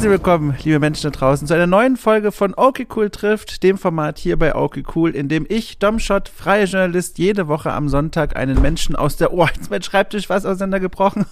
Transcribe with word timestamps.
Herzlich 0.00 0.12
willkommen, 0.12 0.56
liebe 0.64 0.78
Menschen 0.78 1.12
da 1.12 1.18
draußen, 1.18 1.46
zu 1.46 1.52
einer 1.52 1.66
neuen 1.66 1.98
Folge 1.98 2.32
von 2.32 2.54
Okay 2.56 2.86
Cool 2.96 3.10
trifft, 3.10 3.62
dem 3.62 3.76
Format 3.76 4.18
hier 4.18 4.38
bei 4.38 4.54
Okay 4.54 4.82
Cool, 4.94 5.10
in 5.10 5.28
dem 5.28 5.44
ich, 5.46 5.78
Domshot, 5.78 6.30
freier 6.30 6.64
Journalist, 6.64 7.18
jede 7.18 7.48
Woche 7.48 7.70
am 7.70 7.90
Sonntag 7.90 8.34
einen 8.34 8.62
Menschen 8.62 8.96
aus 8.96 9.18
der, 9.18 9.34
oh, 9.34 9.44
jetzt 9.44 9.70
mein 9.70 9.82
Schreibtisch 9.82 10.30
was 10.30 10.46
auseinandergebrochen, 10.46 11.26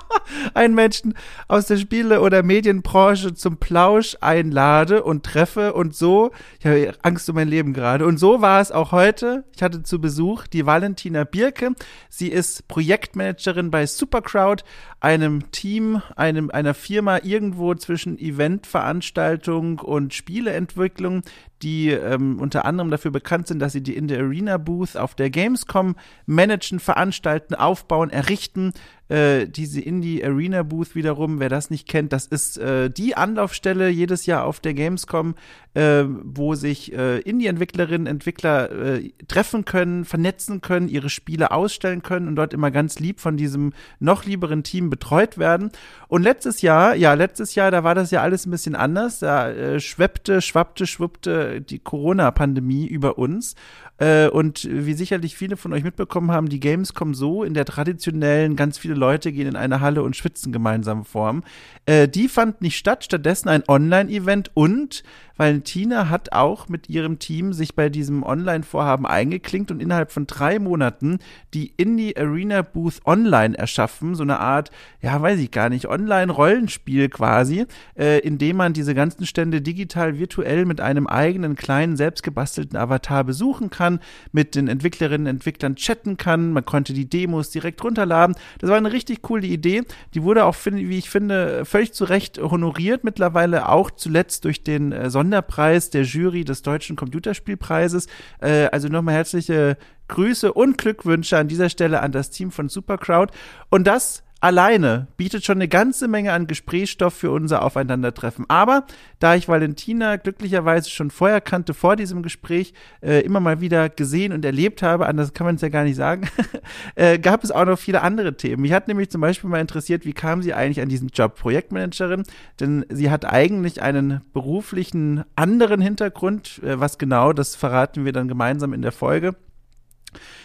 einen 0.54 0.74
Menschen 0.74 1.12
aus 1.48 1.66
der 1.66 1.76
Spiele- 1.76 2.22
oder 2.22 2.42
Medienbranche 2.42 3.34
zum 3.34 3.58
Plausch 3.58 4.16
einlade 4.22 5.02
und 5.02 5.26
treffe 5.26 5.74
und 5.74 5.94
so, 5.94 6.30
ich 6.60 6.64
habe 6.64 6.94
Angst 7.02 7.28
um 7.28 7.34
mein 7.34 7.48
Leben 7.48 7.74
gerade, 7.74 8.06
und 8.06 8.16
so 8.16 8.40
war 8.40 8.62
es 8.62 8.72
auch 8.72 8.90
heute. 8.90 9.44
Ich 9.54 9.62
hatte 9.62 9.82
zu 9.82 10.00
Besuch 10.00 10.46
die 10.46 10.64
Valentina 10.64 11.24
Birke. 11.24 11.72
Sie 12.08 12.28
ist 12.28 12.68
Projektmanagerin 12.68 13.70
bei 13.70 13.84
Supercrowd, 13.84 14.64
einem 15.04 15.50
Team, 15.50 16.00
einem, 16.16 16.50
einer 16.50 16.72
Firma 16.72 17.18
irgendwo 17.22 17.74
zwischen 17.74 18.18
Eventveranstaltung 18.18 19.80
und 19.80 20.14
Spieleentwicklung, 20.14 21.20
die 21.62 21.90
ähm, 21.90 22.40
unter 22.40 22.64
anderem 22.64 22.90
dafür 22.90 23.10
bekannt 23.10 23.46
sind, 23.46 23.58
dass 23.58 23.72
sie 23.74 23.82
die 23.82 23.94
in 23.96 24.08
der 24.08 24.20
Arena 24.20 24.56
Booth 24.56 24.96
auf 24.96 25.14
der 25.14 25.28
Gamescom 25.28 25.94
managen, 26.24 26.80
veranstalten, 26.80 27.54
aufbauen, 27.54 28.08
errichten. 28.08 28.72
Äh, 29.14 29.46
diese 29.46 29.80
Indie 29.80 30.24
Arena 30.24 30.64
Booth 30.64 30.96
wiederum, 30.96 31.38
wer 31.38 31.48
das 31.48 31.70
nicht 31.70 31.86
kennt, 31.86 32.12
das 32.12 32.26
ist 32.26 32.58
äh, 32.58 32.90
die 32.90 33.16
Anlaufstelle 33.16 33.88
jedes 33.88 34.26
Jahr 34.26 34.44
auf 34.44 34.58
der 34.58 34.74
Gamescom, 34.74 35.36
äh, 35.74 36.02
wo 36.04 36.56
sich 36.56 36.92
äh, 36.92 37.20
Indie-Entwicklerinnen, 37.20 38.08
Entwickler 38.08 38.72
äh, 38.72 39.12
treffen 39.28 39.64
können, 39.64 40.04
vernetzen 40.04 40.62
können, 40.62 40.88
ihre 40.88 41.10
Spiele 41.10 41.52
ausstellen 41.52 42.02
können 42.02 42.26
und 42.26 42.34
dort 42.34 42.54
immer 42.54 42.72
ganz 42.72 42.98
lieb 42.98 43.20
von 43.20 43.36
diesem 43.36 43.72
noch 44.00 44.24
lieberen 44.24 44.64
Team 44.64 44.90
betreut 44.90 45.38
werden. 45.38 45.70
Und 46.08 46.24
letztes 46.24 46.60
Jahr, 46.62 46.96
ja, 46.96 47.14
letztes 47.14 47.54
Jahr, 47.54 47.70
da 47.70 47.84
war 47.84 47.94
das 47.94 48.10
ja 48.10 48.20
alles 48.20 48.46
ein 48.46 48.50
bisschen 48.50 48.74
anders. 48.74 49.20
Da 49.20 49.48
äh, 49.48 49.78
schweppte, 49.78 50.40
schwappte, 50.40 50.88
schwuppte 50.88 51.60
die 51.60 51.78
Corona-Pandemie 51.78 52.88
über 52.88 53.16
uns. 53.16 53.54
Äh, 53.98 54.28
und 54.28 54.68
wie 54.70 54.94
sicherlich 54.94 55.36
viele 55.36 55.56
von 55.56 55.72
euch 55.72 55.84
mitbekommen 55.84 56.32
haben, 56.32 56.48
die 56.48 56.60
Games 56.60 56.94
kommen 56.94 57.14
so 57.14 57.44
in 57.44 57.54
der 57.54 57.64
traditionellen, 57.64 58.56
ganz 58.56 58.76
viele 58.78 58.94
Leute 58.94 59.32
gehen 59.32 59.46
in 59.46 59.56
eine 59.56 59.80
Halle 59.80 60.02
und 60.02 60.16
schwitzen 60.16 60.52
gemeinsam 60.52 61.04
Form. 61.04 61.44
Äh, 61.86 62.08
die 62.08 62.28
fand 62.28 62.60
nicht 62.60 62.76
statt, 62.76 63.04
stattdessen 63.04 63.48
ein 63.48 63.62
Online-Event 63.68 64.50
und 64.54 65.04
Valentina 65.36 66.08
hat 66.10 66.32
auch 66.32 66.68
mit 66.68 66.88
ihrem 66.88 67.18
Team 67.18 67.52
sich 67.52 67.74
bei 67.74 67.88
diesem 67.88 68.22
Online-Vorhaben 68.22 69.06
eingeklinkt 69.06 69.70
und 69.70 69.80
innerhalb 69.80 70.12
von 70.12 70.26
drei 70.26 70.58
Monaten 70.58 71.18
die 71.54 71.72
Indie 71.76 72.16
Arena 72.16 72.62
Booth 72.62 73.00
online 73.04 73.58
erschaffen. 73.58 74.14
So 74.14 74.22
eine 74.22 74.38
Art, 74.38 74.70
ja, 75.00 75.20
weiß 75.20 75.40
ich 75.40 75.50
gar 75.50 75.68
nicht, 75.68 75.88
Online-Rollenspiel 75.88 77.08
quasi, 77.08 77.66
äh, 77.98 78.20
in 78.20 78.38
dem 78.38 78.56
man 78.56 78.72
diese 78.72 78.94
ganzen 78.94 79.26
Stände 79.26 79.60
digital, 79.60 80.18
virtuell 80.18 80.64
mit 80.66 80.80
einem 80.80 81.06
eigenen 81.06 81.56
kleinen, 81.56 81.96
selbstgebastelten 81.96 82.78
Avatar 82.78 83.24
besuchen 83.24 83.70
kann, 83.70 84.00
mit 84.30 84.54
den 84.54 84.68
Entwicklerinnen 84.68 85.26
und 85.26 85.34
Entwicklern 85.34 85.76
chatten 85.76 86.16
kann. 86.16 86.52
Man 86.52 86.64
konnte 86.64 86.92
die 86.92 87.08
Demos 87.08 87.50
direkt 87.50 87.82
runterladen. 87.82 88.36
Das 88.60 88.70
war 88.70 88.76
eine 88.76 88.92
richtig 88.92 89.22
coole 89.22 89.46
Idee. 89.46 89.82
Die 90.14 90.22
wurde 90.22 90.44
auch, 90.44 90.54
wie 90.64 90.98
ich 90.98 91.10
finde, 91.10 91.64
völlig 91.64 91.92
zu 91.92 92.04
Recht 92.04 92.38
honoriert 92.38 93.02
mittlerweile, 93.02 93.68
auch 93.68 93.90
zuletzt 93.90 94.44
durch 94.44 94.62
den 94.62 94.92
äh, 94.92 95.10
Sonderpreis 95.24 95.88
der 95.90 96.02
Jury 96.02 96.44
des 96.44 96.62
Deutschen 96.62 96.96
Computerspielpreises. 96.96 98.08
Äh, 98.40 98.66
also 98.66 98.88
nochmal 98.88 99.14
herzliche 99.14 99.78
Grüße 100.08 100.52
und 100.52 100.76
Glückwünsche 100.76 101.38
an 101.38 101.48
dieser 101.48 101.70
Stelle 101.70 102.02
an 102.02 102.12
das 102.12 102.28
Team 102.28 102.50
von 102.50 102.68
Supercrowd. 102.68 103.32
Und 103.70 103.86
das 103.86 104.23
alleine 104.44 105.06
bietet 105.16 105.42
schon 105.42 105.56
eine 105.56 105.68
ganze 105.68 106.06
Menge 106.06 106.34
an 106.34 106.46
Gesprächsstoff 106.46 107.14
für 107.14 107.30
unser 107.30 107.62
Aufeinandertreffen. 107.62 108.44
Aber 108.48 108.84
da 109.18 109.34
ich 109.34 109.48
Valentina 109.48 110.16
glücklicherweise 110.16 110.90
schon 110.90 111.10
vorher 111.10 111.40
kannte, 111.40 111.72
vor 111.72 111.96
diesem 111.96 112.22
Gespräch, 112.22 112.74
äh, 113.00 113.20
immer 113.20 113.40
mal 113.40 113.62
wieder 113.62 113.88
gesehen 113.88 114.34
und 114.34 114.44
erlebt 114.44 114.82
habe, 114.82 115.06
anders 115.06 115.32
kann 115.32 115.46
man 115.46 115.54
es 115.54 115.62
ja 115.62 115.70
gar 115.70 115.84
nicht 115.84 115.96
sagen, 115.96 116.28
äh, 116.94 117.18
gab 117.18 117.42
es 117.42 117.52
auch 117.52 117.64
noch 117.64 117.78
viele 117.78 118.02
andere 118.02 118.36
Themen. 118.36 118.60
Mich 118.60 118.74
hat 118.74 118.86
nämlich 118.86 119.08
zum 119.08 119.22
Beispiel 119.22 119.48
mal 119.48 119.60
interessiert, 119.60 120.04
wie 120.04 120.12
kam 120.12 120.42
sie 120.42 120.52
eigentlich 120.52 120.82
an 120.82 120.90
diesen 120.90 121.08
Job 121.08 121.36
Projektmanagerin? 121.36 122.24
Denn 122.60 122.84
sie 122.90 123.10
hat 123.10 123.24
eigentlich 123.24 123.80
einen 123.80 124.20
beruflichen 124.34 125.24
anderen 125.36 125.80
Hintergrund. 125.80 126.60
Äh, 126.62 126.78
was 126.78 126.98
genau, 126.98 127.32
das 127.32 127.56
verraten 127.56 128.04
wir 128.04 128.12
dann 128.12 128.28
gemeinsam 128.28 128.74
in 128.74 128.82
der 128.82 128.92
Folge. 128.92 129.36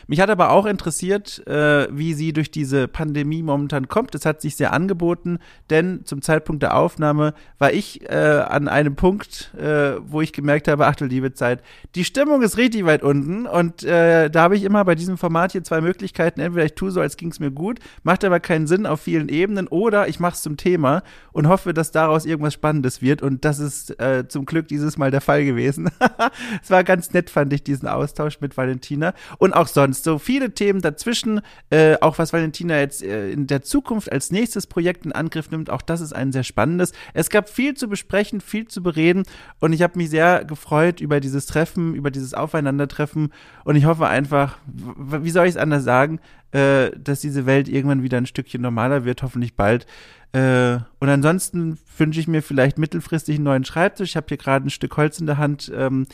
Mich 0.09 0.21
hat 0.21 0.31
aber 0.31 0.49
auch 0.49 0.65
interessiert, 0.65 1.45
äh, 1.45 1.87
wie 1.91 2.15
sie 2.15 2.33
durch 2.33 2.49
diese 2.49 2.87
Pandemie 2.87 3.43
momentan 3.43 3.87
kommt. 3.87 4.15
Es 4.15 4.25
hat 4.25 4.41
sich 4.41 4.55
sehr 4.55 4.73
angeboten, 4.73 5.37
denn 5.69 6.03
zum 6.03 6.23
Zeitpunkt 6.23 6.63
der 6.63 6.75
Aufnahme 6.75 7.35
war 7.59 7.71
ich 7.71 8.09
äh, 8.09 8.15
an 8.15 8.67
einem 8.67 8.95
Punkt, 8.95 9.53
äh, 9.53 9.97
wo 10.01 10.21
ich 10.21 10.33
gemerkt 10.33 10.67
habe, 10.67 10.87
ach 10.87 10.95
du 10.95 11.05
liebe 11.05 11.33
Zeit, 11.33 11.61
die 11.93 12.05
Stimmung 12.05 12.41
ist 12.41 12.57
richtig 12.57 12.85
weit 12.85 13.03
unten 13.03 13.45
und 13.45 13.83
äh, 13.83 14.31
da 14.31 14.41
habe 14.41 14.55
ich 14.55 14.63
immer 14.63 14.83
bei 14.83 14.95
diesem 14.95 15.19
Format 15.19 15.51
hier 15.51 15.63
zwei 15.63 15.79
Möglichkeiten. 15.79 16.39
Entweder 16.39 16.65
ich 16.65 16.73
tue 16.73 16.89
so, 16.89 17.01
als 17.01 17.15
ging 17.15 17.29
es 17.29 17.39
mir 17.39 17.51
gut, 17.51 17.77
macht 18.01 18.25
aber 18.25 18.39
keinen 18.39 18.65
Sinn 18.65 18.87
auf 18.87 19.01
vielen 19.01 19.29
Ebenen 19.29 19.67
oder 19.67 20.07
ich 20.07 20.19
mache 20.19 20.33
es 20.33 20.41
zum 20.41 20.57
Thema 20.57 21.03
und 21.33 21.47
hoffe, 21.47 21.71
dass 21.71 21.91
daraus 21.91 22.25
irgendwas 22.25 22.55
Spannendes 22.55 23.03
wird 23.03 23.21
und 23.21 23.45
das 23.45 23.59
ist 23.59 23.99
äh, 23.99 24.27
zum 24.27 24.47
Glück 24.47 24.69
dieses 24.69 24.97
Mal 24.97 25.11
der 25.11 25.21
Fall 25.21 25.45
gewesen. 25.45 25.91
es 26.63 26.71
war 26.71 26.83
ganz 26.83 27.13
nett, 27.13 27.29
fand 27.29 27.53
ich, 27.53 27.61
diesen 27.61 27.87
Austausch 27.87 28.41
mit 28.41 28.57
Valentina 28.57 29.13
und 29.37 29.53
auch 29.53 29.67
sonst 29.67 29.98
so 30.03 30.17
viele 30.19 30.53
Themen 30.53 30.81
dazwischen, 30.81 31.41
äh, 31.69 31.97
auch 32.01 32.17
was 32.17 32.33
Valentina 32.33 32.79
jetzt 32.79 33.03
äh, 33.03 33.31
in 33.31 33.47
der 33.47 33.61
Zukunft 33.61 34.11
als 34.11 34.31
nächstes 34.31 34.67
Projekt 34.67 35.05
in 35.05 35.11
Angriff 35.11 35.51
nimmt, 35.51 35.69
auch 35.69 35.81
das 35.81 36.01
ist 36.01 36.13
ein 36.13 36.31
sehr 36.31 36.43
spannendes. 36.43 36.93
Es 37.13 37.29
gab 37.29 37.49
viel 37.49 37.75
zu 37.75 37.87
besprechen, 37.87 38.41
viel 38.41 38.67
zu 38.67 38.83
bereden 38.83 39.23
und 39.59 39.73
ich 39.73 39.81
habe 39.81 39.97
mich 39.97 40.09
sehr 40.09 40.45
gefreut 40.45 41.01
über 41.01 41.19
dieses 41.19 41.45
Treffen, 41.45 41.95
über 41.95 42.11
dieses 42.11 42.33
Aufeinandertreffen 42.33 43.33
und 43.63 43.75
ich 43.75 43.85
hoffe 43.85 44.07
einfach, 44.07 44.57
wie 44.65 45.29
soll 45.31 45.45
ich 45.45 45.55
es 45.55 45.57
anders 45.57 45.83
sagen, 45.83 46.19
äh, 46.51 46.91
dass 46.97 47.21
diese 47.21 47.45
Welt 47.45 47.67
irgendwann 47.67 48.03
wieder 48.03 48.17
ein 48.17 48.25
Stückchen 48.25 48.61
normaler 48.61 49.05
wird, 49.05 49.21
hoffentlich 49.21 49.55
bald. 49.55 49.85
Äh, 50.31 50.77
und 50.99 51.09
ansonsten 51.09 51.77
wünsche 51.97 52.19
ich 52.19 52.27
mir 52.27 52.41
vielleicht 52.41 52.77
mittelfristig 52.77 53.35
einen 53.35 53.45
neuen 53.45 53.65
Schreibtisch. 53.65 54.11
Ich 54.11 54.15
habe 54.15 54.27
hier 54.29 54.37
gerade 54.37 54.67
ein 54.67 54.69
Stück 54.69 54.95
Holz 54.97 55.19
in 55.19 55.25
der 55.25 55.37
Hand. 55.37 55.71
Ähm, 55.75 56.07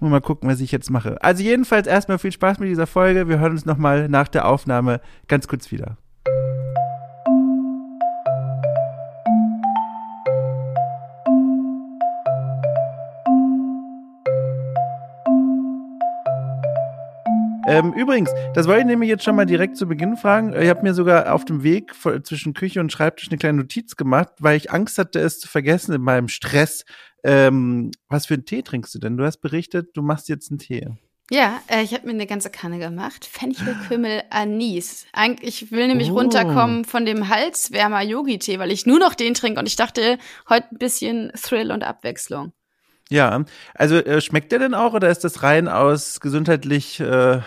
Mal 0.00 0.20
gucken, 0.20 0.48
was 0.48 0.60
ich 0.60 0.72
jetzt 0.72 0.90
mache. 0.90 1.22
Also 1.22 1.42
jedenfalls 1.42 1.86
erstmal 1.86 2.18
viel 2.18 2.32
Spaß 2.32 2.58
mit 2.58 2.70
dieser 2.70 2.86
Folge. 2.86 3.28
Wir 3.28 3.38
hören 3.38 3.52
uns 3.52 3.66
nochmal 3.66 4.08
nach 4.08 4.28
der 4.28 4.46
Aufnahme 4.46 5.00
ganz 5.28 5.46
kurz 5.46 5.70
wieder. 5.70 5.98
Ähm, 17.70 17.92
übrigens, 17.92 18.32
das 18.52 18.66
wollte 18.66 18.80
ich 18.80 18.86
nämlich 18.86 19.08
jetzt 19.08 19.22
schon 19.22 19.36
mal 19.36 19.46
direkt 19.46 19.76
zu 19.76 19.86
Beginn 19.86 20.16
fragen. 20.16 20.52
Ich 20.60 20.68
habe 20.68 20.82
mir 20.82 20.92
sogar 20.92 21.32
auf 21.32 21.44
dem 21.44 21.62
Weg 21.62 21.94
zwischen 22.24 22.52
Küche 22.52 22.80
und 22.80 22.90
Schreibtisch 22.90 23.28
eine 23.28 23.38
kleine 23.38 23.58
Notiz 23.58 23.94
gemacht, 23.94 24.32
weil 24.40 24.56
ich 24.56 24.72
Angst 24.72 24.98
hatte, 24.98 25.20
es 25.20 25.38
zu 25.38 25.46
vergessen 25.46 25.94
in 25.94 26.02
meinem 26.02 26.26
Stress. 26.26 26.84
Ähm, 27.22 27.90
was 28.08 28.26
für 28.26 28.34
einen 28.34 28.46
Tee 28.46 28.62
trinkst 28.62 28.94
du 28.94 28.98
denn? 28.98 29.16
Du 29.16 29.24
hast 29.24 29.38
berichtet, 29.38 29.90
du 29.94 30.02
machst 30.02 30.28
jetzt 30.28 30.50
einen 30.50 30.58
Tee. 30.58 30.88
Ja, 31.30 31.60
äh, 31.68 31.82
ich 31.82 31.94
habe 31.94 32.06
mir 32.06 32.12
eine 32.12 32.26
ganze 32.26 32.50
Kanne 32.50 32.78
gemacht. 32.80 33.24
Fenchel, 33.24 33.76
Kümmel, 33.86 34.22
Anis. 34.30 35.06
Ich 35.42 35.70
will 35.70 35.86
nämlich 35.86 36.10
oh. 36.10 36.14
runterkommen 36.14 36.84
von 36.84 37.06
dem 37.06 37.28
Halswärmer 37.28 38.02
Yogi-Tee, 38.02 38.58
weil 38.58 38.72
ich 38.72 38.84
nur 38.84 38.98
noch 38.98 39.14
den 39.14 39.34
trinke 39.34 39.60
und 39.60 39.66
ich 39.66 39.76
dachte, 39.76 40.18
heute 40.48 40.66
ein 40.72 40.78
bisschen 40.78 41.30
Thrill 41.40 41.70
und 41.70 41.84
Abwechslung. 41.84 42.52
Ja, 43.08 43.44
also 43.74 43.96
äh, 43.96 44.20
schmeckt 44.20 44.52
der 44.52 44.58
denn 44.58 44.74
auch 44.74 44.94
oder 44.94 45.08
ist 45.08 45.24
das 45.24 45.42
rein 45.42 45.68
aus 45.68 46.20
gesundheitlich 46.20 47.00
äh, 47.00 47.40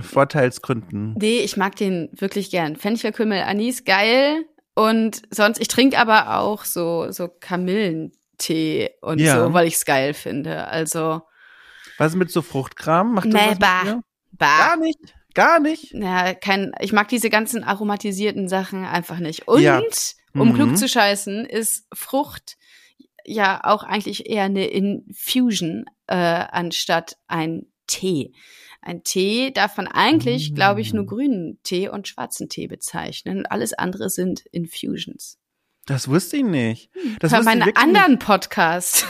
Vorteilsgründen? 0.00 1.14
Nee, 1.18 1.40
ich 1.40 1.56
mag 1.56 1.76
den 1.76 2.08
wirklich 2.12 2.50
gern. 2.50 2.76
Fenchel, 2.76 3.12
Kümmel, 3.12 3.42
Anis, 3.42 3.84
geil. 3.84 4.44
Und 4.74 5.22
sonst, 5.30 5.60
ich 5.60 5.68
trinke 5.68 5.98
aber 5.98 6.38
auch 6.38 6.64
so, 6.64 7.10
so 7.10 7.28
Kamillen. 7.28 8.12
Tee 8.42 8.90
und 9.00 9.20
ja. 9.20 9.44
so, 9.44 9.52
weil 9.52 9.66
ich 9.66 9.74
es 9.74 9.84
geil 9.84 10.14
finde. 10.14 10.66
Also. 10.66 11.22
Was 11.98 12.14
mit 12.16 12.30
so 12.30 12.42
Fruchtkram? 12.42 13.14
Macht 13.14 13.26
nee, 13.26 13.54
bah, 13.58 14.02
bah. 14.32 14.58
Gar 14.58 14.76
nicht. 14.76 15.14
Gar 15.34 15.60
nicht. 15.60 15.92
Ja, 15.92 16.34
kein, 16.34 16.72
ich 16.80 16.92
mag 16.92 17.08
diese 17.08 17.30
ganzen 17.30 17.64
aromatisierten 17.64 18.48
Sachen 18.48 18.84
einfach 18.84 19.18
nicht. 19.18 19.48
Und, 19.48 19.62
ja. 19.62 19.80
um 20.34 20.48
mhm. 20.48 20.54
klug 20.54 20.76
zu 20.76 20.88
scheißen, 20.88 21.46
ist 21.46 21.86
Frucht 21.94 22.56
ja 23.24 23.60
auch 23.62 23.84
eigentlich 23.84 24.28
eher 24.28 24.44
eine 24.44 24.66
Infusion 24.66 25.84
äh, 26.06 26.16
anstatt 26.16 27.16
ein 27.28 27.66
Tee. 27.86 28.32
Ein 28.80 29.04
Tee 29.04 29.52
darf 29.52 29.76
man 29.76 29.86
eigentlich, 29.86 30.50
mm. 30.50 30.54
glaube 30.54 30.80
ich, 30.80 30.92
nur 30.92 31.06
grünen 31.06 31.60
Tee 31.62 31.88
und 31.88 32.08
schwarzen 32.08 32.48
Tee 32.48 32.66
bezeichnen. 32.66 33.46
Alles 33.46 33.74
andere 33.74 34.10
sind 34.10 34.40
Infusions. 34.50 35.38
Das 35.86 36.08
wusste 36.08 36.36
ich 36.36 36.44
nicht. 36.44 36.90
Das 37.18 37.32
war 37.32 37.42
meinen 37.42 37.74
anderen 37.76 38.18
Podcast. 38.18 39.04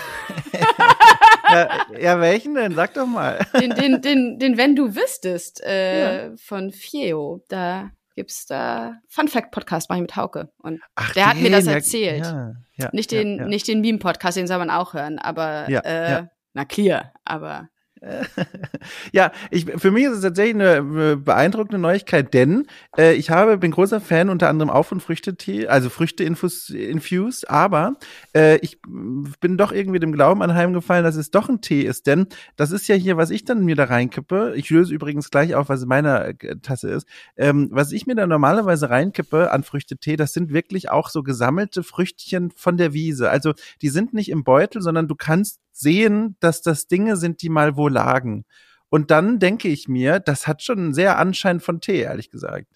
ja, 1.50 1.86
ja, 1.98 2.20
welchen 2.20 2.54
denn? 2.54 2.74
Sag 2.74 2.94
doch 2.94 3.06
mal. 3.06 3.46
Den, 3.60 3.70
den, 3.74 4.00
den, 4.00 4.38
den 4.38 4.56
Wenn 4.56 4.74
du 4.74 4.94
wüsstest, 4.94 5.62
äh, 5.62 6.28
ja. 6.28 6.36
von 6.36 6.70
Fieo. 6.70 7.44
Da 7.48 7.90
gibt's 8.14 8.46
da 8.46 8.96
Fun 9.08 9.28
Fact 9.28 9.50
Podcast 9.50 9.88
mache 9.88 9.98
ich 9.98 10.02
mit 10.02 10.16
Hauke 10.16 10.50
und 10.58 10.80
Ach, 10.94 11.12
der 11.12 11.26
hat 11.28 11.36
mir 11.36 11.50
das 11.50 11.66
erzählt. 11.66 12.24
Ja, 12.24 12.52
ja, 12.76 12.90
nicht 12.92 13.10
den 13.10 13.48
nicht 13.48 13.68
den 13.68 13.80
Meme 13.80 13.98
Podcast, 13.98 14.36
den 14.36 14.46
soll 14.46 14.58
man 14.58 14.70
auch 14.70 14.94
hören, 14.94 15.18
aber 15.18 15.68
äh, 15.68 16.24
na 16.54 16.64
clear, 16.64 17.12
aber 17.24 17.68
ja, 19.12 19.32
ich, 19.50 19.66
für 19.76 19.90
mich 19.90 20.04
ist 20.04 20.12
es 20.14 20.22
tatsächlich 20.22 20.54
eine 20.54 21.16
beeindruckende 21.16 21.78
Neuigkeit, 21.78 22.34
denn 22.34 22.66
äh, 22.96 23.14
ich 23.14 23.30
habe, 23.30 23.58
bin 23.58 23.70
großer 23.70 24.00
Fan 24.00 24.28
unter 24.28 24.48
anderem 24.48 24.70
auch 24.70 24.84
von 24.84 25.00
Früchtetee, 25.00 25.68
also 25.68 25.88
Früchte 25.88 26.24
infused, 26.24 27.48
aber 27.48 27.94
äh, 28.34 28.56
ich 28.58 28.78
bin 28.82 29.56
doch 29.56 29.72
irgendwie 29.72 30.00
dem 30.00 30.12
Glauben 30.12 30.42
anheimgefallen, 30.42 31.04
dass 31.04 31.16
es 31.16 31.30
doch 31.30 31.48
ein 31.48 31.60
Tee 31.60 31.82
ist, 31.82 32.06
denn 32.06 32.26
das 32.56 32.72
ist 32.72 32.88
ja 32.88 32.96
hier, 32.96 33.16
was 33.16 33.30
ich 33.30 33.44
dann 33.44 33.64
mir 33.64 33.76
da 33.76 33.84
reinkippe. 33.84 34.54
Ich 34.56 34.68
löse 34.70 34.92
übrigens 34.92 35.30
gleich 35.30 35.54
auf, 35.54 35.68
was 35.68 35.82
in 35.82 35.88
meiner 35.88 36.28
äh, 36.28 36.34
Tasse 36.60 36.90
ist. 36.90 37.06
Ähm, 37.36 37.68
was 37.70 37.92
ich 37.92 38.06
mir 38.06 38.16
da 38.16 38.26
normalerweise 38.26 38.90
reinkippe 38.90 39.52
an 39.52 39.62
Früchtetee, 39.62 40.16
das 40.16 40.32
sind 40.32 40.52
wirklich 40.52 40.90
auch 40.90 41.08
so 41.08 41.22
gesammelte 41.22 41.82
Früchtchen 41.82 42.50
von 42.56 42.76
der 42.76 42.92
Wiese. 42.92 43.30
Also 43.30 43.52
die 43.80 43.90
sind 43.90 44.12
nicht 44.12 44.30
im 44.30 44.42
Beutel, 44.42 44.82
sondern 44.82 45.06
du 45.06 45.14
kannst 45.14 45.60
sehen, 45.72 46.36
dass 46.40 46.62
das 46.62 46.86
Dinge 46.86 47.16
sind, 47.16 47.42
die 47.42 47.48
mal 47.48 47.76
wo 47.76 47.88
lagen. 47.88 48.44
Und 48.88 49.10
dann 49.10 49.38
denke 49.38 49.68
ich 49.68 49.88
mir, 49.88 50.20
das 50.20 50.46
hat 50.46 50.62
schon 50.62 50.78
einen 50.78 50.94
sehr 50.94 51.18
Anschein 51.18 51.60
von 51.60 51.80
Tee, 51.80 52.00
ehrlich 52.00 52.30
gesagt. 52.30 52.66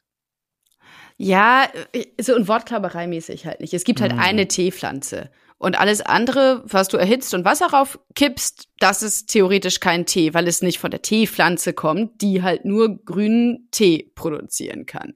Ja, 1.18 1.66
äh, 1.92 2.04
so 2.20 2.34
ein 2.34 2.48
Wortklauberei 2.48 3.06
mäßig 3.06 3.46
halt 3.46 3.60
nicht. 3.60 3.74
Es 3.74 3.84
gibt 3.84 4.00
halt 4.00 4.14
mm. 4.14 4.18
eine 4.18 4.48
Teepflanze. 4.48 5.30
Und 5.58 5.78
alles 5.78 6.02
andere, 6.02 6.62
was 6.66 6.88
du 6.88 6.98
erhitzt 6.98 7.32
und 7.32 7.46
Wasser 7.46 7.68
rauf 7.68 7.98
kippst, 8.14 8.68
das 8.78 9.02
ist 9.02 9.28
theoretisch 9.28 9.80
kein 9.80 10.04
Tee, 10.04 10.34
weil 10.34 10.46
es 10.48 10.60
nicht 10.60 10.78
von 10.78 10.90
der 10.90 11.00
Teepflanze 11.00 11.72
kommt, 11.72 12.20
die 12.20 12.42
halt 12.42 12.66
nur 12.66 13.02
grünen 13.02 13.68
Tee 13.70 14.12
produzieren 14.14 14.84
kann. 14.84 15.14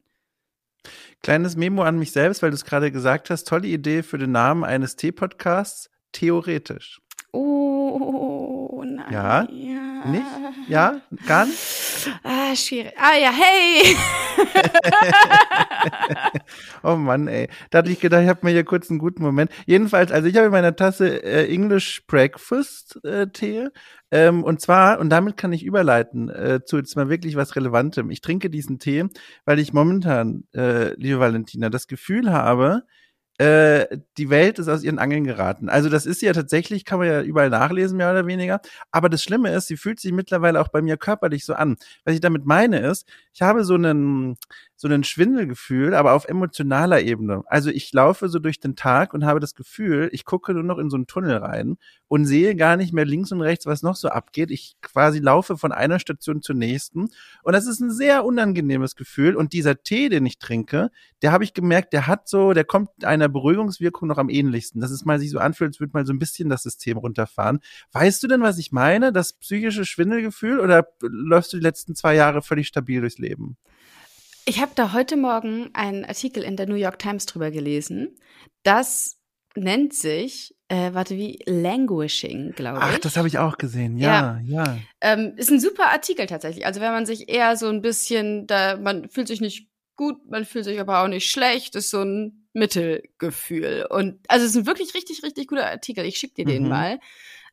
Kleines 1.22 1.56
Memo 1.56 1.82
an 1.82 1.98
mich 1.98 2.12
selbst, 2.12 2.42
weil 2.42 2.50
du 2.50 2.54
es 2.54 2.64
gerade 2.64 2.90
gesagt 2.90 3.28
hast. 3.28 3.46
Tolle 3.46 3.68
Idee 3.68 4.02
für 4.02 4.16
den 4.16 4.32
Namen 4.32 4.64
eines 4.64 4.96
Tee-Podcasts. 4.96 5.90
Theoretisch. 6.12 7.02
Oh, 7.32 7.69
nein. 8.84 9.12
Ja? 9.12 9.48
ja. 9.50 10.06
Nicht? 10.06 10.26
Ja? 10.68 11.00
Gar 11.26 11.46
nicht? 11.46 11.58
Ah, 12.22 12.54
schwierig. 12.54 12.92
Ah 12.96 13.16
ja, 13.16 13.30
hey! 13.32 13.96
oh 16.82 16.96
Mann, 16.96 17.28
ey. 17.28 17.48
Da 17.70 17.78
hatte 17.78 17.90
ich 17.90 18.00
gedacht, 18.00 18.22
ich 18.22 18.28
habe 18.28 18.40
mir 18.42 18.52
hier 18.52 18.64
kurz 18.64 18.90
einen 18.90 18.98
guten 18.98 19.22
Moment. 19.22 19.50
Jedenfalls, 19.66 20.10
also 20.12 20.28
ich 20.28 20.36
habe 20.36 20.46
in 20.46 20.52
meiner 20.52 20.74
Tasse 20.76 21.22
äh, 21.22 21.52
English 21.52 22.06
Breakfast 22.06 23.04
äh, 23.04 23.28
Tee. 23.28 23.68
Ähm, 24.10 24.42
und 24.42 24.60
zwar, 24.60 24.98
und 24.98 25.10
damit 25.10 25.36
kann 25.36 25.52
ich 25.52 25.64
überleiten 25.64 26.28
äh, 26.30 26.60
zu 26.64 26.78
jetzt 26.78 26.96
mal 26.96 27.08
wirklich 27.08 27.36
was 27.36 27.54
Relevantem. 27.54 28.10
Ich 28.10 28.20
trinke 28.20 28.50
diesen 28.50 28.78
Tee, 28.78 29.04
weil 29.44 29.58
ich 29.58 29.72
momentan, 29.72 30.44
äh, 30.54 30.94
liebe 30.94 31.20
Valentina, 31.20 31.68
das 31.68 31.86
Gefühl 31.86 32.32
habe, 32.32 32.84
äh, 33.40 33.98
die 34.18 34.28
Welt 34.28 34.58
ist 34.58 34.68
aus 34.68 34.82
ihren 34.82 34.98
Angeln 34.98 35.24
geraten. 35.24 35.70
Also 35.70 35.88
das 35.88 36.04
ist 36.04 36.20
ja 36.20 36.34
tatsächlich, 36.34 36.84
kann 36.84 36.98
man 36.98 37.08
ja 37.08 37.22
überall 37.22 37.48
nachlesen, 37.48 37.96
mehr 37.96 38.10
oder 38.10 38.26
weniger. 38.26 38.60
Aber 38.90 39.08
das 39.08 39.22
Schlimme 39.22 39.50
ist, 39.54 39.68
sie 39.68 39.78
fühlt 39.78 39.98
sich 39.98 40.12
mittlerweile 40.12 40.60
auch 40.60 40.68
bei 40.68 40.82
mir 40.82 40.98
körperlich 40.98 41.46
so 41.46 41.54
an. 41.54 41.76
Was 42.04 42.12
ich 42.14 42.20
damit 42.20 42.44
meine 42.44 42.80
ist, 42.80 43.08
ich 43.32 43.40
habe 43.40 43.64
so 43.64 43.74
einen, 43.76 44.36
so 44.80 44.88
ein 44.88 45.04
Schwindelgefühl, 45.04 45.92
aber 45.92 46.14
auf 46.14 46.24
emotionaler 46.24 47.02
Ebene. 47.02 47.42
Also 47.48 47.68
ich 47.68 47.92
laufe 47.92 48.30
so 48.30 48.38
durch 48.38 48.60
den 48.60 48.76
Tag 48.76 49.12
und 49.12 49.26
habe 49.26 49.38
das 49.38 49.54
Gefühl, 49.54 50.08
ich 50.10 50.24
gucke 50.24 50.54
nur 50.54 50.62
noch 50.62 50.78
in 50.78 50.88
so 50.88 50.96
einen 50.96 51.06
Tunnel 51.06 51.36
rein 51.36 51.76
und 52.08 52.24
sehe 52.24 52.56
gar 52.56 52.78
nicht 52.78 52.94
mehr 52.94 53.04
links 53.04 53.30
und 53.30 53.42
rechts, 53.42 53.66
was 53.66 53.82
noch 53.82 53.94
so 53.94 54.08
abgeht. 54.08 54.50
Ich 54.50 54.76
quasi 54.80 55.18
laufe 55.18 55.58
von 55.58 55.72
einer 55.72 55.98
Station 55.98 56.40
zur 56.40 56.54
nächsten 56.54 57.10
und 57.42 57.52
das 57.52 57.66
ist 57.66 57.80
ein 57.80 57.90
sehr 57.90 58.24
unangenehmes 58.24 58.96
Gefühl 58.96 59.36
und 59.36 59.52
dieser 59.52 59.82
Tee, 59.82 60.08
den 60.08 60.24
ich 60.24 60.38
trinke, 60.38 60.90
der 61.20 61.30
habe 61.30 61.44
ich 61.44 61.52
gemerkt, 61.52 61.92
der 61.92 62.06
hat 62.06 62.26
so, 62.26 62.54
der 62.54 62.64
kommt 62.64 63.04
einer 63.04 63.28
Beruhigungswirkung 63.28 64.08
noch 64.08 64.16
am 64.16 64.30
ähnlichsten. 64.30 64.80
Das 64.80 64.90
ist 64.90 65.04
mal 65.04 65.18
sich 65.18 65.28
so 65.28 65.40
anfühlt, 65.40 65.72
als 65.72 65.80
würde 65.80 65.92
mal 65.92 66.06
so 66.06 66.14
ein 66.14 66.18
bisschen 66.18 66.48
das 66.48 66.62
System 66.62 66.96
runterfahren. 66.96 67.60
Weißt 67.92 68.22
du 68.22 68.28
denn, 68.28 68.40
was 68.40 68.56
ich 68.56 68.72
meine? 68.72 69.12
Das 69.12 69.34
psychische 69.34 69.84
Schwindelgefühl 69.84 70.58
oder 70.58 70.88
läufst 71.02 71.52
du 71.52 71.58
die 71.58 71.62
letzten 71.62 71.94
zwei 71.94 72.14
Jahre 72.14 72.40
völlig 72.40 72.66
stabil 72.66 73.02
durchs 73.02 73.18
Leben? 73.18 73.58
Ich 74.44 74.60
habe 74.60 74.72
da 74.74 74.92
heute 74.92 75.16
Morgen 75.16 75.70
einen 75.74 76.04
Artikel 76.04 76.42
in 76.42 76.56
der 76.56 76.66
New 76.66 76.74
York 76.74 76.98
Times 76.98 77.26
drüber 77.26 77.50
gelesen. 77.50 78.16
Das 78.62 79.18
nennt 79.54 79.94
sich, 79.94 80.54
äh, 80.68 80.92
warte, 80.92 81.16
wie 81.16 81.40
Languishing, 81.46 82.52
glaube 82.52 82.78
ich. 82.78 82.84
Ach, 82.84 82.98
das 82.98 83.16
habe 83.16 83.28
ich 83.28 83.38
auch 83.38 83.58
gesehen, 83.58 83.96
ja, 83.98 84.40
ja. 84.44 84.64
ja. 84.64 84.78
Ähm, 85.00 85.34
ist 85.36 85.50
ein 85.50 85.60
super 85.60 85.88
Artikel 85.90 86.26
tatsächlich. 86.26 86.66
Also 86.66 86.80
wenn 86.80 86.92
man 86.92 87.06
sich 87.06 87.28
eher 87.28 87.56
so 87.56 87.68
ein 87.68 87.82
bisschen, 87.82 88.46
da, 88.46 88.76
man 88.76 89.08
fühlt 89.08 89.28
sich 89.28 89.40
nicht 89.40 89.68
gut, 89.96 90.16
man 90.30 90.44
fühlt 90.44 90.64
sich 90.64 90.80
aber 90.80 91.02
auch 91.02 91.08
nicht 91.08 91.30
schlecht, 91.30 91.74
ist 91.74 91.90
so 91.90 92.02
ein 92.02 92.48
Mittelgefühl. 92.52 93.86
Und 93.90 94.18
also 94.28 94.46
es 94.46 94.52
ist 94.52 94.56
ein 94.58 94.66
wirklich 94.66 94.94
richtig, 94.94 95.22
richtig 95.22 95.48
guter 95.48 95.66
Artikel. 95.66 96.04
Ich 96.04 96.16
schick 96.16 96.34
dir 96.34 96.44
den 96.44 96.64
mhm. 96.64 96.68
mal. 96.68 97.00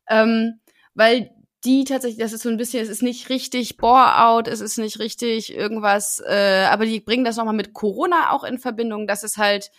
Ähm, 0.08 0.60
weil 0.94 1.30
die 1.64 1.84
tatsächlich, 1.84 2.20
das 2.20 2.32
ist 2.32 2.42
so 2.42 2.48
ein 2.48 2.56
bisschen, 2.56 2.82
es 2.82 2.88
ist 2.88 3.02
nicht 3.02 3.28
richtig 3.30 3.76
Bore-out, 3.76 4.48
es 4.48 4.60
ist 4.60 4.78
nicht 4.78 4.98
richtig 4.98 5.52
irgendwas, 5.52 6.22
äh, 6.26 6.66
aber 6.70 6.86
die 6.86 7.00
bringen 7.00 7.24
das 7.24 7.36
nochmal 7.36 7.54
mit 7.54 7.72
Corona 7.72 8.30
auch 8.30 8.44
in 8.44 8.58
Verbindung, 8.58 9.06
dass 9.06 9.24
es 9.24 9.36
halt 9.36 9.70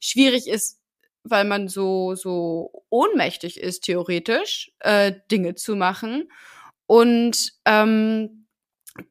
schwierig 0.00 0.48
ist, 0.48 0.80
weil 1.22 1.44
man 1.44 1.68
so, 1.68 2.14
so 2.14 2.84
ohnmächtig 2.90 3.60
ist, 3.60 3.80
theoretisch, 3.84 4.72
äh, 4.80 5.12
Dinge 5.30 5.54
zu 5.54 5.76
machen. 5.76 6.30
Und 6.86 7.52
ähm, 7.66 8.46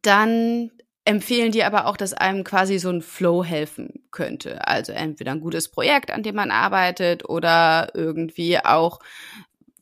dann 0.01 0.71
empfehlen 1.05 1.53
die 1.53 1.63
aber 1.63 1.85
auch, 1.85 1.95
dass 1.95 2.13
einem 2.13 2.43
quasi 2.43 2.79
so 2.79 2.89
ein 2.89 3.01
Flow 3.01 3.43
helfen 3.43 4.05
könnte. 4.11 4.67
Also 4.67 4.91
entweder 4.91 5.31
ein 5.31 5.39
gutes 5.39 5.69
Projekt, 5.69 6.11
an 6.11 6.23
dem 6.23 6.35
man 6.35 6.51
arbeitet 6.51 7.29
oder 7.29 7.91
irgendwie 7.93 8.59
auch 8.59 8.99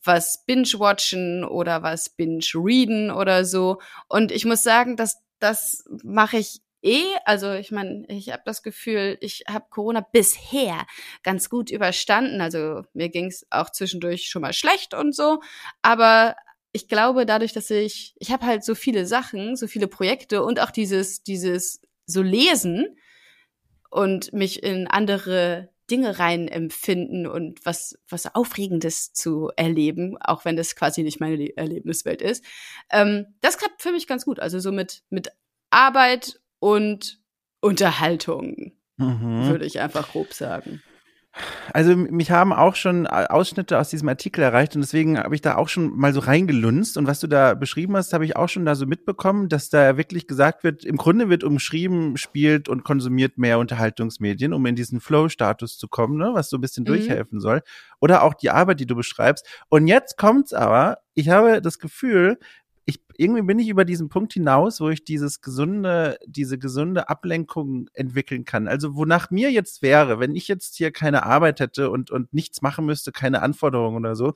was 0.06 0.44
binge-watchen 0.46 1.44
oder 1.44 1.82
was 1.82 2.10
binge-readen 2.10 3.10
oder 3.10 3.44
so. 3.44 3.80
Und 4.08 4.32
ich 4.32 4.44
muss 4.44 4.62
sagen, 4.62 4.96
dass 4.96 5.18
das 5.38 5.84
mache 6.02 6.38
ich 6.38 6.60
eh. 6.82 7.04
Also 7.24 7.52
ich 7.52 7.70
meine, 7.70 8.06
ich 8.08 8.30
habe 8.30 8.42
das 8.44 8.62
Gefühl, 8.62 9.18
ich 9.20 9.44
habe 9.48 9.66
Corona 9.70 10.00
bisher 10.00 10.86
ganz 11.22 11.50
gut 11.50 11.70
überstanden. 11.70 12.40
Also 12.40 12.82
mir 12.94 13.08
ging 13.08 13.26
es 13.26 13.46
auch 13.50 13.70
zwischendurch 13.70 14.28
schon 14.28 14.42
mal 14.42 14.52
schlecht 14.52 14.94
und 14.94 15.14
so. 15.14 15.40
Aber 15.82 16.36
ich 16.72 16.88
glaube, 16.88 17.26
dadurch, 17.26 17.52
dass 17.52 17.70
ich, 17.70 18.14
ich 18.18 18.30
habe 18.30 18.46
halt 18.46 18.64
so 18.64 18.74
viele 18.74 19.06
Sachen, 19.06 19.56
so 19.56 19.66
viele 19.66 19.88
Projekte 19.88 20.42
und 20.42 20.60
auch 20.60 20.70
dieses, 20.70 21.22
dieses 21.22 21.80
so 22.06 22.22
lesen 22.22 22.96
und 23.90 24.32
mich 24.32 24.62
in 24.62 24.86
andere 24.86 25.70
Dinge 25.90 26.18
rein 26.18 26.48
empfinden 26.48 27.26
und 27.26 27.64
was, 27.64 27.98
was 28.08 28.34
Aufregendes 28.34 29.12
zu 29.12 29.50
erleben, 29.56 30.16
auch 30.20 30.44
wenn 30.44 30.56
das 30.56 30.74
quasi 30.74 31.02
nicht 31.02 31.20
meine 31.20 31.36
Le 31.36 31.56
Erlebniswelt 31.56 32.22
ist. 32.22 32.44
Ähm, 32.90 33.26
das 33.40 33.58
klappt 33.58 33.82
für 33.82 33.92
mich 33.92 34.06
ganz 34.06 34.24
gut. 34.24 34.40
Also 34.40 34.58
so 34.58 34.72
mit, 34.72 35.02
mit 35.10 35.28
Arbeit 35.70 36.40
und 36.58 37.20
Unterhaltung, 37.60 38.72
mhm. 38.96 39.48
würde 39.48 39.66
ich 39.66 39.80
einfach 39.80 40.10
grob 40.12 40.32
sagen. 40.32 40.82
Also 41.72 41.96
mich 41.96 42.30
haben 42.30 42.52
auch 42.52 42.74
schon 42.76 43.06
Ausschnitte 43.06 43.78
aus 43.78 43.90
diesem 43.90 44.08
Artikel 44.08 44.42
erreicht 44.42 44.74
und 44.74 44.80
deswegen 44.80 45.18
habe 45.18 45.34
ich 45.34 45.42
da 45.42 45.56
auch 45.56 45.68
schon 45.68 45.96
mal 45.96 46.12
so 46.12 46.20
reingelunzt 46.20 46.96
und 46.96 47.06
was 47.06 47.20
du 47.20 47.26
da 47.26 47.54
beschrieben 47.54 47.96
hast, 47.96 48.12
habe 48.12 48.24
ich 48.24 48.36
auch 48.36 48.48
schon 48.48 48.64
da 48.64 48.74
so 48.74 48.86
mitbekommen, 48.86 49.48
dass 49.48 49.68
da 49.68 49.96
wirklich 49.96 50.26
gesagt 50.26 50.64
wird, 50.64 50.84
im 50.84 50.96
Grunde 50.96 51.28
wird 51.28 51.44
umschrieben, 51.44 52.16
spielt 52.16 52.68
und 52.68 52.84
konsumiert 52.84 53.38
mehr 53.38 53.58
Unterhaltungsmedien, 53.58 54.52
um 54.52 54.64
in 54.66 54.76
diesen 54.76 55.00
Flow-Status 55.00 55.76
zu 55.76 55.88
kommen, 55.88 56.16
ne, 56.16 56.30
was 56.32 56.48
so 56.48 56.56
ein 56.56 56.62
bisschen 56.62 56.84
mhm. 56.84 56.88
durchhelfen 56.88 57.40
soll. 57.40 57.62
Oder 58.00 58.22
auch 58.22 58.34
die 58.34 58.50
Arbeit, 58.50 58.80
die 58.80 58.86
du 58.86 58.94
beschreibst. 58.94 59.46
Und 59.68 59.86
jetzt 59.86 60.16
kommt's 60.16 60.52
aber, 60.52 60.98
ich 61.14 61.28
habe 61.28 61.60
das 61.60 61.78
Gefühl, 61.78 62.38
ich, 62.88 63.00
irgendwie 63.16 63.42
bin 63.42 63.58
ich 63.58 63.68
über 63.68 63.84
diesen 63.84 64.08
Punkt 64.08 64.32
hinaus, 64.32 64.80
wo 64.80 64.88
ich 64.88 65.04
dieses 65.04 65.40
gesunde, 65.40 66.18
diese 66.24 66.56
gesunde 66.56 67.08
Ablenkung 67.08 67.88
entwickeln 67.94 68.44
kann. 68.44 68.68
Also 68.68 68.94
wonach 68.94 69.30
mir 69.30 69.50
jetzt 69.50 69.82
wäre, 69.82 70.20
wenn 70.20 70.36
ich 70.36 70.46
jetzt 70.46 70.76
hier 70.76 70.92
keine 70.92 71.24
Arbeit 71.24 71.58
hätte 71.58 71.90
und, 71.90 72.12
und 72.12 72.32
nichts 72.32 72.62
machen 72.62 72.86
müsste, 72.86 73.10
keine 73.10 73.42
Anforderungen 73.42 73.96
oder 73.96 74.14
so, 74.14 74.34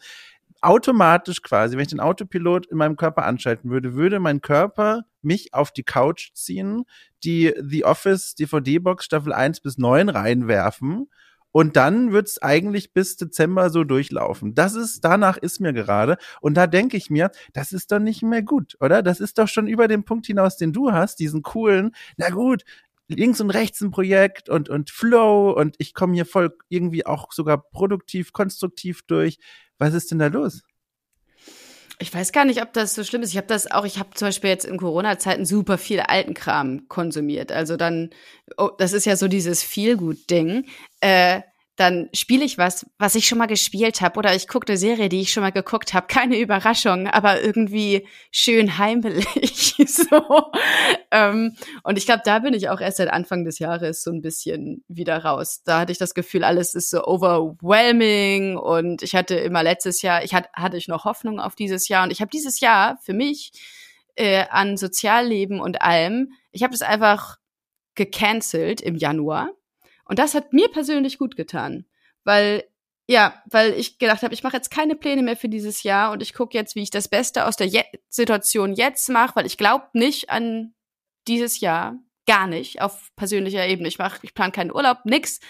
automatisch 0.62 1.42
quasi, 1.42 1.76
wenn 1.76 1.82
ich 1.82 1.88
den 1.88 2.00
Autopilot 2.00 2.66
in 2.66 2.76
meinem 2.76 2.96
Körper 2.96 3.24
anschalten 3.24 3.70
würde, 3.70 3.94
würde 3.94 4.18
mein 4.18 4.40
Körper 4.40 5.04
mich 5.22 5.54
auf 5.54 5.70
die 5.70 5.84
Couch 5.84 6.32
ziehen, 6.34 6.84
die 7.22 7.54
The 7.62 7.84
Office 7.84 8.34
DVD-Box 8.34 9.04
Staffel 9.04 9.32
1 9.32 9.60
bis 9.60 9.78
9 9.78 10.08
reinwerfen 10.08 11.06
und 11.52 11.76
dann 11.76 12.12
wird's 12.12 12.40
eigentlich 12.40 12.92
bis 12.92 13.16
Dezember 13.16 13.70
so 13.70 13.84
durchlaufen. 13.84 14.54
Das 14.54 14.74
ist, 14.74 15.04
danach 15.04 15.36
ist 15.36 15.60
mir 15.60 15.72
gerade. 15.72 16.16
Und 16.40 16.54
da 16.54 16.66
denke 16.66 16.96
ich 16.96 17.10
mir, 17.10 17.30
das 17.52 17.72
ist 17.72 17.92
doch 17.92 17.98
nicht 17.98 18.22
mehr 18.22 18.42
gut, 18.42 18.76
oder? 18.80 19.02
Das 19.02 19.20
ist 19.20 19.38
doch 19.38 19.48
schon 19.48 19.66
über 19.66 19.88
den 19.88 20.04
Punkt 20.04 20.26
hinaus, 20.26 20.56
den 20.56 20.72
du 20.72 20.92
hast, 20.92 21.18
diesen 21.18 21.42
coolen, 21.42 21.92
na 22.16 22.30
gut, 22.30 22.64
links 23.08 23.40
und 23.40 23.50
rechts 23.50 23.80
ein 23.80 23.90
Projekt 23.90 24.48
und, 24.48 24.68
und 24.68 24.90
Flow 24.90 25.52
und 25.52 25.74
ich 25.78 25.94
komme 25.94 26.14
hier 26.14 26.26
voll 26.26 26.56
irgendwie 26.68 27.06
auch 27.06 27.32
sogar 27.32 27.58
produktiv, 27.70 28.32
konstruktiv 28.32 29.02
durch. 29.06 29.38
Was 29.78 29.94
ist 29.94 30.10
denn 30.10 30.18
da 30.18 30.28
los? 30.28 30.62
Ich 32.00 32.12
weiß 32.12 32.32
gar 32.32 32.46
nicht, 32.46 32.62
ob 32.62 32.72
das 32.72 32.94
so 32.94 33.04
schlimm 33.04 33.22
ist. 33.22 33.30
Ich 33.30 33.36
habe 33.36 33.46
das 33.46 33.70
auch, 33.70 33.84
ich 33.84 33.98
habe 33.98 34.10
zum 34.14 34.28
Beispiel 34.28 34.48
jetzt 34.50 34.64
in 34.64 34.78
Corona-Zeiten 34.78 35.44
super 35.44 35.76
viel 35.76 36.00
Altenkram 36.00 36.88
konsumiert. 36.88 37.52
Also 37.52 37.76
dann, 37.76 38.10
oh, 38.56 38.70
das 38.78 38.94
ist 38.94 39.04
ja 39.04 39.16
so 39.16 39.28
dieses 39.28 39.62
Feelgood-Ding. 39.62 40.64
Äh, 41.00 41.42
dann 41.80 42.10
spiele 42.12 42.44
ich 42.44 42.58
was, 42.58 42.84
was 42.98 43.14
ich 43.14 43.26
schon 43.26 43.38
mal 43.38 43.46
gespielt 43.46 44.02
habe, 44.02 44.18
oder 44.18 44.34
ich 44.34 44.48
gucke 44.48 44.68
eine 44.68 44.76
Serie, 44.76 45.08
die 45.08 45.22
ich 45.22 45.32
schon 45.32 45.42
mal 45.42 45.50
geguckt 45.50 45.94
habe. 45.94 46.08
Keine 46.08 46.38
Überraschung, 46.38 47.06
aber 47.06 47.42
irgendwie 47.42 48.06
schön 48.30 48.76
heimelig. 48.76 49.74
so. 49.86 50.52
Ähm, 51.10 51.56
und 51.82 51.96
ich 51.96 52.04
glaube, 52.04 52.20
da 52.22 52.40
bin 52.40 52.52
ich 52.52 52.68
auch 52.68 52.82
erst 52.82 52.98
seit 52.98 53.10
Anfang 53.10 53.44
des 53.46 53.58
Jahres 53.58 54.02
so 54.02 54.10
ein 54.10 54.20
bisschen 54.20 54.84
wieder 54.88 55.24
raus. 55.24 55.62
Da 55.64 55.80
hatte 55.80 55.92
ich 55.92 55.96
das 55.96 56.12
Gefühl, 56.12 56.44
alles 56.44 56.74
ist 56.74 56.90
so 56.90 57.02
overwhelming 57.02 58.58
und 58.58 59.02
ich 59.02 59.14
hatte 59.14 59.36
immer 59.36 59.62
letztes 59.62 60.02
Jahr, 60.02 60.22
ich 60.22 60.34
hatte, 60.34 60.50
hatte 60.52 60.76
ich 60.76 60.86
noch 60.86 61.06
Hoffnung 61.06 61.40
auf 61.40 61.54
dieses 61.54 61.88
Jahr 61.88 62.04
und 62.04 62.10
ich 62.10 62.20
habe 62.20 62.30
dieses 62.30 62.60
Jahr 62.60 62.98
für 63.02 63.14
mich 63.14 63.52
äh, 64.16 64.44
an 64.50 64.76
Sozialleben 64.76 65.60
und 65.60 65.80
allem, 65.80 66.32
ich 66.52 66.62
habe 66.62 66.72
das 66.72 66.82
einfach 66.82 67.38
gecancelt 67.94 68.82
im 68.82 68.96
Januar 68.96 69.50
und 70.10 70.18
das 70.18 70.34
hat 70.34 70.52
mir 70.52 70.68
persönlich 70.68 71.18
gut 71.18 71.36
getan, 71.36 71.86
weil 72.24 72.64
ja, 73.06 73.42
weil 73.46 73.72
ich 73.72 73.98
gedacht 73.98 74.22
habe, 74.22 74.34
ich 74.34 74.42
mache 74.42 74.56
jetzt 74.56 74.70
keine 74.70 74.94
Pläne 74.94 75.22
mehr 75.22 75.36
für 75.36 75.48
dieses 75.48 75.82
Jahr 75.82 76.12
und 76.12 76.20
ich 76.20 76.34
gucke 76.34 76.56
jetzt, 76.56 76.74
wie 76.74 76.82
ich 76.82 76.90
das 76.90 77.08
Beste 77.08 77.46
aus 77.46 77.56
der 77.56 77.66
Je 77.66 77.82
Situation 78.08 78.72
jetzt 78.72 79.08
mache, 79.08 79.36
weil 79.36 79.46
ich 79.46 79.56
glaube 79.56 79.86
nicht 79.94 80.30
an 80.30 80.74
dieses 81.26 81.60
Jahr, 81.60 81.98
gar 82.26 82.46
nicht 82.46 82.82
auf 82.82 83.10
persönlicher 83.16 83.66
Ebene. 83.66 83.88
Ich 83.88 83.98
mache, 83.98 84.20
ich 84.22 84.34
plane 84.34 84.52
keinen 84.52 84.72
Urlaub, 84.72 84.98
nix. 85.04 85.40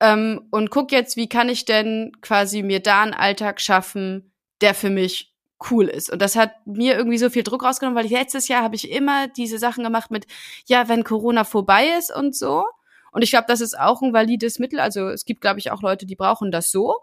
Ähm, 0.00 0.46
und 0.50 0.70
guck 0.70 0.92
jetzt, 0.92 1.16
wie 1.16 1.28
kann 1.28 1.48
ich 1.48 1.64
denn 1.64 2.12
quasi 2.20 2.62
mir 2.62 2.80
da 2.80 3.02
einen 3.02 3.14
Alltag 3.14 3.60
schaffen, 3.60 4.32
der 4.60 4.74
für 4.74 4.90
mich 4.90 5.34
cool 5.70 5.86
ist. 5.86 6.10
Und 6.10 6.20
das 6.20 6.36
hat 6.36 6.66
mir 6.66 6.96
irgendwie 6.96 7.18
so 7.18 7.30
viel 7.30 7.42
Druck 7.42 7.64
rausgenommen, 7.64 7.96
weil 7.96 8.10
letztes 8.10 8.48
Jahr 8.48 8.62
habe 8.62 8.76
ich 8.76 8.90
immer 8.90 9.28
diese 9.28 9.58
Sachen 9.58 9.84
gemacht 9.84 10.10
mit, 10.10 10.26
ja, 10.66 10.88
wenn 10.88 11.04
Corona 11.04 11.44
vorbei 11.44 11.88
ist 11.98 12.14
und 12.14 12.36
so. 12.36 12.64
Und 13.14 13.22
ich 13.22 13.30
glaube, 13.30 13.46
das 13.46 13.60
ist 13.60 13.78
auch 13.78 14.02
ein 14.02 14.12
valides 14.12 14.58
Mittel. 14.58 14.80
Also 14.80 15.08
es 15.08 15.24
gibt, 15.24 15.40
glaube 15.40 15.60
ich, 15.60 15.70
auch 15.70 15.82
Leute, 15.82 16.04
die 16.04 16.16
brauchen 16.16 16.50
das 16.50 16.72
so, 16.72 16.96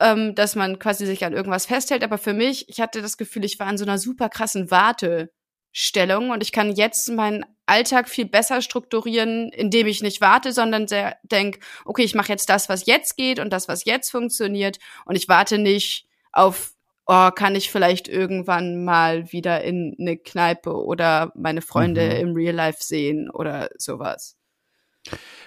ähm, 0.00 0.34
dass 0.34 0.56
man 0.56 0.80
quasi 0.80 1.06
sich 1.06 1.24
an 1.24 1.32
irgendwas 1.32 1.66
festhält. 1.66 2.02
Aber 2.02 2.18
für 2.18 2.32
mich, 2.32 2.68
ich 2.68 2.80
hatte 2.80 3.00
das 3.00 3.16
Gefühl, 3.16 3.44
ich 3.44 3.60
war 3.60 3.70
in 3.70 3.78
so 3.78 3.84
einer 3.84 3.98
super 3.98 4.28
krassen 4.28 4.72
Wartestellung 4.72 6.30
und 6.30 6.42
ich 6.42 6.50
kann 6.50 6.72
jetzt 6.72 7.08
meinen 7.10 7.46
Alltag 7.64 8.08
viel 8.08 8.26
besser 8.26 8.60
strukturieren, 8.60 9.50
indem 9.50 9.86
ich 9.86 10.02
nicht 10.02 10.20
warte, 10.20 10.50
sondern 10.50 10.86
denke, 11.22 11.60
okay, 11.84 12.02
ich 12.02 12.16
mache 12.16 12.30
jetzt 12.30 12.48
das, 12.48 12.68
was 12.68 12.84
jetzt 12.86 13.16
geht 13.16 13.38
und 13.38 13.52
das, 13.52 13.68
was 13.68 13.84
jetzt 13.84 14.10
funktioniert 14.10 14.78
und 15.04 15.14
ich 15.14 15.28
warte 15.28 15.58
nicht 15.58 16.08
auf 16.32 16.72
oh, 17.06 17.30
kann 17.30 17.54
ich 17.54 17.70
vielleicht 17.70 18.08
irgendwann 18.08 18.84
mal 18.84 19.30
wieder 19.30 19.62
in 19.62 19.94
eine 20.00 20.16
Kneipe 20.16 20.74
oder 20.74 21.30
meine 21.36 21.62
Freunde 21.62 22.04
mhm. 22.04 22.16
im 22.16 22.34
Real 22.34 22.54
Life 22.54 22.82
sehen 22.82 23.30
oder 23.30 23.70
sowas. 23.76 24.36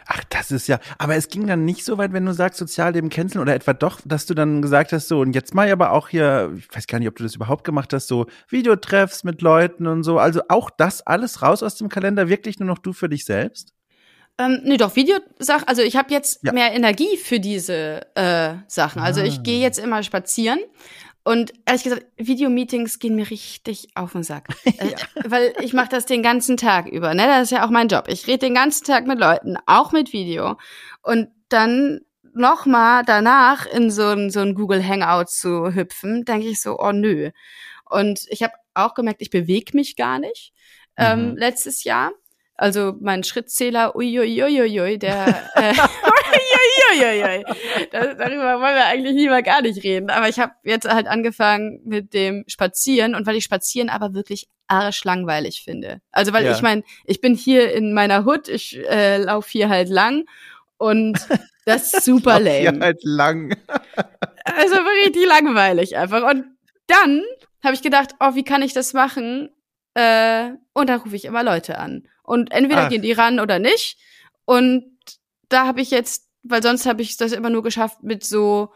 Ach, 0.06 0.24
das 0.30 0.52
ist 0.52 0.68
ja, 0.68 0.80
aber 0.98 1.16
es 1.16 1.28
ging 1.28 1.48
dann 1.48 1.66
nicht 1.66 1.84
so 1.84 1.98
weit, 1.98 2.14
wenn 2.14 2.26
du 2.26 2.34
sagst, 2.34 2.60
Sozialleben 2.60 3.10
canceln 3.10 3.42
oder 3.42 3.54
etwa 3.54 3.74
doch, 3.74 4.00
dass 4.06 4.26
du 4.26 4.34
dann 4.34 4.62
gesagt 4.62 4.94
hast, 4.94 5.08
so, 5.08 5.20
und 5.20 5.34
jetzt 5.34 5.54
mal 5.54 5.70
aber 5.70 5.92
auch 5.92 6.08
hier, 6.08 6.54
ich 6.58 6.74
weiß 6.74 6.88
gar 6.88 7.00
nicht, 7.00 7.08
ob 7.08 7.16
du 7.16 7.24
das 7.24 7.36
überhaupt 7.36 7.64
gemacht 7.64 7.92
hast, 7.92 8.08
so 8.08 8.28
Videotreffs 8.48 9.24
mit 9.24 9.42
Leuten 9.42 9.86
und 9.88 10.04
so, 10.04 10.18
also 10.20 10.42
auch 10.48 10.70
das 10.70 11.06
alles 11.06 11.42
raus 11.42 11.62
aus 11.62 11.76
dem 11.76 11.90
Kalender, 11.90 12.30
wirklich 12.30 12.60
nur 12.60 12.68
noch 12.68 12.78
du 12.78 12.94
für 12.94 13.10
dich 13.10 13.26
selbst? 13.26 13.74
Ähm, 14.40 14.62
nee, 14.64 14.78
doch, 14.78 14.96
Videosach, 14.96 15.64
also 15.66 15.82
ich 15.82 15.96
habe 15.96 16.14
jetzt 16.14 16.44
ja. 16.44 16.54
mehr 16.54 16.72
Energie 16.72 17.18
für 17.18 17.40
diese 17.40 18.06
äh, 18.16 18.54
Sachen. 18.68 19.02
Also 19.02 19.22
ah. 19.22 19.24
ich 19.24 19.42
gehe 19.42 19.60
jetzt 19.60 19.80
immer 19.80 20.04
spazieren 20.04 20.60
und 21.28 21.52
ehrlich 21.66 21.84
gesagt, 21.84 22.06
Videomeetings 22.16 23.00
gehen 23.00 23.16
mir 23.16 23.30
richtig 23.30 23.90
auf 23.96 24.14
den 24.14 24.24
Sack. 24.24 24.48
Äh, 24.66 24.92
ja. 24.92 24.98
Weil 25.26 25.54
ich 25.60 25.74
mache 25.74 25.90
das 25.90 26.06
den 26.06 26.24
ganzen 26.24 26.56
Tag 26.56 26.88
über. 26.88 27.14
Ne? 27.14 27.26
Das 27.26 27.44
ist 27.44 27.52
ja 27.52 27.66
auch 27.66 27.70
mein 27.70 27.90
Job. 27.90 28.06
Ich 28.08 28.28
rede 28.28 28.40
den 28.40 28.54
ganzen 28.54 28.86
Tag 28.86 29.08
mit 29.08 29.20
Leuten, 29.20 29.58
auch 29.66 29.92
mit 29.92 30.14
Video. 30.14 30.58
Und 31.02 31.30
dann 31.50 32.02
noch 32.34 32.66
mal 32.66 33.04
danach 33.04 33.66
in 33.66 33.92
so 33.92 34.04
ein, 34.04 34.30
so 34.30 34.40
ein 34.40 34.56
Google 34.56 34.88
Hangout 34.88 35.26
zu 35.28 35.74
hüpfen, 35.74 36.24
denke 36.24 36.48
ich 36.48 36.62
so, 36.62 36.80
oh 36.80 36.94
nö. 36.94 37.32
Und 37.90 38.22
ich 38.30 38.42
habe 38.42 38.54
auch 38.74 38.94
gemerkt, 38.94 39.22
ich 39.22 39.30
bewege 39.30 39.76
mich 39.76 39.98
gar 39.98 40.20
nicht 40.20 40.54
ähm, 40.96 41.32
mhm. 41.32 41.38
letztes 41.38 41.84
Jahr. 41.84 42.12
Also 42.56 42.96
mein 43.02 43.24
Schrittzähler, 43.24 43.96
uiuiuiui, 43.96 44.98
der 44.98 45.50
äh, 45.56 45.76
uiuiuiui, 46.94 47.44
darüber 47.92 48.60
wollen 48.60 48.76
wir 48.76 48.86
eigentlich 48.86 49.16
lieber 49.16 49.42
gar 49.42 49.62
nicht 49.62 49.84
reden. 49.84 50.10
Aber 50.10 50.30
ich 50.30 50.40
habe 50.40 50.54
jetzt 50.64 50.88
halt 50.88 51.08
angefangen 51.08 51.82
mit 51.86 52.14
dem 52.14 52.44
Spazieren 52.48 53.16
und 53.16 53.26
weil 53.26 53.36
ich 53.36 53.44
Spazieren 53.44 53.90
aber 53.90 54.14
wirklich 54.14 54.48
arschlangweilig 54.68 55.62
finde. 55.64 56.02
Also 56.12 56.34
weil 56.34 56.46
ja. 56.46 56.52
ich 56.52 56.62
meine, 56.62 56.84
ich 57.06 57.22
bin 57.22 57.36
hier 57.36 57.74
in 57.74 57.94
meiner 57.94 58.26
Hut, 58.26 58.48
ich 58.48 58.78
äh, 58.90 59.18
laufe 59.18 59.50
hier 59.50 59.70
halt 59.70 59.90
lang 59.90 60.26
und 60.78 61.20
das 61.66 61.94
ist 61.94 62.06
super 62.06 62.40
lame. 62.40 62.60
Hier 62.60 62.80
halt 62.80 63.00
lang. 63.04 63.56
also 64.44 64.76
richtig 65.06 65.26
langweilig 65.26 65.98
einfach. 65.98 66.30
Und 66.30 66.46
dann 66.88 67.24
habe 67.64 67.76
ich 67.76 67.82
gedacht, 67.82 68.12
oh, 68.20 68.36
wie 68.36 68.44
kann 68.44 68.62
ich 68.62 68.74
das 68.74 68.94
machen? 68.94 69.50
Äh, 69.94 70.52
und 70.74 70.90
dann 70.90 71.00
rufe 71.02 71.16
ich 71.16 71.26
immer 71.26 71.44
Leute 71.44 71.80
an. 71.80 72.08
Und 72.24 72.52
entweder 72.52 72.84
Ach. 72.84 72.90
gehen 72.90 73.02
die 73.02 73.14
ran 73.14 73.40
oder 73.40 73.60
nicht. 73.60 73.98
Und 74.46 74.86
da 75.50 75.66
habe 75.66 75.82
ich 75.82 75.92
jetzt, 75.92 76.27
weil 76.50 76.64
sonst 76.64 76.86
habe 76.86 77.02
ich 77.02 77.18
das 77.18 77.32
immer 77.32 77.50
nur 77.50 77.64
geschafft, 77.64 78.04
mit 78.04 78.24
so 78.24 78.74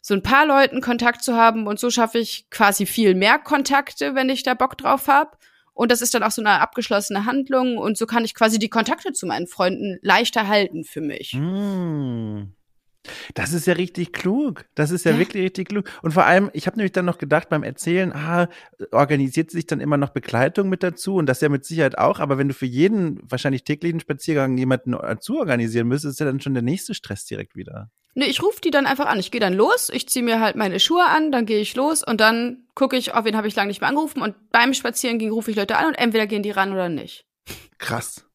so 0.00 0.14
ein 0.14 0.22
paar 0.22 0.46
Leuten 0.46 0.80
Kontakt 0.80 1.22
zu 1.22 1.34
haben 1.34 1.66
und 1.66 1.78
so 1.78 1.90
schaffe 1.90 2.18
ich 2.18 2.48
quasi 2.50 2.86
viel 2.86 3.14
mehr 3.14 3.38
Kontakte, 3.38 4.14
wenn 4.14 4.30
ich 4.30 4.42
da 4.42 4.54
Bock 4.54 4.78
drauf 4.78 5.08
habe. 5.08 5.36
Und 5.74 5.92
das 5.92 6.02
ist 6.02 6.14
dann 6.14 6.22
auch 6.22 6.30
so 6.30 6.42
eine 6.42 6.60
abgeschlossene 6.60 7.24
Handlung 7.24 7.78
und 7.78 7.96
so 7.96 8.06
kann 8.06 8.24
ich 8.24 8.34
quasi 8.34 8.58
die 8.58 8.68
Kontakte 8.68 9.12
zu 9.12 9.26
meinen 9.26 9.46
Freunden 9.46 9.98
leichter 10.02 10.48
halten 10.48 10.82
für 10.82 11.00
mich. 11.00 11.34
Mm. 11.34 12.52
Das 13.34 13.52
ist 13.52 13.66
ja 13.66 13.74
richtig 13.74 14.12
klug. 14.12 14.64
Das 14.74 14.90
ist 14.90 15.04
ja, 15.04 15.12
ja. 15.12 15.18
wirklich 15.18 15.44
richtig 15.44 15.68
klug. 15.68 15.90
Und 16.02 16.12
vor 16.12 16.24
allem, 16.24 16.50
ich 16.52 16.66
habe 16.66 16.76
nämlich 16.76 16.92
dann 16.92 17.04
noch 17.04 17.18
gedacht 17.18 17.48
beim 17.48 17.62
Erzählen, 17.62 18.12
ah, 18.12 18.48
organisiert 18.92 19.50
sich 19.50 19.66
dann 19.66 19.80
immer 19.80 19.96
noch 19.96 20.10
Begleitung 20.10 20.68
mit 20.68 20.82
dazu 20.82 21.16
und 21.16 21.26
das 21.26 21.40
ja 21.40 21.48
mit 21.48 21.64
Sicherheit 21.64 21.98
auch. 21.98 22.20
Aber 22.20 22.38
wenn 22.38 22.48
du 22.48 22.54
für 22.54 22.66
jeden 22.66 23.20
wahrscheinlich 23.28 23.64
täglichen 23.64 24.00
Spaziergang 24.00 24.56
jemanden 24.56 24.92
dazu 24.92 25.38
organisieren 25.38 25.88
müsstest, 25.88 26.14
ist 26.14 26.20
ja 26.20 26.26
dann 26.26 26.40
schon 26.40 26.54
der 26.54 26.62
nächste 26.62 26.94
Stress 26.94 27.24
direkt 27.24 27.56
wieder. 27.56 27.90
Nee, 28.14 28.26
ich 28.26 28.42
rufe 28.42 28.60
die 28.60 28.70
dann 28.70 28.86
einfach 28.86 29.06
an. 29.06 29.20
Ich 29.20 29.30
gehe 29.30 29.40
dann 29.40 29.54
los, 29.54 29.90
ich 29.92 30.08
ziehe 30.08 30.24
mir 30.24 30.40
halt 30.40 30.56
meine 30.56 30.80
Schuhe 30.80 31.04
an, 31.04 31.30
dann 31.30 31.46
gehe 31.46 31.60
ich 31.60 31.76
los 31.76 32.02
und 32.02 32.20
dann 32.20 32.64
gucke 32.74 32.96
ich, 32.96 33.14
auf 33.14 33.24
wen 33.24 33.36
habe 33.36 33.46
ich 33.46 33.54
lange 33.54 33.68
nicht 33.68 33.80
mehr 33.80 33.88
angerufen 33.88 34.22
und 34.22 34.34
beim 34.50 34.74
Spazierengehen 34.74 35.32
rufe 35.32 35.50
ich 35.50 35.56
Leute 35.56 35.76
an 35.76 35.86
und 35.86 35.94
entweder 35.94 36.26
gehen 36.26 36.42
die 36.42 36.50
ran 36.50 36.72
oder 36.72 36.88
nicht. 36.88 37.26
Krass. 37.78 38.27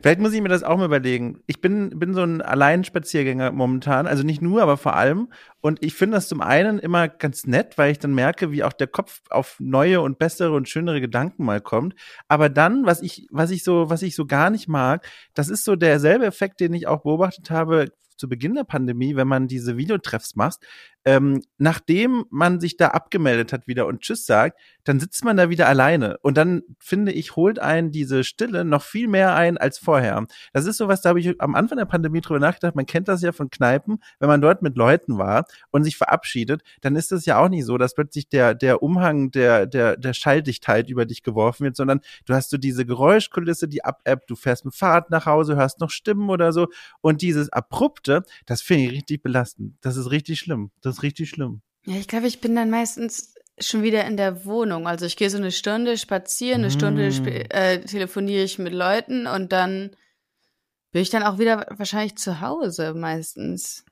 Vielleicht 0.00 0.20
muss 0.20 0.32
ich 0.32 0.40
mir 0.40 0.48
das 0.48 0.62
auch 0.62 0.76
mal 0.76 0.86
überlegen. 0.86 1.40
Ich 1.46 1.60
bin, 1.60 1.98
bin 1.98 2.14
so 2.14 2.22
ein 2.22 2.42
Alleinspaziergänger 2.42 3.52
momentan, 3.52 4.06
also 4.06 4.22
nicht 4.22 4.42
nur, 4.42 4.62
aber 4.62 4.76
vor 4.76 4.94
allem. 4.94 5.28
Und 5.60 5.82
ich 5.82 5.94
finde 5.94 6.16
das 6.16 6.28
zum 6.28 6.40
einen 6.40 6.78
immer 6.78 7.08
ganz 7.08 7.46
nett, 7.46 7.78
weil 7.78 7.92
ich 7.92 7.98
dann 7.98 8.14
merke, 8.14 8.52
wie 8.52 8.62
auch 8.62 8.72
der 8.72 8.86
Kopf 8.86 9.22
auf 9.30 9.56
neue 9.58 10.00
und 10.00 10.18
bessere 10.18 10.52
und 10.52 10.68
schönere 10.68 11.00
Gedanken 11.00 11.44
mal 11.44 11.60
kommt. 11.60 11.94
Aber 12.28 12.48
dann, 12.48 12.86
was 12.86 13.02
ich, 13.02 13.26
was 13.30 13.50
ich 13.50 13.64
so, 13.64 13.90
was 13.90 14.02
ich 14.02 14.14
so 14.14 14.26
gar 14.26 14.50
nicht 14.50 14.68
mag, 14.68 15.06
das 15.34 15.48
ist 15.48 15.64
so 15.64 15.76
derselbe 15.76 16.26
Effekt, 16.26 16.60
den 16.60 16.74
ich 16.74 16.86
auch 16.86 17.02
beobachtet 17.02 17.50
habe 17.50 17.88
zu 18.16 18.28
Beginn 18.28 18.54
der 18.54 18.64
Pandemie, 18.64 19.16
wenn 19.16 19.28
man 19.28 19.46
diese 19.46 19.76
Videotreffs 19.76 20.36
macht, 20.36 20.60
ähm, 21.06 21.40
nachdem 21.56 22.24
man 22.30 22.58
sich 22.58 22.76
da 22.76 22.88
abgemeldet 22.88 23.52
hat 23.52 23.68
wieder 23.68 23.86
und 23.86 24.00
Tschüss 24.00 24.26
sagt, 24.26 24.58
dann 24.82 24.98
sitzt 24.98 25.24
man 25.24 25.36
da 25.36 25.48
wieder 25.48 25.68
alleine. 25.68 26.18
Und 26.20 26.36
dann, 26.36 26.62
finde 26.80 27.12
ich, 27.12 27.36
holt 27.36 27.60
einen 27.60 27.92
diese 27.92 28.24
Stille 28.24 28.64
noch 28.64 28.82
viel 28.82 29.06
mehr 29.06 29.34
ein 29.36 29.56
als 29.56 29.78
vorher. 29.78 30.26
Das 30.52 30.66
ist 30.66 30.78
sowas, 30.78 31.02
da 31.02 31.10
habe 31.10 31.20
ich 31.20 31.40
am 31.40 31.54
Anfang 31.54 31.78
der 31.78 31.84
Pandemie 31.84 32.20
drüber 32.20 32.40
nachgedacht, 32.40 32.74
man 32.74 32.86
kennt 32.86 33.06
das 33.06 33.22
ja 33.22 33.30
von 33.30 33.50
Kneipen, 33.50 33.98
wenn 34.18 34.28
man 34.28 34.40
dort 34.40 34.62
mit 34.62 34.76
Leuten 34.76 35.16
war 35.16 35.46
und 35.70 35.84
sich 35.84 35.96
verabschiedet, 35.96 36.62
dann 36.80 36.96
ist 36.96 37.12
es 37.12 37.24
ja 37.24 37.38
auch 37.38 37.48
nicht 37.48 37.66
so, 37.66 37.78
dass 37.78 37.94
plötzlich 37.94 38.28
der, 38.28 38.54
der 38.54 38.82
Umhang 38.82 39.30
der, 39.30 39.66
der, 39.66 39.96
der 39.96 40.12
Schalldichtheit 40.12 40.90
über 40.90 41.06
dich 41.06 41.22
geworfen 41.22 41.64
wird, 41.64 41.76
sondern 41.76 42.00
du 42.24 42.34
hast 42.34 42.50
so 42.50 42.58
diese 42.58 42.84
Geräuschkulisse, 42.84 43.68
die 43.68 43.84
ab-App, 43.84 44.26
du 44.26 44.34
fährst 44.34 44.64
mit 44.64 44.74
Fahrrad 44.74 45.10
nach 45.10 45.26
Hause, 45.26 45.54
hörst 45.54 45.80
noch 45.80 45.90
Stimmen 45.90 46.30
oder 46.30 46.52
so. 46.52 46.66
Und 47.00 47.22
dieses 47.22 47.52
Abrupte, 47.52 48.24
das 48.44 48.60
finde 48.60 48.84
ich 48.84 48.92
richtig 48.92 49.22
belastend. 49.22 49.76
Das 49.82 49.96
ist 49.96 50.10
richtig 50.10 50.40
schlimm. 50.40 50.72
Das 50.80 50.95
ist 50.96 51.02
richtig 51.02 51.30
schlimm. 51.30 51.62
Ja, 51.84 51.96
ich 51.96 52.08
glaube, 52.08 52.26
ich 52.26 52.40
bin 52.40 52.54
dann 52.54 52.70
meistens 52.70 53.34
schon 53.58 53.82
wieder 53.82 54.04
in 54.04 54.16
der 54.16 54.44
Wohnung. 54.44 54.86
Also 54.86 55.06
ich 55.06 55.16
gehe 55.16 55.30
so 55.30 55.38
eine 55.38 55.52
Stunde 55.52 55.96
spazieren, 55.96 56.60
eine 56.60 56.68
mm. 56.68 56.78
Stunde 56.78 57.06
äh, 57.50 57.80
telefoniere 57.80 58.42
ich 58.42 58.58
mit 58.58 58.72
Leuten 58.72 59.26
und 59.26 59.52
dann 59.52 59.96
bin 60.92 61.02
ich 61.02 61.10
dann 61.10 61.22
auch 61.22 61.38
wieder 61.38 61.66
wahrscheinlich 61.70 62.16
zu 62.16 62.40
Hause 62.40 62.94
meistens. 62.94 63.84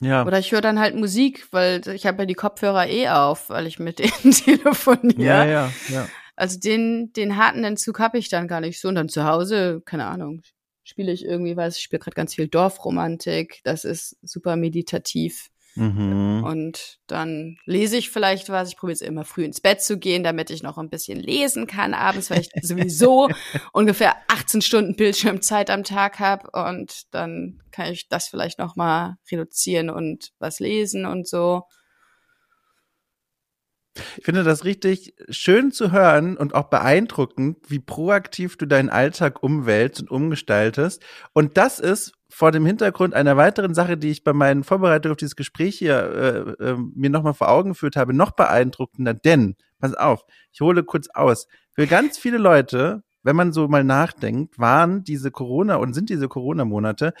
Ja. 0.00 0.26
Oder 0.26 0.38
ich 0.38 0.52
höre 0.52 0.60
dann 0.60 0.80
halt 0.80 0.94
Musik, 0.94 1.46
weil 1.52 1.86
ich 1.88 2.06
habe 2.06 2.22
ja 2.22 2.26
die 2.26 2.34
Kopfhörer 2.34 2.88
eh 2.88 3.08
auf, 3.08 3.50
weil 3.50 3.66
ich 3.66 3.78
mit 3.78 3.98
denen 3.98 4.32
telefoniere. 4.32 5.22
Ja, 5.22 5.44
ja, 5.44 5.72
ja. 5.88 6.08
Also 6.34 6.58
den, 6.58 7.12
den 7.12 7.36
harten 7.36 7.62
Entzug 7.62 7.98
habe 7.98 8.18
ich 8.18 8.28
dann 8.28 8.48
gar 8.48 8.60
nicht 8.60 8.80
so. 8.80 8.88
Und 8.88 8.94
dann 8.94 9.08
zu 9.08 9.24
Hause, 9.24 9.82
keine 9.84 10.06
Ahnung, 10.06 10.42
spiele 10.82 11.12
ich 11.12 11.24
irgendwie 11.24 11.56
was. 11.56 11.76
Ich 11.76 11.82
spiele 11.82 12.00
gerade 12.00 12.14
ganz 12.14 12.34
viel 12.34 12.48
Dorfromantik. 12.48 13.60
Das 13.64 13.84
ist 13.84 14.16
super 14.22 14.56
meditativ. 14.56 15.51
Mhm. 15.74 16.44
Und 16.44 16.98
dann 17.06 17.56
lese 17.64 17.96
ich 17.96 18.10
vielleicht 18.10 18.48
was. 18.48 18.68
Ich 18.68 18.76
probiere 18.76 18.94
es 18.94 19.00
immer 19.00 19.24
früh 19.24 19.44
ins 19.44 19.60
Bett 19.60 19.82
zu 19.82 19.98
gehen, 19.98 20.22
damit 20.22 20.50
ich 20.50 20.62
noch 20.62 20.78
ein 20.78 20.90
bisschen 20.90 21.18
lesen 21.18 21.66
kann 21.66 21.94
abends, 21.94 22.30
weil 22.30 22.40
ich 22.40 22.50
sowieso 22.62 23.28
ungefähr 23.72 24.16
18 24.28 24.62
Stunden 24.62 24.96
Bildschirmzeit 24.96 25.70
am 25.70 25.84
Tag 25.84 26.18
habe. 26.18 26.50
Und 26.52 27.02
dann 27.12 27.60
kann 27.70 27.92
ich 27.92 28.08
das 28.08 28.28
vielleicht 28.28 28.58
noch 28.58 28.76
mal 28.76 29.16
reduzieren 29.30 29.90
und 29.90 30.32
was 30.38 30.60
lesen 30.60 31.06
und 31.06 31.26
so. 31.26 31.62
Ich 34.16 34.24
finde 34.24 34.42
das 34.42 34.64
richtig 34.64 35.14
schön 35.28 35.70
zu 35.70 35.92
hören 35.92 36.36
und 36.36 36.54
auch 36.54 36.70
beeindruckend, 36.70 37.58
wie 37.68 37.78
proaktiv 37.78 38.56
du 38.56 38.66
deinen 38.66 38.88
Alltag 38.88 39.42
umwälzt 39.42 40.00
und 40.00 40.10
umgestaltest. 40.10 41.02
Und 41.34 41.58
das 41.58 41.78
ist 41.78 42.12
vor 42.30 42.52
dem 42.52 42.64
Hintergrund 42.64 43.12
einer 43.12 43.36
weiteren 43.36 43.74
Sache, 43.74 43.98
die 43.98 44.10
ich 44.10 44.24
bei 44.24 44.32
meinen 44.32 44.64
Vorbereitungen 44.64 45.12
auf 45.12 45.18
dieses 45.18 45.36
Gespräch 45.36 45.76
hier 45.76 46.56
äh, 46.60 46.70
äh, 46.70 46.76
mir 46.94 47.10
nochmal 47.10 47.34
vor 47.34 47.50
Augen 47.50 47.70
geführt 47.70 47.96
habe, 47.96 48.14
noch 48.14 48.30
beeindruckender. 48.30 49.12
Denn, 49.12 49.56
pass 49.78 49.92
auf, 49.94 50.24
ich 50.52 50.62
hole 50.62 50.84
kurz 50.84 51.08
aus. 51.12 51.46
Für 51.72 51.86
ganz 51.86 52.16
viele 52.16 52.38
Leute, 52.38 53.02
wenn 53.22 53.36
man 53.36 53.52
so 53.52 53.68
mal 53.68 53.84
nachdenkt, 53.84 54.58
waren 54.58 55.04
diese 55.04 55.30
Corona 55.30 55.76
und 55.76 55.92
sind 55.92 56.08
diese 56.08 56.28
Corona-Monate 56.28 57.12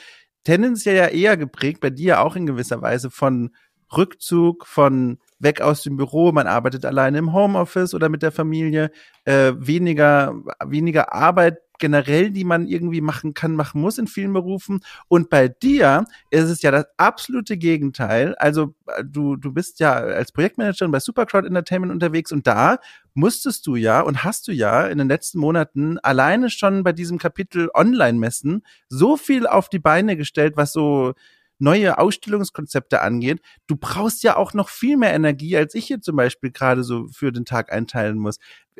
tendenziell 0.44 0.96
ja 0.96 1.06
eher 1.08 1.36
geprägt, 1.36 1.80
bei 1.80 1.90
dir 1.90 2.20
auch 2.22 2.34
in 2.34 2.46
gewisser 2.46 2.80
Weise 2.80 3.10
von 3.10 3.50
Rückzug, 3.94 4.66
von 4.66 5.18
weg 5.42 5.60
aus 5.60 5.82
dem 5.82 5.96
Büro, 5.96 6.32
man 6.32 6.46
arbeitet 6.46 6.84
alleine 6.84 7.18
im 7.18 7.32
Homeoffice 7.32 7.94
oder 7.94 8.08
mit 8.08 8.22
der 8.22 8.32
Familie, 8.32 8.90
äh, 9.24 9.52
weniger, 9.56 10.34
weniger 10.64 11.12
Arbeit 11.12 11.58
generell, 11.82 12.30
die 12.30 12.44
man 12.44 12.68
irgendwie 12.68 13.00
machen 13.00 13.34
kann, 13.34 13.56
machen 13.56 13.80
muss 13.80 13.98
in 13.98 14.06
vielen 14.06 14.32
Berufen. 14.32 14.80
Und 15.08 15.30
bei 15.30 15.48
dir 15.48 16.04
ist 16.30 16.44
es 16.44 16.62
ja 16.62 16.70
das 16.70 16.86
absolute 16.96 17.56
Gegenteil. 17.56 18.36
Also 18.36 18.74
äh, 18.86 19.02
du, 19.04 19.34
du 19.34 19.52
bist 19.52 19.80
ja 19.80 19.94
als 19.94 20.30
Projektmanagerin 20.30 20.92
bei 20.92 21.00
Supercrowd 21.00 21.44
Entertainment 21.44 21.92
unterwegs 21.92 22.30
und 22.30 22.46
da 22.46 22.78
musstest 23.14 23.66
du 23.66 23.74
ja 23.74 24.00
und 24.00 24.22
hast 24.22 24.46
du 24.46 24.52
ja 24.52 24.86
in 24.86 24.98
den 24.98 25.08
letzten 25.08 25.40
Monaten 25.40 25.98
alleine 25.98 26.50
schon 26.50 26.84
bei 26.84 26.92
diesem 26.92 27.18
Kapitel 27.18 27.68
Online-Messen 27.74 28.64
so 28.88 29.16
viel 29.16 29.48
auf 29.48 29.68
die 29.68 29.80
Beine 29.80 30.16
gestellt, 30.16 30.56
was 30.56 30.72
so 30.72 31.14
neue 31.58 31.98
Ausstellungskonzepte 31.98 33.00
angeht. 33.00 33.40
Du 33.66 33.76
brauchst 33.76 34.22
ja 34.22 34.36
auch 34.36 34.54
noch 34.54 34.68
viel 34.68 34.96
mehr 34.96 35.14
Energie, 35.14 35.56
als 35.56 35.74
ich 35.74 35.86
hier 35.86 36.00
zum 36.00 36.16
Beispiel 36.16 36.50
gerade 36.50 36.82
so 36.82 37.08
für 37.08 37.32
den 37.32 37.44
Tag 37.44 37.72
einteilen 37.72 38.18
muss. 38.18 38.38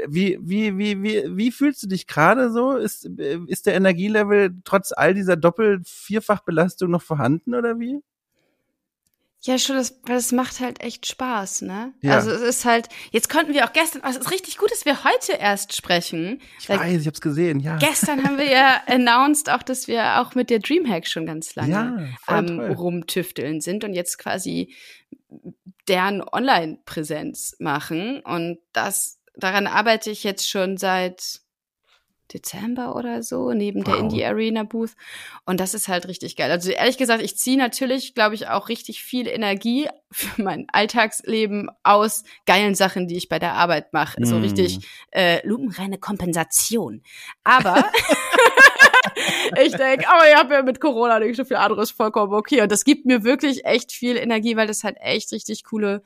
Wie, 0.08 0.38
wie, 0.40 0.78
wie, 0.78 1.02
wie, 1.02 1.36
wie 1.36 1.52
fühlst 1.52 1.82
du 1.82 1.86
dich 1.86 2.06
gerade 2.06 2.50
so? 2.50 2.76
Ist, 2.76 3.04
ist 3.46 3.66
der 3.66 3.74
Energielevel 3.74 4.54
trotz 4.64 4.92
all 4.92 5.14
dieser 5.14 5.36
Doppel-Vierfach-Belastung 5.36 6.90
noch 6.90 7.02
vorhanden 7.02 7.54
oder 7.54 7.78
wie? 7.78 8.00
Ja, 9.44 9.58
schon, 9.58 9.74
das, 9.74 9.98
weil 10.04 10.16
es 10.16 10.30
macht 10.30 10.60
halt 10.60 10.80
echt 10.80 11.04
Spaß, 11.06 11.62
ne? 11.62 11.92
Ja. 12.00 12.14
Also 12.14 12.30
es 12.30 12.42
ist 12.42 12.64
halt, 12.64 12.88
jetzt 13.10 13.28
konnten 13.28 13.52
wir 13.52 13.64
auch 13.64 13.72
gestern, 13.72 14.02
also 14.02 14.20
es 14.20 14.26
ist 14.26 14.32
richtig 14.32 14.56
gut, 14.56 14.70
dass 14.70 14.84
wir 14.84 15.02
heute 15.02 15.32
erst 15.32 15.74
sprechen. 15.74 16.40
Ich 16.60 16.68
weiß, 16.68 17.00
ich 17.00 17.06
hab's 17.08 17.20
gesehen, 17.20 17.58
ja. 17.58 17.76
Gestern 17.78 18.22
haben 18.22 18.38
wir 18.38 18.48
ja 18.48 18.80
announced 18.86 19.50
auch, 19.50 19.64
dass 19.64 19.88
wir 19.88 20.20
auch 20.20 20.36
mit 20.36 20.48
der 20.48 20.60
Dreamhack 20.60 21.08
schon 21.08 21.26
ganz 21.26 21.56
lange 21.56 22.14
ja, 22.28 22.38
ähm, 22.38 22.60
rumtüfteln 22.60 23.60
sind 23.60 23.82
und 23.82 23.94
jetzt 23.94 24.16
quasi 24.18 24.74
deren 25.88 26.22
Online-Präsenz 26.22 27.56
machen. 27.58 28.20
Und 28.20 28.58
das, 28.72 29.18
daran 29.34 29.66
arbeite 29.66 30.10
ich 30.10 30.22
jetzt 30.22 30.48
schon 30.48 30.76
seit 30.76 31.41
Dezember 32.32 32.96
oder 32.96 33.22
so, 33.22 33.52
neben 33.52 33.80
wow. 33.80 33.84
der 33.86 33.96
Indie 33.96 34.24
Arena 34.24 34.62
Booth. 34.62 34.92
Und 35.44 35.60
das 35.60 35.74
ist 35.74 35.88
halt 35.88 36.08
richtig 36.08 36.36
geil. 36.36 36.50
Also 36.50 36.70
ehrlich 36.70 36.98
gesagt, 36.98 37.22
ich 37.22 37.36
ziehe 37.36 37.58
natürlich, 37.58 38.14
glaube 38.14 38.34
ich, 38.34 38.48
auch 38.48 38.68
richtig 38.68 39.02
viel 39.02 39.26
Energie 39.26 39.88
für 40.10 40.42
mein 40.42 40.66
Alltagsleben 40.72 41.70
aus 41.82 42.24
geilen 42.46 42.74
Sachen, 42.74 43.08
die 43.08 43.16
ich 43.16 43.28
bei 43.28 43.38
der 43.38 43.54
Arbeit 43.54 43.92
mache. 43.92 44.20
Mm. 44.20 44.24
So 44.24 44.38
richtig 44.38 44.80
äh, 45.10 45.46
lupenreine 45.46 45.98
Kompensation. 45.98 47.02
Aber 47.44 47.84
ich 49.62 49.74
denke, 49.74 50.08
aber 50.08 50.28
ich 50.28 50.36
habe 50.36 50.54
ja 50.54 50.62
mit 50.62 50.80
Corona 50.80 51.18
nicht 51.18 51.36
so 51.36 51.44
viel 51.44 51.56
anderes 51.56 51.90
vollkommen 51.90 52.32
okay. 52.32 52.62
Und 52.62 52.72
das 52.72 52.84
gibt 52.84 53.06
mir 53.06 53.24
wirklich 53.24 53.64
echt 53.64 53.92
viel 53.92 54.16
Energie, 54.16 54.56
weil 54.56 54.66
das 54.66 54.84
halt 54.84 54.96
echt 55.00 55.32
richtig 55.32 55.64
coole 55.64 56.02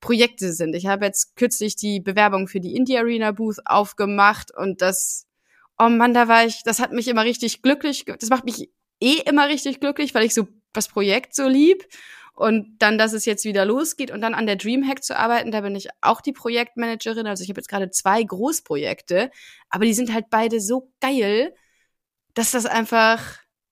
Projekte 0.00 0.52
sind. 0.52 0.74
Ich 0.74 0.86
habe 0.86 1.06
jetzt 1.06 1.36
kürzlich 1.36 1.76
die 1.76 2.00
Bewerbung 2.00 2.48
für 2.48 2.60
die 2.60 2.76
Indie 2.76 2.98
Arena 2.98 3.32
Booth 3.32 3.60
aufgemacht 3.64 4.54
und 4.54 4.82
das 4.82 5.26
oh 5.78 5.88
Mann, 5.88 6.14
da 6.14 6.28
war 6.28 6.44
ich, 6.44 6.62
das 6.64 6.80
hat 6.80 6.92
mich 6.92 7.08
immer 7.08 7.24
richtig 7.24 7.62
glücklich, 7.62 8.04
das 8.06 8.30
macht 8.30 8.44
mich 8.44 8.70
eh 9.00 9.20
immer 9.26 9.48
richtig 9.48 9.80
glücklich, 9.80 10.14
weil 10.14 10.24
ich 10.24 10.34
so 10.34 10.48
das 10.72 10.88
Projekt 10.88 11.34
so 11.34 11.48
lieb. 11.48 11.84
Und 12.36 12.78
dann, 12.78 12.98
dass 12.98 13.12
es 13.12 13.26
jetzt 13.26 13.44
wieder 13.44 13.64
losgeht 13.64 14.10
und 14.10 14.20
dann 14.20 14.34
an 14.34 14.46
der 14.46 14.56
Dreamhack 14.56 15.04
zu 15.04 15.16
arbeiten, 15.16 15.52
da 15.52 15.60
bin 15.60 15.76
ich 15.76 15.88
auch 16.00 16.20
die 16.20 16.32
Projektmanagerin. 16.32 17.28
Also 17.28 17.44
ich 17.44 17.48
habe 17.48 17.60
jetzt 17.60 17.68
gerade 17.68 17.90
zwei 17.90 18.24
Großprojekte, 18.24 19.30
aber 19.70 19.84
die 19.84 19.94
sind 19.94 20.12
halt 20.12 20.30
beide 20.30 20.60
so 20.60 20.92
geil, 21.00 21.54
dass 22.34 22.50
das 22.50 22.66
einfach, 22.66 23.22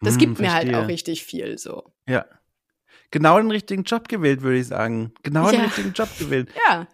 das 0.00 0.14
hm, 0.14 0.18
gibt 0.20 0.36
verstehe. 0.36 0.70
mir 0.70 0.74
halt 0.74 0.84
auch 0.84 0.88
richtig 0.88 1.24
viel 1.24 1.58
so. 1.58 1.92
Ja. 2.06 2.24
Genau 3.10 3.36
den 3.38 3.50
richtigen 3.50 3.82
Job 3.82 4.06
gewählt, 4.06 4.42
würde 4.42 4.58
ich 4.58 4.68
sagen. 4.68 5.12
Genau 5.24 5.50
den 5.50 5.62
richtigen 5.62 5.92
Job 5.92 6.08
gewählt. 6.18 6.48
Ja. 6.68 6.86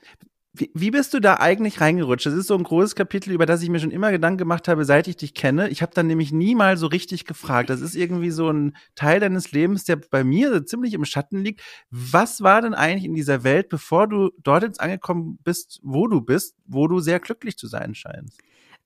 Wie, 0.59 0.71
wie 0.75 0.91
bist 0.91 1.15
du 1.15 1.21
da 1.21 1.35
eigentlich 1.35 1.81
reingerutscht? 1.81 2.27
Das 2.27 2.35
ist 2.35 2.49
so 2.49 2.57
ein 2.57 2.65
großes 2.65 2.95
Kapitel, 2.95 3.33
über 3.33 3.47
das 3.47 3.63
ich 3.63 3.69
mir 3.69 3.79
schon 3.79 3.91
immer 3.91 4.11
Gedanken 4.11 4.39
gemacht 4.39 4.69
habe, 4.69 4.85
seit 4.85 5.07
ich 5.07 5.17
dich 5.17 5.35
kenne. 5.35 5.69
Ich 5.69 5.83
habe 5.83 5.93
dann 5.95 6.07
nämlich 6.07 6.33
nie 6.33 6.55
mal 6.55 6.77
so 6.77 6.87
richtig 6.87 7.25
gefragt. 7.25 7.71
Das 7.71 7.81
ist 7.81 7.95
irgendwie 7.95 8.31
so 8.31 8.51
ein 8.51 8.77
Teil 8.95 9.21
deines 9.21 9.53
Lebens, 9.53 9.85
der 9.85 9.97
bei 9.97 10.25
mir 10.25 10.67
ziemlich 10.67 10.95
im 10.95 11.05
Schatten 11.05 11.43
liegt. 11.43 11.63
Was 11.91 12.43
war 12.43 12.63
denn 12.63 12.75
eigentlich 12.75 13.05
in 13.05 13.15
dieser 13.15 13.45
Welt, 13.45 13.69
bevor 13.69 14.09
du 14.09 14.31
dort 14.39 14.65
jetzt 14.65 14.81
angekommen 14.81 15.39
bist, 15.45 15.81
wo 15.83 16.09
du 16.09 16.21
bist, 16.21 16.57
wo 16.67 16.89
du 16.89 17.01
sehr 17.01 17.21
glücklich 17.21 17.57
zu 17.57 17.69
sein 17.69 17.95
scheinst? 17.95 18.39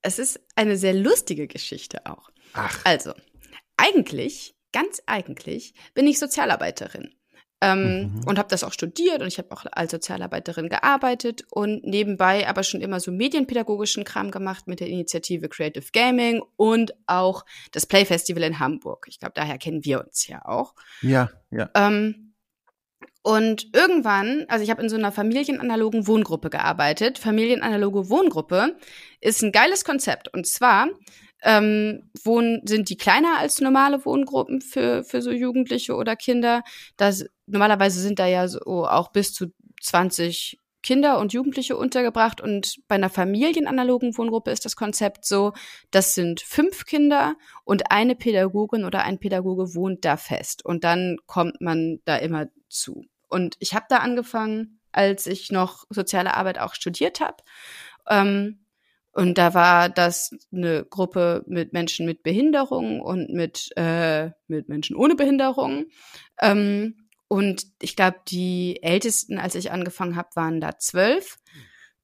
Es 0.03 0.19
ist 0.19 0.41
eine 0.57 0.77
sehr 0.77 0.95
lustige 0.95 1.47
Geschichte 1.47 2.07
auch. 2.07 2.31
Ach. 2.53 2.81
Also, 2.85 3.15
eigentlich, 3.77 4.55
ganz 4.73 5.01
eigentlich, 5.07 5.75
bin 5.95 6.07
ich 6.07 6.19
Sozialarbeiterin. 6.19 7.15
Ähm, 7.65 8.13
mhm. 8.13 8.23
Und 8.27 8.41
habe 8.41 8.49
das 8.49 8.65
auch 8.65 8.73
studiert 8.73 9.23
und 9.23 9.29
ich 9.29 9.39
habe 9.39 9.53
auch 9.53 9.65
als 9.71 9.93
Sozialarbeiterin 9.93 10.69
gearbeitet 10.69 11.45
und 11.49 11.85
nebenbei 11.85 12.49
aber 12.49 12.65
schon 12.65 12.81
immer 12.81 12.99
so 12.99 13.13
medienpädagogischen 13.13 14.03
Kram 14.03 14.33
gemacht 14.33 14.67
mit 14.67 14.81
der 14.81 14.89
Initiative 14.89 15.49
Creative 15.49 15.87
Gaming 15.93 16.43
und 16.57 16.93
auch 17.07 17.45
das 17.71 17.87
Play 17.87 18.05
Festival 18.05 18.43
in 18.43 18.59
Hamburg. 18.59 19.07
Ich 19.09 19.21
glaube, 19.21 19.35
daher 19.37 19.59
kennen 19.59 19.85
wir 19.85 20.05
uns 20.05 20.27
ja 20.27 20.45
auch. 20.45 20.75
Ja, 21.03 21.31
ja. 21.53 21.71
Ähm, 21.77 22.33
und 23.23 23.69
irgendwann, 23.73 24.45
also 24.49 24.65
ich 24.65 24.71
habe 24.71 24.83
in 24.83 24.89
so 24.89 24.97
einer 24.97 25.13
familienanalogen 25.13 26.09
Wohngruppe 26.09 26.51
gearbeitet. 26.51 27.21
Familienanaloge 27.21 28.11
Wohngruppe 28.11 28.77
ist 29.21 29.43
ein 29.43 29.53
geiles 29.53 29.85
Konzept. 29.85 30.35
Und 30.35 30.49
zwar 30.49 30.89
ähm, 31.43 32.11
wohnen, 32.23 32.63
sind 32.67 32.89
die 32.89 32.97
kleiner 32.97 33.39
als 33.39 33.61
normale 33.61 34.05
Wohngruppen 34.05 34.61
für, 34.61 35.05
für 35.05 35.23
so 35.23 35.31
Jugendliche 35.31 35.95
oder 35.95 36.17
Kinder. 36.17 36.63
Das, 36.97 37.25
normalerweise 37.47 38.01
sind 38.01 38.19
da 38.19 38.27
ja 38.27 38.49
so 38.49 38.87
auch 38.87 39.13
bis 39.13 39.35
zu 39.35 39.53
20 39.81 40.59
Kinder 40.83 41.19
und 41.19 41.33
Jugendliche 41.33 41.77
untergebracht 41.77 42.41
und 42.41 42.81
bei 42.89 42.97
einer 42.97 43.09
familienanalogen 43.09 44.17
Wohngruppe 44.19 44.51
ist 44.51 44.65
das 44.65 44.75
Konzept 44.75 45.25
so, 45.25 45.53
das 45.93 46.15
sind 46.15 46.41
fünf 46.41 46.87
Kinder 46.87 47.37
und 47.65 47.93
eine 47.93 48.17
Pädagogin 48.17 48.85
oder 48.85 49.05
ein 49.05 49.19
Pädagoge 49.19 49.75
wohnt 49.75 50.05
da 50.05 50.17
fest 50.17 50.65
und 50.65 50.83
dann 50.83 51.19
kommt 51.27 51.61
man 51.61 52.01
da 52.05 52.17
immer 52.17 52.47
zu. 52.69 53.05
Und 53.29 53.57
ich 53.61 53.75
habe 53.75 53.87
da 53.89 53.99
angefangen, 53.99 54.81
als 54.91 55.27
ich 55.27 55.53
noch 55.53 55.85
soziale 55.89 56.35
Arbeit 56.35 56.59
auch 56.59 56.75
studiert 56.75 57.21
habe. 57.21 57.37
Ähm, 58.09 58.62
und 59.13 59.37
da 59.37 59.53
war 59.53 59.89
das 59.91 60.35
eine 60.53 60.85
Gruppe 60.85 61.45
mit 61.47 61.73
Menschen 61.73 62.07
mit 62.07 62.23
Behinderung 62.23 63.01
und 63.01 63.31
mit, 63.31 63.71
äh, 63.77 64.31
mit 64.47 64.69
Menschen 64.69 64.97
ohne 64.97 65.15
Behinderung. 65.15 65.87
Ähm, 66.41 66.97
und 67.29 67.67
ich 67.81 67.95
glaube, 67.95 68.19
die 68.29 68.83
Ältesten, 68.83 69.39
als 69.39 69.55
ich 69.55 69.71
angefangen 69.71 70.17
habe, 70.17 70.31
waren 70.35 70.61
da 70.61 70.79
zwölf. 70.79 71.39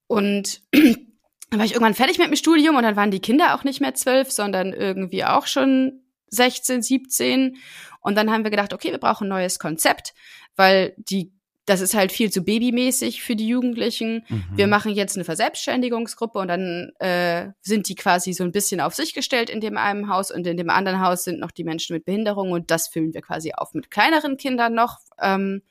Und 0.06 0.62
dann 0.72 1.58
war 1.58 1.64
ich 1.64 1.72
irgendwann 1.72 1.94
fertig 1.94 2.18
mit 2.18 2.28
dem 2.28 2.36
Studium 2.36 2.76
und 2.76 2.82
dann 2.82 2.96
waren 2.96 3.10
die 3.10 3.20
Kinder 3.20 3.54
auch 3.54 3.64
nicht 3.64 3.80
mehr 3.80 3.94
zwölf, 3.94 4.30
sondern 4.30 4.74
irgendwie 4.74 5.24
auch 5.24 5.46
schon 5.46 6.02
16, 6.28 6.82
17. 6.82 7.56
Und 8.00 8.16
dann 8.16 8.30
haben 8.30 8.44
wir 8.44 8.50
gedacht, 8.50 8.74
okay, 8.74 8.90
wir 8.90 8.98
brauchen 8.98 9.26
ein 9.26 9.30
neues 9.30 9.58
Konzept, 9.58 10.12
weil 10.56 10.94
die 10.98 11.32
das 11.68 11.82
ist 11.82 11.94
halt 11.94 12.12
viel 12.12 12.30
zu 12.30 12.42
babymäßig 12.42 13.22
für 13.22 13.36
die 13.36 13.46
Jugendlichen. 13.46 14.24
Mhm. 14.28 14.44
Wir 14.54 14.66
machen 14.66 14.92
jetzt 14.92 15.16
eine 15.16 15.24
Verselbstständigungsgruppe 15.24 16.38
und 16.38 16.48
dann 16.48 16.92
äh, 16.98 17.50
sind 17.60 17.88
die 17.88 17.94
quasi 17.94 18.32
so 18.32 18.44
ein 18.44 18.52
bisschen 18.52 18.80
auf 18.80 18.94
sich 18.94 19.12
gestellt 19.12 19.50
in 19.50 19.60
dem 19.60 19.76
einen 19.76 20.08
Haus 20.08 20.30
und 20.30 20.46
in 20.46 20.56
dem 20.56 20.70
anderen 20.70 21.00
Haus 21.00 21.24
sind 21.24 21.40
noch 21.40 21.50
die 21.50 21.64
Menschen 21.64 21.94
mit 21.94 22.06
Behinderung 22.06 22.52
und 22.52 22.70
das 22.70 22.88
füllen 22.88 23.12
wir 23.12 23.20
quasi 23.20 23.52
auf 23.52 23.74
mit 23.74 23.90
kleineren 23.90 24.38
Kindern 24.38 24.74
noch. 24.74 24.98
Ähm, 25.20 25.62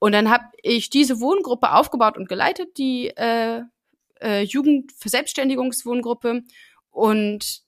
und 0.00 0.12
dann 0.12 0.30
habe 0.30 0.44
ich 0.62 0.90
diese 0.90 1.20
Wohngruppe 1.20 1.72
aufgebaut 1.72 2.16
und 2.16 2.28
geleitet, 2.28 2.76
die 2.76 3.10
äh, 3.16 3.60
äh, 4.20 4.42
Jugendverselbstständigungswohngruppe. 4.42 6.42
Und 6.90 7.62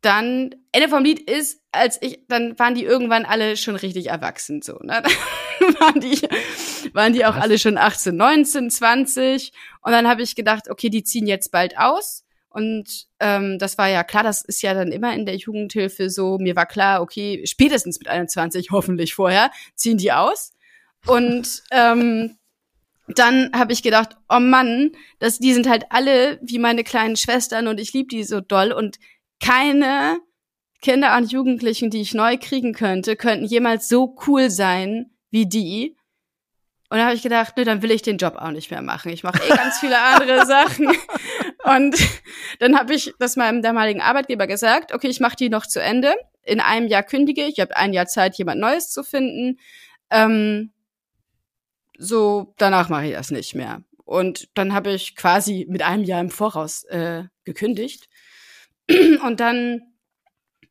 dann, 0.00 0.54
Ende 0.72 0.88
vom 0.88 1.04
Lied 1.04 1.28
ist, 1.28 1.60
als 1.72 2.00
ich, 2.00 2.20
dann 2.28 2.58
waren 2.58 2.74
die 2.74 2.84
irgendwann 2.84 3.24
alle 3.24 3.56
schon 3.56 3.76
richtig 3.76 4.06
erwachsen, 4.06 4.62
so, 4.62 4.78
ne? 4.80 5.02
Dann 5.60 5.80
waren 5.80 6.00
die, 6.00 6.18
waren 6.98 7.12
die 7.12 7.24
auch 7.24 7.36
Was? 7.36 7.42
alle 7.42 7.58
schon 7.58 7.78
18, 7.78 8.14
19, 8.14 8.70
20. 8.70 9.52
Und 9.82 9.92
dann 9.92 10.08
habe 10.08 10.22
ich 10.22 10.34
gedacht, 10.34 10.68
okay, 10.68 10.90
die 10.90 11.04
ziehen 11.04 11.26
jetzt 11.26 11.50
bald 11.50 11.78
aus. 11.78 12.24
Und 12.50 13.06
ähm, 13.20 13.58
das 13.58 13.78
war 13.78 13.88
ja 13.88 14.02
klar, 14.02 14.24
das 14.24 14.42
ist 14.42 14.62
ja 14.62 14.74
dann 14.74 14.90
immer 14.90 15.14
in 15.14 15.24
der 15.24 15.36
Jugendhilfe 15.36 16.10
so. 16.10 16.38
Mir 16.38 16.56
war 16.56 16.66
klar, 16.66 17.00
okay, 17.00 17.42
spätestens 17.46 17.98
mit 17.98 18.08
21, 18.08 18.70
hoffentlich 18.72 19.14
vorher, 19.14 19.50
ziehen 19.74 19.98
die 19.98 20.12
aus. 20.12 20.52
Und 21.06 21.62
ähm, 21.70 22.36
dann 23.06 23.50
habe 23.54 23.72
ich 23.72 23.82
gedacht, 23.82 24.16
oh 24.28 24.40
Mann, 24.40 24.90
das, 25.20 25.38
die 25.38 25.54
sind 25.54 25.68
halt 25.68 25.84
alle 25.90 26.38
wie 26.42 26.58
meine 26.58 26.84
kleinen 26.84 27.16
Schwestern 27.16 27.68
und 27.68 27.80
ich 27.80 27.92
liebe 27.92 28.08
die 28.08 28.24
so 28.24 28.40
doll 28.40 28.72
und 28.72 28.98
keine 29.42 30.18
Kinder 30.82 31.16
und 31.16 31.32
Jugendlichen, 31.32 31.90
die 31.90 32.00
ich 32.00 32.12
neu 32.12 32.36
kriegen 32.38 32.72
könnte, 32.72 33.16
könnten 33.16 33.44
jemals 33.44 33.88
so 33.88 34.16
cool 34.26 34.50
sein 34.50 35.10
wie 35.30 35.46
die. 35.46 35.97
Und 36.90 36.96
da 36.96 37.04
habe 37.04 37.14
ich 37.14 37.22
gedacht, 37.22 37.54
nö, 37.56 37.64
dann 37.64 37.82
will 37.82 37.90
ich 37.90 38.00
den 38.00 38.16
Job 38.16 38.36
auch 38.36 38.50
nicht 38.50 38.70
mehr 38.70 38.80
machen. 38.80 39.12
Ich 39.12 39.22
mache 39.22 39.42
eh 39.46 39.54
ganz 39.54 39.78
viele 39.78 40.00
andere 40.00 40.46
Sachen. 40.46 40.88
Und 41.64 41.96
dann 42.60 42.78
habe 42.78 42.94
ich 42.94 43.12
das 43.18 43.36
meinem 43.36 43.60
damaligen 43.60 44.00
Arbeitgeber 44.00 44.46
gesagt, 44.46 44.92
okay, 44.92 45.08
ich 45.08 45.20
mache 45.20 45.36
die 45.36 45.50
noch 45.50 45.66
zu 45.66 45.82
Ende. 45.82 46.14
In 46.42 46.60
einem 46.60 46.86
Jahr 46.86 47.02
kündige 47.02 47.44
ich, 47.44 47.54
ich 47.58 47.60
habe 47.60 47.76
ein 47.76 47.92
Jahr 47.92 48.06
Zeit, 48.06 48.36
jemand 48.36 48.60
Neues 48.60 48.90
zu 48.90 49.04
finden. 49.04 49.58
Ähm, 50.10 50.72
so, 51.98 52.54
danach 52.56 52.88
mache 52.88 53.06
ich 53.06 53.12
das 53.12 53.30
nicht 53.30 53.54
mehr. 53.54 53.82
Und 54.04 54.48
dann 54.54 54.72
habe 54.72 54.92
ich 54.92 55.14
quasi 55.14 55.66
mit 55.68 55.82
einem 55.82 56.04
Jahr 56.04 56.22
im 56.22 56.30
Voraus 56.30 56.84
äh, 56.84 57.24
gekündigt. 57.44 58.08
Und 58.88 59.40
dann, 59.40 59.82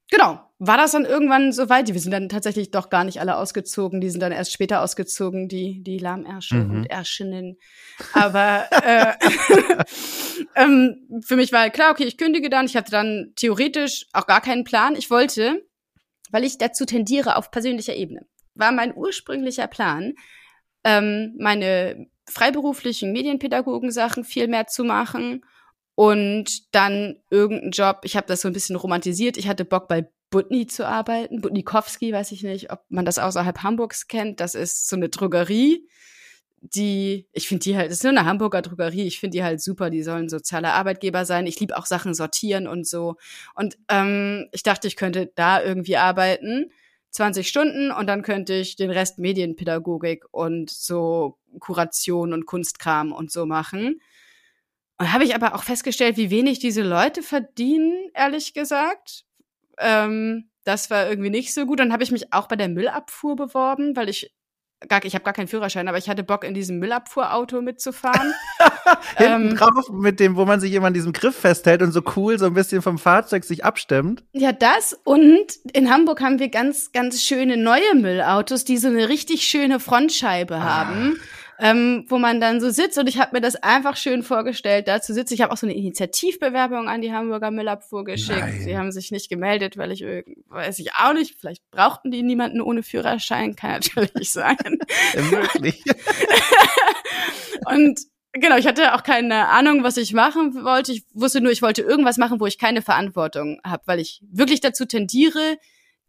genau, 0.10 0.47
war 0.60 0.78
das 0.78 0.92
dann 0.92 1.06
irgendwann 1.06 1.52
so 1.52 1.70
weit. 1.70 1.94
Wir 1.94 2.00
sind 2.00 2.12
dann 2.12 2.30
tatsächlich 2.30 2.72
doch 2.72 2.90
gar 2.90 3.04
nicht 3.04 3.20
alle 3.20 3.38
ausgezogen. 3.38 4.02
Die 4.02 4.10
sind 4.10 4.22
dann 4.22 4.32
erst 4.32 4.52
später 4.52 4.82
ausgezogen, 4.82 5.48
die, 5.48 5.84
die 5.84 6.00
Lahmärsche 6.00 6.56
mhm. 6.56 6.72
und 6.72 6.86
Ärschinnen. 6.86 7.58
Aber 8.14 8.66
äh, 8.72 9.14
ähm, 10.56 11.22
für 11.24 11.36
mich 11.36 11.52
war 11.52 11.70
klar, 11.70 11.92
okay, 11.92 12.06
ich 12.06 12.18
kündige 12.18 12.50
dann. 12.50 12.66
Ich 12.66 12.76
hatte 12.76 12.92
dann 12.92 13.34
theoretisch 13.36 14.08
auch 14.14 14.26
gar 14.26 14.42
keinen 14.42 14.64
Plan. 14.64 14.96
Ich 14.96 15.12
wollte, 15.12 15.64
weil 16.32 16.44
ich 16.44 16.58
dazu 16.58 16.86
tendiere 16.86 17.36
auf 17.36 17.52
persönlicher 17.52 17.96
Ebene, 17.96 18.26
war 18.56 18.72
mein 18.72 18.96
ursprünglicher 18.96 19.68
Plan, 19.68 20.14
ähm, 20.84 21.36
meine 21.38 22.08
freiberuflichen 22.28 23.12
Medienpädagogen-Sachen 23.14 24.24
viel 24.24 24.48
mehr 24.48 24.66
zu 24.66 24.84
machen 24.84 25.46
und 25.94 26.74
dann 26.74 27.18
irgendeinen 27.30 27.72
Job. 27.72 28.00
Ich 28.04 28.18
habe 28.18 28.28
das 28.28 28.42
so 28.42 28.48
ein 28.48 28.54
bisschen 28.54 28.76
romantisiert. 28.76 29.38
Ich 29.38 29.48
hatte 29.48 29.64
Bock 29.64 29.88
bei 29.88 30.08
Butni 30.30 30.68
zu 30.68 30.88
arbeiten. 30.88 31.42
Butnikowski, 31.42 32.12
weiß 32.12 32.32
ich 32.32 32.44
nicht, 32.44 32.72
ob 32.72 32.82
man 32.90 33.06
das 33.06 33.20
außerhalb 33.20 33.64
Hamburgs 33.64 34.08
kennt. 34.08 34.40
Das 34.40 34.56
ist 34.56 34.88
so 34.88 34.96
eine 34.96 35.10
Drogerie, 35.10 35.88
die, 36.62 37.28
ich 37.34 37.48
finde 37.48 37.64
die 37.64 37.78
halt, 37.78 37.92
das 37.92 38.00
ist 38.00 38.04
nur 38.04 38.12
eine 38.12 38.26
Hamburger 38.26 38.62
Drogerie. 38.62 39.06
Ich 39.06 39.20
finde 39.20 39.38
die 39.38 39.44
halt 39.44 39.62
super. 39.62 39.90
Die 39.90 40.04
sollen 40.04 40.30
soziale 40.30 40.74
Arbeitgeber 40.74 41.26
sein. 41.26 41.48
Ich 41.48 41.60
liebe 41.60 41.78
auch 41.78 41.86
Sachen 41.86 42.14
sortieren 42.14 42.68
und 42.68 42.88
so. 42.88 43.16
Und 43.56 43.78
ähm, 43.90 44.48
ich 44.52 44.64
dachte, 44.64 44.88
ich 44.88 44.96
könnte 44.96 45.32
da 45.36 45.62
irgendwie 45.62 45.98
arbeiten. 45.98 46.72
20 47.12 47.48
Stunden 47.48 47.92
und 47.92 48.06
dann 48.08 48.22
könnte 48.22 48.54
ich 48.54 48.76
den 48.76 48.92
Rest 48.92 49.18
Medienpädagogik 49.18 50.26
und 50.32 50.70
so 50.70 51.38
Kuration 51.60 52.34
und 52.34 52.46
Kunstkram 52.46 53.12
und 53.12 53.32
so 53.32 53.46
machen. 53.46 54.02
Und 55.00 55.14
habe 55.14 55.24
ich 55.24 55.34
aber 55.34 55.56
auch 55.56 55.64
festgestellt, 55.64 56.18
wie 56.18 56.30
wenig 56.30 56.60
diese 56.60 56.84
Leute 56.84 57.24
verdienen, 57.24 58.10
ehrlich 58.14 58.54
gesagt. 58.54 59.27
Ähm, 59.80 60.50
das 60.64 60.90
war 60.90 61.10
irgendwie 61.10 61.30
nicht 61.30 61.54
so 61.54 61.66
gut. 61.66 61.80
Dann 61.80 61.94
habe 61.94 62.04
ich 62.04 62.12
mich 62.12 62.34
auch 62.34 62.48
bei 62.48 62.56
der 62.56 62.68
Müllabfuhr 62.68 63.36
beworben, 63.36 63.96
weil 63.96 64.10
ich 64.10 64.34
gar, 64.88 65.04
ich 65.04 65.16
habe 65.16 65.24
gar 65.24 65.34
keinen 65.34 65.48
Führerschein, 65.48 65.88
aber 65.88 65.98
ich 65.98 66.10
hatte 66.10 66.24
Bock, 66.24 66.44
in 66.44 66.54
diesem 66.54 66.78
Müllabfuhrauto 66.80 67.62
mitzufahren. 67.62 68.34
Hinten 69.18 69.50
ähm, 69.50 69.56
drauf 69.56 69.90
mit 69.90 70.20
dem, 70.20 70.36
wo 70.36 70.46
man 70.46 70.60
sich 70.60 70.74
immer 70.74 70.88
an 70.88 70.94
diesem 70.94 71.14
Griff 71.14 71.36
festhält 71.36 71.82
und 71.82 71.92
so 71.92 72.02
cool 72.16 72.38
so 72.38 72.46
ein 72.46 72.54
bisschen 72.54 72.82
vom 72.82 72.98
Fahrzeug 72.98 73.44
sich 73.44 73.66
abstimmt. 73.66 74.24
Ja, 74.34 74.52
das 74.52 74.94
und 75.04 75.48
in 75.74 75.90
Hamburg 75.90 76.22
haben 76.22 76.40
wir 76.40 76.50
ganz, 76.50 76.92
ganz 76.92 77.24
schöne 77.24 77.58
neue 77.58 77.96
Müllautos, 77.96 78.66
die 78.66 78.78
so 78.78 78.88
eine 78.88 79.10
richtig 79.10 79.44
schöne 79.44 79.80
Frontscheibe 79.80 80.56
ah. 80.56 80.86
haben 80.86 81.20
ähm, 81.60 82.06
wo 82.08 82.20
man 82.20 82.40
dann 82.40 82.62
so 82.62 82.70
sitzt 82.70 82.98
und 82.98 83.08
ich 83.08 83.20
habe 83.20 83.36
mir 83.36 83.42
das 83.42 83.56
einfach 83.56 83.98
schön 83.98 84.22
vorgestellt, 84.22 84.88
da 84.88 85.02
zu 85.02 85.14
sitzen. 85.14 85.34
Ich 85.34 85.42
habe 85.42 85.52
auch 85.52 85.58
so 85.58 85.66
eine 85.66 85.76
Initiativbewerbung 85.76 86.88
an 86.88 87.02
die 87.02 87.12
Hamburger 87.12 87.50
Müllabfuhr 87.50 88.04
geschickt. 88.04 88.40
Nein. 88.40 88.62
Sie 88.62 88.78
haben 88.78 88.92
sich 88.92 89.12
nicht 89.12 89.30
gemeldet, 89.30 89.78
weil 89.78 89.92
ich 89.92 90.04
weiß 90.50 90.80
ich 90.80 90.94
auch 90.94 91.14
nicht, 91.14 91.36
vielleicht 91.40 91.70
brauchten 91.72 92.12
die 92.12 92.22
niemanden 92.22 92.62
ohne 92.62 92.84
Führerschein, 92.84 93.56
kann 93.56 93.72
natürlich 93.96 94.32
sein. 94.32 94.58
Möglich. 95.32 95.84
und 97.66 98.00
Genau, 98.34 98.58
ich 98.58 98.68
hatte 98.68 98.94
auch 98.94 99.02
keine 99.02 99.48
Ahnung, 99.48 99.84
was 99.84 99.98
ich 99.98 100.14
machen 100.14 100.64
wollte. 100.64 100.92
Ich 100.92 101.06
wusste 101.14 101.42
nur, 101.42 101.52
ich 101.52 101.64
wollte 101.64 101.82
irgendwas 101.82 102.18
machen, 102.18 102.40
wo 102.40 102.46
ich 102.46 102.60
keine 102.60 102.84
Verantwortung 102.84 103.60
habe, 103.64 103.82
weil 103.88 104.00
ich 104.00 104.22
wirklich 104.30 104.62
dazu 104.62 104.86
tendiere, 104.86 105.58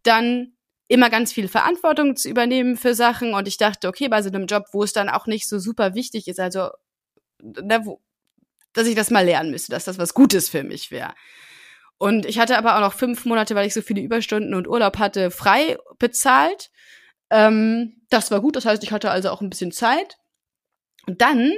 dann 0.02 0.52
immer 0.88 1.10
ganz 1.10 1.32
viel 1.32 1.48
Verantwortung 1.48 2.16
zu 2.16 2.28
übernehmen 2.28 2.76
für 2.76 2.94
Sachen 2.94 3.34
und 3.34 3.46
ich 3.46 3.58
dachte, 3.58 3.88
okay, 3.88 4.08
bei 4.08 4.22
so 4.22 4.30
einem 4.30 4.46
Job, 4.46 4.66
wo 4.72 4.82
es 4.82 4.92
dann 4.92 5.08
auch 5.08 5.26
nicht 5.26 5.48
so 5.48 5.58
super 5.58 5.94
wichtig 5.94 6.26
ist, 6.28 6.40
also 6.40 6.70
ne, 7.40 7.84
wo, 7.84 8.00
dass 8.72 8.86
ich 8.86 8.94
das 8.94 9.10
mal 9.10 9.24
lernen 9.24 9.50
müsste, 9.50 9.70
dass 9.70 9.84
das 9.84 9.98
was 9.98 10.14
Gutes 10.14 10.48
für 10.48 10.64
mich 10.64 10.90
wäre. 10.90 11.14
Und 11.98 12.26
ich 12.26 12.38
hatte 12.38 12.56
aber 12.56 12.76
auch 12.76 12.80
noch 12.80 12.94
fünf 12.94 13.24
Monate, 13.24 13.54
weil 13.54 13.66
ich 13.66 13.74
so 13.74 13.82
viele 13.82 14.00
Überstunden 14.00 14.54
und 14.54 14.68
Urlaub 14.68 14.98
hatte, 14.98 15.30
frei 15.30 15.76
bezahlt. 15.98 16.70
Ähm, 17.28 18.00
das 18.08 18.30
war 18.30 18.40
gut, 18.40 18.56
das 18.56 18.64
heißt, 18.64 18.82
ich 18.82 18.92
hatte 18.92 19.10
also 19.10 19.30
auch 19.30 19.40
ein 19.40 19.50
bisschen 19.50 19.72
Zeit. 19.72 20.16
Und 21.06 21.20
dann 21.20 21.52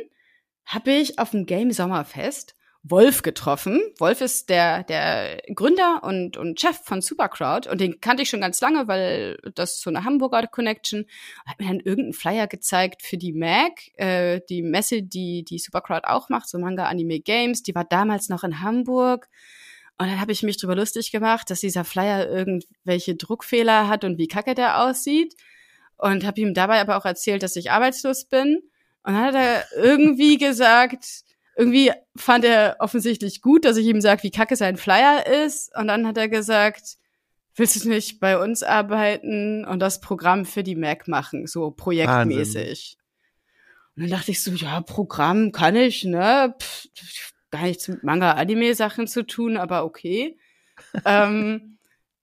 habe 0.64 0.92
ich 0.92 1.18
auf 1.18 1.30
dem 1.30 1.46
Game 1.46 1.72
Sommerfest 1.72 2.56
Wolf 2.82 3.22
getroffen. 3.22 3.80
Wolf 3.98 4.22
ist 4.22 4.48
der, 4.48 4.84
der 4.84 5.42
Gründer 5.54 6.00
und, 6.02 6.38
und 6.38 6.58
Chef 6.58 6.78
von 6.82 7.02
Supercrowd 7.02 7.66
und 7.66 7.80
den 7.80 8.00
kannte 8.00 8.22
ich 8.22 8.30
schon 8.30 8.40
ganz 8.40 8.60
lange, 8.60 8.88
weil 8.88 9.36
das 9.54 9.74
ist 9.74 9.82
so 9.82 9.90
eine 9.90 10.04
Hamburger 10.04 10.46
Connection. 10.46 11.04
Hat 11.44 11.60
mir 11.60 11.66
dann 11.68 11.80
irgendeinen 11.80 12.14
Flyer 12.14 12.46
gezeigt 12.46 13.02
für 13.02 13.18
die 13.18 13.32
MAG, 13.32 13.92
äh, 13.96 14.40
die 14.48 14.62
Messe, 14.62 15.02
die 15.02 15.44
die 15.44 15.58
Supercrowd 15.58 16.04
auch 16.04 16.30
macht, 16.30 16.48
so 16.48 16.58
Manga 16.58 16.86
Anime 16.86 17.20
Games. 17.20 17.62
Die 17.62 17.74
war 17.74 17.84
damals 17.84 18.30
noch 18.30 18.44
in 18.44 18.62
Hamburg. 18.62 19.28
Und 19.98 20.06
dann 20.06 20.18
habe 20.18 20.32
ich 20.32 20.42
mich 20.42 20.56
drüber 20.56 20.74
lustig 20.74 21.12
gemacht, 21.12 21.50
dass 21.50 21.60
dieser 21.60 21.84
Flyer 21.84 22.26
irgendwelche 22.30 23.16
Druckfehler 23.16 23.88
hat 23.88 24.04
und 24.04 24.16
wie 24.16 24.28
kacke 24.28 24.54
der 24.54 24.82
aussieht. 24.82 25.34
Und 25.98 26.24
habe 26.24 26.40
ihm 26.40 26.54
dabei 26.54 26.80
aber 26.80 26.96
auch 26.96 27.04
erzählt, 27.04 27.42
dass 27.42 27.56
ich 27.56 27.70
arbeitslos 27.70 28.24
bin. 28.24 28.62
Und 29.02 29.12
dann 29.12 29.22
hat 29.22 29.34
er 29.34 29.66
irgendwie 29.76 30.38
gesagt, 30.38 31.04
irgendwie 31.56 31.92
fand 32.16 32.44
er 32.44 32.76
offensichtlich 32.78 33.42
gut, 33.42 33.64
dass 33.64 33.76
ich 33.76 33.86
ihm 33.86 34.00
sage, 34.00 34.22
wie 34.22 34.30
kacke 34.30 34.56
sein 34.56 34.76
Flyer 34.76 35.26
ist. 35.26 35.76
Und 35.76 35.88
dann 35.88 36.06
hat 36.06 36.16
er 36.16 36.28
gesagt, 36.28 36.96
willst 37.54 37.84
du 37.84 37.88
nicht 37.88 38.20
bei 38.20 38.38
uns 38.38 38.62
arbeiten 38.62 39.64
und 39.64 39.80
das 39.80 40.00
Programm 40.00 40.46
für 40.46 40.62
die 40.62 40.76
Mac 40.76 41.08
machen, 41.08 41.46
so 41.46 41.70
projektmäßig? 41.70 42.56
Wahnsinn. 42.56 43.00
Und 43.96 44.02
dann 44.02 44.18
dachte 44.18 44.30
ich 44.30 44.42
so, 44.42 44.52
ja, 44.52 44.80
Programm 44.80 45.52
kann 45.52 45.76
ich, 45.76 46.04
ne? 46.04 46.54
Pff, 46.58 46.86
gar 47.50 47.62
nichts 47.62 47.88
mit 47.88 48.04
Manga-Anime-Sachen 48.04 49.06
zu 49.06 49.26
tun, 49.26 49.56
aber 49.56 49.84
okay. 49.84 50.38
ähm, 51.04 51.78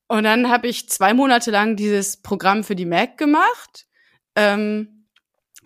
und 0.07 0.23
dann 0.23 0.49
habe 0.49 0.67
ich 0.67 0.89
zwei 0.89 1.13
Monate 1.13 1.51
lang 1.51 1.75
dieses 1.75 2.17
Programm 2.17 2.63
für 2.63 2.75
die 2.75 2.85
Mac 2.85 3.17
gemacht. 3.17 3.85
Ähm, 4.35 4.96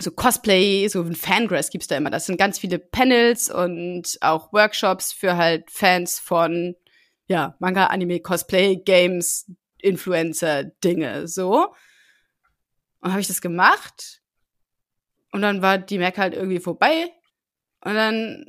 so 0.02 0.12
Cosplay, 0.12 0.88
so 0.88 1.02
ein 1.02 1.16
Fangrass 1.16 1.70
gibt's 1.70 1.88
da 1.88 1.98
immer. 1.98 2.10
Das 2.10 2.26
sind 2.26 2.38
ganz 2.38 2.60
viele 2.60 2.80
Panels 2.80 3.50
und 3.50 4.18
auch 4.22 4.52
Workshops 4.54 5.12
für 5.14 5.38
halt 5.38 5.70
Fans 5.72 6.20
von 6.20 6.76
ja, 7.28 7.56
Manga, 7.60 7.88
Anime, 7.88 8.20
Cosplay, 8.20 8.76
Games, 8.78 9.50
Influencer, 9.78 10.66
Dinge, 10.66 11.28
so. 11.28 11.74
Und 13.00 13.12
habe 13.12 13.22
ich 13.22 13.28
das 13.28 13.42
gemacht. 13.42 14.22
Und 15.32 15.42
dann 15.42 15.62
war 15.62 15.78
die 15.78 15.98
Mac 15.98 16.18
halt 16.18 16.34
irgendwie 16.34 16.60
vorbei. 16.60 17.10
Und 17.84 17.96
dann 17.96 18.46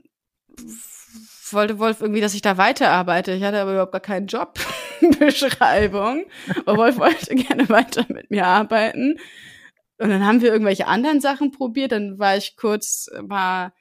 wollte 1.53 1.79
Wolf 1.79 2.01
irgendwie, 2.01 2.21
dass 2.21 2.35
ich 2.35 2.43
da 2.43 2.59
weiterarbeite. 2.59 3.33
Ich 3.33 3.45
hatte 3.45 3.61
aber 3.61 3.73
überhaupt 3.73 3.93
gar 3.93 4.01
keine 4.01 4.27
Jobbeschreibung. 4.27 6.25
Aber 6.67 6.77
Wolf 6.79 6.99
wollte 6.99 7.35
gerne 7.35 7.69
weiter 7.69 8.05
mit 8.09 8.31
mir 8.31 8.47
arbeiten. 8.47 9.19
Und 10.03 10.11
dann 10.11 10.27
haben 10.27 10.41
wir 10.41 10.53
irgendwelche 10.53 10.89
anderen 10.89 11.21
Sachen 11.21 11.53
probiert. 11.53 11.93
Dann 11.93 12.19
war 12.19 12.37
ich 12.37 12.57
kurz 12.57 13.09
mal, 13.23 13.73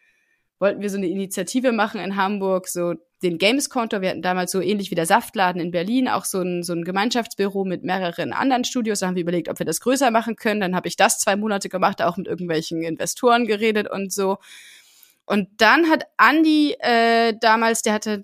wollten 0.59 0.81
wir 0.81 0.89
so 0.89 0.97
eine 0.97 1.07
Initiative 1.07 1.71
machen 1.71 1.99
in 1.99 2.15
Hamburg, 2.15 2.67
so 2.67 2.93
den 3.23 3.39
Games-Konto. 3.39 4.01
Wir 4.01 4.09
hatten 4.09 4.21
damals 4.21 4.51
so 4.51 4.61
ähnlich 4.61 4.91
wie 4.91 4.95
der 4.95 5.07
Saftladen 5.07 5.59
in 5.59 5.71
Berlin 5.71 6.07
auch 6.07 6.25
so 6.25 6.41
ein, 6.41 6.61
so 6.61 6.73
ein 6.73 6.83
Gemeinschaftsbüro 6.83 7.65
mit 7.65 7.83
mehreren 7.83 8.33
anderen 8.33 8.65
Studios. 8.65 8.99
Da 8.99 9.07
haben 9.07 9.15
wir 9.15 9.23
überlegt, 9.23 9.49
ob 9.49 9.57
wir 9.57 9.65
das 9.65 9.79
größer 9.79 10.11
machen 10.11 10.35
können. 10.35 10.61
Dann 10.61 10.75
habe 10.75 10.87
ich 10.87 10.95
das 10.95 11.19
zwei 11.19 11.35
Monate 11.35 11.69
gemacht, 11.69 12.03
auch 12.03 12.17
mit 12.17 12.27
irgendwelchen 12.27 12.83
Investoren 12.83 13.47
geredet 13.47 13.89
und 13.89 14.13
so. 14.13 14.37
Und 15.25 15.49
dann 15.57 15.89
hat 15.89 16.05
Andy 16.19 16.75
äh, 16.79 17.33
damals, 17.39 17.81
der 17.81 17.93
hatte 17.93 18.23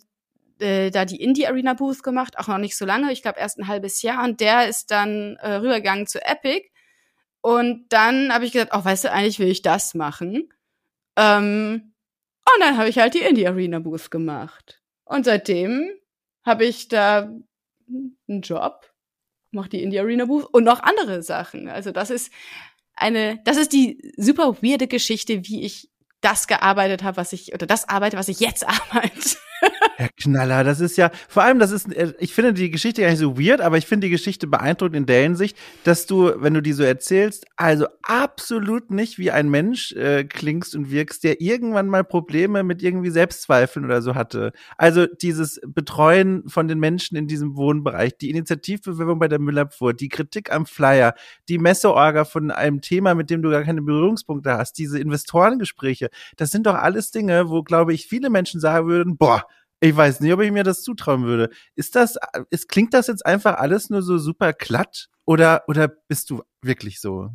äh, 0.60 0.92
da 0.92 1.06
die 1.06 1.22
Indie 1.22 1.48
Arena 1.48 1.74
Booth 1.74 2.04
gemacht, 2.04 2.38
auch 2.38 2.48
noch 2.48 2.58
nicht 2.60 2.78
so 2.78 2.86
lange, 2.86 3.12
ich 3.12 3.22
glaube 3.22 3.40
erst 3.40 3.58
ein 3.58 3.68
halbes 3.68 4.04
Jahr. 4.04 4.24
Und 4.24 4.40
der 4.40 4.68
ist 4.68 4.92
dann 4.92 5.38
äh, 5.38 5.54
rübergegangen 5.56 6.06
zu 6.06 6.24
Epic. 6.24 6.70
Und 7.48 7.86
dann 7.94 8.34
habe 8.34 8.44
ich 8.44 8.52
gesagt, 8.52 8.74
oh, 8.76 8.84
weißt 8.84 9.06
du, 9.06 9.12
eigentlich 9.14 9.40
will 9.40 9.48
ich 9.48 9.62
das 9.62 9.94
machen. 9.94 10.52
Ähm, 11.16 11.94
und 12.44 12.60
dann 12.60 12.76
habe 12.76 12.90
ich 12.90 13.00
halt 13.00 13.14
die 13.14 13.22
Indie 13.22 13.48
Arena 13.48 13.80
Booth 13.80 14.12
gemacht. 14.12 14.82
Und 15.06 15.24
seitdem 15.24 15.90
habe 16.46 16.66
ich 16.66 16.90
da 16.90 17.34
einen 17.88 18.42
Job, 18.42 18.94
mache 19.52 19.70
die 19.70 19.82
Indie 19.82 19.98
Arena 19.98 20.26
Booth 20.26 20.44
und 20.52 20.66
noch 20.66 20.84
andere 20.84 21.24
Sachen. 21.24 21.70
Also 21.70 21.92
das 21.92 22.10
ist 22.10 22.34
eine, 22.96 23.42
das 23.46 23.56
ist 23.56 23.72
die 23.72 24.14
super 24.18 24.62
weirde 24.62 24.88
Geschichte, 24.90 25.48
wie 25.48 25.64
ich 25.64 25.90
das 26.20 26.48
gearbeitet 26.48 27.02
habe, 27.02 27.16
was 27.16 27.32
ich, 27.32 27.54
oder 27.54 27.66
das 27.66 27.88
arbeite, 27.88 28.18
was 28.18 28.28
ich 28.28 28.42
jetzt 28.42 28.68
arbeite. 28.68 29.38
Herr 29.98 30.10
Knaller, 30.16 30.64
das 30.64 30.80
ist 30.80 30.98
ja, 30.98 31.12
vor 31.28 31.44
allem, 31.44 31.60
das 31.60 31.72
ist, 31.72 31.92
äh, 31.94 32.14
ich 32.20 32.34
finde 32.34 32.54
die 32.54 32.70
Geschichte 32.70 33.02
gar 33.02 33.10
nicht 33.10 33.20
so 33.20 33.40
weird, 33.40 33.62
aber 33.62 33.78
ich 33.78 33.88
finde 33.88 34.08
die 34.08 34.12
Geschichte 34.12 34.48
beeindruckend 34.48 34.96
in 34.96 35.06
der 35.06 35.24
Hinsicht, 35.24 35.58
dass 35.84 36.06
du, 36.06 36.32
wenn 36.38 36.54
du 36.54 36.62
die 36.62 36.74
so 36.74 36.84
erzählst, 36.84 37.46
also 37.56 37.88
absolut 38.04 38.92
nicht 38.92 39.18
wie 39.18 39.32
ein 39.32 39.50
Mensch 39.50 39.94
äh, 39.94 40.24
klingst 40.24 40.76
und 40.76 40.92
wirkst, 40.92 41.24
der 41.24 41.42
irgendwann 41.42 41.88
mal 41.88 42.04
Probleme 42.04 42.64
mit 42.64 42.84
irgendwie 42.84 43.10
Selbstzweifeln 43.10 43.86
oder 43.86 44.02
so 44.02 44.16
hatte. 44.16 44.54
Also 44.78 45.08
dieses 45.08 45.60
Betreuen 45.66 46.48
von 46.48 46.68
den 46.68 46.80
Menschen 46.80 47.18
in 47.18 47.28
diesem 47.28 47.56
Wohnbereich, 47.56 48.18
die 48.18 48.30
Initiativbewerbung 48.30 49.20
bei 49.20 49.28
der 49.28 49.40
Müllabfuhr, 49.40 49.94
die 49.94 50.10
Kritik 50.10 50.52
am 50.52 50.66
Flyer, 50.66 51.16
die 51.50 51.58
Messeorga 51.58 52.26
von 52.26 52.52
einem 52.52 52.82
Thema, 52.82 53.16
mit 53.16 53.30
dem 53.30 53.42
du 53.42 53.50
gar 53.50 53.64
keine 53.64 53.82
Berührungspunkte 53.82 54.58
hast, 54.58 54.74
diese 54.78 55.00
Investorengespräche, 55.00 56.10
das 56.36 56.52
sind 56.52 56.68
doch 56.68 56.76
alles 56.76 57.12
Dinge, 57.12 57.50
wo, 57.50 57.64
glaube 57.64 57.94
ich, 57.94 58.08
viele 58.08 58.30
Menschen 58.30 58.60
sagen 58.60 58.88
würden, 58.88 59.18
boah, 59.18 59.47
ich 59.80 59.96
weiß 59.96 60.22
nicht, 60.22 60.34
ob 60.34 60.42
ich 60.42 60.52
mir 60.52 60.64
das 60.64 60.82
zutrauen 60.84 61.26
würde. 61.26 61.50
Ist 61.76 61.96
das, 61.96 62.18
ist, 62.50 62.68
klingt 62.68 62.94
das 62.94 63.08
jetzt 63.08 63.26
einfach 63.26 63.58
alles 63.58 63.90
nur 63.90 64.02
so 64.02 64.18
super 64.18 64.54
glatt? 64.54 65.10
Oder, 65.26 65.64
oder 65.68 65.88
bist 65.88 66.30
du 66.30 66.44
wirklich 66.62 67.00
so? 67.00 67.30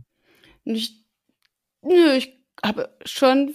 Ich, 0.65 1.05
nö, 1.83 2.13
ich 2.15 2.41
habe 2.65 2.97
schon 3.05 3.55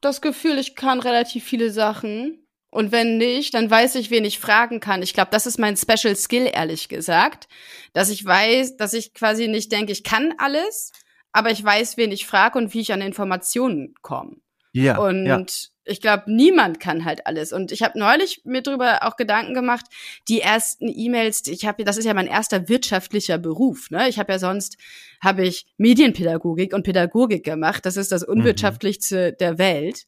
das 0.00 0.20
Gefühl, 0.20 0.58
ich 0.58 0.74
kann 0.74 1.00
relativ 1.00 1.44
viele 1.44 1.70
Sachen. 1.70 2.46
Und 2.70 2.92
wenn 2.92 3.16
nicht, 3.16 3.54
dann 3.54 3.70
weiß 3.70 3.94
ich, 3.94 4.10
wen 4.10 4.24
ich 4.24 4.38
fragen 4.38 4.80
kann. 4.80 5.02
Ich 5.02 5.14
glaube, 5.14 5.30
das 5.30 5.46
ist 5.46 5.58
mein 5.58 5.76
Special 5.76 6.14
Skill, 6.14 6.50
ehrlich 6.52 6.88
gesagt. 6.88 7.48
Dass 7.94 8.10
ich 8.10 8.22
weiß, 8.24 8.76
dass 8.76 8.92
ich 8.92 9.14
quasi 9.14 9.48
nicht 9.48 9.72
denke, 9.72 9.92
ich 9.92 10.04
kann 10.04 10.34
alles, 10.36 10.92
aber 11.32 11.50
ich 11.50 11.64
weiß, 11.64 11.96
wen 11.96 12.12
ich 12.12 12.26
frage 12.26 12.58
und 12.58 12.74
wie 12.74 12.80
ich 12.80 12.92
an 12.92 13.00
Informationen 13.00 13.94
komme. 14.02 14.36
Ja. 14.76 14.98
Und 14.98 15.26
ja 15.26 15.44
ich 15.86 16.00
glaube, 16.00 16.24
niemand 16.26 16.80
kann 16.80 17.04
halt 17.04 17.26
alles. 17.26 17.52
Und 17.52 17.72
ich 17.72 17.82
habe 17.82 17.98
neulich 17.98 18.42
mir 18.44 18.62
drüber 18.62 19.04
auch 19.04 19.16
Gedanken 19.16 19.54
gemacht, 19.54 19.86
die 20.28 20.40
ersten 20.40 20.88
E-Mails, 20.88 21.46
ich 21.46 21.64
habe, 21.64 21.84
das 21.84 21.96
ist 21.96 22.04
ja 22.04 22.14
mein 22.14 22.26
erster 22.26 22.68
wirtschaftlicher 22.68 23.38
Beruf. 23.38 23.90
Ne? 23.90 24.08
Ich 24.08 24.18
habe 24.18 24.32
ja 24.32 24.38
sonst, 24.38 24.76
habe 25.22 25.46
ich 25.46 25.66
Medienpädagogik 25.78 26.74
und 26.74 26.82
Pädagogik 26.82 27.44
gemacht. 27.44 27.86
Das 27.86 27.96
ist 27.96 28.10
das 28.12 28.26
mhm. 28.26 28.40
unwirtschaftlichste 28.40 29.32
mhm. 29.32 29.36
der 29.38 29.58
Welt. 29.58 30.06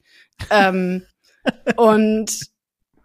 ähm, 0.51 1.07
und 1.77 2.41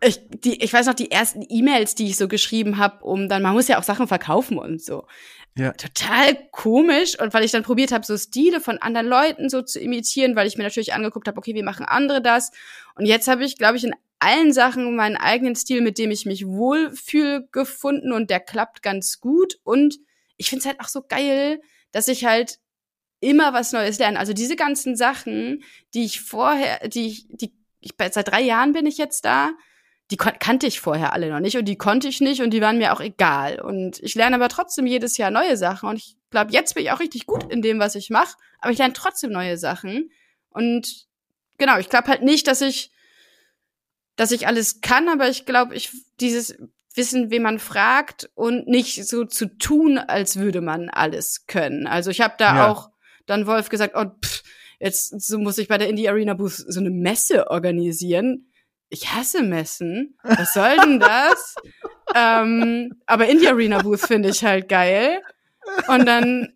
ich, 0.05 0.19
die, 0.29 0.63
ich 0.63 0.73
weiß 0.73 0.85
noch, 0.87 0.93
die 0.93 1.11
ersten 1.11 1.45
E-Mails, 1.47 1.95
die 1.95 2.07
ich 2.07 2.17
so 2.17 2.27
geschrieben 2.27 2.77
habe, 2.77 3.03
um 3.03 3.29
dann, 3.29 3.41
man 3.41 3.53
muss 3.53 3.67
ja 3.67 3.79
auch 3.79 3.83
Sachen 3.83 4.07
verkaufen 4.07 4.57
und 4.57 4.81
so. 4.81 5.05
Ja. 5.55 5.71
Total 5.73 6.35
komisch. 6.51 7.19
Und 7.19 7.33
weil 7.33 7.43
ich 7.43 7.51
dann 7.51 7.63
probiert 7.63 7.91
habe, 7.91 8.05
so 8.05 8.17
Stile 8.17 8.59
von 8.59 8.79
anderen 8.79 9.07
Leuten 9.07 9.49
so 9.49 9.61
zu 9.61 9.79
imitieren, 9.79 10.35
weil 10.35 10.47
ich 10.47 10.57
mir 10.57 10.63
natürlich 10.63 10.93
angeguckt 10.93 11.27
habe, 11.27 11.37
okay, 11.37 11.53
wie 11.53 11.63
machen 11.63 11.85
andere 11.85 12.21
das? 12.21 12.51
Und 12.95 13.05
jetzt 13.05 13.27
habe 13.27 13.45
ich, 13.45 13.57
glaube 13.57 13.77
ich, 13.77 13.83
in 13.83 13.95
allen 14.19 14.53
Sachen 14.53 14.95
meinen 14.95 15.17
eigenen 15.17 15.55
Stil, 15.55 15.81
mit 15.81 15.97
dem 15.97 16.09
ich 16.09 16.25
mich 16.25 16.47
wohlfühle, 16.47 17.47
gefunden 17.51 18.11
und 18.13 18.29
der 18.29 18.39
klappt 18.39 18.81
ganz 18.81 19.19
gut. 19.19 19.59
Und 19.63 19.99
ich 20.37 20.49
finde 20.49 20.61
es 20.61 20.65
halt 20.65 20.79
auch 20.79 20.87
so 20.87 21.03
geil, 21.07 21.61
dass 21.91 22.07
ich 22.07 22.25
halt 22.25 22.59
immer 23.19 23.53
was 23.53 23.71
Neues 23.71 23.99
lerne. 23.99 24.19
Also 24.19 24.33
diese 24.33 24.55
ganzen 24.55 24.95
Sachen, 24.95 25.63
die 25.93 26.05
ich 26.05 26.21
vorher, 26.21 26.87
die 26.87 27.07
ich, 27.07 27.27
die 27.29 27.53
ich 27.79 27.93
seit 28.11 28.27
drei 28.27 28.41
Jahren 28.41 28.73
bin 28.73 28.85
ich 28.85 28.97
jetzt 28.97 29.25
da, 29.25 29.51
die 30.11 30.17
kannte 30.17 30.67
ich 30.67 30.79
vorher 30.79 31.13
alle 31.13 31.29
noch 31.29 31.39
nicht 31.39 31.57
und 31.57 31.65
die 31.65 31.77
konnte 31.77 32.07
ich 32.07 32.21
nicht 32.21 32.41
und 32.41 32.51
die 32.51 32.61
waren 32.61 32.77
mir 32.77 32.93
auch 32.93 32.99
egal. 32.99 33.59
Und 33.59 33.99
ich 34.01 34.15
lerne 34.15 34.35
aber 34.35 34.49
trotzdem 34.49 34.85
jedes 34.85 35.17
Jahr 35.17 35.31
neue 35.31 35.57
Sachen 35.57 35.89
und 35.89 35.97
ich 35.97 36.17
glaube, 36.29 36.51
jetzt 36.51 36.75
bin 36.75 36.83
ich 36.83 36.91
auch 36.91 36.99
richtig 36.99 37.25
gut 37.25 37.51
in 37.51 37.61
dem, 37.61 37.79
was 37.79 37.95
ich 37.95 38.09
mache, 38.09 38.35
aber 38.59 38.71
ich 38.71 38.77
lerne 38.77 38.93
trotzdem 38.93 39.31
neue 39.31 39.57
Sachen. 39.57 40.11
Und 40.49 41.07
genau, 41.57 41.77
ich 41.77 41.89
glaube 41.89 42.09
halt 42.09 42.21
nicht, 42.21 42.47
dass 42.47 42.61
ich, 42.61 42.91
dass 44.15 44.31
ich 44.31 44.45
alles 44.45 44.81
kann, 44.81 45.07
aber 45.09 45.29
ich 45.29 45.45
glaube, 45.45 45.73
ich 45.75 45.91
dieses 46.19 46.57
Wissen, 46.95 47.31
wen 47.31 47.41
man 47.41 47.59
fragt 47.59 48.29
und 48.35 48.67
nicht 48.67 49.07
so 49.07 49.25
zu 49.25 49.47
tun, 49.57 49.97
als 49.97 50.37
würde 50.37 50.61
man 50.61 50.89
alles 50.89 51.47
können. 51.47 51.87
Also 51.87 52.11
ich 52.11 52.21
habe 52.21 52.35
da 52.37 52.55
ja. 52.55 52.67
auch 52.67 52.91
dann 53.25 53.47
Wolf 53.47 53.69
gesagt, 53.69 53.95
oh, 53.95 54.05
pff, 54.23 54.43
jetzt 54.79 55.21
so 55.21 55.39
muss 55.39 55.57
ich 55.57 55.69
bei 55.69 55.77
der 55.77 55.89
Indie 55.89 56.09
Arena 56.09 56.33
Booth 56.33 56.51
so 56.67 56.79
eine 56.79 56.91
Messe 56.91 57.49
organisieren 57.49 58.47
ich 58.93 59.11
hasse 59.11 59.41
Messen. 59.41 60.17
Was 60.23 60.53
soll 60.53 60.77
denn 60.77 60.99
das? 60.99 61.55
ähm, 62.15 62.93
aber 63.07 63.27
Indie 63.27 63.47
Arena 63.47 63.79
Booth 63.79 64.01
finde 64.01 64.29
ich 64.29 64.45
halt 64.45 64.69
geil. 64.69 65.21
Und 65.87 66.05
dann 66.05 66.55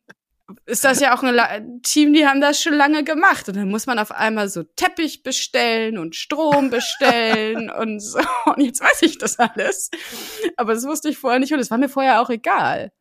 ist 0.65 0.85
das 0.85 0.99
ja 0.99 1.17
auch 1.17 1.23
ein 1.23 1.81
Team, 1.81 2.13
die 2.13 2.27
haben 2.27 2.39
das 2.39 2.61
schon 2.61 2.73
lange 2.75 3.03
gemacht. 3.03 3.49
Und 3.49 3.57
dann 3.57 3.69
muss 3.69 3.87
man 3.87 3.97
auf 3.97 4.11
einmal 4.11 4.49
so 4.49 4.63
Teppich 4.63 5.23
bestellen 5.23 5.97
und 5.97 6.15
Strom 6.15 6.69
bestellen 6.69 7.71
und 7.79 7.99
so. 7.99 8.19
Und 8.45 8.61
jetzt 8.61 8.81
weiß 8.81 9.01
ich 9.01 9.17
das 9.17 9.39
alles. 9.39 9.89
Aber 10.57 10.75
das 10.75 10.85
wusste 10.85 11.09
ich 11.09 11.17
vorher 11.17 11.39
nicht 11.39 11.53
und 11.53 11.59
es 11.59 11.71
war 11.71 11.79
mir 11.79 11.89
vorher 11.89 12.21
auch 12.21 12.29
egal. 12.29 12.91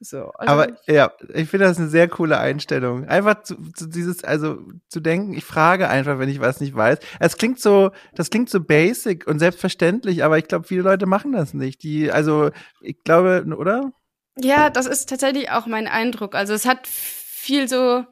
So, 0.00 0.30
also 0.30 0.52
Aber 0.52 0.68
ja, 0.86 1.12
ich 1.34 1.48
finde 1.48 1.66
das 1.66 1.78
eine 1.78 1.88
sehr 1.88 2.08
coole 2.08 2.38
Einstellung. 2.38 3.06
Einfach 3.06 3.42
zu, 3.42 3.56
zu 3.72 3.88
dieses, 3.88 4.22
also 4.22 4.58
zu 4.88 5.00
denken, 5.00 5.34
ich 5.34 5.44
frage 5.44 5.88
einfach, 5.88 6.18
wenn 6.20 6.28
ich 6.28 6.40
was 6.40 6.60
nicht 6.60 6.74
weiß. 6.74 6.98
Es 7.18 7.36
klingt 7.36 7.60
so, 7.60 7.90
das 8.14 8.30
klingt 8.30 8.48
so 8.48 8.60
basic 8.60 9.26
und 9.26 9.40
selbstverständlich, 9.40 10.22
aber 10.22 10.38
ich 10.38 10.46
glaube, 10.46 10.68
viele 10.68 10.82
Leute 10.82 11.06
machen 11.06 11.32
das 11.32 11.52
nicht. 11.52 11.82
Die, 11.82 12.12
also 12.12 12.50
ich 12.80 13.02
glaube, 13.02 13.44
oder? 13.56 13.92
Ja, 14.36 14.70
das 14.70 14.86
ist 14.86 15.08
tatsächlich 15.08 15.50
auch 15.50 15.66
mein 15.66 15.88
Eindruck. 15.88 16.36
Also 16.36 16.54
es 16.54 16.64
hat 16.64 16.86
viel 16.86 17.68
so, 17.68 18.04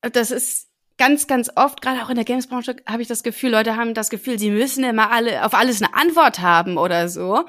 das 0.00 0.30
ist 0.30 0.68
ganz, 0.96 1.26
ganz 1.26 1.50
oft, 1.56 1.82
gerade 1.82 2.04
auch 2.04 2.10
in 2.10 2.16
der 2.16 2.24
Gamesbranche, 2.24 2.76
habe 2.86 3.02
ich 3.02 3.08
das 3.08 3.24
Gefühl, 3.24 3.50
Leute 3.50 3.76
haben 3.76 3.94
das 3.94 4.10
Gefühl, 4.10 4.38
sie 4.38 4.50
müssen 4.50 4.84
immer 4.84 5.10
alle 5.10 5.44
auf 5.44 5.54
alles 5.54 5.82
eine 5.82 5.92
Antwort 5.94 6.38
haben 6.40 6.76
oder 6.78 7.08
so. 7.08 7.46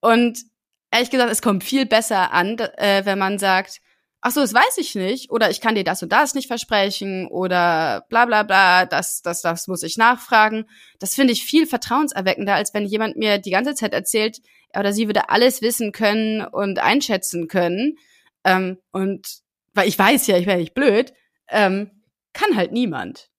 Und 0.00 0.49
ehrlich 0.90 1.10
gesagt, 1.10 1.30
es 1.30 1.42
kommt 1.42 1.64
viel 1.64 1.86
besser 1.86 2.32
an, 2.32 2.58
äh, 2.58 3.04
wenn 3.04 3.18
man 3.18 3.38
sagt, 3.38 3.80
ach 4.20 4.32
so, 4.32 4.40
das 4.40 4.52
weiß 4.52 4.78
ich 4.78 4.94
nicht, 4.94 5.30
oder 5.30 5.50
ich 5.50 5.60
kann 5.60 5.74
dir 5.74 5.84
das 5.84 6.02
und 6.02 6.12
das 6.12 6.34
nicht 6.34 6.46
versprechen, 6.46 7.26
oder 7.28 8.06
bla 8.08 8.26
bla 8.26 8.42
bla, 8.42 8.86
das, 8.86 9.22
das, 9.22 9.40
das 9.42 9.66
muss 9.66 9.82
ich 9.82 9.96
nachfragen. 9.96 10.66
Das 10.98 11.14
finde 11.14 11.32
ich 11.32 11.44
viel 11.44 11.66
vertrauenserweckender, 11.66 12.54
als 12.54 12.74
wenn 12.74 12.84
jemand 12.86 13.16
mir 13.16 13.38
die 13.38 13.50
ganze 13.50 13.74
Zeit 13.74 13.94
erzählt, 13.94 14.38
er 14.72 14.80
oder 14.80 14.92
sie 14.92 15.06
würde 15.06 15.30
alles 15.30 15.62
wissen 15.62 15.92
können 15.92 16.44
und 16.44 16.78
einschätzen 16.78 17.48
können. 17.48 17.96
Ähm, 18.44 18.78
und 18.92 19.40
weil 19.74 19.88
ich 19.88 19.98
weiß 19.98 20.26
ja, 20.26 20.36
ich 20.36 20.46
wäre 20.46 20.58
nicht 20.58 20.74
blöd, 20.74 21.12
ähm, 21.48 21.90
kann 22.32 22.56
halt 22.56 22.72
niemand. 22.72 23.30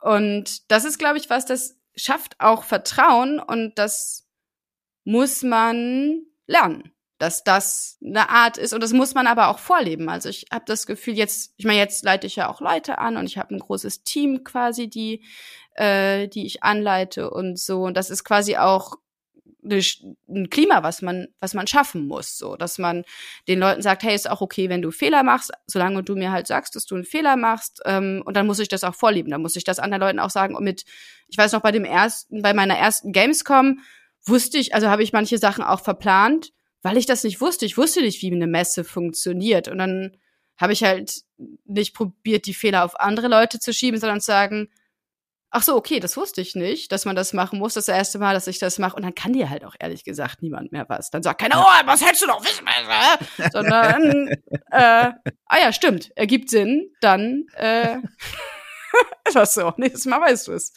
Und 0.00 0.70
das 0.70 0.84
ist, 0.84 0.98
glaube 0.98 1.18
ich, 1.18 1.30
was, 1.30 1.46
das 1.46 1.78
schafft 1.94 2.40
auch 2.40 2.64
Vertrauen 2.64 3.38
und 3.38 3.78
das 3.78 4.26
muss 5.04 5.42
man 5.42 6.22
lernen, 6.46 6.92
dass 7.18 7.44
das 7.44 7.98
eine 8.04 8.28
Art 8.28 8.58
ist 8.58 8.74
und 8.74 8.82
das 8.82 8.92
muss 8.92 9.14
man 9.14 9.26
aber 9.26 9.48
auch 9.48 9.58
vorleben. 9.58 10.08
Also 10.08 10.28
ich 10.28 10.46
habe 10.52 10.64
das 10.66 10.86
Gefühl 10.86 11.14
jetzt, 11.14 11.54
ich 11.56 11.64
meine 11.64 11.78
jetzt 11.78 12.04
leite 12.04 12.26
ich 12.26 12.36
ja 12.36 12.48
auch 12.48 12.60
Leute 12.60 12.98
an 12.98 13.16
und 13.16 13.26
ich 13.26 13.38
habe 13.38 13.54
ein 13.54 13.60
großes 13.60 14.04
Team 14.04 14.44
quasi, 14.44 14.88
die 14.88 15.24
äh, 15.74 16.28
die 16.28 16.46
ich 16.46 16.62
anleite 16.62 17.30
und 17.30 17.58
so 17.58 17.84
und 17.84 17.96
das 17.96 18.10
ist 18.10 18.24
quasi 18.24 18.56
auch 18.56 18.96
ein 19.70 20.50
Klima, 20.50 20.82
was 20.82 21.02
man, 21.02 21.28
was 21.40 21.54
man 21.54 21.66
schaffen 21.66 22.06
muss, 22.06 22.38
so, 22.38 22.56
dass 22.56 22.78
man 22.78 23.04
den 23.48 23.58
Leuten 23.58 23.82
sagt, 23.82 24.02
hey, 24.02 24.14
ist 24.14 24.30
auch 24.30 24.40
okay, 24.40 24.68
wenn 24.68 24.82
du 24.82 24.90
Fehler 24.90 25.22
machst, 25.22 25.52
solange 25.66 26.02
du 26.02 26.14
mir 26.14 26.30
halt 26.30 26.46
sagst, 26.46 26.76
dass 26.76 26.86
du 26.86 26.94
einen 26.94 27.04
Fehler 27.04 27.36
machst, 27.36 27.80
ähm, 27.84 28.22
und 28.24 28.36
dann 28.36 28.46
muss 28.46 28.58
ich 28.58 28.68
das 28.68 28.84
auch 28.84 28.94
vorleben, 28.94 29.30
dann 29.30 29.42
muss 29.42 29.56
ich 29.56 29.64
das 29.64 29.78
anderen 29.78 30.02
Leuten 30.02 30.20
auch 30.20 30.30
sagen. 30.30 30.54
Und 30.54 30.64
mit, 30.64 30.84
ich 31.28 31.38
weiß 31.38 31.52
noch, 31.52 31.62
bei 31.62 31.72
dem 31.72 31.84
ersten, 31.84 32.42
bei 32.42 32.54
meiner 32.54 32.76
ersten 32.76 33.12
Gamescom 33.12 33.80
wusste 34.26 34.58
ich, 34.58 34.74
also 34.74 34.88
habe 34.88 35.02
ich 35.02 35.12
manche 35.12 35.38
Sachen 35.38 35.64
auch 35.64 35.80
verplant, 35.80 36.52
weil 36.82 36.96
ich 36.96 37.06
das 37.06 37.24
nicht 37.24 37.40
wusste. 37.40 37.66
Ich 37.66 37.78
wusste 37.78 38.02
nicht, 38.02 38.22
wie 38.22 38.32
eine 38.32 38.46
Messe 38.46 38.84
funktioniert. 38.84 39.68
Und 39.68 39.78
dann 39.78 40.16
habe 40.58 40.72
ich 40.72 40.82
halt 40.84 41.22
nicht 41.64 41.94
probiert, 41.94 42.46
die 42.46 42.54
Fehler 42.54 42.84
auf 42.84 42.98
andere 42.98 43.28
Leute 43.28 43.58
zu 43.58 43.72
schieben, 43.72 44.00
sondern 44.00 44.20
zu 44.20 44.26
sagen, 44.26 44.68
ach 45.50 45.62
so, 45.62 45.76
okay, 45.76 46.00
das 46.00 46.16
wusste 46.16 46.40
ich 46.40 46.54
nicht, 46.54 46.92
dass 46.92 47.04
man 47.04 47.16
das 47.16 47.32
machen 47.32 47.58
muss, 47.58 47.74
das 47.74 47.88
erste 47.88 48.18
Mal, 48.18 48.34
dass 48.34 48.46
ich 48.46 48.58
das 48.58 48.78
mache. 48.78 48.96
Und 48.96 49.04
dann 49.04 49.14
kann 49.14 49.32
dir 49.32 49.48
halt 49.48 49.64
auch 49.64 49.74
ehrlich 49.78 50.04
gesagt 50.04 50.42
niemand 50.42 50.72
mehr 50.72 50.88
was. 50.88 51.10
Dann 51.10 51.22
sagt 51.22 51.40
keiner, 51.40 51.60
oh, 51.60 51.86
was 51.86 52.04
hättest 52.04 52.22
du 52.22 52.26
doch 52.26 52.44
wissen 52.44 52.64
müssen? 52.64 53.50
Sondern, 53.52 54.28
äh, 54.70 55.12
ah 55.46 55.58
ja, 55.60 55.72
stimmt, 55.72 56.10
ergibt 56.16 56.50
Sinn, 56.50 56.90
dann, 57.00 57.46
äh, 57.56 57.96
ist 59.26 59.36
das 59.36 59.54
so. 59.54 59.72
Nächstes 59.76 60.06
Mal 60.06 60.20
weißt 60.20 60.48
du 60.48 60.52
es 60.52 60.72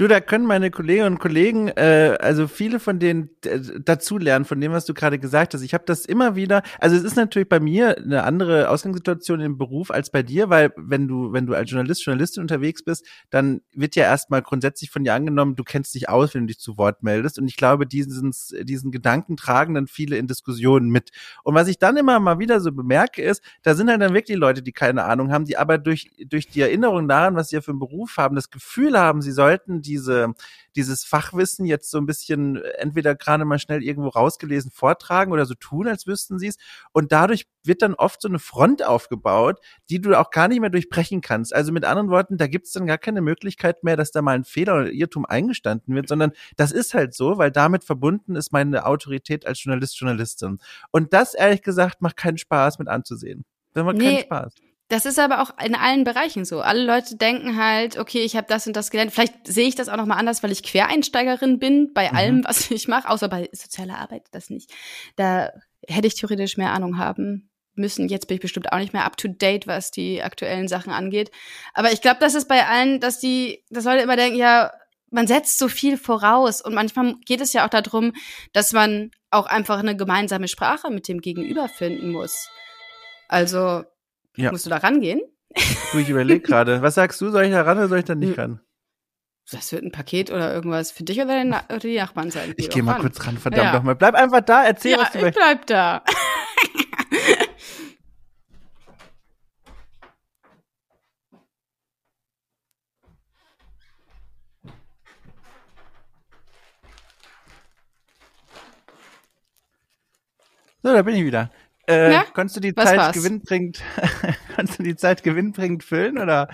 Du, 0.00 0.08
da 0.08 0.18
können 0.20 0.46
meine 0.46 0.70
Kolleginnen 0.70 1.12
und 1.12 1.18
Kollegen, 1.18 1.68
äh, 1.68 2.16
also 2.20 2.48
viele 2.48 2.80
von 2.80 2.98
denen 2.98 3.28
äh, 3.44 3.60
dazulernen, 3.84 4.46
von 4.46 4.58
dem, 4.58 4.72
was 4.72 4.86
du 4.86 4.94
gerade 4.94 5.18
gesagt 5.18 5.52
hast. 5.52 5.60
Ich 5.60 5.74
habe 5.74 5.84
das 5.86 6.06
immer 6.06 6.36
wieder, 6.36 6.62
also 6.78 6.96
es 6.96 7.02
ist 7.02 7.16
natürlich 7.16 7.50
bei 7.50 7.60
mir 7.60 7.98
eine 7.98 8.22
andere 8.22 8.70
Ausgangssituation 8.70 9.40
im 9.40 9.58
Beruf 9.58 9.90
als 9.90 10.08
bei 10.08 10.22
dir, 10.22 10.48
weil 10.48 10.72
wenn 10.78 11.06
du, 11.06 11.34
wenn 11.34 11.44
du 11.44 11.52
als 11.52 11.70
Journalist, 11.70 12.06
Journalistin 12.06 12.40
unterwegs 12.40 12.82
bist, 12.82 13.06
dann 13.28 13.60
wird 13.74 13.94
ja 13.94 14.04
erstmal 14.04 14.40
grundsätzlich 14.40 14.90
von 14.90 15.04
dir 15.04 15.12
angenommen, 15.12 15.54
du 15.54 15.64
kennst 15.64 15.94
dich 15.94 16.08
aus, 16.08 16.32
wenn 16.32 16.44
du 16.44 16.46
dich 16.46 16.60
zu 16.60 16.78
Wort 16.78 17.02
meldest. 17.02 17.38
Und 17.38 17.46
ich 17.46 17.56
glaube, 17.56 17.86
diesen, 17.86 18.32
diesen 18.62 18.92
Gedanken 18.92 19.36
tragen 19.36 19.74
dann 19.74 19.86
viele 19.86 20.16
in 20.16 20.26
Diskussionen 20.26 20.88
mit. 20.88 21.10
Und 21.44 21.54
was 21.54 21.68
ich 21.68 21.78
dann 21.78 21.98
immer 21.98 22.18
mal 22.20 22.38
wieder 22.38 22.60
so 22.60 22.72
bemerke, 22.72 23.20
ist, 23.20 23.42
da 23.62 23.74
sind 23.74 23.90
halt 23.90 24.00
dann 24.00 24.14
wirklich 24.14 24.38
Leute, 24.38 24.62
die 24.62 24.72
keine 24.72 25.04
Ahnung 25.04 25.30
haben, 25.30 25.44
die 25.44 25.58
aber 25.58 25.76
durch, 25.76 26.10
durch 26.26 26.48
die 26.48 26.62
Erinnerung 26.62 27.06
daran, 27.06 27.34
was 27.34 27.50
sie 27.50 27.56
ja 27.56 27.60
für 27.60 27.72
einen 27.72 27.80
Beruf 27.80 28.16
haben, 28.16 28.34
das 28.34 28.48
Gefühl 28.48 28.98
haben, 28.98 29.20
sie 29.20 29.32
sollten 29.32 29.82
diese, 29.90 30.34
dieses 30.76 31.04
Fachwissen 31.04 31.66
jetzt 31.66 31.90
so 31.90 31.98
ein 31.98 32.06
bisschen 32.06 32.56
äh, 32.56 32.68
entweder 32.78 33.14
gerade 33.14 33.44
mal 33.44 33.58
schnell 33.58 33.82
irgendwo 33.82 34.08
rausgelesen 34.08 34.70
vortragen 34.70 35.32
oder 35.32 35.46
so 35.46 35.54
tun, 35.54 35.88
als 35.88 36.06
wüssten 36.06 36.38
sie 36.38 36.48
es. 36.48 36.56
Und 36.92 37.12
dadurch 37.12 37.48
wird 37.64 37.82
dann 37.82 37.94
oft 37.94 38.22
so 38.22 38.28
eine 38.28 38.38
Front 38.38 38.84
aufgebaut, 38.84 39.60
die 39.90 40.00
du 40.00 40.18
auch 40.18 40.30
gar 40.30 40.48
nicht 40.48 40.60
mehr 40.60 40.70
durchbrechen 40.70 41.20
kannst. 41.20 41.54
Also 41.54 41.72
mit 41.72 41.84
anderen 41.84 42.08
Worten, 42.10 42.38
da 42.38 42.46
gibt 42.46 42.66
es 42.66 42.72
dann 42.72 42.86
gar 42.86 42.98
keine 42.98 43.20
Möglichkeit 43.20 43.82
mehr, 43.82 43.96
dass 43.96 44.12
da 44.12 44.22
mal 44.22 44.36
ein 44.36 44.44
Fehler 44.44 44.76
oder 44.76 44.90
Irrtum 44.90 45.26
eingestanden 45.26 45.94
wird, 45.94 46.08
sondern 46.08 46.32
das 46.56 46.72
ist 46.72 46.94
halt 46.94 47.14
so, 47.14 47.38
weil 47.38 47.50
damit 47.50 47.84
verbunden 47.84 48.36
ist 48.36 48.52
meine 48.52 48.86
Autorität 48.86 49.46
als 49.46 49.62
Journalist, 49.62 49.98
Journalistin. 49.98 50.58
Und 50.92 51.12
das, 51.12 51.34
ehrlich 51.34 51.62
gesagt, 51.62 52.00
macht 52.00 52.16
keinen 52.16 52.38
Spaß 52.38 52.78
mit 52.78 52.88
anzusehen. 52.88 53.44
Das 53.72 53.84
macht 53.84 53.96
nee. 53.96 54.04
keinen 54.04 54.24
Spaß. 54.24 54.69
Das 54.90 55.06
ist 55.06 55.20
aber 55.20 55.40
auch 55.40 55.52
in 55.64 55.76
allen 55.76 56.02
Bereichen 56.02 56.44
so. 56.44 56.62
Alle 56.62 56.82
Leute 56.82 57.14
denken 57.14 57.56
halt, 57.56 57.96
okay, 57.96 58.22
ich 58.22 58.34
habe 58.34 58.48
das 58.48 58.66
und 58.66 58.74
das 58.74 58.90
gelernt. 58.90 59.12
Vielleicht 59.12 59.46
sehe 59.46 59.68
ich 59.68 59.76
das 59.76 59.88
auch 59.88 59.96
noch 59.96 60.04
mal 60.04 60.16
anders, 60.16 60.42
weil 60.42 60.50
ich 60.50 60.64
Quereinsteigerin 60.64 61.60
bin 61.60 61.92
bei 61.94 62.10
mhm. 62.10 62.16
allem, 62.16 62.44
was 62.44 62.70
ich 62.72 62.88
mache, 62.88 63.08
außer 63.08 63.28
bei 63.28 63.48
sozialer 63.52 63.98
Arbeit 63.98 64.24
das 64.32 64.50
nicht. 64.50 64.72
Da 65.14 65.52
hätte 65.86 66.08
ich 66.08 66.16
theoretisch 66.16 66.56
mehr 66.56 66.72
Ahnung 66.72 66.98
haben 66.98 67.50
müssen. 67.76 68.08
Jetzt 68.08 68.26
bin 68.26 68.34
ich 68.34 68.40
bestimmt 68.40 68.72
auch 68.72 68.78
nicht 68.78 68.92
mehr 68.92 69.04
up 69.04 69.16
to 69.16 69.28
date, 69.28 69.68
was 69.68 69.92
die 69.92 70.24
aktuellen 70.24 70.66
Sachen 70.66 70.92
angeht. 70.92 71.30
Aber 71.72 71.92
ich 71.92 72.00
glaube, 72.00 72.18
das 72.18 72.34
ist 72.34 72.48
bei 72.48 72.66
allen, 72.66 72.98
dass 72.98 73.20
die, 73.20 73.64
dass 73.70 73.84
Leute 73.84 74.02
immer 74.02 74.16
denken, 74.16 74.38
ja, 74.38 74.72
man 75.12 75.28
setzt 75.28 75.56
so 75.60 75.68
viel 75.68 75.98
voraus 75.98 76.60
und 76.60 76.74
manchmal 76.74 77.14
geht 77.24 77.40
es 77.40 77.52
ja 77.52 77.64
auch 77.64 77.70
darum, 77.70 78.12
dass 78.52 78.72
man 78.72 79.12
auch 79.30 79.46
einfach 79.46 79.78
eine 79.78 79.96
gemeinsame 79.96 80.48
Sprache 80.48 80.90
mit 80.90 81.06
dem 81.06 81.20
Gegenüber 81.20 81.68
finden 81.68 82.10
muss. 82.10 82.48
Also 83.28 83.84
ja. 84.36 84.50
Musst 84.50 84.66
du 84.66 84.70
da 84.70 84.78
rangehen? 84.78 85.20
Du, 85.92 85.98
ich 85.98 86.08
überlege 86.08 86.40
gerade. 86.40 86.82
Was 86.82 86.94
sagst 86.94 87.20
du? 87.20 87.30
Soll 87.30 87.44
ich 87.44 87.50
da 87.50 87.62
ran 87.62 87.78
oder 87.78 87.88
soll 87.88 87.98
ich 87.98 88.04
da 88.04 88.14
nicht 88.14 88.36
hm. 88.36 88.40
ran? 88.40 88.60
Das 89.50 89.72
wird 89.72 89.82
ein 89.82 89.90
Paket 89.90 90.30
oder 90.30 90.54
irgendwas 90.54 90.92
für 90.92 91.02
dich 91.02 91.20
oder, 91.20 91.42
Na 91.42 91.64
oder 91.68 91.80
die 91.80 91.96
Nachbarn 91.96 92.30
sein. 92.30 92.54
Ich 92.56 92.70
gehe 92.70 92.84
mal 92.84 92.92
ran. 92.92 93.00
kurz 93.02 93.26
ran, 93.26 93.36
verdammt 93.36 93.64
ja. 93.64 93.72
nochmal. 93.72 93.96
Bleib 93.96 94.14
einfach 94.14 94.42
da, 94.42 94.64
erzähl, 94.64 94.92
ja, 94.92 94.98
was 94.98 95.10
du 95.10 95.26
ich 95.26 95.34
bleib 95.34 95.66
da. 95.66 96.04
So, 110.82 110.94
da 110.94 111.02
bin 111.02 111.14
ich 111.14 111.24
wieder. 111.24 111.50
Äh, 111.90 112.12
ja? 112.12 112.24
Konntest 112.32 112.56
du 112.56 112.60
die 112.60 112.76
Was 112.76 112.84
Zeit 112.86 112.98
war's? 112.98 113.14
gewinnbringend, 113.14 113.82
konntest 114.56 114.78
du 114.78 114.82
die 114.82 114.96
Zeit 114.96 115.22
gewinnbringend 115.22 115.84
füllen 115.84 116.18
oder? 116.18 116.48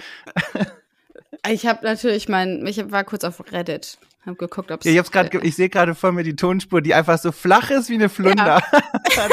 ich 1.48 1.66
habe 1.66 1.84
natürlich 1.84 2.28
mein, 2.28 2.66
ich 2.66 2.90
war 2.90 3.04
kurz 3.04 3.24
auf 3.24 3.42
Reddit, 3.52 3.98
habe 4.24 4.36
geguckt, 4.36 4.70
ob 4.70 4.84
ja, 4.84 4.92
ich 4.92 4.98
hab's 4.98 5.10
gerade, 5.10 5.36
äh, 5.38 5.46
ich 5.46 5.56
sehe 5.56 5.68
gerade 5.68 5.94
vor 5.94 6.12
mir 6.12 6.24
die 6.24 6.36
Tonspur, 6.36 6.80
die 6.80 6.94
einfach 6.94 7.18
so 7.18 7.32
flach 7.32 7.70
ist 7.70 7.88
wie 7.90 7.94
eine 7.94 8.08
Flunder. 8.08 8.62
Ja. 8.62 9.28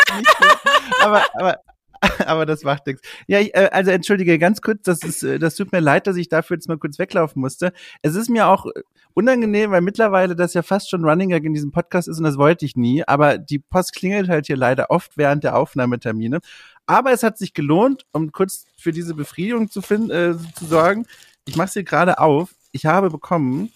aber, 1.02 1.24
aber 1.34 1.60
aber 2.26 2.46
das 2.46 2.64
macht 2.64 2.88
nichts. 2.88 3.02
Ja, 3.28 3.40
ich, 3.40 3.56
äh, 3.56 3.70
also 3.72 3.92
entschuldige 3.92 4.38
ganz 4.38 4.62
kurz, 4.62 4.84
das 4.84 5.04
ist, 5.04 5.24
äh, 5.24 5.40
das 5.40 5.56
tut 5.56 5.72
mir 5.72 5.80
leid, 5.80 6.08
dass 6.08 6.18
ich 6.18 6.30
dafür 6.30 6.58
jetzt 6.58 6.68
mal 6.68 6.78
kurz 6.78 7.00
weglaufen 7.00 7.42
musste. 7.42 7.74
Es 8.02 8.16
ist 8.16 8.30
mir 8.30 8.48
auch 8.48 8.66
unangenehm, 9.14 9.72
weil 9.72 9.82
mittlerweile 9.82 10.36
das 10.36 10.54
ja 10.54 10.64
fast 10.64 10.90
schon 10.90 11.06
Running 11.06 11.30
Gag 11.30 11.44
in 11.44 11.54
diesem 11.54 11.72
Podcast 11.72 12.08
ist 12.08 12.18
und 12.18 12.24
das 12.24 12.38
wollte 12.38 12.66
ich 12.66 12.76
nie. 12.76 13.04
Aber 13.08 13.38
die 13.38 13.60
Post 13.60 13.94
klingelt 13.94 14.30
halt 14.30 14.48
hier 14.48 14.58
leider 14.58 14.90
oft 14.92 15.18
während 15.18 15.44
der 15.44 15.58
Aufnahmetermine. 15.58 16.40
Aber 16.86 17.12
es 17.12 17.24
hat 17.24 17.38
sich 17.38 17.54
gelohnt, 17.54 18.06
um 18.12 18.32
kurz 18.32 18.66
für 18.78 18.92
diese 18.92 19.14
Befriedigung 19.14 19.70
zu 19.70 19.82
finden, 19.82 20.12
äh, 20.12 20.36
zu 20.56 20.66
sorgen. 20.66 21.06
Ich 21.46 21.56
mache 21.56 21.68
es 21.68 21.74
hier 21.74 21.84
gerade 21.84 22.20
auf. 22.20 22.54
Ich 22.72 22.86
habe 22.86 23.10
bekommen 23.10 23.72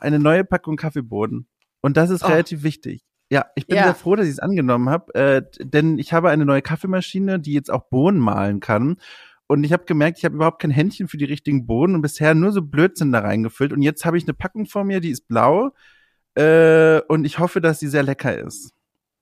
eine 0.00 0.18
neue 0.18 0.44
Packung 0.44 0.76
Kaffeeboden. 0.76 1.46
Und 1.80 1.96
das 1.96 2.10
ist 2.10 2.24
oh. 2.24 2.28
relativ 2.28 2.62
wichtig. 2.62 3.02
Ja, 3.30 3.46
ich 3.54 3.66
bin 3.66 3.76
ja. 3.76 3.84
sehr 3.84 3.94
froh, 3.94 4.16
dass 4.16 4.26
ich 4.26 4.32
es 4.32 4.38
angenommen 4.40 4.90
habe, 4.90 5.14
äh, 5.14 5.42
denn 5.60 5.98
ich 5.98 6.12
habe 6.12 6.30
eine 6.30 6.44
neue 6.44 6.62
Kaffeemaschine, 6.62 7.38
die 7.38 7.52
jetzt 7.52 7.70
auch 7.70 7.84
Bohnen 7.84 8.18
mahlen 8.18 8.58
kann. 8.58 8.96
Und 9.46 9.64
ich 9.64 9.72
habe 9.72 9.84
gemerkt, 9.84 10.18
ich 10.18 10.24
habe 10.24 10.34
überhaupt 10.34 10.60
kein 10.60 10.70
Händchen 10.70 11.08
für 11.08 11.16
die 11.16 11.24
richtigen 11.24 11.66
Bohnen 11.66 11.94
und 11.94 12.02
bisher 12.02 12.34
nur 12.34 12.52
so 12.52 12.62
Blödsinn 12.62 13.12
da 13.12 13.20
reingefüllt. 13.20 13.72
Und 13.72 13.82
jetzt 13.82 14.04
habe 14.04 14.18
ich 14.18 14.24
eine 14.24 14.34
Packung 14.34 14.66
vor 14.66 14.84
mir, 14.84 15.00
die 15.00 15.10
ist 15.10 15.28
blau. 15.28 15.70
Äh, 16.34 17.00
und 17.08 17.24
ich 17.24 17.38
hoffe, 17.38 17.60
dass 17.60 17.80
sie 17.80 17.88
sehr 17.88 18.02
lecker 18.02 18.36
ist. 18.36 18.72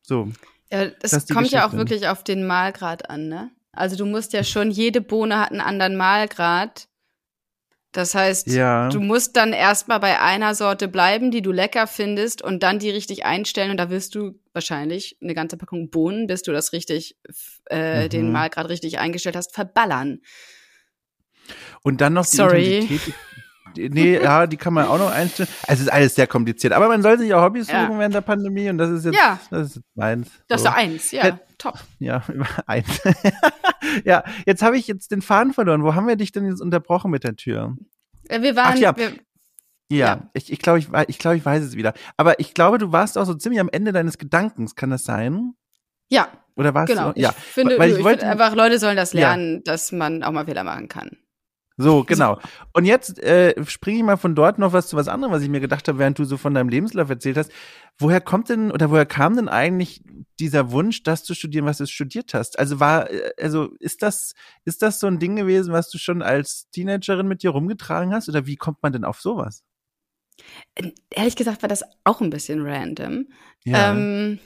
So. 0.02 0.28
Ja, 0.70 0.86
es 1.02 1.26
kommt 1.28 1.50
ja 1.50 1.66
auch 1.66 1.72
wirklich 1.74 2.08
auf 2.08 2.24
den 2.24 2.46
Mahlgrad 2.46 3.08
an, 3.08 3.28
ne? 3.28 3.50
Also 3.72 3.96
du 3.96 4.06
musst 4.06 4.32
ja 4.32 4.42
schon, 4.42 4.70
jede 4.70 5.00
Bohne 5.00 5.38
hat 5.38 5.50
einen 5.50 5.60
anderen 5.60 5.96
Mahlgrad. 5.96 6.88
Das 7.92 8.14
heißt, 8.14 8.48
ja. 8.48 8.90
du 8.90 9.00
musst 9.00 9.36
dann 9.36 9.52
erstmal 9.52 9.98
bei 9.98 10.20
einer 10.20 10.54
Sorte 10.54 10.88
bleiben, 10.88 11.30
die 11.30 11.40
du 11.40 11.52
lecker 11.52 11.86
findest 11.86 12.42
und 12.42 12.62
dann 12.62 12.78
die 12.78 12.90
richtig 12.90 13.24
einstellen 13.24 13.70
und 13.70 13.78
da 13.78 13.88
wirst 13.88 14.14
du 14.14 14.38
wahrscheinlich 14.52 15.16
eine 15.22 15.34
ganze 15.34 15.56
Packung 15.56 15.88
Bohnen, 15.88 16.26
bis 16.26 16.42
du 16.42 16.52
das 16.52 16.72
richtig, 16.72 17.16
äh, 17.70 18.04
mhm. 18.04 18.08
den 18.10 18.32
Mal 18.32 18.50
gerade 18.50 18.68
richtig 18.68 18.98
eingestellt 18.98 19.36
hast, 19.36 19.54
verballern. 19.54 20.20
Und 21.82 22.00
dann 22.02 22.12
noch 22.12 22.26
die 22.26 22.36
Sorry. 22.36 22.78
Intensität. 22.80 23.14
Nee, 23.78 24.20
ja, 24.22 24.46
die 24.46 24.56
kann 24.56 24.74
man 24.74 24.86
auch 24.86 24.98
noch 24.98 25.10
einstellen. 25.10 25.48
Also 25.66 25.80
es 25.82 25.86
ist 25.88 25.92
alles 25.92 26.14
sehr 26.14 26.26
kompliziert. 26.26 26.72
Aber 26.72 26.88
man 26.88 27.02
soll 27.02 27.18
sich 27.18 27.32
auch 27.34 27.42
Hobbys 27.42 27.66
suchen 27.66 27.92
ja. 27.92 27.98
während 27.98 28.14
der 28.14 28.20
Pandemie 28.20 28.68
und 28.68 28.78
das 28.78 28.90
ist 28.90 29.04
jetzt, 29.04 29.16
ja. 29.16 29.38
das 29.50 29.68
ist 29.68 29.76
jetzt 29.76 29.86
meins. 29.94 30.30
Das 30.48 30.62
so. 30.62 30.68
ist 30.68 30.74
eins, 30.74 31.10
ja, 31.12 31.26
ja, 31.26 31.40
top. 31.58 31.78
Ja, 31.98 32.22
eins. 32.66 33.00
ja, 34.04 34.24
jetzt 34.46 34.62
habe 34.62 34.76
ich 34.76 34.86
jetzt 34.86 35.10
den 35.10 35.22
Faden 35.22 35.52
verloren. 35.52 35.84
Wo 35.84 35.94
haben 35.94 36.06
wir 36.06 36.16
dich 36.16 36.32
denn 36.32 36.46
jetzt 36.46 36.60
unterbrochen 36.60 37.10
mit 37.10 37.24
der 37.24 37.36
Tür? 37.36 37.76
Äh, 38.28 38.42
wir 38.42 38.56
waren, 38.56 38.74
Ach, 38.74 38.78
ja. 38.78 38.96
Wir, 38.96 39.12
ja, 39.90 40.06
ja, 40.06 40.30
ich, 40.34 40.52
ich 40.52 40.58
glaube, 40.58 40.80
ich, 40.80 40.88
ich, 41.06 41.18
glaub, 41.18 41.34
ich 41.34 41.44
weiß 41.44 41.64
es 41.64 41.76
wieder. 41.76 41.94
Aber 42.16 42.40
ich 42.40 42.52
glaube, 42.52 42.78
du 42.78 42.92
warst 42.92 43.16
auch 43.16 43.24
so 43.24 43.34
ziemlich 43.34 43.60
am 43.60 43.70
Ende 43.70 43.92
deines 43.92 44.18
Gedankens. 44.18 44.74
Kann 44.74 44.90
das 44.90 45.04
sein? 45.04 45.54
Ja. 46.10 46.28
Oder 46.56 46.74
warst 46.74 46.92
genau. 46.92 47.12
du? 47.12 47.20
Ja. 47.20 47.30
Ich 47.30 47.36
finde, 47.36 47.78
Weil 47.78 47.92
ich, 47.92 47.98
ich 47.98 48.04
wollte, 48.04 48.26
einfach, 48.26 48.54
Leute 48.54 48.78
sollen 48.78 48.96
das 48.96 49.14
lernen, 49.14 49.56
ja. 49.56 49.60
dass 49.64 49.92
man 49.92 50.22
auch 50.22 50.32
mal 50.32 50.44
Fehler 50.44 50.64
machen 50.64 50.88
kann. 50.88 51.16
So, 51.80 52.02
genau. 52.02 52.40
Und 52.72 52.86
jetzt 52.86 53.20
äh, 53.20 53.54
springe 53.64 53.98
ich 53.98 54.04
mal 54.04 54.16
von 54.16 54.34
dort 54.34 54.58
noch 54.58 54.72
was 54.72 54.88
zu 54.88 54.96
was 54.96 55.06
anderem, 55.06 55.32
was 55.32 55.42
ich 55.42 55.48
mir 55.48 55.60
gedacht 55.60 55.86
habe, 55.86 55.98
während 55.98 56.18
du 56.18 56.24
so 56.24 56.36
von 56.36 56.52
deinem 56.52 56.68
Lebenslauf 56.68 57.08
erzählt 57.08 57.36
hast. 57.36 57.52
Woher 57.98 58.20
kommt 58.20 58.48
denn 58.48 58.72
oder 58.72 58.90
woher 58.90 59.06
kam 59.06 59.36
denn 59.36 59.48
eigentlich 59.48 60.02
dieser 60.40 60.72
Wunsch, 60.72 61.04
das 61.04 61.22
zu 61.22 61.34
studieren, 61.34 61.66
was 61.66 61.78
du 61.78 61.86
studiert 61.86 62.34
hast? 62.34 62.58
Also 62.58 62.80
war, 62.80 63.08
äh, 63.08 63.30
also 63.40 63.70
ist 63.78 64.02
das, 64.02 64.34
ist 64.64 64.82
das 64.82 64.98
so 64.98 65.06
ein 65.06 65.20
Ding 65.20 65.36
gewesen, 65.36 65.72
was 65.72 65.88
du 65.88 65.98
schon 65.98 66.20
als 66.20 66.68
Teenagerin 66.70 67.28
mit 67.28 67.44
dir 67.44 67.50
rumgetragen 67.50 68.12
hast? 68.12 68.28
Oder 68.28 68.44
wie 68.46 68.56
kommt 68.56 68.82
man 68.82 68.92
denn 68.92 69.04
auf 69.04 69.20
sowas? 69.20 69.62
Ehrlich 71.10 71.36
gesagt 71.36 71.62
war 71.62 71.68
das 71.68 71.84
auch 72.02 72.20
ein 72.20 72.30
bisschen 72.30 72.66
random. 72.66 73.28
Ja. 73.64 73.92
Ähm, 73.92 74.40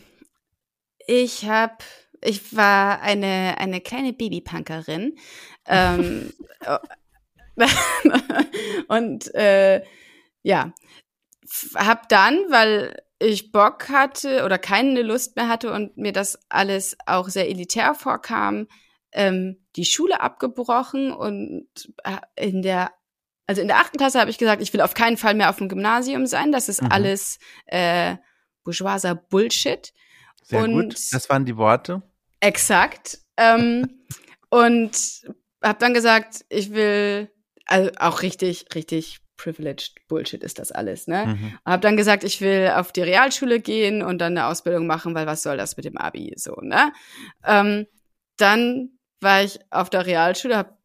ich 1.06 1.46
habe 1.48 1.78
ich 2.24 2.54
war 2.54 3.00
eine, 3.00 3.56
eine 3.58 3.80
kleine 3.80 4.12
Babypunkerin. 4.12 5.16
ähm, 5.66 6.32
und 8.88 9.34
äh, 9.34 9.82
ja, 10.42 10.72
hab 11.74 12.08
dann, 12.08 12.38
weil 12.50 13.02
ich 13.18 13.52
Bock 13.52 13.88
hatte 13.88 14.44
oder 14.44 14.58
keine 14.58 15.02
Lust 15.02 15.36
mehr 15.36 15.48
hatte 15.48 15.72
und 15.72 15.96
mir 15.96 16.12
das 16.12 16.38
alles 16.48 16.96
auch 17.06 17.28
sehr 17.28 17.48
elitär 17.48 17.94
vorkam, 17.94 18.66
ähm, 19.12 19.64
die 19.76 19.84
Schule 19.84 20.20
abgebrochen 20.20 21.12
und 21.12 21.68
äh, 22.04 22.16
in 22.36 22.62
der 22.62 22.92
also 23.46 23.60
in 23.60 23.68
der 23.68 23.78
achten 23.78 23.98
Klasse 23.98 24.20
habe 24.20 24.30
ich 24.30 24.38
gesagt, 24.38 24.62
ich 24.62 24.72
will 24.72 24.80
auf 24.80 24.94
keinen 24.94 25.16
Fall 25.16 25.34
mehr 25.34 25.50
auf 25.50 25.56
dem 25.56 25.68
Gymnasium 25.68 26.26
sein. 26.26 26.52
Das 26.52 26.68
ist 26.68 26.80
mhm. 26.80 26.92
alles 26.92 27.38
äh, 27.66 28.16
bourgeoiser 28.64 29.14
Bullshit. 29.14 29.92
Sehr 30.42 30.62
und 30.62 30.72
gut. 30.72 31.12
Das 31.12 31.28
waren 31.28 31.44
die 31.44 31.56
Worte. 31.56 32.02
Exakt. 32.40 33.18
Ähm, 33.36 34.04
und 34.48 35.22
habe 35.62 35.78
dann 35.78 35.92
gesagt, 35.92 36.44
ich 36.48 36.72
will 36.72 37.31
also 37.66 37.90
auch 37.98 38.22
richtig, 38.22 38.66
richtig 38.74 39.20
privileged 39.36 40.06
Bullshit 40.08 40.42
ist 40.42 40.58
das 40.58 40.70
alles, 40.70 41.06
ne? 41.08 41.26
Mhm. 41.26 41.58
Und 41.64 41.72
habe 41.72 41.80
dann 41.80 41.96
gesagt, 41.96 42.22
ich 42.22 42.40
will 42.40 42.72
auf 42.76 42.92
die 42.92 43.02
Realschule 43.02 43.60
gehen 43.60 44.02
und 44.02 44.18
dann 44.18 44.36
eine 44.36 44.46
Ausbildung 44.46 44.86
machen, 44.86 45.14
weil 45.14 45.26
was 45.26 45.42
soll 45.42 45.56
das 45.56 45.76
mit 45.76 45.84
dem 45.84 45.96
Abi 45.96 46.32
so, 46.36 46.54
ne? 46.60 46.92
Ähm, 47.44 47.86
dann 48.36 48.90
war 49.20 49.42
ich 49.42 49.58
auf 49.70 49.90
der 49.90 50.06
Realschule, 50.06 50.56
hab 50.56 50.78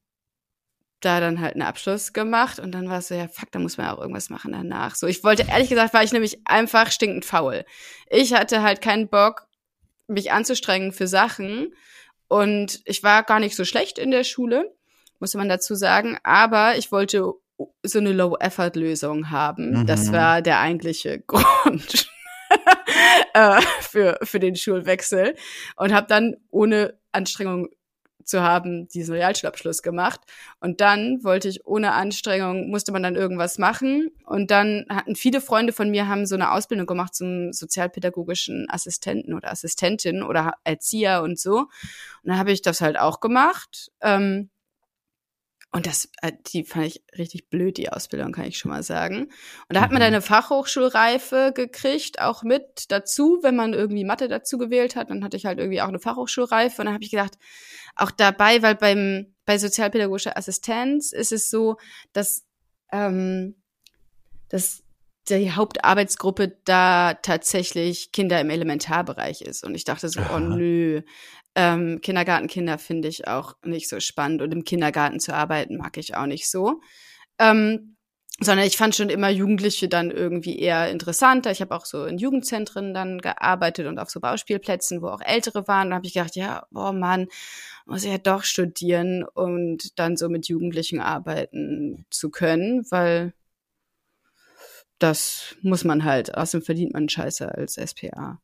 da 1.01 1.19
dann 1.19 1.39
halt 1.39 1.53
einen 1.53 1.61
Abschluss 1.61 2.13
gemacht 2.13 2.59
und 2.59 2.71
dann 2.71 2.89
war 2.89 2.99
es 2.99 3.09
so, 3.09 3.15
ja, 3.15 3.27
fuck, 3.27 3.51
da 3.51 3.59
muss 3.59 3.77
man 3.77 3.87
ja 3.87 3.93
auch 3.93 4.01
irgendwas 4.01 4.29
machen 4.29 4.51
danach. 4.51 4.95
So, 4.95 5.05
ich 5.05 5.23
wollte, 5.23 5.45
ehrlich 5.47 5.69
gesagt, 5.69 5.93
war 5.93 6.03
ich 6.03 6.11
nämlich 6.11 6.39
einfach 6.45 6.91
stinkend 6.91 7.25
faul. 7.25 7.65
Ich 8.09 8.33
hatte 8.33 8.63
halt 8.63 8.81
keinen 8.81 9.07
Bock, 9.07 9.47
mich 10.07 10.31
anzustrengen 10.31 10.91
für 10.91 11.07
Sachen 11.07 11.75
und 12.27 12.81
ich 12.85 13.03
war 13.03 13.23
gar 13.23 13.39
nicht 13.39 13.55
so 13.55 13.65
schlecht 13.65 13.99
in 13.99 14.09
der 14.09 14.23
Schule, 14.23 14.75
muss 15.19 15.33
man 15.33 15.49
dazu 15.49 15.75
sagen, 15.75 16.17
aber 16.23 16.77
ich 16.77 16.91
wollte 16.91 17.33
so 17.83 17.99
eine 17.99 18.11
Low-Effort-Lösung 18.11 19.31
haben. 19.31 19.71
Mhm. 19.71 19.85
Das 19.87 20.11
war 20.11 20.41
der 20.41 20.59
eigentliche 20.59 21.19
Grund 21.27 22.07
äh, 23.33 23.61
für, 23.81 24.19
für 24.23 24.39
den 24.39 24.55
Schulwechsel 24.55 25.35
und 25.75 25.93
habe 25.93 26.07
dann 26.07 26.35
ohne 26.49 26.99
Anstrengung 27.11 27.69
zu 28.27 28.41
haben 28.41 28.87
diesen 28.89 29.15
Realschulabschluss 29.15 29.81
gemacht. 29.81 30.19
Und 30.59 30.81
dann 30.81 31.23
wollte 31.23 31.47
ich 31.47 31.65
ohne 31.65 31.93
Anstrengung, 31.93 32.69
musste 32.69 32.91
man 32.91 33.01
dann 33.01 33.15
irgendwas 33.15 33.57
machen. 33.57 34.11
Und 34.25 34.51
dann 34.51 34.85
hatten 34.89 35.15
viele 35.15 35.41
Freunde 35.41 35.73
von 35.73 35.89
mir, 35.89 36.07
haben 36.07 36.25
so 36.25 36.35
eine 36.35 36.51
Ausbildung 36.51 36.87
gemacht 36.87 37.15
zum 37.15 37.53
sozialpädagogischen 37.53 38.67
Assistenten 38.69 39.33
oder 39.33 39.51
Assistentin 39.51 40.23
oder 40.23 40.53
Erzieher 40.65 41.23
und 41.23 41.39
so. 41.39 41.59
Und 41.59 41.69
dann 42.25 42.37
habe 42.37 42.51
ich 42.51 42.61
das 42.61 42.81
halt 42.81 42.99
auch 42.99 43.21
gemacht. 43.21 43.91
Ähm, 44.01 44.49
und 45.77 45.85
das, 45.85 46.09
äh, 46.23 46.31
die 46.47 46.63
fand 46.63 46.87
ich 46.87 47.03
richtig 47.15 47.51
blöd, 47.51 47.77
die 47.77 47.91
Ausbildung, 47.91 48.31
kann 48.31 48.45
ich 48.45 48.57
schon 48.57 48.71
mal 48.71 48.81
sagen. 48.81 49.25
Und 49.69 49.75
da 49.75 49.81
hat 49.81 49.91
man 49.91 49.99
dann 49.99 50.09
mhm. 50.09 50.15
eine 50.15 50.21
Fachhochschulreife 50.23 51.51
gekriegt, 51.53 52.19
auch 52.19 52.41
mit 52.41 52.85
dazu, 52.89 53.37
wenn 53.43 53.55
man 53.55 53.73
irgendwie 53.73 54.03
Mathe 54.03 54.27
dazu 54.27 54.57
gewählt 54.57 54.95
hat. 54.95 55.11
Dann 55.11 55.23
hatte 55.23 55.37
ich 55.37 55.45
halt 55.45 55.59
irgendwie 55.59 55.83
auch 55.83 55.87
eine 55.87 55.99
Fachhochschulreife. 55.99 56.81
Und 56.81 56.85
dann 56.85 56.95
habe 56.95 57.03
ich 57.03 57.11
gedacht, 57.11 57.37
auch 57.95 58.09
dabei, 58.09 58.63
weil 58.63 58.73
beim 58.73 59.35
bei 59.45 59.59
sozialpädagogischer 59.59 60.35
Assistenz 60.35 61.11
ist 61.11 61.31
es 61.31 61.51
so, 61.51 61.77
dass, 62.11 62.43
ähm, 62.91 63.61
dass 64.49 64.81
die 65.29 65.51
Hauptarbeitsgruppe 65.51 66.57
da 66.65 67.13
tatsächlich 67.13 68.11
Kinder 68.13 68.41
im 68.41 68.49
Elementarbereich 68.49 69.41
ist. 69.41 69.63
Und 69.63 69.75
ich 69.75 69.83
dachte 69.83 70.09
so, 70.09 70.21
oh 70.21 70.23
Aha. 70.23 70.37
oh 70.37 70.39
nö, 70.39 71.03
ähm, 71.57 72.01
Kindergartenkinder 72.01 72.77
finde 72.77 73.07
ich 73.07 73.27
auch 73.27 73.55
nicht 73.65 73.89
so 73.89 73.99
spannend 73.99 74.43
und 74.43 74.53
im 74.53 74.63
Kindergarten 74.63 75.19
zu 75.19 75.33
arbeiten 75.33 75.77
mag 75.77 75.97
ich 75.97 76.15
auch 76.15 76.27
nicht 76.27 76.49
so. 76.49 76.81
Ähm, 77.39 77.97
sondern 78.39 78.67
ich 78.67 78.77
fand 78.77 78.95
schon 78.95 79.09
immer 79.09 79.29
Jugendliche 79.29 79.89
dann 79.89 80.11
irgendwie 80.11 80.59
eher 80.59 80.91
interessanter. 80.91 81.49
Ich 81.49 81.59
habe 81.59 81.75
auch 81.75 81.85
so 81.85 82.05
in 82.05 82.19
Jugendzentren 82.19 82.93
dann 82.93 83.17
gearbeitet 83.17 83.87
und 83.87 83.97
auf 83.97 84.11
so 84.11 84.19
Bauspielplätzen, 84.19 85.01
wo 85.01 85.07
auch 85.07 85.21
Ältere 85.21 85.67
waren. 85.67 85.89
Da 85.89 85.95
habe 85.95 86.05
ich 86.05 86.13
gedacht, 86.13 86.35
ja, 86.35 86.67
boah 86.69 86.93
Mann, 86.93 87.27
muss 87.87 88.03
ich 88.03 88.11
ja 88.11 88.19
doch 88.19 88.43
studieren 88.43 89.23
und 89.23 89.97
dann 89.97 90.15
so 90.15 90.29
mit 90.29 90.47
Jugendlichen 90.47 90.99
arbeiten 90.99 92.05
zu 92.11 92.29
können, 92.29 92.85
weil 92.91 93.33
das 94.99 95.55
muss 95.63 95.83
man 95.83 96.03
halt. 96.03 96.35
Außerdem 96.37 96.63
verdient 96.63 96.93
man 96.93 97.09
Scheiße 97.09 97.51
als 97.51 97.73
SPA. 97.83 98.39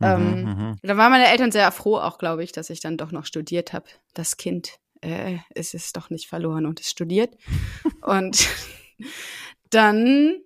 Mhm, 0.00 0.06
ähm, 0.06 0.44
mhm. 0.44 0.78
da 0.82 0.96
waren 0.96 1.12
meine 1.12 1.28
Eltern 1.28 1.52
sehr 1.52 1.70
froh, 1.72 1.98
auch 1.98 2.18
glaube 2.18 2.42
ich, 2.42 2.52
dass 2.52 2.70
ich 2.70 2.80
dann 2.80 2.96
doch 2.96 3.12
noch 3.12 3.26
studiert 3.26 3.72
habe. 3.72 3.86
Das 4.14 4.36
Kind 4.36 4.78
äh, 5.02 5.36
ist 5.54 5.74
es 5.74 5.92
doch 5.92 6.10
nicht 6.10 6.28
verloren 6.28 6.66
und 6.66 6.80
es 6.80 6.90
studiert. 6.90 7.36
und 8.02 8.48
dann 9.70 10.40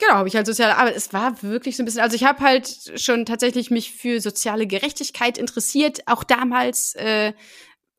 Genau, 0.00 0.14
habe 0.14 0.28
ich 0.28 0.36
halt 0.36 0.46
soziale 0.46 0.76
Arbeit. 0.76 0.94
Es 0.94 1.12
war 1.12 1.42
wirklich 1.42 1.76
so 1.76 1.82
ein 1.82 1.84
bisschen, 1.86 2.02
also 2.02 2.14
ich 2.14 2.22
habe 2.22 2.38
halt 2.40 2.92
schon 2.94 3.26
tatsächlich 3.26 3.72
mich 3.72 3.92
für 3.92 4.20
soziale 4.20 4.68
Gerechtigkeit 4.68 5.36
interessiert, 5.36 6.02
auch 6.06 6.22
damals, 6.22 6.94
äh, 6.94 7.32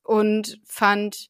und 0.03 0.59
fand 0.65 1.27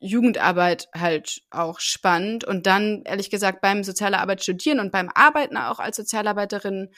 Jugendarbeit 0.00 0.88
halt 0.94 1.42
auch 1.50 1.80
spannend. 1.80 2.44
Und 2.44 2.66
dann, 2.66 3.02
ehrlich 3.04 3.30
gesagt, 3.30 3.60
beim 3.60 3.84
soziale 3.84 4.18
Arbeit 4.18 4.42
studieren 4.42 4.80
und 4.80 4.92
beim 4.92 5.10
Arbeiten 5.14 5.56
auch 5.56 5.78
als 5.78 5.96
Sozialarbeiterin 5.96 6.90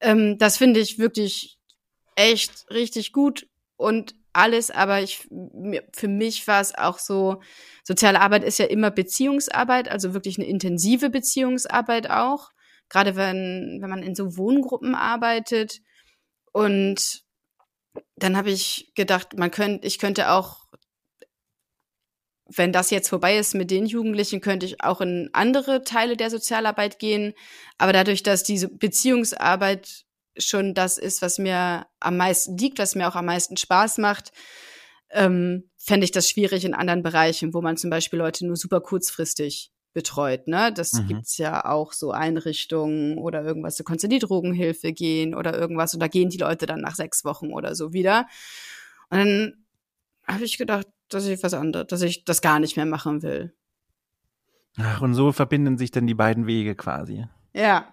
ähm, 0.00 0.38
das 0.38 0.56
finde 0.56 0.80
ich 0.80 0.98
wirklich 0.98 1.58
echt 2.14 2.66
richtig 2.70 3.12
gut 3.12 3.48
und 3.76 4.14
alles, 4.32 4.70
aber 4.70 5.02
ich, 5.02 5.26
für 5.92 6.08
mich 6.08 6.46
war 6.46 6.60
es 6.60 6.74
auch 6.76 6.98
so, 6.98 7.40
soziale 7.82 8.20
Arbeit 8.20 8.44
ist 8.44 8.58
ja 8.58 8.66
immer 8.66 8.90
Beziehungsarbeit, 8.90 9.88
also 9.88 10.14
wirklich 10.14 10.38
eine 10.38 10.46
intensive 10.46 11.10
Beziehungsarbeit 11.10 12.10
auch. 12.10 12.50
Gerade 12.88 13.16
wenn, 13.16 13.78
wenn 13.80 13.90
man 13.90 14.02
in 14.02 14.14
so 14.14 14.36
Wohngruppen 14.36 14.94
arbeitet. 14.94 15.80
Und 16.52 17.22
dann 18.16 18.36
habe 18.36 18.50
ich 18.50 18.92
gedacht, 18.94 19.36
man 19.36 19.50
könnte, 19.50 19.86
ich 19.86 19.98
könnte 19.98 20.30
auch, 20.30 20.67
wenn 22.48 22.72
das 22.72 22.90
jetzt 22.90 23.08
vorbei 23.08 23.38
ist 23.38 23.54
mit 23.54 23.70
den 23.70 23.86
Jugendlichen, 23.86 24.40
könnte 24.40 24.66
ich 24.66 24.82
auch 24.82 25.00
in 25.00 25.28
andere 25.32 25.84
Teile 25.84 26.16
der 26.16 26.30
Sozialarbeit 26.30 26.98
gehen. 26.98 27.34
Aber 27.76 27.92
dadurch, 27.92 28.22
dass 28.22 28.42
diese 28.42 28.68
Beziehungsarbeit 28.68 30.06
schon 30.38 30.72
das 30.72 30.98
ist, 30.98 31.20
was 31.20 31.38
mir 31.38 31.86
am 32.00 32.16
meisten 32.16 32.56
liegt, 32.56 32.78
was 32.78 32.94
mir 32.94 33.08
auch 33.08 33.16
am 33.16 33.26
meisten 33.26 33.56
Spaß 33.56 33.98
macht, 33.98 34.32
ähm, 35.10 35.70
fände 35.76 36.04
ich 36.04 36.12
das 36.12 36.28
schwierig 36.28 36.64
in 36.64 36.74
anderen 36.74 37.02
Bereichen, 37.02 37.52
wo 37.54 37.60
man 37.60 37.76
zum 37.76 37.90
Beispiel 37.90 38.18
Leute 38.18 38.46
nur 38.46 38.56
super 38.56 38.80
kurzfristig 38.80 39.70
betreut. 39.92 40.46
Ne? 40.48 40.72
Das 40.72 40.92
mhm. 40.92 41.08
gibt's 41.08 41.38
ja 41.38 41.64
auch 41.64 41.92
so 41.92 42.12
Einrichtungen 42.12 43.18
oder 43.18 43.42
irgendwas, 43.42 43.76
du 43.76 43.84
kannst 43.84 44.04
in 44.04 44.10
die 44.10 44.18
Drogenhilfe 44.18 44.92
gehen 44.92 45.34
oder 45.34 45.58
irgendwas 45.58 45.94
und 45.94 46.00
da 46.00 46.08
gehen 46.08 46.28
die 46.30 46.38
Leute 46.38 46.66
dann 46.66 46.80
nach 46.80 46.94
sechs 46.94 47.24
Wochen 47.24 47.52
oder 47.52 47.74
so 47.74 47.92
wieder. 47.92 48.26
Und 49.10 49.18
dann 49.18 49.64
habe 50.26 50.44
ich 50.44 50.58
gedacht, 50.58 50.86
dass 51.08 51.26
ich 51.26 51.42
was 51.42 51.54
anderes, 51.54 51.86
dass 51.88 52.02
ich 52.02 52.24
das 52.24 52.42
gar 52.42 52.58
nicht 52.58 52.76
mehr 52.76 52.86
machen 52.86 53.22
will. 53.22 53.54
Ach, 54.78 55.00
und 55.00 55.14
so 55.14 55.32
verbinden 55.32 55.78
sich 55.78 55.90
dann 55.90 56.06
die 56.06 56.14
beiden 56.14 56.46
Wege 56.46 56.74
quasi. 56.74 57.26
Ja, 57.52 57.86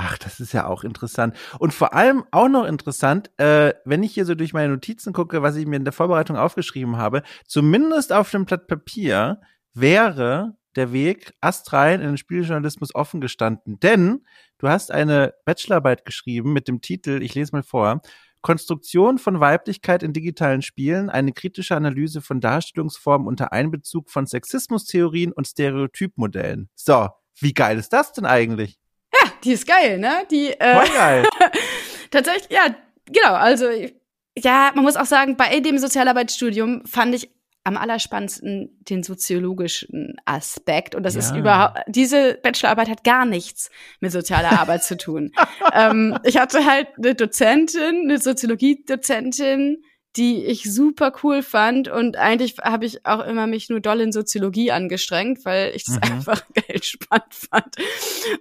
Ach, 0.00 0.16
das 0.16 0.38
ist 0.38 0.52
ja 0.52 0.66
auch 0.66 0.84
interessant. 0.84 1.36
Und 1.58 1.74
vor 1.74 1.92
allem 1.92 2.24
auch 2.30 2.48
noch 2.48 2.66
interessant, 2.66 3.32
äh, 3.36 3.74
wenn 3.84 4.04
ich 4.04 4.14
hier 4.14 4.26
so 4.26 4.36
durch 4.36 4.52
meine 4.52 4.72
Notizen 4.72 5.12
gucke, 5.12 5.42
was 5.42 5.56
ich 5.56 5.66
mir 5.66 5.74
in 5.74 5.82
der 5.82 5.92
Vorbereitung 5.92 6.36
aufgeschrieben 6.36 6.98
habe, 6.98 7.24
zumindest 7.48 8.12
auf 8.12 8.30
dem 8.30 8.44
Blatt 8.44 8.68
Papier 8.68 9.40
wäre 9.74 10.56
der 10.76 10.92
Weg 10.92 11.34
astrein 11.40 12.00
in 12.00 12.06
den 12.06 12.16
Spieljournalismus 12.16 12.94
offen 12.94 13.20
gestanden. 13.20 13.80
Denn 13.80 14.24
du 14.58 14.68
hast 14.68 14.92
eine 14.92 15.34
Bachelorarbeit 15.44 16.04
geschrieben 16.04 16.52
mit 16.52 16.68
dem 16.68 16.80
Titel, 16.80 17.20
ich 17.20 17.34
lese 17.34 17.50
mal 17.50 17.64
vor, 17.64 18.00
Konstruktion 18.40 19.18
von 19.18 19.40
Weiblichkeit 19.40 20.02
in 20.02 20.12
digitalen 20.12 20.62
Spielen, 20.62 21.10
eine 21.10 21.32
kritische 21.32 21.76
Analyse 21.76 22.22
von 22.22 22.40
Darstellungsformen 22.40 23.26
unter 23.26 23.52
Einbezug 23.52 24.10
von 24.10 24.26
Sexismustheorien 24.26 25.32
und 25.32 25.46
Stereotypmodellen. 25.46 26.68
So, 26.74 27.08
wie 27.40 27.52
geil 27.52 27.78
ist 27.78 27.92
das 27.92 28.12
denn 28.12 28.26
eigentlich? 28.26 28.78
Ja, 29.12 29.30
die 29.44 29.52
ist 29.52 29.66
geil, 29.66 29.98
ne? 29.98 30.26
Die, 30.30 30.48
äh, 30.48 30.74
Voll 30.74 30.94
geil. 30.94 31.26
tatsächlich, 32.10 32.50
ja, 32.50 32.74
genau. 33.06 33.34
Also, 33.34 33.66
ja, 34.36 34.72
man 34.74 34.84
muss 34.84 34.96
auch 34.96 35.06
sagen, 35.06 35.36
bei 35.36 35.60
dem 35.60 35.78
Sozialarbeitsstudium 35.78 36.84
fand 36.86 37.14
ich 37.14 37.30
am 37.68 37.76
allerspannendsten 37.76 38.78
den 38.80 39.02
soziologischen 39.02 40.16
Aspekt. 40.24 40.94
Und 40.94 41.02
das 41.02 41.14
ja. 41.14 41.20
ist 41.20 41.36
überhaupt, 41.36 41.80
diese 41.86 42.38
Bachelorarbeit 42.42 42.88
hat 42.88 43.04
gar 43.04 43.26
nichts 43.26 43.70
mit 44.00 44.10
sozialer 44.10 44.58
Arbeit 44.58 44.84
zu 44.84 44.96
tun. 44.96 45.32
ähm, 45.74 46.18
ich 46.24 46.38
hatte 46.38 46.64
halt 46.64 46.88
eine 46.96 47.14
Dozentin, 47.14 48.04
eine 48.04 48.18
Soziologiedozentin, 48.18 49.82
die 50.16 50.46
ich 50.46 50.62
super 50.72 51.12
cool 51.22 51.42
fand 51.42 51.88
und 51.88 52.16
eigentlich 52.16 52.56
habe 52.62 52.86
ich 52.86 53.04
auch 53.04 53.22
immer 53.24 53.46
mich 53.46 53.68
nur 53.68 53.80
doll 53.80 54.00
in 54.00 54.12
Soziologie 54.12 54.72
angestrengt, 54.72 55.44
weil 55.44 55.72
ich 55.76 55.84
das 55.84 55.96
mhm. 55.96 56.02
einfach 56.02 56.42
geil 56.54 56.82
spannend 56.82 57.34
fand. 57.34 57.76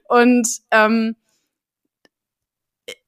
Und 0.07 0.47
ähm, 0.71 1.17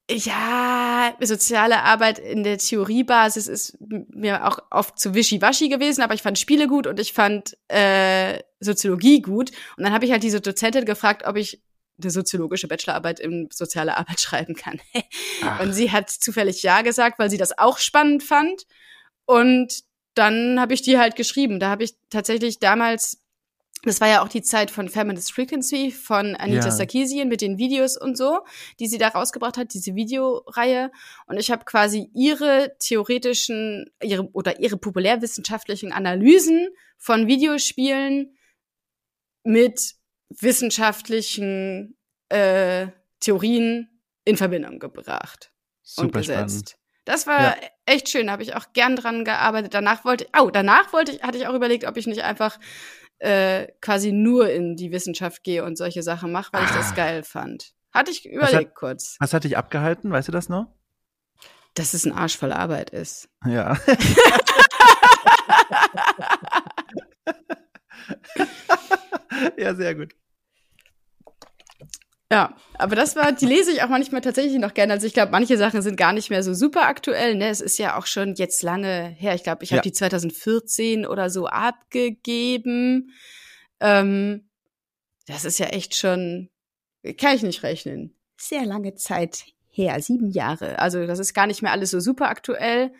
ja, 0.09 1.13
soziale 1.21 1.83
Arbeit 1.83 2.19
in 2.19 2.43
der 2.43 2.57
Theoriebasis 2.57 3.47
ist 3.47 3.77
mir 3.79 4.47
auch 4.47 4.59
oft 4.71 4.97
zu 4.99 5.13
wischiwaschi 5.13 5.69
gewesen, 5.69 6.01
aber 6.01 6.15
ich 6.15 6.21
fand 6.21 6.39
Spiele 6.39 6.67
gut 6.67 6.87
und 6.87 6.99
ich 6.99 7.13
fand 7.13 7.57
äh, 7.67 8.39
Soziologie 8.59 9.21
gut. 9.21 9.51
Und 9.77 9.83
dann 9.83 9.93
habe 9.93 10.05
ich 10.05 10.11
halt 10.11 10.23
diese 10.23 10.41
Dozentin 10.41 10.85
gefragt, 10.85 11.25
ob 11.25 11.35
ich 11.35 11.61
eine 12.01 12.11
soziologische 12.11 12.67
Bachelorarbeit 12.67 13.19
in 13.19 13.49
soziale 13.51 13.97
Arbeit 13.97 14.19
schreiben 14.21 14.55
kann. 14.55 14.79
und 15.61 15.73
sie 15.73 15.91
hat 15.91 16.09
zufällig 16.09 16.63
ja 16.63 16.81
gesagt, 16.81 17.19
weil 17.19 17.29
sie 17.29 17.37
das 17.37 17.57
auch 17.57 17.77
spannend 17.77 18.23
fand. 18.23 18.65
Und 19.25 19.83
dann 20.15 20.59
habe 20.59 20.73
ich 20.73 20.81
die 20.81 20.97
halt 20.97 21.15
geschrieben. 21.15 21.59
Da 21.59 21.69
habe 21.69 21.83
ich 21.83 21.93
tatsächlich 22.09 22.59
damals, 22.59 23.21
das 23.83 24.01
war 24.01 24.09
ja 24.09 24.21
auch 24.21 24.27
die 24.27 24.41
Zeit 24.41 24.71
von 24.71 24.89
Feminist 24.89 25.31
Frequency 25.31 25.91
von 25.91 26.35
Anita 26.35 26.65
ja. 26.65 26.71
Sarkeesian 26.71 27.29
mit 27.29 27.41
den 27.41 27.57
Videos 27.57 27.97
und 27.97 28.17
so, 28.17 28.41
die 28.79 28.87
sie 28.87 28.97
da 28.97 29.07
rausgebracht 29.07 29.57
hat, 29.57 29.73
diese 29.73 29.95
Videoreihe. 29.95 30.91
Und 31.27 31.37
ich 31.37 31.49
habe 31.49 31.63
quasi 31.63 32.09
ihre 32.13 32.75
theoretischen 32.79 33.89
ihre, 34.03 34.29
oder 34.31 34.59
ihre 34.59 34.77
populärwissenschaftlichen 34.77 35.93
Analysen 35.93 36.67
von 36.97 37.27
Videospielen 37.27 38.35
mit 39.43 39.95
wissenschaftlichen 40.29 41.97
äh, 42.27 42.87
Theorien 43.21 44.01
in 44.25 44.35
Verbindung 44.35 44.79
gebracht 44.79 45.51
Super 45.81 46.03
und 46.03 46.13
gesetzt. 46.13 46.69
Spannend. 46.69 46.75
Das 47.05 47.25
war 47.25 47.39
ja. 47.39 47.67
echt 47.85 48.09
schön, 48.09 48.29
habe 48.29 48.43
ich 48.43 48.55
auch 48.55 48.73
gern 48.73 48.95
dran 48.95 49.25
gearbeitet. 49.25 49.73
Danach 49.73 50.05
wollte 50.05 50.25
ich, 50.25 50.29
oh, 50.39 50.51
danach 50.51 50.93
wollte 50.93 51.13
ich, 51.13 51.23
hatte 51.23 51.37
ich 51.37 51.47
auch 51.47 51.55
überlegt, 51.55 51.85
ob 51.85 51.97
ich 51.97 52.05
nicht 52.05 52.23
einfach 52.23 52.59
äh, 53.19 53.67
quasi 53.81 54.11
nur 54.11 54.49
in 54.49 54.75
die 54.75 54.91
Wissenschaft 54.91 55.43
gehe 55.43 55.63
und 55.63 55.77
solche 55.77 56.03
Sachen 56.03 56.31
mache, 56.31 56.51
weil 56.53 56.63
ich 56.63 56.71
das 56.71 56.91
ah. 56.91 56.95
geil 56.95 57.23
fand. 57.23 57.73
Hatte 57.91 58.11
ich 58.11 58.25
überlegt 58.25 58.69
hat, 58.69 58.75
kurz. 58.75 59.15
Was 59.19 59.33
hat 59.33 59.43
dich 59.43 59.57
abgehalten? 59.57 60.11
Weißt 60.11 60.27
du 60.27 60.31
das 60.31 60.49
noch? 60.49 60.67
Dass 61.73 61.93
es 61.93 62.05
ein 62.05 62.11
Arsch 62.11 62.37
voll 62.37 62.51
Arbeit 62.51 62.89
ist. 62.91 63.29
Ja. 63.45 63.77
ja, 69.57 69.75
sehr 69.75 69.95
gut. 69.95 70.13
Ja, 72.31 72.55
aber 72.77 72.95
das 72.95 73.15
war, 73.15 73.31
die 73.31 73.47
lese 73.47 73.71
ich 73.71 73.81
auch 73.81 73.89
manchmal 73.89 74.21
tatsächlich 74.21 74.59
noch 74.59 74.75
gerne. 74.75 74.93
Also 74.93 75.07
ich 75.07 75.13
glaube, 75.13 75.31
manche 75.31 75.57
Sachen 75.57 75.81
sind 75.81 75.95
gar 75.95 76.13
nicht 76.13 76.29
mehr 76.29 76.43
so 76.43 76.53
super 76.53 76.83
aktuell. 76.83 77.33
Ne? 77.35 77.49
Es 77.49 77.59
ist 77.59 77.79
ja 77.79 77.97
auch 77.97 78.05
schon 78.05 78.35
jetzt 78.35 78.61
lange 78.61 79.07
her. 79.17 79.33
Ich 79.33 79.43
glaube, 79.43 79.63
ich 79.63 79.71
habe 79.71 79.81
die 79.81 79.91
2014 79.91 81.07
oder 81.07 81.31
so 81.31 81.47
abgegeben. 81.47 83.13
Ähm, 83.79 84.47
das 85.25 85.43
ist 85.43 85.57
ja 85.57 85.67
echt 85.67 85.95
schon, 85.95 86.49
kann 87.17 87.35
ich 87.35 87.41
nicht 87.41 87.63
rechnen. 87.63 88.15
Sehr 88.37 88.65
lange 88.65 88.93
Zeit 88.93 89.45
her, 89.71 89.99
sieben 89.99 90.29
Jahre. 90.29 90.77
Also 90.77 91.07
das 91.07 91.17
ist 91.17 91.33
gar 91.33 91.47
nicht 91.47 91.63
mehr 91.63 91.71
alles 91.71 91.89
so 91.89 91.99
super 91.99 92.29
aktuell. 92.29 92.93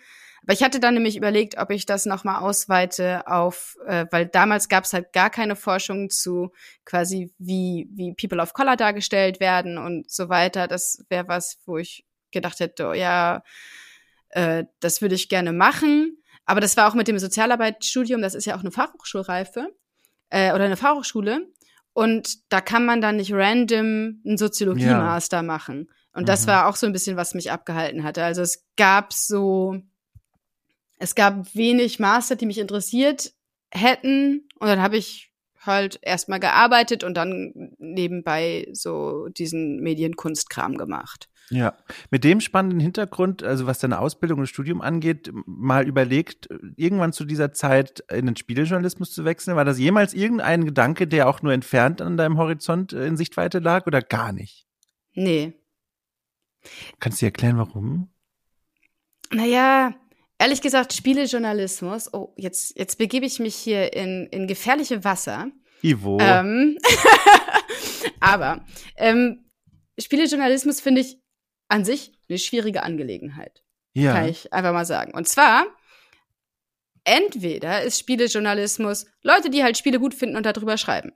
Aber 0.44 0.54
ich 0.54 0.64
hatte 0.64 0.80
dann 0.80 0.94
nämlich 0.94 1.18
überlegt, 1.18 1.58
ob 1.58 1.72
ich 1.72 1.86
das 1.86 2.06
nochmal 2.06 2.42
ausweite 2.42 3.28
auf, 3.28 3.78
äh, 3.86 4.06
weil 4.12 4.26
damals 4.26 4.70
gab 4.70 4.86
es 4.86 4.94
halt 4.94 5.14
gar 5.14 5.30
keine 5.30 5.56
Forschung 5.56 6.10
zu 6.10 6.52
quasi, 6.86 7.34
wie, 7.38 7.88
wie 7.92 8.14
People 8.14 8.42
of 8.42 8.54
Color 8.54 8.76
dargestellt 8.76 9.40
werden 9.40 9.78
und 9.78 10.10
so 10.10 10.30
weiter. 10.30 10.68
Das 10.68 11.04
wäre 11.10 11.28
was, 11.28 11.60
wo 11.66 11.78
ich 11.78 12.06
gedacht 12.32 12.60
hätte, 12.60 12.88
oh, 12.88 12.94
ja, 12.94 13.44
äh, 14.30 14.66
das 14.80 15.02
würde 15.02 15.16
ich 15.16 15.30
gerne 15.30 15.52
machen. 15.52 16.18
Aber 16.46 16.62
das 16.62 16.78
war 16.78 16.90
auch 16.90 16.96
mit 16.96 17.08
dem 17.08 17.20
Sozialarbeitsstudium, 17.20 18.22
das 18.22 18.34
ist 18.34 18.46
ja 18.46 18.56
auch 18.56 18.62
eine 18.62 18.72
Fachhochschulreife 18.72 19.68
äh, 20.30 20.54
oder 20.54 20.66
eine 20.66 20.78
Fachhochschule. 20.78 21.48
Und 21.94 22.52
da 22.52 22.62
kann 22.62 22.86
man 22.86 23.02
dann 23.02 23.18
nicht 23.18 23.34
random 23.34 24.22
einen 24.26 24.38
Soziologie-Master 24.38 25.38
ja. 25.38 25.44
machen. 25.44 25.90
Und 26.14 26.24
mhm. 26.24 26.28
das 26.28 26.48
war 26.48 26.68
auch 26.68 26.76
so 26.76 26.88
ein 26.88 26.94
bisschen, 26.94 27.18
was 27.18 27.34
mich 27.34 27.52
abgehalten 27.52 28.04
hatte. 28.04 28.24
Also 28.24 28.42
es 28.42 28.66
gab 28.78 29.14
so 29.14 29.82
es 31.00 31.16
gab 31.16 31.56
wenig 31.56 32.00
Master, 32.00 32.36
die 32.36 32.46
mich 32.46 32.60
interessiert 32.60 33.34
hätten. 33.72 34.48
Und 34.60 34.68
dann 34.68 34.82
habe 34.82 34.98
ich 34.98 35.32
halt 35.62 36.00
erstmal 36.02 36.40
gearbeitet 36.40 37.04
und 37.04 37.16
dann 37.16 37.74
nebenbei 37.78 38.68
so 38.72 39.28
diesen 39.30 39.82
Medienkunstkram 39.82 40.78
gemacht. 40.78 41.30
Ja, 41.50 41.76
mit 42.12 42.24
dem 42.24 42.42
spannenden 42.42 42.80
Hintergrund, 42.80 43.44
also 43.44 43.66
was 43.66 43.80
deine 43.80 44.00
Ausbildung 44.00 44.40
und 44.40 44.48
Studium 44.48 44.82
angeht, 44.82 45.32
mal 45.46 45.88
überlegt, 45.88 46.48
irgendwann 46.76 47.12
zu 47.12 47.26
dieser 47.26 47.54
Zeit 47.54 48.04
in 48.12 48.28
den 48.28 48.36
Spielejournalismus 48.36 49.12
zu 49.12 49.26
wechseln. 49.26 49.58
War 49.58 49.66
das 49.66 49.80
jemals 49.80 50.14
irgendein 50.14 50.66
Gedanke, 50.66 51.08
der 51.08 51.28
auch 51.28 51.42
nur 51.42 51.54
entfernt 51.54 52.02
an 52.02 52.18
deinem 52.18 52.38
Horizont 52.38 52.94
in 52.94 53.18
Sichtweite 53.18 53.60
lag 53.60 53.88
oder 53.88 54.02
gar 54.02 54.32
nicht? 54.32 54.68
Nee. 55.14 55.54
Kannst 57.00 57.20
du 57.20 57.26
dir 57.26 57.30
erklären, 57.30 57.58
warum? 57.58 58.10
Naja, 59.32 59.96
Ehrlich 60.42 60.62
gesagt, 60.62 60.94
Spielejournalismus, 60.94 62.14
oh, 62.14 62.34
jetzt, 62.38 62.78
jetzt 62.78 62.98
begebe 62.98 63.26
ich 63.26 63.40
mich 63.40 63.56
hier 63.56 63.94
in, 63.94 64.26
in 64.28 64.48
gefährliche 64.48 65.04
Wasser. 65.04 65.52
Ivo. 65.82 66.18
Ähm, 66.22 66.78
aber 68.22 68.66
ähm, 68.96 69.50
Spielejournalismus 70.00 70.80
finde 70.80 71.02
ich 71.02 71.20
an 71.68 71.84
sich 71.84 72.14
eine 72.30 72.40
schwierige 72.40 72.84
Angelegenheit. 72.84 73.64
Ja. 73.94 74.14
Kann 74.14 74.30
ich 74.30 74.54
einfach 74.54 74.72
mal 74.72 74.86
sagen. 74.86 75.14
Und 75.14 75.28
zwar, 75.28 75.66
entweder 77.04 77.82
ist 77.82 78.00
Spielejournalismus 78.00 79.08
Leute, 79.22 79.50
die 79.50 79.64
halt 79.64 79.78
Spiele 79.78 80.00
gut 80.00 80.14
finden 80.14 80.38
und 80.38 80.46
darüber 80.46 80.78
schreiben. 80.78 81.12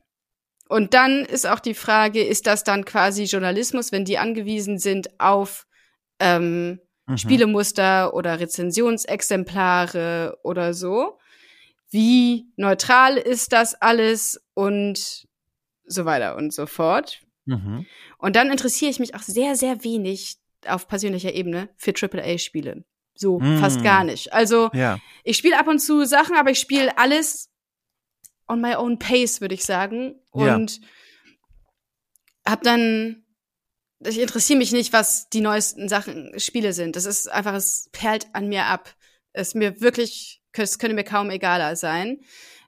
Und 0.67 0.93
dann 0.93 1.23
ist 1.23 1.47
auch 1.47 1.59
die 1.59 1.75
Frage, 1.75 2.23
ist 2.23 2.45
das 2.45 2.65
dann 2.65 2.83
quasi 2.83 3.23
Journalismus, 3.23 3.93
wenn 3.93 4.03
die 4.03 4.17
angewiesen 4.17 4.79
sind 4.79 5.19
auf 5.19 5.65
ähm, 6.19 6.79
mhm. 7.05 7.17
Spielemuster 7.17 8.13
oder 8.13 8.39
Rezensionsexemplare 8.39 10.37
oder 10.43 10.73
so. 10.73 11.17
Wie 11.89 12.47
neutral 12.55 13.17
ist 13.17 13.53
das 13.53 13.75
alles 13.75 14.41
und 14.53 15.27
so 15.85 16.05
weiter 16.05 16.35
und 16.35 16.53
so 16.53 16.65
fort. 16.65 17.21
Mhm. 17.45 17.85
Und 18.17 18.35
dann 18.35 18.51
interessiere 18.51 18.91
ich 18.91 18.99
mich 18.99 19.15
auch 19.15 19.21
sehr, 19.21 19.55
sehr 19.55 19.83
wenig 19.83 20.37
auf 20.65 20.87
persönlicher 20.87 21.33
Ebene 21.33 21.69
für 21.75 21.93
AAA-Spiele. 21.93 22.83
So, 23.15 23.39
mm. 23.39 23.59
fast 23.59 23.83
gar 23.83 24.03
nicht. 24.03 24.33
Also, 24.33 24.69
ja. 24.73 24.97
ich 25.23 25.37
spiele 25.37 25.59
ab 25.59 25.67
und 25.67 25.79
zu 25.79 26.05
Sachen, 26.05 26.35
aber 26.35 26.49
ich 26.49 26.59
spiele 26.59 26.97
alles 26.97 27.51
on 28.47 28.61
my 28.61 28.75
own 28.75 28.97
pace, 28.97 29.41
würde 29.41 29.55
ich 29.55 29.65
sagen. 29.65 30.15
Und 30.31 30.79
ja. 30.79 30.87
hab 32.51 32.63
dann 32.63 33.22
ich 34.05 34.19
interessiere 34.19 34.59
mich 34.59 34.71
nicht, 34.71 34.93
was 34.93 35.29
die 35.29 35.41
neuesten 35.41 35.89
Sachen, 35.89 36.39
Spiele 36.39 36.73
sind. 36.73 36.95
Das 36.95 37.05
ist 37.05 37.27
einfach, 37.27 37.53
es 37.53 37.89
perlt 37.91 38.27
an 38.33 38.47
mir 38.47 38.65
ab. 38.65 38.95
Es 39.33 39.55
mir 39.55 39.81
wirklich, 39.81 40.41
es 40.51 40.79
könnte 40.79 40.95
mir 40.95 41.03
kaum 41.03 41.29
egaler 41.29 41.75
sein. 41.75 42.21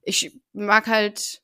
Ich 0.03 0.39
mag 0.53 0.87
halt 0.87 1.41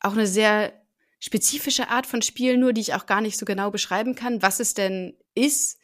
auch 0.00 0.12
eine 0.12 0.26
sehr 0.26 0.72
spezifische 1.18 1.88
Art 1.88 2.06
von 2.06 2.22
Spiel, 2.22 2.58
nur 2.58 2.72
die 2.72 2.82
ich 2.82 2.94
auch 2.94 3.06
gar 3.06 3.20
nicht 3.20 3.38
so 3.38 3.46
genau 3.46 3.70
beschreiben 3.70 4.14
kann, 4.14 4.42
was 4.42 4.60
es 4.60 4.74
denn 4.74 5.16
ist. 5.34 5.80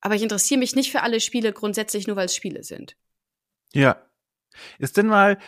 Aber 0.00 0.14
ich 0.14 0.22
interessiere 0.22 0.58
mich 0.58 0.74
nicht 0.74 0.90
für 0.90 1.02
alle 1.02 1.20
Spiele 1.20 1.52
grundsätzlich, 1.52 2.06
nur 2.06 2.16
weil 2.16 2.26
es 2.26 2.36
Spiele 2.36 2.62
sind. 2.62 2.96
Ja. 3.72 4.04
Ist 4.78 4.96
denn 4.96 5.06
mal, 5.06 5.38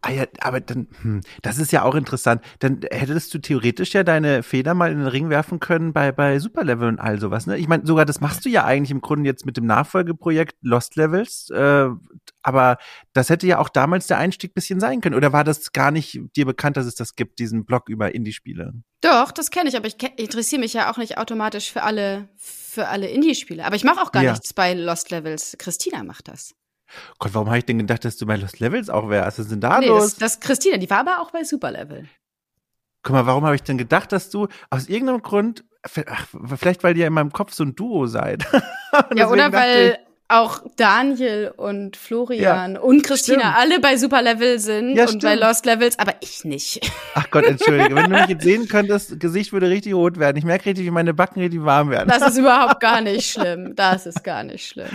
Ah 0.00 0.10
ja, 0.10 0.26
aber 0.40 0.60
dann, 0.60 0.86
hm, 1.02 1.20
das 1.42 1.58
ist 1.58 1.72
ja 1.72 1.82
auch 1.82 1.94
interessant. 1.94 2.42
Dann 2.60 2.80
hättest 2.90 3.34
du 3.34 3.38
theoretisch 3.38 3.92
ja 3.92 4.04
deine 4.04 4.42
Feder 4.42 4.74
mal 4.74 4.92
in 4.92 4.98
den 4.98 5.06
Ring 5.08 5.28
werfen 5.28 5.58
können 5.58 5.92
bei, 5.92 6.12
bei 6.12 6.38
Superlevel 6.38 6.88
und 6.88 7.00
all 7.00 7.18
sowas. 7.18 7.46
Ne? 7.46 7.58
Ich 7.58 7.66
meine, 7.66 7.84
sogar 7.84 8.04
das 8.04 8.20
machst 8.20 8.44
du 8.44 8.48
ja 8.48 8.64
eigentlich 8.64 8.92
im 8.92 9.00
Grunde 9.00 9.28
jetzt 9.28 9.46
mit 9.46 9.56
dem 9.56 9.66
Nachfolgeprojekt 9.66 10.56
Lost 10.62 10.96
Levels. 10.96 11.50
Äh, 11.50 11.88
aber 12.42 12.78
das 13.12 13.28
hätte 13.28 13.46
ja 13.46 13.58
auch 13.58 13.68
damals 13.68 14.06
der 14.06 14.18
Einstieg 14.18 14.54
bisschen 14.54 14.80
sein 14.80 15.00
können. 15.00 15.16
Oder 15.16 15.32
war 15.32 15.44
das 15.44 15.72
gar 15.72 15.90
nicht 15.90 16.20
dir 16.36 16.46
bekannt, 16.46 16.76
dass 16.76 16.86
es 16.86 16.94
das 16.94 17.16
gibt, 17.16 17.38
diesen 17.38 17.64
Blog 17.64 17.88
über 17.88 18.14
Indie-Spiele? 18.14 18.72
Doch, 19.00 19.32
das 19.32 19.50
kenne 19.50 19.68
ich, 19.68 19.76
aber 19.76 19.86
ich 19.86 19.96
interessiere 20.16 20.60
mich 20.60 20.74
ja 20.74 20.92
auch 20.92 20.98
nicht 20.98 21.18
automatisch 21.18 21.72
für 21.72 21.82
alle, 21.82 22.28
für 22.36 22.88
alle 22.88 23.08
Indie-Spiele. 23.08 23.64
Aber 23.64 23.76
ich 23.76 23.84
mache 23.84 24.00
auch 24.00 24.12
gar 24.12 24.22
ja. 24.22 24.32
nichts 24.32 24.54
bei 24.54 24.74
Lost 24.74 25.10
Levels. 25.10 25.56
Christina 25.58 26.04
macht 26.04 26.28
das. 26.28 26.54
Gott, 27.18 27.34
warum 27.34 27.48
habe 27.48 27.58
ich 27.58 27.64
denn 27.64 27.78
gedacht, 27.78 28.04
dass 28.04 28.16
du 28.16 28.26
bei 28.26 28.36
Lost 28.36 28.60
Levels 28.60 28.90
auch 28.90 29.08
wärst? 29.08 29.26
Was 29.26 29.38
ist 29.38 29.52
denn 29.52 29.60
da 29.60 29.80
nee, 29.80 29.86
los? 29.86 30.16
Das, 30.16 30.38
das 30.38 30.40
Christina, 30.40 30.76
die 30.76 30.90
war 30.90 30.98
aber 30.98 31.20
auch 31.20 31.30
bei 31.30 31.44
Super 31.44 31.70
Level. 31.70 32.06
Guck 33.02 33.14
mal, 33.14 33.26
warum 33.26 33.44
habe 33.44 33.54
ich 33.54 33.62
denn 33.62 33.78
gedacht, 33.78 34.12
dass 34.12 34.30
du 34.30 34.48
aus 34.68 34.88
irgendeinem 34.88 35.22
Grund, 35.22 35.64
ach, 36.06 36.26
vielleicht 36.56 36.84
weil 36.84 36.96
ihr 36.96 37.06
in 37.06 37.12
meinem 37.12 37.32
Kopf 37.32 37.52
so 37.52 37.64
ein 37.64 37.74
Duo 37.74 38.06
seid. 38.06 38.44
ja, 39.14 39.28
oder 39.28 39.52
weil 39.52 39.98
auch 40.30 40.62
Daniel 40.76 41.52
und 41.56 41.96
Florian 41.96 42.74
ja, 42.74 42.80
und 42.80 43.02
Christina 43.02 43.40
stimmt. 43.40 43.56
alle 43.56 43.80
bei 43.80 43.96
Super 43.96 44.22
Level 44.22 44.60
sind 44.60 44.94
ja, 44.94 45.02
und 45.02 45.08
stimmt. 45.08 45.22
bei 45.24 45.34
Lost 45.34 45.66
Levels, 45.66 45.98
aber 45.98 46.14
ich 46.20 46.44
nicht. 46.44 46.80
Ach 47.14 47.28
Gott, 47.30 47.44
entschuldige. 47.44 47.94
Wenn 47.96 48.10
du 48.10 48.18
mich 48.18 48.28
jetzt 48.28 48.44
sehen 48.44 48.68
könntest, 48.68 49.18
Gesicht 49.18 49.52
würde 49.52 49.68
richtig 49.68 49.92
rot 49.94 50.18
werden. 50.18 50.36
Ich 50.36 50.44
merke 50.44 50.66
richtig, 50.66 50.86
wie 50.86 50.90
meine 50.90 51.14
Backen 51.14 51.40
richtig 51.40 51.64
warm 51.64 51.90
werden. 51.90 52.08
Das 52.08 52.22
ist 52.22 52.38
überhaupt 52.38 52.80
gar 52.80 53.00
nicht 53.00 53.32
schlimm. 53.32 53.74
Das 53.74 54.06
ist 54.06 54.22
gar 54.22 54.44
nicht 54.44 54.66
schlimm. 54.68 54.90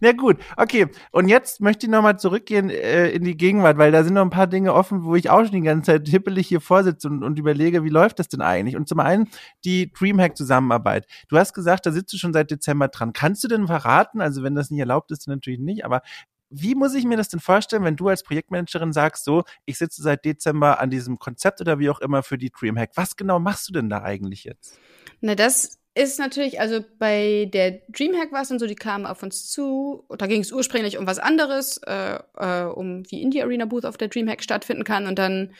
Na 0.00 0.12
gut, 0.12 0.38
okay. 0.56 0.86
Und 1.12 1.28
jetzt 1.28 1.60
möchte 1.60 1.86
ich 1.86 1.92
nochmal 1.92 2.18
zurückgehen 2.18 2.70
äh, 2.70 3.10
in 3.10 3.24
die 3.24 3.36
Gegenwart, 3.36 3.78
weil 3.78 3.92
da 3.92 4.02
sind 4.02 4.14
noch 4.14 4.22
ein 4.22 4.30
paar 4.30 4.46
Dinge 4.46 4.72
offen, 4.74 5.04
wo 5.04 5.14
ich 5.14 5.30
auch 5.30 5.42
schon 5.44 5.52
die 5.52 5.60
ganze 5.60 5.92
Zeit 5.92 6.08
hippelig 6.08 6.48
hier 6.48 6.60
vorsitze 6.60 7.08
und, 7.08 7.22
und 7.22 7.38
überlege, 7.38 7.84
wie 7.84 7.90
läuft 7.90 8.18
das 8.18 8.28
denn 8.28 8.40
eigentlich? 8.40 8.76
Und 8.76 8.88
zum 8.88 9.00
einen 9.00 9.28
die 9.64 9.92
Dreamhack-Zusammenarbeit. 9.92 11.06
Du 11.28 11.36
hast 11.36 11.52
gesagt, 11.52 11.86
da 11.86 11.92
sitzt 11.92 12.12
du 12.14 12.16
schon 12.16 12.32
seit 12.32 12.50
Dezember 12.50 12.88
dran. 12.88 13.12
Kannst 13.12 13.44
du 13.44 13.48
denn 13.48 13.66
verraten, 13.66 14.20
also 14.20 14.42
wenn 14.42 14.54
das 14.54 14.70
nicht 14.70 14.80
erlaubt 14.80 15.10
ist, 15.10 15.28
natürlich 15.28 15.60
nicht, 15.60 15.84
aber 15.84 16.02
wie 16.50 16.74
muss 16.74 16.94
ich 16.94 17.04
mir 17.04 17.16
das 17.16 17.28
denn 17.28 17.40
vorstellen, 17.40 17.84
wenn 17.84 17.96
du 17.96 18.08
als 18.08 18.24
Projektmanagerin 18.24 18.92
sagst, 18.92 19.24
so, 19.24 19.44
ich 19.66 19.78
sitze 19.78 20.02
seit 20.02 20.24
Dezember 20.24 20.80
an 20.80 20.90
diesem 20.90 21.18
Konzept 21.18 21.60
oder 21.60 21.78
wie 21.78 21.88
auch 21.88 22.00
immer 22.00 22.24
für 22.24 22.38
die 22.38 22.50
Dreamhack. 22.50 22.90
Was 22.96 23.14
genau 23.14 23.38
machst 23.38 23.68
du 23.68 23.72
denn 23.72 23.88
da 23.88 24.02
eigentlich 24.02 24.44
jetzt? 24.44 24.78
Na, 25.20 25.36
das 25.36 25.78
ist 25.94 26.18
natürlich, 26.18 26.60
also 26.60 26.84
bei 26.98 27.48
der 27.52 27.82
Dreamhack 27.88 28.32
war 28.32 28.42
es 28.42 28.48
dann 28.48 28.58
so, 28.58 28.66
die 28.66 28.76
kamen 28.76 29.06
auf 29.06 29.22
uns 29.22 29.50
zu. 29.50 30.04
Da 30.16 30.26
ging 30.26 30.40
es 30.40 30.52
ursprünglich 30.52 30.98
um 30.98 31.06
was 31.06 31.18
anderes, 31.18 31.78
äh, 31.78 32.18
äh, 32.36 32.62
um 32.64 33.02
wie 33.10 33.22
Indie 33.22 33.42
Arena 33.42 33.64
Booth 33.64 33.84
auf 33.84 33.96
der 33.96 34.08
Dreamhack 34.08 34.42
stattfinden 34.42 34.84
kann. 34.84 35.06
Und 35.06 35.18
dann 35.18 35.52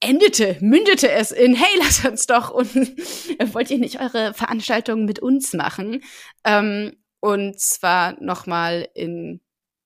endete, 0.00 0.56
mündete 0.60 1.10
es 1.10 1.32
in, 1.32 1.54
hey, 1.54 1.78
lasst 1.78 2.04
uns 2.04 2.26
doch 2.26 2.50
und 2.50 2.74
wollt 3.54 3.70
ihr 3.70 3.78
nicht 3.78 4.00
eure 4.00 4.32
Veranstaltung 4.32 5.04
mit 5.04 5.18
uns 5.18 5.52
machen? 5.54 6.02
Ähm, 6.44 6.96
und 7.20 7.58
zwar 7.58 8.20
nochmal 8.22 8.88
in 8.94 9.40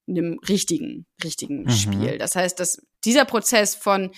einem 0.06 0.38
richtigen, 0.48 1.06
richtigen 1.24 1.62
mhm. 1.62 1.70
Spiel. 1.70 2.18
Das 2.18 2.34
heißt, 2.34 2.60
dass 2.60 2.82
dieser 3.04 3.24
Prozess 3.24 3.74
von 3.74 4.10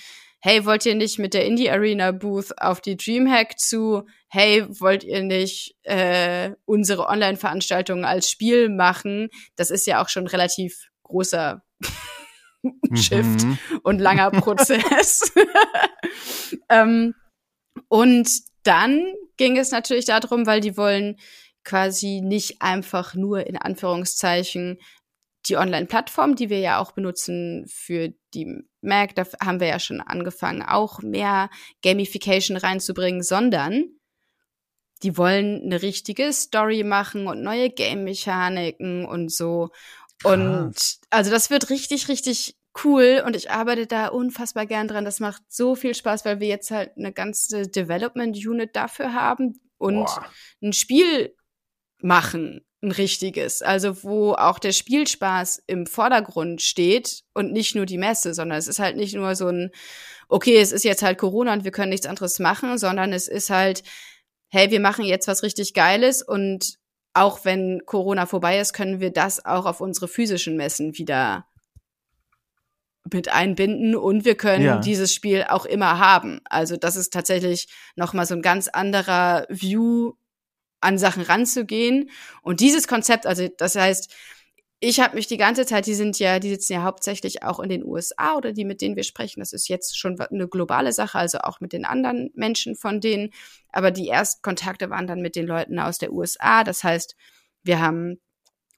hey, 0.43 0.65
wollt 0.65 0.87
ihr 0.87 0.95
nicht 0.95 1.19
mit 1.19 1.35
der 1.35 1.45
Indie 1.45 1.71
Arena 1.71 2.13
Booth 2.13 2.59
auf 2.59 2.81
die 2.81 2.97
Dreamhack 2.97 3.59
zu, 3.59 4.07
hey, 4.31 4.65
wollt 4.81 5.03
ihr 5.03 5.23
nicht 5.23 5.77
äh, 5.83 6.53
unsere 6.65 7.09
Online-Veranstaltungen 7.09 8.05
als 8.05 8.31
Spiel 8.31 8.69
machen? 8.69 9.29
Das 9.57 9.71
ist 9.71 9.87
ja 9.87 10.03
auch 10.03 10.09
schon 10.09 10.29
relativ 10.29 10.89
großer 11.03 11.63
Shift 12.95 13.43
mhm. 13.45 13.59
und 13.83 13.99
langer 13.99 14.31
Prozess. 14.31 15.33
ähm, 16.69 17.15
und 17.89 18.31
dann 18.63 19.05
ging 19.37 19.59
es 19.59 19.73
natürlich 19.73 20.05
darum, 20.05 20.47
weil 20.47 20.61
die 20.61 20.77
wollen 20.77 21.17
quasi 21.65 22.21
nicht 22.23 22.63
einfach 22.63 23.15
nur 23.15 23.47
in 23.47 23.57
Anführungszeichen 23.57 24.79
die 25.47 25.57
Online-Plattform, 25.57 26.37
die 26.37 26.51
wir 26.51 26.61
ja 26.61 26.79
auch 26.79 26.93
benutzen 26.93 27.65
für 27.67 28.13
die 28.35 28.63
Mac, 28.83 29.15
da 29.15 29.25
haben 29.43 29.59
wir 29.59 29.69
ja 29.69 29.81
schon 29.81 30.01
angefangen, 30.01 30.63
auch 30.63 31.01
mehr 31.01 31.51
Gamification 31.83 32.57
reinzubringen, 32.57 33.23
sondern 33.23 33.87
die 35.03 35.17
wollen 35.17 35.63
eine 35.65 35.83
richtige 35.83 36.33
Story 36.33 36.85
machen 36.85 37.27
und 37.27 37.43
neue 37.43 37.71
Game-Mechaniken 37.71 39.07
und 39.07 39.33
so. 39.33 39.71
Und 40.23 40.75
also 41.09 41.31
das 41.31 41.51
wird 41.51 41.71
richtig, 41.71 42.09
richtig 42.09 42.57
cool 42.85 43.23
und 43.27 43.35
ich 43.35 43.51
arbeite 43.51 43.87
da 43.87 44.09
unfassbar 44.09 44.67
gern 44.67 44.89
dran. 44.89 45.05
Das 45.05 45.21
macht 45.21 45.43
so 45.49 45.75
viel 45.75 45.95
Spaß, 45.95 46.25
weil 46.25 46.41
wir 46.41 46.49
jetzt 46.49 46.71
halt 46.71 46.97
eine 46.97 47.13
ganze 47.13 47.67
Development 47.69 48.37
Unit 48.37 48.77
dafür 48.77 49.15
haben 49.15 49.61
und 49.79 50.05
Boah. 50.05 50.27
ein 50.63 50.73
Spiel 50.73 51.35
machen, 52.03 52.65
ein 52.83 52.93
richtiges. 52.93 53.63
Also 53.63 54.03
wo 54.03 54.35
auch 54.35 54.59
der 54.59 54.73
Spielspaß 54.73 55.63
im 55.67 55.87
Vordergrund 55.87 56.63
steht 56.63 57.23
und 57.35 57.53
nicht 57.53 57.75
nur 57.75 57.87
die 57.87 57.99
Messe, 57.99 58.35
sondern 58.35 58.59
es 58.59 58.69
ist 58.69 58.79
halt 58.79 58.97
nicht 58.97 59.15
nur 59.15 59.35
so 59.35 59.49
ein, 59.49 59.71
okay, 60.29 60.59
es 60.59 60.73
ist 60.73 60.85
jetzt 60.85 61.03
halt 61.03 61.19
Corona 61.19 61.53
und 61.55 61.65
wir 61.65 61.73
können 61.73 61.91
nichts 61.91 62.07
anderes 62.07 62.39
machen, 62.39 62.79
sondern 62.79 63.13
es 63.13 63.27
ist 63.27 63.51
halt, 63.51 63.83
hey, 64.51 64.71
wir 64.71 64.81
machen 64.81 65.05
jetzt 65.05 65.29
was 65.29 65.43
richtig 65.43 65.75
Geiles 65.75 66.23
und 66.23 66.79
auch 67.13 67.45
wenn 67.45 67.83
Corona 67.87 68.27
vorbei 68.27 68.61
ist, 68.61 68.73
können 68.73 69.01
wir 69.01 69.13
das 69.13 69.45
auch 69.45 69.67
auf 69.67 69.81
unsere 69.81 70.09
physischen 70.09 70.57
Messen 70.57 70.97
wieder 70.97 71.47
mit 73.11 73.29
einbinden 73.29 73.97
und 73.97 74.25
wir 74.25 74.37
können 74.37 74.65
ja. 74.65 74.79
dieses 74.79 75.15
Spiel 75.15 75.45
auch 75.49 75.65
immer 75.65 75.99
haben. 75.99 76.41
Also 76.45 76.77
das 76.77 76.97
ist 76.97 77.13
tatsächlich 77.13 77.69
noch 77.97 78.13
mal 78.13 78.27
so 78.27 78.35
ein 78.35 78.43
ganz 78.43 78.69
anderer 78.69 79.47
View 79.49 80.13
an 80.81 80.99
Sachen 80.99 81.23
ranzugehen 81.23 82.11
und 82.43 82.61
dieses 82.61 82.87
Konzept, 82.87 83.27
also 83.27 83.49
das 83.49 83.75
heißt, 83.75 84.15
ich 84.83 84.99
habe 84.99 85.15
mich 85.15 85.27
die 85.27 85.37
ganze 85.37 85.67
Zeit, 85.67 85.87
die 85.87 85.95
sind 85.95 86.19
ja, 86.19 86.39
die 86.39 86.49
sitzen 86.49 86.73
ja 86.73 86.83
hauptsächlich 86.83 87.43
auch 87.43 87.61
in 87.61 87.69
den 87.69 87.85
USA 87.85 88.35
oder 88.37 88.53
die, 88.53 88.65
mit 88.65 88.81
denen 88.81 88.97
wir 88.97 89.03
sprechen. 89.03 89.41
Das 89.41 89.53
ist 89.53 89.69
jetzt 89.69 89.99
schon 89.99 90.19
eine 90.19 90.49
globale 90.49 90.93
Sache, 90.95 91.19
also 91.19 91.39
auch 91.41 91.61
mit 91.61 91.75
den 91.75 91.85
anderen 91.85 92.31
Menschen 92.35 92.75
von 92.77 92.99
denen. 92.99 93.31
Aber 93.69 93.91
die 93.91 94.09
Erstkontakte 94.09 94.89
waren 94.89 95.07
dann 95.07 95.21
mit 95.21 95.37
den 95.37 95.47
Leuten 95.47 95.79
aus 95.79 95.99
der 95.99 96.13
USA. 96.13 96.65
Das 96.65 96.83
heißt, 96.83 97.15
wir 97.63 97.79
haben, 97.81 98.21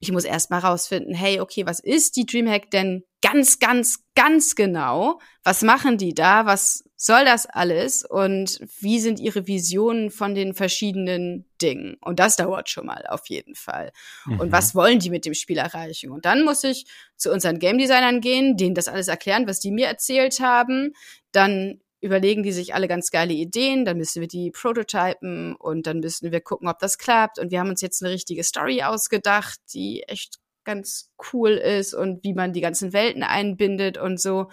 ich 0.02 0.10
muss 0.10 0.24
erst 0.24 0.50
mal 0.50 0.58
rausfinden, 0.58 1.14
hey, 1.14 1.38
okay, 1.38 1.64
was 1.64 1.78
ist 1.78 2.16
die 2.16 2.26
Dreamhack 2.26 2.72
denn 2.72 3.04
ganz, 3.22 3.60
ganz, 3.60 4.00
ganz 4.16 4.56
genau? 4.56 5.20
Was 5.44 5.62
machen 5.62 5.96
die 5.96 6.12
da? 6.12 6.44
Was 6.44 6.82
soll 6.96 7.24
das 7.24 7.46
alles 7.46 8.04
und 8.04 8.58
wie 8.80 8.98
sind 8.98 9.20
ihre 9.20 9.46
Visionen 9.46 10.10
von 10.10 10.34
den 10.34 10.54
verschiedenen 10.54 11.48
Dingen? 11.62 11.98
Und 12.00 12.18
das 12.18 12.34
dauert 12.34 12.68
schon 12.68 12.86
mal 12.86 13.06
auf 13.10 13.28
jeden 13.28 13.54
Fall. 13.54 13.92
Mhm. 14.26 14.40
Und 14.40 14.50
was 14.50 14.74
wollen 14.74 14.98
die 14.98 15.10
mit 15.10 15.24
dem 15.24 15.34
Spiel 15.34 15.58
erreichen? 15.58 16.10
Und 16.10 16.24
dann 16.24 16.42
muss 16.44 16.64
ich 16.64 16.84
zu 17.16 17.30
unseren 17.30 17.60
Game 17.60 17.78
Designern 17.78 18.20
gehen, 18.20 18.56
denen 18.56 18.74
das 18.74 18.88
alles 18.88 19.06
erklären, 19.06 19.46
was 19.46 19.60
die 19.60 19.70
mir 19.70 19.86
erzählt 19.86 20.40
haben. 20.40 20.94
Dann 21.30 21.80
überlegen 22.02 22.42
die 22.42 22.52
sich 22.52 22.74
alle 22.74 22.88
ganz 22.88 23.10
geile 23.10 23.32
Ideen, 23.32 23.84
dann 23.84 23.96
müssen 23.96 24.20
wir 24.20 24.28
die 24.28 24.50
prototypen 24.50 25.54
und 25.54 25.86
dann 25.86 26.00
müssen 26.00 26.32
wir 26.32 26.40
gucken, 26.40 26.68
ob 26.68 26.80
das 26.80 26.98
klappt. 26.98 27.38
Und 27.38 27.52
wir 27.52 27.60
haben 27.60 27.70
uns 27.70 27.80
jetzt 27.80 28.02
eine 28.02 28.12
richtige 28.12 28.42
Story 28.42 28.82
ausgedacht, 28.82 29.60
die 29.72 30.02
echt 30.02 30.38
ganz 30.64 31.10
cool 31.32 31.52
ist 31.52 31.94
und 31.94 32.24
wie 32.24 32.34
man 32.34 32.52
die 32.52 32.60
ganzen 32.60 32.92
Welten 32.92 33.22
einbindet 33.22 33.98
und 33.98 34.20
so. 34.20 34.50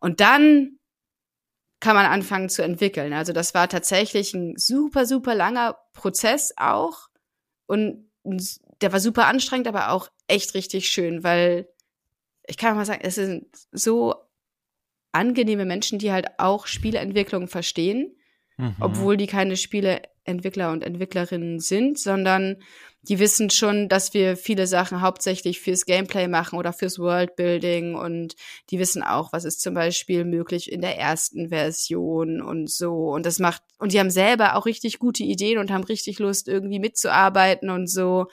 Und 0.00 0.18
dann 0.18 0.78
kann 1.78 1.94
man 1.94 2.06
anfangen 2.06 2.48
zu 2.48 2.62
entwickeln. 2.62 3.12
Also 3.12 3.32
das 3.32 3.54
war 3.54 3.68
tatsächlich 3.68 4.34
ein 4.34 4.56
super, 4.56 5.06
super 5.06 5.36
langer 5.36 5.78
Prozess 5.92 6.52
auch. 6.56 7.08
Und 7.66 8.08
der 8.24 8.92
war 8.92 9.00
super 9.00 9.26
anstrengend, 9.26 9.68
aber 9.68 9.90
auch 9.90 10.08
echt 10.26 10.54
richtig 10.54 10.90
schön, 10.90 11.22
weil 11.22 11.68
ich 12.46 12.56
kann 12.56 12.76
mal 12.76 12.86
sagen, 12.86 13.02
es 13.04 13.14
sind 13.14 13.46
so 13.70 14.14
angenehme 15.12 15.64
Menschen, 15.64 15.98
die 15.98 16.12
halt 16.12 16.26
auch 16.38 16.66
Spieleentwicklung 16.66 17.48
verstehen, 17.48 18.16
mhm. 18.56 18.76
obwohl 18.80 19.16
die 19.16 19.26
keine 19.26 19.56
Spieleentwickler 19.56 20.72
und 20.72 20.82
Entwicklerinnen 20.82 21.60
sind, 21.60 21.98
sondern 21.98 22.56
die 23.02 23.18
wissen 23.18 23.50
schon, 23.50 23.88
dass 23.88 24.14
wir 24.14 24.36
viele 24.36 24.68
Sachen 24.68 25.00
hauptsächlich 25.00 25.60
fürs 25.60 25.86
Gameplay 25.86 26.28
machen 26.28 26.56
oder 26.56 26.72
fürs 26.72 27.00
Worldbuilding 27.00 27.96
und 27.96 28.36
die 28.70 28.78
wissen 28.78 29.02
auch, 29.02 29.32
was 29.32 29.44
ist 29.44 29.60
zum 29.60 29.74
Beispiel 29.74 30.24
möglich 30.24 30.70
in 30.70 30.80
der 30.80 30.98
ersten 30.98 31.48
Version 31.48 32.40
und 32.40 32.70
so. 32.70 33.10
Und 33.10 33.26
das 33.26 33.40
macht, 33.40 33.62
und 33.78 33.92
die 33.92 33.98
haben 33.98 34.10
selber 34.10 34.54
auch 34.54 34.66
richtig 34.66 35.00
gute 35.00 35.24
Ideen 35.24 35.58
und 35.58 35.72
haben 35.72 35.82
richtig 35.82 36.20
Lust, 36.20 36.46
irgendwie 36.46 36.78
mitzuarbeiten 36.78 37.70
und 37.70 37.88
so. 37.88 38.26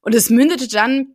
Und 0.00 0.14
es 0.14 0.30
mündete 0.30 0.68
dann 0.68 1.14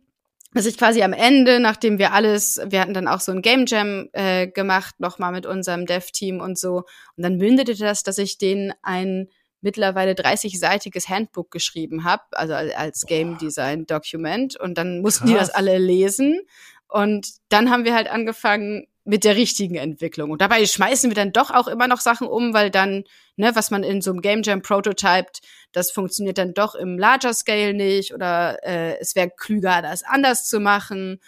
dass 0.54 0.66
ich 0.66 0.76
quasi 0.76 1.02
am 1.02 1.12
Ende, 1.12 1.60
nachdem 1.60 1.98
wir 1.98 2.12
alles, 2.12 2.60
wir 2.64 2.80
hatten 2.80 2.94
dann 2.94 3.08
auch 3.08 3.20
so 3.20 3.32
ein 3.32 3.42
Game 3.42 3.64
Jam 3.66 4.08
äh, 4.12 4.46
gemacht, 4.46 4.96
nochmal 4.98 5.32
mit 5.32 5.46
unserem 5.46 5.86
Dev-Team 5.86 6.40
und 6.40 6.58
so, 6.58 6.84
und 7.16 7.22
dann 7.24 7.36
mündete 7.36 7.74
das, 7.74 8.02
dass 8.02 8.18
ich 8.18 8.38
denen 8.38 8.72
ein 8.82 9.28
mittlerweile 9.62 10.12
30-seitiges 10.12 11.08
Handbook 11.08 11.50
geschrieben 11.50 12.04
habe, 12.04 12.22
also 12.32 12.52
als 12.52 13.06
Game 13.06 13.38
Design 13.38 13.86
Document. 13.86 14.56
Und 14.56 14.76
dann 14.76 15.00
mussten 15.00 15.24
Krass. 15.24 15.30
die 15.30 15.38
das 15.38 15.50
alle 15.50 15.78
lesen. 15.78 16.40
Und 16.88 17.28
dann 17.48 17.70
haben 17.70 17.84
wir 17.84 17.94
halt 17.94 18.10
angefangen 18.10 18.86
mit 19.04 19.24
der 19.24 19.36
richtigen 19.36 19.74
Entwicklung. 19.74 20.30
Und 20.30 20.40
dabei 20.40 20.64
schmeißen 20.64 21.10
wir 21.10 21.14
dann 21.14 21.32
doch 21.32 21.50
auch 21.50 21.66
immer 21.66 21.88
noch 21.88 22.00
Sachen 22.00 22.28
um, 22.28 22.54
weil 22.54 22.70
dann, 22.70 23.04
ne, 23.36 23.50
was 23.54 23.70
man 23.70 23.82
in 23.82 24.00
so 24.00 24.10
einem 24.10 24.20
Game 24.20 24.42
Jam 24.42 24.62
prototypt, 24.62 25.40
das 25.72 25.90
funktioniert 25.90 26.38
dann 26.38 26.54
doch 26.54 26.74
im 26.74 26.98
Larger 26.98 27.34
Scale 27.34 27.74
nicht 27.74 28.14
oder 28.14 28.58
äh, 28.62 28.98
es 29.00 29.16
wäre 29.16 29.30
klüger, 29.36 29.82
das 29.82 30.02
anders 30.04 30.46
zu 30.48 30.60
machen. 30.60 31.20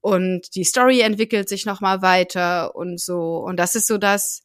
Und 0.00 0.54
die 0.56 0.64
Story 0.64 1.00
entwickelt 1.00 1.48
sich 1.48 1.64
noch 1.64 1.80
mal 1.80 2.02
weiter 2.02 2.74
und 2.74 3.00
so. 3.00 3.36
Und 3.36 3.56
das 3.56 3.76
ist 3.76 3.86
so 3.86 3.98
das, 3.98 4.42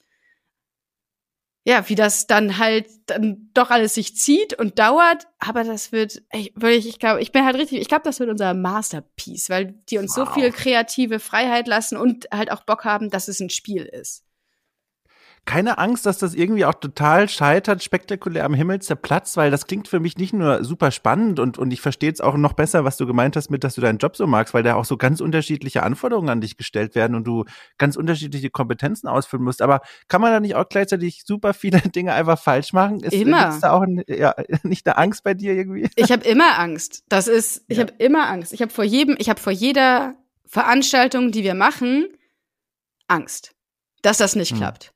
ja, 1.67 1.89
wie 1.89 1.95
das 1.95 2.27
dann 2.27 2.59
halt 2.59 2.87
dann 3.07 3.49
doch 3.53 3.71
alles 3.71 3.95
sich 3.95 4.15
zieht 4.15 4.57
und 4.57 4.79
dauert, 4.79 5.27
aber 5.37 5.65
das 5.65 5.91
wird, 5.91 6.21
ich, 6.31 6.53
ich 6.63 6.97
glaube, 6.97 7.21
ich 7.21 7.33
bin 7.33 7.43
halt 7.43 7.57
richtig, 7.57 7.81
ich 7.81 7.89
glaube, 7.89 8.05
das 8.05 8.21
wird 8.21 8.29
unser 8.29 8.53
Masterpiece, 8.53 9.49
weil 9.49 9.75
die 9.89 9.97
uns 9.97 10.15
wow. 10.15 10.29
so 10.29 10.33
viel 10.33 10.51
kreative 10.53 11.19
Freiheit 11.19 11.67
lassen 11.67 11.97
und 11.97 12.29
halt 12.31 12.53
auch 12.53 12.63
Bock 12.63 12.85
haben, 12.85 13.09
dass 13.09 13.27
es 13.27 13.41
ein 13.41 13.49
Spiel 13.49 13.83
ist 13.83 14.23
keine 15.47 15.77
Angst, 15.77 16.05
dass 16.05 16.17
das 16.17 16.35
irgendwie 16.35 16.65
auch 16.65 16.73
total 16.73 17.29
scheitert, 17.29 17.81
spektakulär 17.81 18.43
am 18.43 18.53
Himmel 18.53 18.81
zerplatzt, 18.81 19.37
weil 19.37 19.49
das 19.49 19.65
klingt 19.65 19.87
für 19.87 20.01
mich 20.01 20.17
nicht 20.17 20.33
nur 20.33 20.63
super 20.65 20.91
spannend 20.91 21.39
und, 21.39 21.57
und 21.57 21.71
ich 21.71 21.79
verstehe 21.79 22.09
jetzt 22.09 22.21
auch 22.21 22.35
noch 22.35 22.51
besser, 22.51 22.83
was 22.83 22.97
du 22.97 23.07
gemeint 23.07 23.37
hast 23.37 23.49
mit, 23.49 23.63
dass 23.63 23.75
du 23.75 23.81
deinen 23.81 23.97
Job 23.97 24.17
so 24.17 24.27
magst, 24.27 24.53
weil 24.53 24.63
da 24.63 24.75
auch 24.75 24.83
so 24.83 24.97
ganz 24.97 25.21
unterschiedliche 25.21 25.83
Anforderungen 25.83 26.29
an 26.29 26.41
dich 26.41 26.57
gestellt 26.57 26.95
werden 26.95 27.15
und 27.15 27.25
du 27.25 27.45
ganz 27.77 27.95
unterschiedliche 27.95 28.49
Kompetenzen 28.49 29.07
ausfüllen 29.07 29.45
musst. 29.45 29.61
Aber 29.61 29.79
kann 30.09 30.19
man 30.19 30.33
da 30.33 30.41
nicht 30.41 30.55
auch 30.55 30.67
gleichzeitig 30.67 31.23
super 31.25 31.53
viele 31.53 31.79
Dinge 31.95 32.13
einfach 32.13 32.37
falsch 32.37 32.73
machen? 32.73 32.99
Ist, 32.99 33.13
immer. 33.13 33.49
Ist 33.49 33.61
da 33.61 33.71
auch 33.71 33.85
ja, 34.07 34.35
nicht 34.63 34.85
eine 34.85 34.97
Angst 34.97 35.23
bei 35.23 35.33
dir 35.33 35.53
irgendwie? 35.53 35.89
Ich 35.95 36.11
habe 36.11 36.25
immer 36.25 36.59
Angst. 36.59 37.03
Das 37.09 37.27
ist, 37.27 37.63
ich 37.67 37.77
ja. 37.77 37.83
habe 37.83 37.93
immer 37.97 38.27
Angst. 38.29 38.53
Ich 38.53 38.61
habe 38.61 38.71
vor 38.71 38.83
jedem, 38.83 39.15
ich 39.19 39.29
habe 39.29 39.39
vor 39.39 39.51
jeder 39.51 40.15
Veranstaltung, 40.45 41.31
die 41.31 41.43
wir 41.43 41.55
machen, 41.55 42.07
Angst, 43.07 43.55
dass 44.01 44.17
das 44.17 44.35
nicht 44.35 44.51
hm. 44.51 44.57
klappt. 44.57 44.93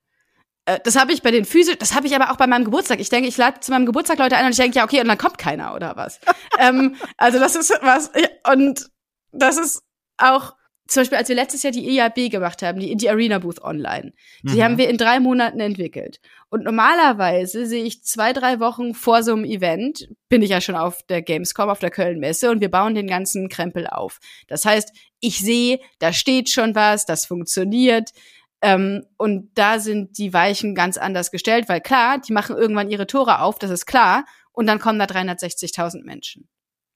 Äh, 0.72 0.80
das 0.84 0.95
habe 0.95 1.11
ich 1.11 1.22
bei 1.22 1.32
den 1.32 1.45
physisch, 1.45 1.78
das 1.78 1.93
habe 1.93 2.07
ich 2.07 2.15
aber 2.15 2.32
auch 2.32 2.38
bei 2.38 2.47
meinem 2.47 2.65
Geburtstag. 2.65 2.99
Ich 2.99 3.09
denke, 3.09 3.28
ich 3.28 3.38
lade 3.38 3.59
zu 3.59 3.72
meinem 3.72 3.86
Geburtstag 3.86 4.19
Leute 4.19 4.38
ein 4.38 4.45
und 4.45 4.51
ich 4.51 4.57
denke, 4.57 4.78
ja, 4.78 4.84
okay, 4.84 5.01
und 5.01 5.07
dann 5.07 5.17
kommt 5.17 5.38
keiner 5.38 5.76
oder 5.76 5.95
was. 5.95 6.19
ähm, 6.59 6.95
also 7.17 7.39
das 7.39 7.55
ist 7.55 7.74
was, 7.82 8.11
und 8.51 8.89
das 9.32 9.57
ist 9.57 9.84
auch, 10.17 10.53
zum 10.88 11.01
Beispiel, 11.01 11.17
als 11.17 11.30
wir 11.30 11.36
letztes 11.36 11.63
Jahr 11.63 11.72
die 11.72 11.97
EAB 11.97 12.30
gemacht 12.30 12.61
haben, 12.61 12.80
die 12.80 12.91
Indie 12.91 13.09
Arena 13.09 13.39
Booth 13.39 13.61
online, 13.61 14.11
die 14.43 14.57
mhm. 14.57 14.63
haben 14.63 14.78
wir 14.78 14.89
in 14.89 14.97
drei 14.97 15.22
Monaten 15.22 15.61
entwickelt. 15.61 16.19
Und 16.49 16.65
normalerweise 16.65 17.65
sehe 17.65 17.86
ich 17.86 18.03
zwei, 18.03 18.34
drei 18.34 18.59
Wochen 18.59 18.93
vor 18.93 19.24
so 19.24 19.32
einem 19.32 19.45
Event, 19.45 20.09
bin 20.28 20.41
ich 20.41 20.49
ja 20.49 20.59
schon 20.59 20.76
auf 20.76 21.01
der 21.03 21.22
Gamescom, 21.22 21.69
auf 21.69 21.80
der 21.80 21.91
Köln-Messe 21.91 22.51
und 22.51 22.59
wir 22.59 22.69
bauen 22.69 22.93
den 22.93 23.07
ganzen 23.07 23.47
Krempel 23.47 23.88
auf. 23.88 24.19
Das 24.47 24.65
heißt, 24.65 24.91
ich 25.22 25.39
sehe, 25.39 25.80
da 25.99 26.11
steht 26.11 26.49
schon 26.49 26.76
was, 26.76 27.05
das 27.05 27.26
funktioniert. 27.26 28.09
Ähm, 28.62 29.05
und 29.18 29.51
da 29.55 29.80
sind 29.80 30.18
die 30.18 30.34
Weichen 30.34 30.76
ganz 30.76 30.97
anders 30.97 31.32
gestellt, 31.32 31.68
weil 31.68 31.82
klar, 31.82 32.20
die 32.20 32.34
machen 32.34 32.55
irgendwann 32.55 32.89
ihre 32.89 33.07
Tore 33.07 33.41
auf, 33.41 33.57
das 33.59 33.72
ist 33.72 33.86
klar, 33.86 34.26
und 34.51 34.68
dann 34.68 34.80
kommen 34.80 34.99
da 34.99 35.05
360.000 35.05 36.03
Menschen. 36.03 36.49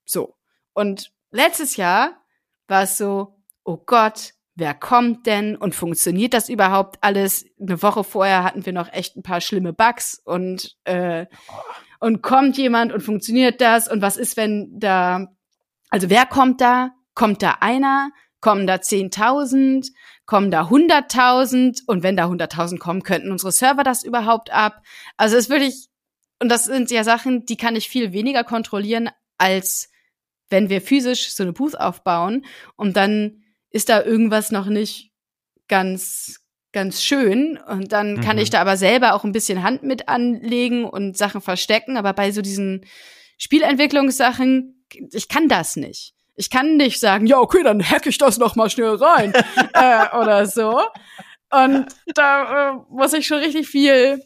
So. 0.05 0.35
Und 0.73 1.11
letztes 1.31 1.77
Jahr 1.77 2.21
war 2.67 2.83
es 2.83 2.97
so, 2.97 3.41
oh 3.63 3.77
Gott, 3.77 4.33
wer 4.55 4.73
kommt 4.73 5.25
denn 5.25 5.55
und 5.55 5.75
funktioniert 5.75 6.33
das 6.33 6.49
überhaupt 6.49 6.97
alles? 7.01 7.45
Eine 7.59 7.81
Woche 7.81 8.03
vorher 8.03 8.43
hatten 8.43 8.65
wir 8.65 8.73
noch 8.73 8.91
echt 8.91 9.15
ein 9.15 9.23
paar 9.23 9.41
schlimme 9.41 9.73
Bugs 9.73 10.21
und 10.23 10.77
äh, 10.83 11.25
und 11.99 12.21
kommt 12.21 12.57
jemand 12.57 12.93
und 12.93 13.01
funktioniert 13.01 13.61
das 13.61 13.87
und 13.89 14.01
was 14.01 14.17
ist, 14.17 14.37
wenn 14.37 14.79
da 14.79 15.27
also 15.89 16.09
wer 16.09 16.25
kommt 16.25 16.61
da? 16.61 16.91
Kommt 17.13 17.41
da 17.41 17.57
einer? 17.61 18.11
Kommen 18.41 18.67
da 18.67 18.75
10.000? 18.75 19.91
Kommen 20.25 20.51
da 20.51 20.63
100.000? 20.63 21.83
Und 21.87 22.03
wenn 22.03 22.17
da 22.17 22.25
100.000 22.25 22.77
kommen, 22.77 23.03
könnten 23.03 23.31
unsere 23.31 23.51
Server 23.51 23.83
das 23.83 24.03
überhaupt 24.03 24.51
ab? 24.51 24.81
Also 25.17 25.35
es 25.37 25.45
ist 25.45 25.49
wirklich, 25.49 25.87
und 26.41 26.49
das 26.49 26.65
sind 26.65 26.91
ja 26.91 27.03
Sachen, 27.03 27.45
die 27.45 27.57
kann 27.57 27.75
ich 27.75 27.89
viel 27.89 28.11
weniger 28.13 28.43
kontrollieren, 28.43 29.09
als 29.37 29.89
wenn 30.49 30.69
wir 30.69 30.81
physisch 30.81 31.33
so 31.33 31.43
eine 31.43 31.53
Booth 31.53 31.79
aufbauen 31.79 32.45
und 32.75 32.95
dann 32.95 33.43
ist 33.69 33.89
da 33.89 34.03
irgendwas 34.03 34.51
noch 34.51 34.67
nicht 34.67 35.11
ganz 35.67 36.45
ganz 36.71 37.01
schön 37.01 37.57
und 37.57 37.93
dann 37.93 38.19
kann 38.19 38.35
mhm. 38.35 38.41
ich 38.41 38.49
da 38.49 38.59
aber 38.59 38.75
selber 38.75 39.13
auch 39.13 39.23
ein 39.23 39.31
bisschen 39.31 39.63
Hand 39.63 39.83
mit 39.83 40.09
anlegen 40.09 40.83
und 40.83 41.17
Sachen 41.17 41.39
verstecken, 41.39 41.95
aber 41.95 42.11
bei 42.11 42.31
so 42.31 42.41
diesen 42.41 42.85
Spielentwicklungssachen, 43.37 44.85
ich 45.13 45.29
kann 45.29 45.47
das 45.47 45.77
nicht. 45.77 46.14
Ich 46.35 46.49
kann 46.49 46.77
nicht 46.77 46.99
sagen, 46.99 47.27
ja, 47.27 47.39
okay, 47.39 47.63
dann 47.63 47.83
hack 47.83 48.05
ich 48.05 48.17
das 48.17 48.37
noch 48.37 48.55
mal 48.55 48.69
schnell 48.69 48.95
rein 48.95 49.33
äh, 49.73 50.17
oder 50.17 50.45
so. 50.45 50.81
Und 51.49 51.87
da 52.13 52.71
äh, 52.71 52.73
muss 52.89 53.13
ich 53.13 53.25
schon 53.27 53.39
richtig 53.39 53.67
viel 53.67 54.21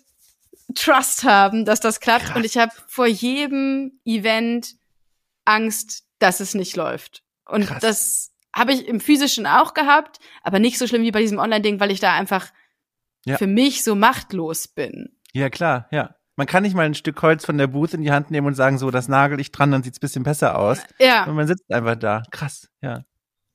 Trust 0.76 1.24
haben, 1.24 1.66
dass 1.66 1.80
das 1.80 2.00
klappt. 2.00 2.26
Krass. 2.26 2.36
Und 2.36 2.46
ich 2.46 2.58
habe 2.58 2.72
vor 2.88 3.08
jedem 3.08 4.00
Event 4.06 4.76
Angst, 5.46 6.04
dass 6.20 6.40
es 6.40 6.54
nicht 6.54 6.76
läuft. 6.76 7.24
Und 7.46 7.68
Krass. 7.68 7.82
das 7.82 8.32
habe 8.56 8.74
ich 8.74 8.88
im 8.88 9.00
physischen 9.00 9.46
auch 9.46 9.74
gehabt, 9.74 10.20
aber 10.44 10.60
nicht 10.60 10.78
so 10.78 10.88
schlimm 10.88 11.04
wie 11.04 11.12
bei 11.12 11.22
diesem 11.22 11.40
Online-Ding, 11.40 11.80
weil 11.80 11.92
ich 11.92 12.00
da 12.00 12.14
einfach 12.14 12.52
ja. 13.26 13.38
für 13.38 13.48
mich 13.48 13.84
so 13.84 13.96
machtlos 13.96 14.68
bin. 14.68 15.16
Ja, 15.34 15.50
klar, 15.50 15.88
ja. 15.92 16.16
Man 16.40 16.48
kann 16.48 16.64
nicht 16.64 16.74
mal 16.74 16.86
ein 16.86 16.94
Stück 16.94 17.22
Holz 17.22 17.44
von 17.44 17.58
der 17.58 17.68
Booth 17.68 17.94
in 17.94 18.02
die 18.02 18.14
Hand 18.14 18.32
nehmen 18.32 18.48
und 18.48 18.54
sagen, 18.54 18.78
so, 18.78 18.92
das 18.92 19.10
nagel 19.10 19.42
ich 19.42 19.52
dran, 19.52 19.72
dann 19.72 19.84
sieht's 19.84 20.00
bisschen 20.00 20.24
besser 20.24 20.58
aus. 20.58 20.80
Ja. 20.98 21.26
Und 21.26 21.36
man 21.36 21.46
sitzt 21.46 21.70
einfach 21.70 21.98
da. 21.98 22.24
Krass, 22.32 22.70
ja. 22.82 23.04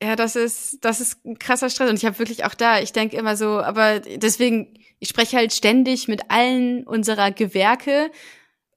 Ja, 0.03 0.15
das 0.15 0.35
ist, 0.35 0.85
das 0.85 1.01
ist 1.01 1.25
ein 1.25 1.39
krasser 1.39 1.71
Stress. 1.71 1.89
Und 1.89 1.95
ich 1.95 2.05
habe 2.05 2.19
wirklich 2.19 2.45
auch 2.45 2.53
da, 2.53 2.77
ich 2.77 2.93
denke 2.93 3.17
immer 3.17 3.35
so, 3.37 3.59
aber 3.59 4.01
deswegen, 4.01 4.75
ich 4.99 5.09
spreche 5.09 5.35
halt 5.35 5.51
ständig 5.51 6.07
mit 6.07 6.29
allen 6.29 6.85
unserer 6.85 7.31
Gewerke 7.31 8.11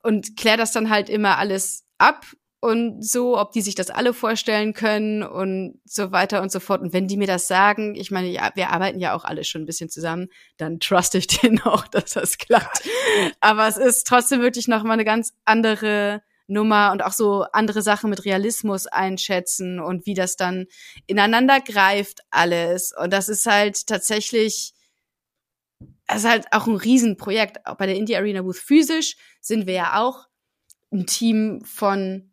und 0.02 0.38
kläre 0.38 0.56
das 0.56 0.72
dann 0.72 0.88
halt 0.88 1.10
immer 1.10 1.36
alles 1.36 1.84
ab 1.98 2.24
und 2.60 3.04
so, 3.04 3.38
ob 3.38 3.52
die 3.52 3.60
sich 3.60 3.76
das 3.76 3.90
alle 3.90 4.12
vorstellen 4.12 4.72
können 4.72 5.22
und 5.22 5.80
so 5.84 6.10
weiter 6.10 6.42
und 6.42 6.50
so 6.50 6.58
fort. 6.58 6.80
Und 6.80 6.92
wenn 6.92 7.06
die 7.06 7.16
mir 7.16 7.28
das 7.28 7.46
sagen, 7.46 7.94
ich 7.94 8.10
meine, 8.10 8.28
ja, 8.28 8.50
wir 8.54 8.70
arbeiten 8.70 8.98
ja 8.98 9.14
auch 9.14 9.24
alle 9.24 9.44
schon 9.44 9.62
ein 9.62 9.66
bisschen 9.66 9.88
zusammen, 9.88 10.28
dann 10.56 10.80
truste 10.80 11.18
ich 11.18 11.26
denen 11.40 11.60
auch, 11.62 11.86
dass 11.86 12.12
das 12.12 12.38
klappt. 12.38 12.82
Aber 13.40 13.68
es 13.68 13.76
ist 13.76 14.06
trotzdem 14.06 14.40
wirklich 14.40 14.66
nochmal 14.66 14.94
eine 14.94 15.04
ganz 15.04 15.34
andere 15.44 16.22
Nummer 16.48 16.90
und 16.92 17.02
auch 17.02 17.12
so 17.12 17.42
andere 17.52 17.82
Sachen 17.82 18.10
mit 18.10 18.24
Realismus 18.24 18.86
einschätzen 18.86 19.78
und 19.78 20.06
wie 20.06 20.14
das 20.14 20.34
dann 20.34 20.66
ineinander 21.06 21.60
greift 21.60 22.20
alles. 22.30 22.92
Und 22.96 23.12
das 23.12 23.28
ist 23.28 23.46
halt 23.46 23.86
tatsächlich, 23.86 24.72
es 26.06 26.18
ist 26.18 26.28
halt 26.28 26.46
auch 26.50 26.66
ein 26.66 26.76
Riesenprojekt. 26.76 27.66
Auch 27.66 27.76
bei 27.76 27.86
der 27.86 27.96
Indie 27.96 28.16
Arena 28.16 28.42
Booth 28.42 28.56
physisch 28.56 29.16
sind 29.40 29.66
wir 29.66 29.74
ja 29.74 30.00
auch 30.00 30.26
ein 30.90 31.06
Team 31.06 31.60
von 31.64 32.32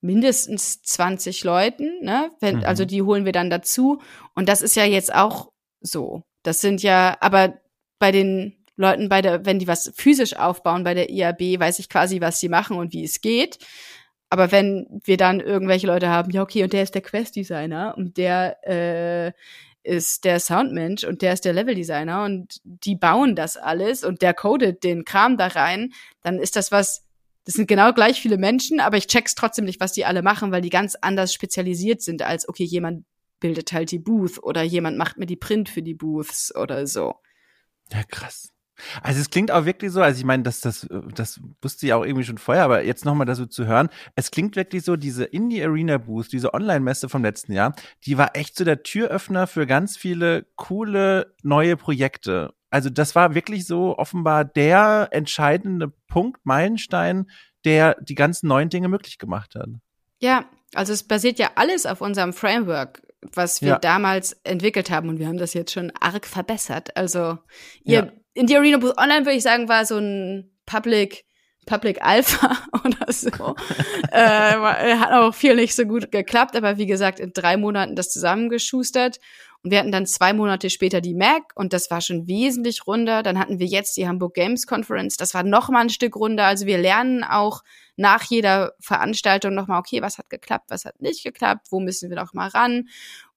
mindestens 0.00 0.82
20 0.82 1.44
Leuten, 1.44 2.02
ne? 2.02 2.30
Wenn, 2.40 2.58
mhm. 2.58 2.64
Also 2.64 2.84
die 2.84 3.02
holen 3.02 3.24
wir 3.24 3.32
dann 3.32 3.50
dazu. 3.50 4.00
Und 4.34 4.48
das 4.48 4.62
ist 4.62 4.76
ja 4.76 4.84
jetzt 4.84 5.14
auch 5.14 5.50
so. 5.80 6.22
Das 6.42 6.60
sind 6.60 6.82
ja, 6.82 7.16
aber 7.20 7.60
bei 7.98 8.12
den 8.12 8.54
Leuten 8.76 9.08
bei 9.08 9.20
der, 9.22 9.44
wenn 9.44 9.58
die 9.58 9.66
was 9.66 9.92
physisch 9.96 10.36
aufbauen 10.36 10.84
bei 10.84 10.94
der 10.94 11.10
IAB, 11.10 11.58
weiß 11.58 11.80
ich 11.80 11.88
quasi, 11.88 12.20
was 12.20 12.38
sie 12.38 12.48
machen 12.48 12.76
und 12.76 12.92
wie 12.92 13.04
es 13.04 13.20
geht. 13.20 13.58
Aber 14.30 14.52
wenn 14.52 15.00
wir 15.04 15.16
dann 15.16 15.40
irgendwelche 15.40 15.86
Leute 15.86 16.08
haben, 16.08 16.30
ja, 16.30 16.42
okay, 16.42 16.62
und 16.62 16.72
der 16.72 16.82
ist 16.84 16.94
der 16.94 17.02
Quest-Designer 17.02 17.94
und 17.96 18.16
der 18.18 18.56
äh, 18.66 19.32
ist 19.82 20.24
der 20.24 20.38
Soundmensch 20.38 21.04
und 21.04 21.22
der 21.22 21.32
ist 21.32 21.44
der 21.44 21.54
Level-Designer 21.54 22.24
und 22.24 22.60
die 22.62 22.94
bauen 22.94 23.34
das 23.34 23.56
alles 23.56 24.04
und 24.04 24.22
der 24.22 24.34
codet 24.34 24.84
den 24.84 25.04
Kram 25.04 25.36
da 25.38 25.48
rein, 25.48 25.92
dann 26.22 26.38
ist 26.38 26.56
das 26.56 26.70
was, 26.70 27.04
das 27.48 27.54
sind 27.54 27.66
genau 27.66 27.94
gleich 27.94 28.20
viele 28.20 28.36
Menschen, 28.36 28.78
aber 28.78 28.98
ich 28.98 29.06
check's 29.06 29.34
trotzdem 29.34 29.64
nicht, 29.64 29.80
was 29.80 29.92
die 29.94 30.04
alle 30.04 30.20
machen, 30.20 30.52
weil 30.52 30.60
die 30.60 30.68
ganz 30.68 30.96
anders 31.00 31.32
spezialisiert 31.32 32.02
sind 32.02 32.20
als, 32.20 32.46
okay, 32.46 32.64
jemand 32.64 33.06
bildet 33.40 33.72
halt 33.72 33.90
die 33.90 33.98
Booth 33.98 34.38
oder 34.42 34.62
jemand 34.62 34.98
macht 34.98 35.16
mir 35.16 35.24
die 35.24 35.36
Print 35.36 35.70
für 35.70 35.80
die 35.80 35.94
Booths 35.94 36.54
oder 36.54 36.86
so. 36.86 37.14
Ja, 37.90 38.02
krass. 38.02 38.52
Also 39.02 39.20
es 39.20 39.30
klingt 39.30 39.50
auch 39.50 39.64
wirklich 39.64 39.92
so, 39.92 40.02
also 40.02 40.18
ich 40.18 40.24
meine, 40.24 40.42
das, 40.42 40.60
das, 40.60 40.86
das 41.14 41.40
wusste 41.62 41.86
ich 41.86 41.92
auch 41.92 42.04
irgendwie 42.04 42.24
schon 42.24 42.38
vorher, 42.38 42.64
aber 42.64 42.84
jetzt 42.84 43.04
nochmal 43.04 43.34
so 43.34 43.46
zu 43.46 43.66
hören, 43.66 43.88
es 44.14 44.30
klingt 44.30 44.56
wirklich 44.56 44.84
so, 44.84 44.96
diese 44.96 45.24
Indie 45.24 45.62
Arena 45.62 45.98
Booth, 45.98 46.32
diese 46.32 46.54
Online-Messe 46.54 47.08
vom 47.08 47.22
letzten 47.22 47.52
Jahr, 47.52 47.74
die 48.06 48.18
war 48.18 48.36
echt 48.36 48.56
so 48.56 48.64
der 48.64 48.82
Türöffner 48.82 49.46
für 49.46 49.66
ganz 49.66 49.96
viele 49.96 50.46
coole 50.56 51.34
neue 51.42 51.76
Projekte 51.76 52.54
also 52.70 52.90
das 52.90 53.14
war 53.14 53.34
wirklich 53.34 53.66
so 53.66 53.96
offenbar 53.96 54.44
der 54.44 55.08
entscheidende 55.12 55.88
Punkt, 56.06 56.44
Meilenstein, 56.44 57.30
der 57.64 57.96
die 58.00 58.14
ganzen 58.14 58.48
neuen 58.48 58.68
Dinge 58.68 58.88
möglich 58.88 59.18
gemacht 59.18 59.54
hat. 59.54 59.68
Ja, 60.20 60.44
also 60.74 60.92
es 60.92 61.02
basiert 61.02 61.38
ja 61.38 61.52
alles 61.54 61.86
auf 61.86 62.00
unserem 62.00 62.32
Framework, 62.32 63.02
was 63.32 63.62
wir 63.62 63.68
ja. 63.68 63.78
damals 63.78 64.32
entwickelt 64.44 64.90
haben 64.90 65.08
und 65.08 65.18
wir 65.18 65.28
haben 65.28 65.38
das 65.38 65.54
jetzt 65.54 65.72
schon 65.72 65.92
arg 65.98 66.26
verbessert. 66.26 66.96
Also 66.96 67.38
ihr 67.84 68.04
ja. 68.04 68.12
In 68.38 68.46
die 68.46 68.56
Arena 68.56 68.78
Booth 68.78 68.96
Online 68.98 69.26
würde 69.26 69.36
ich 69.36 69.42
sagen 69.42 69.68
war 69.68 69.84
so 69.84 69.98
ein 69.98 70.50
Public 70.64 71.24
Public 71.66 72.02
Alpha 72.02 72.56
oder 72.84 73.12
so. 73.12 73.28
äh, 74.10 74.96
hat 74.96 75.12
auch 75.12 75.34
viel 75.34 75.54
nicht 75.54 75.74
so 75.74 75.84
gut 75.84 76.10
geklappt, 76.10 76.56
aber 76.56 76.78
wie 76.78 76.86
gesagt, 76.86 77.20
in 77.20 77.32
drei 77.34 77.56
Monaten 77.56 77.94
das 77.94 78.10
zusammengeschustert. 78.10 79.18
Und 79.62 79.72
wir 79.72 79.80
hatten 79.80 79.92
dann 79.92 80.06
zwei 80.06 80.32
Monate 80.32 80.70
später 80.70 81.00
die 81.00 81.14
Mac 81.14 81.52
und 81.56 81.72
das 81.72 81.90
war 81.90 82.00
schon 82.00 82.26
wesentlich 82.28 82.86
runder. 82.86 83.22
Dann 83.22 83.38
hatten 83.38 83.58
wir 83.58 83.66
jetzt 83.66 83.96
die 83.96 84.08
Hamburg 84.08 84.34
Games 84.34 84.66
Conference, 84.66 85.16
das 85.16 85.34
war 85.34 85.42
noch 85.42 85.68
mal 85.68 85.80
ein 85.80 85.90
Stück 85.90 86.16
runder. 86.16 86.46
Also 86.46 86.64
wir 86.64 86.78
lernen 86.78 87.24
auch 87.24 87.62
nach 87.96 88.22
jeder 88.22 88.72
Veranstaltung 88.80 89.54
noch 89.54 89.66
mal, 89.66 89.78
okay, 89.78 90.00
was 90.00 90.16
hat 90.16 90.30
geklappt, 90.30 90.66
was 90.68 90.84
hat 90.84 91.00
nicht 91.02 91.24
geklappt, 91.24 91.66
wo 91.70 91.80
müssen 91.80 92.08
wir 92.08 92.16
noch 92.16 92.32
mal 92.32 92.48
ran? 92.48 92.88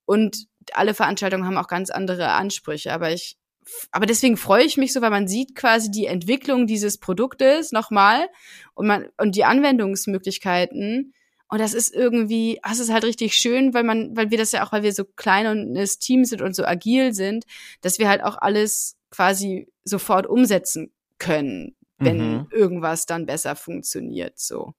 Und 0.06 0.46
alle 0.74 0.94
Veranstaltungen 0.94 1.46
haben 1.46 1.58
auch 1.58 1.68
ganz 1.68 1.90
andere 1.90 2.30
Ansprüche. 2.30 2.94
Aber 2.94 3.12
ich 3.12 3.38
aber 3.92 4.06
deswegen 4.06 4.38
freue 4.38 4.64
ich 4.64 4.78
mich 4.78 4.94
so, 4.94 5.02
weil 5.02 5.10
man 5.10 5.28
sieht 5.28 5.56
quasi 5.56 5.92
die 5.92 6.06
Entwicklung 6.06 6.68
dieses 6.68 6.98
Produktes 6.98 7.72
nochmal 7.72 8.28
und 8.74 8.88
man, 8.88 9.08
und 9.18 9.36
die 9.36 9.46
Anwendungsmöglichkeiten. 9.46 11.14
Und 11.48 11.60
das 11.60 11.74
ist 11.74 11.94
irgendwie, 11.94 12.60
das 12.64 12.80
ist 12.80 12.92
halt 12.92 13.04
richtig 13.04 13.36
schön, 13.36 13.74
weil 13.74 13.84
man, 13.84 14.16
weil 14.16 14.32
wir 14.32 14.38
das 14.38 14.54
ja 14.54 14.66
auch, 14.66 14.72
weil 14.72 14.84
wir 14.84 14.94
so 14.94 15.04
klein 15.04 15.48
und 15.48 15.78
ein 15.78 15.90
Team 16.00 16.24
sind 16.24 16.42
und 16.42 16.56
so 16.56 16.66
agil 16.66 17.14
sind, 17.14 17.46
dass 17.82 18.00
wir 18.00 18.08
halt 18.08 18.24
auch 18.24 18.38
alles 18.38 18.96
quasi 19.10 19.68
sofort 19.84 20.28
umsetzen 20.28 20.92
können, 21.18 21.76
wenn 21.98 22.18
mhm. 22.18 22.48
irgendwas 22.52 23.06
dann 23.06 23.26
besser 23.26 23.56
funktioniert, 23.56 24.40
so. 24.40 24.74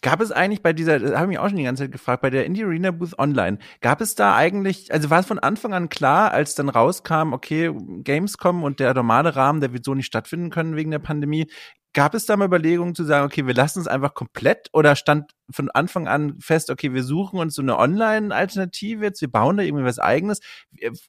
Gab 0.00 0.20
es 0.20 0.32
eigentlich 0.32 0.62
bei 0.62 0.72
dieser, 0.72 0.98
das 0.98 1.12
habe 1.12 1.24
ich 1.24 1.28
mich 1.28 1.38
auch 1.38 1.48
schon 1.48 1.58
die 1.58 1.64
ganze 1.64 1.84
Zeit 1.84 1.92
gefragt, 1.92 2.22
bei 2.22 2.30
der 2.30 2.46
Indie 2.46 2.64
Arena 2.64 2.90
Booth 2.90 3.18
Online, 3.18 3.58
gab 3.80 4.00
es 4.00 4.14
da 4.14 4.34
eigentlich, 4.34 4.92
also 4.92 5.10
war 5.10 5.20
es 5.20 5.26
von 5.26 5.38
Anfang 5.38 5.74
an 5.74 5.88
klar, 5.88 6.32
als 6.32 6.54
dann 6.54 6.68
rauskam, 6.68 7.32
okay, 7.32 7.72
Gamescom 8.02 8.62
und 8.62 8.80
der 8.80 8.94
normale 8.94 9.36
Rahmen, 9.36 9.60
der 9.60 9.72
wird 9.72 9.84
so 9.84 9.94
nicht 9.94 10.06
stattfinden 10.06 10.50
können 10.50 10.76
wegen 10.76 10.90
der 10.90 11.00
Pandemie, 11.00 11.48
gab 11.92 12.14
es 12.14 12.26
da 12.26 12.36
mal 12.36 12.46
Überlegungen 12.46 12.94
zu 12.94 13.04
sagen, 13.04 13.26
okay, 13.26 13.46
wir 13.46 13.54
lassen 13.54 13.80
es 13.80 13.86
einfach 13.88 14.14
komplett 14.14 14.68
oder 14.72 14.96
stand 14.96 15.32
von 15.50 15.70
Anfang 15.70 16.06
an 16.08 16.38
fest, 16.40 16.70
okay, 16.70 16.94
wir 16.94 17.02
suchen 17.02 17.38
uns 17.38 17.54
so 17.54 17.62
eine 17.62 17.78
Online-Alternative 17.78 19.04
jetzt, 19.04 19.20
wir 19.20 19.30
bauen 19.30 19.56
da 19.56 19.62
irgendwie 19.62 19.84
was 19.84 19.98
eigenes. 19.98 20.40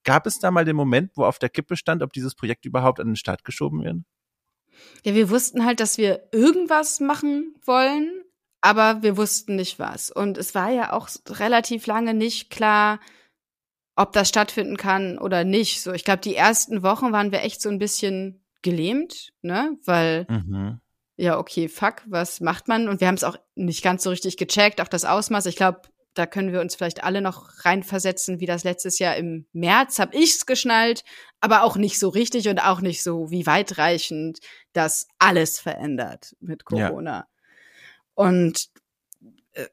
Gab 0.03 0.25
es 0.25 0.39
da 0.39 0.51
mal 0.51 0.65
den 0.65 0.75
Moment, 0.75 1.11
wo 1.15 1.25
auf 1.25 1.39
der 1.39 1.49
Kippe 1.49 1.77
stand, 1.77 2.01
ob 2.01 2.11
dieses 2.13 2.35
Projekt 2.35 2.65
überhaupt 2.65 2.99
an 2.99 3.07
den 3.07 3.15
Start 3.15 3.43
geschoben 3.43 3.83
wird? 3.83 3.97
Ja, 5.03 5.13
wir 5.13 5.29
wussten 5.29 5.65
halt, 5.65 5.79
dass 5.79 5.97
wir 5.97 6.29
irgendwas 6.31 6.99
machen 7.01 7.55
wollen 7.65 8.23
aber 8.61 9.01
wir 9.01 9.17
wussten 9.17 9.55
nicht 9.55 9.79
was. 9.79 10.11
Und 10.11 10.37
es 10.37 10.55
war 10.55 10.69
ja 10.69 10.93
auch 10.93 11.09
relativ 11.27 11.87
lange 11.87 12.13
nicht 12.13 12.49
klar, 12.49 12.99
ob 13.95 14.13
das 14.13 14.29
stattfinden 14.29 14.77
kann 14.77 15.17
oder 15.17 15.43
nicht. 15.43 15.81
So, 15.81 15.91
ich 15.93 16.03
glaube, 16.03 16.21
die 16.21 16.35
ersten 16.35 16.83
Wochen 16.83 17.11
waren 17.11 17.31
wir 17.31 17.41
echt 17.43 17.61
so 17.61 17.69
ein 17.69 17.79
bisschen 17.79 18.43
gelähmt, 18.61 19.31
ne? 19.41 19.77
Weil 19.85 20.25
mhm. 20.29 20.79
ja, 21.17 21.37
okay, 21.37 21.67
fuck, 21.67 22.03
was 22.05 22.41
macht 22.41 22.67
man? 22.67 22.87
Und 22.87 23.01
wir 23.01 23.07
haben 23.07 23.15
es 23.15 23.23
auch 23.23 23.37
nicht 23.55 23.83
ganz 23.83 24.03
so 24.03 24.09
richtig 24.09 24.37
gecheckt, 24.37 24.81
auch 24.81 24.87
das 24.87 25.05
Ausmaß. 25.05 25.45
Ich 25.47 25.55
glaube, 25.55 25.81
da 26.13 26.25
können 26.25 26.51
wir 26.51 26.61
uns 26.61 26.75
vielleicht 26.75 27.03
alle 27.03 27.21
noch 27.21 27.49
reinversetzen, 27.65 28.39
wie 28.39 28.45
das 28.45 28.63
letztes 28.63 28.99
Jahr 28.99 29.15
im 29.15 29.45
März 29.53 29.99
habe 29.99 30.15
ich's 30.17 30.45
geschnallt, 30.45 31.03
aber 31.39 31.63
auch 31.63 31.77
nicht 31.77 31.99
so 31.99 32.09
richtig 32.09 32.49
und 32.49 32.59
auch 32.59 32.81
nicht 32.81 33.03
so 33.03 33.31
wie 33.31 33.45
weitreichend 33.45 34.39
das 34.73 35.07
alles 35.19 35.59
verändert 35.59 36.35
mit 36.39 36.65
Corona. 36.65 37.19
Ja. 37.19 37.27
Und 38.19 38.67
äh, 39.53 39.67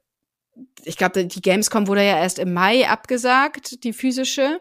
ich 0.84 0.96
glaube, 0.96 1.26
die 1.26 1.42
Gamescom 1.42 1.88
wurde 1.88 2.04
ja 2.04 2.16
erst 2.16 2.38
im 2.38 2.52
Mai 2.52 2.88
abgesagt, 2.88 3.82
die 3.82 3.92
physische. 3.92 4.60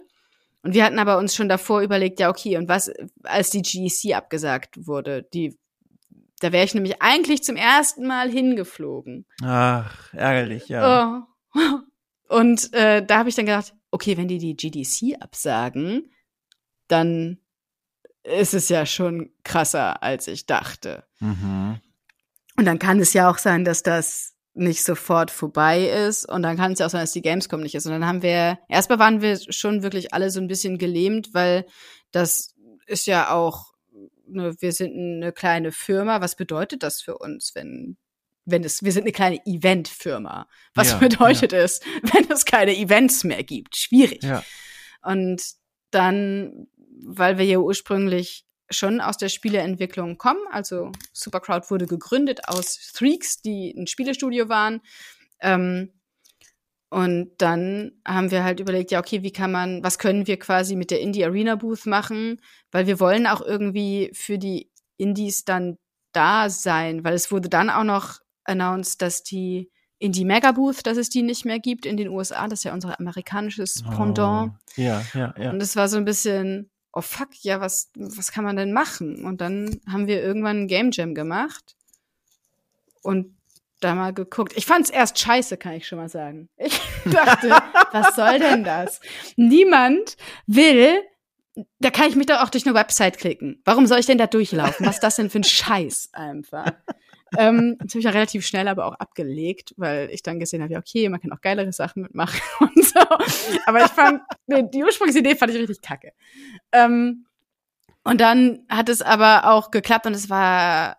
Und 0.63 0.73
wir 0.73 0.83
hatten 0.83 0.97
aber 0.97 1.19
uns 1.19 1.35
schon 1.35 1.49
davor 1.49 1.81
überlegt, 1.81 2.19
ja, 2.19 2.31
okay, 2.31 2.57
und 2.57 2.67
was, 2.67 2.91
als 3.21 3.51
die 3.51 3.61
GEC 3.61 4.15
abgesagt 4.15 4.87
wurde, 4.87 5.21
die, 5.35 5.59
da 6.39 6.51
wäre 6.51 6.65
ich 6.65 6.73
nämlich 6.73 6.99
eigentlich 6.99 7.43
zum 7.43 7.57
ersten 7.57 8.07
Mal 8.07 8.31
hingeflogen. 8.31 9.27
Ach, 9.43 10.11
ärgerlich, 10.15 10.67
ja. 10.67 11.27
Oh. 11.53 11.59
Und 12.27 12.73
äh, 12.73 13.05
da 13.05 13.19
habe 13.19 13.29
ich 13.29 13.35
dann 13.35 13.45
gedacht, 13.45 13.75
okay, 13.91 14.17
wenn 14.17 14.27
die 14.27 14.39
die 14.39 14.55
GDC 14.55 15.21
absagen, 15.21 16.11
dann 16.87 17.37
ist 18.23 18.55
es 18.55 18.67
ja 18.69 18.87
schon 18.87 19.29
krasser, 19.43 20.01
als 20.01 20.27
ich 20.27 20.47
dachte. 20.47 21.03
Mhm. 21.19 21.81
Und 22.57 22.65
dann 22.65 22.79
kann 22.79 22.99
es 22.99 23.13
ja 23.13 23.29
auch 23.29 23.37
sein, 23.37 23.65
dass 23.65 23.83
das 23.83 24.35
nicht 24.55 24.83
sofort 24.83 25.31
vorbei 25.31 25.89
ist 25.89 26.27
und 26.27 26.41
dann 26.41 26.55
kann 26.55 26.71
es 26.71 26.79
ja 26.79 26.85
auch 26.85 26.89
sein, 26.89 27.01
dass 27.01 27.11
die 27.11 27.21
Gamescom 27.21 27.59
nicht 27.59 27.75
ist. 27.75 27.85
Und 27.85 27.91
dann 27.91 28.07
haben 28.07 28.21
wir, 28.21 28.57
erstmal 28.69 28.99
waren 28.99 29.21
wir 29.21 29.37
schon 29.51 29.83
wirklich 29.83 30.13
alle 30.13 30.29
so 30.29 30.39
ein 30.39 30.47
bisschen 30.47 30.77
gelähmt, 30.77 31.33
weil 31.33 31.65
das 32.11 32.55
ist 32.87 33.05
ja 33.05 33.31
auch, 33.31 33.73
ne, 34.27 34.55
wir 34.59 34.71
sind 34.71 34.93
eine 34.95 35.33
kleine 35.33 35.73
Firma. 35.73 36.21
Was 36.21 36.37
bedeutet 36.37 36.83
das 36.83 37.01
für 37.01 37.17
uns, 37.17 37.53
wenn, 37.53 37.97
wenn 38.45 38.63
es, 38.63 38.81
wir 38.81 38.93
sind 38.93 39.03
eine 39.03 39.11
kleine 39.11 39.45
Eventfirma. 39.45 40.47
Was 40.73 40.91
ja, 40.91 40.97
bedeutet 40.97 41.51
ja. 41.51 41.59
es, 41.59 41.81
wenn 42.13 42.31
es 42.31 42.45
keine 42.45 42.77
Events 42.77 43.25
mehr 43.25 43.43
gibt? 43.43 43.75
Schwierig. 43.75 44.23
Ja. 44.23 44.41
Und 45.01 45.41
dann, 45.91 46.67
weil 47.03 47.37
wir 47.37 47.45
ja 47.45 47.57
ursprünglich 47.57 48.44
schon 48.69 49.01
aus 49.01 49.17
der 49.17 49.29
Spieleentwicklung 49.29 50.17
kommen. 50.17 50.41
Also 50.51 50.91
Supercrowd 51.13 51.69
wurde 51.69 51.85
gegründet 51.85 52.47
aus 52.47 52.91
Threaks, 52.93 53.41
die 53.41 53.73
ein 53.77 53.87
Spielestudio 53.87 54.49
waren. 54.49 54.81
Ähm, 55.39 55.91
und 56.89 57.31
dann 57.39 57.91
haben 58.07 58.31
wir 58.31 58.43
halt 58.43 58.59
überlegt, 58.59 58.91
ja, 58.91 58.99
okay, 58.99 59.21
wie 59.21 59.31
kann 59.31 59.51
man, 59.51 59.83
was 59.83 59.99
können 59.99 60.27
wir 60.27 60.39
quasi 60.39 60.75
mit 60.75 60.91
der 60.91 61.01
Indie 61.01 61.25
Arena 61.25 61.55
Booth 61.55 61.85
machen? 61.85 62.39
Weil 62.71 62.87
wir 62.87 62.99
wollen 62.99 63.27
auch 63.27 63.41
irgendwie 63.41 64.11
für 64.13 64.37
die 64.37 64.71
Indies 64.97 65.43
dann 65.45 65.77
da 66.13 66.49
sein, 66.49 67.03
weil 67.03 67.13
es 67.13 67.31
wurde 67.31 67.49
dann 67.49 67.69
auch 67.69 67.83
noch 67.83 68.19
announced, 68.45 69.01
dass 69.01 69.23
die 69.23 69.71
Indie 69.97 70.25
Mega 70.25 70.51
Booth, 70.51 70.85
dass 70.85 70.97
es 70.97 71.09
die 71.09 71.21
nicht 71.21 71.45
mehr 71.45 71.59
gibt 71.59 71.85
in 71.85 71.97
den 71.97 72.09
USA. 72.09 72.47
Das 72.47 72.59
ist 72.59 72.63
ja 72.63 72.73
unser 72.73 72.99
amerikanisches 72.99 73.83
Pendant. 73.83 74.53
Oh, 74.53 74.81
ja, 74.81 75.01
ja, 75.13 75.33
ja. 75.37 75.49
Und 75.49 75.61
es 75.61 75.75
war 75.75 75.87
so 75.87 75.97
ein 75.97 76.05
bisschen, 76.05 76.69
oh 76.95 77.01
fuck, 77.01 77.29
ja, 77.41 77.59
was, 77.59 77.91
was 77.95 78.31
kann 78.31 78.45
man 78.45 78.55
denn 78.55 78.71
machen? 78.71 79.25
Und 79.25 79.41
dann 79.41 79.81
haben 79.91 80.07
wir 80.07 80.23
irgendwann 80.23 80.61
ein 80.61 80.67
Game 80.67 80.91
Jam 80.91 81.13
gemacht 81.13 81.75
und 83.01 83.35
da 83.81 83.93
mal 83.93 84.13
geguckt. 84.13 84.53
Ich 84.55 84.65
fand's 84.65 84.89
erst 84.89 85.19
scheiße, 85.19 85.57
kann 85.57 85.73
ich 85.73 85.87
schon 85.87 85.99
mal 85.99 86.09
sagen. 86.09 86.49
Ich 86.57 86.79
dachte, 87.05 87.49
was 87.91 88.15
soll 88.15 88.39
denn 88.39 88.63
das? 88.63 89.01
Niemand 89.35 90.15
will, 90.47 91.03
da 91.79 91.91
kann 91.91 92.07
ich 92.07 92.15
mich 92.15 92.27
doch 92.27 92.41
auch 92.41 92.49
durch 92.49 92.65
eine 92.65 92.75
Website 92.75 93.17
klicken. 93.17 93.61
Warum 93.65 93.85
soll 93.87 93.99
ich 93.99 94.05
denn 94.05 94.17
da 94.17 94.27
durchlaufen? 94.27 94.85
Was 94.85 94.95
ist 94.95 95.03
das 95.03 95.17
denn 95.17 95.29
für 95.29 95.39
ein 95.39 95.43
Scheiß 95.43 96.09
einfach? 96.13 96.71
Ähm, 97.37 97.77
das 97.79 97.91
habe 97.91 97.99
ich 97.99 98.05
ja 98.05 98.11
relativ 98.11 98.45
schnell 98.45 98.67
aber 98.67 98.85
auch 98.85 98.93
abgelegt, 98.93 99.73
weil 99.77 100.09
ich 100.11 100.23
dann 100.23 100.39
gesehen 100.39 100.61
habe, 100.61 100.73
ja, 100.73 100.79
okay, 100.79 101.09
man 101.09 101.19
kann 101.19 101.31
auch 101.31 101.41
geilere 101.41 101.71
Sachen 101.73 102.03
mitmachen 102.03 102.39
und 102.59 102.85
so. 102.85 102.99
Aber 103.65 103.83
ich 103.83 103.91
fand, 103.91 104.21
die 104.47 104.83
Ursprungsidee 104.83 105.35
fand 105.35 105.51
ich 105.53 105.59
richtig 105.59 105.81
kacke. 105.81 106.13
Ähm, 106.71 107.25
und 108.03 108.21
dann 108.21 108.65
hat 108.69 108.89
es 108.89 109.01
aber 109.01 109.51
auch 109.51 109.71
geklappt 109.71 110.05
und 110.05 110.13
es 110.13 110.29
war, 110.29 110.97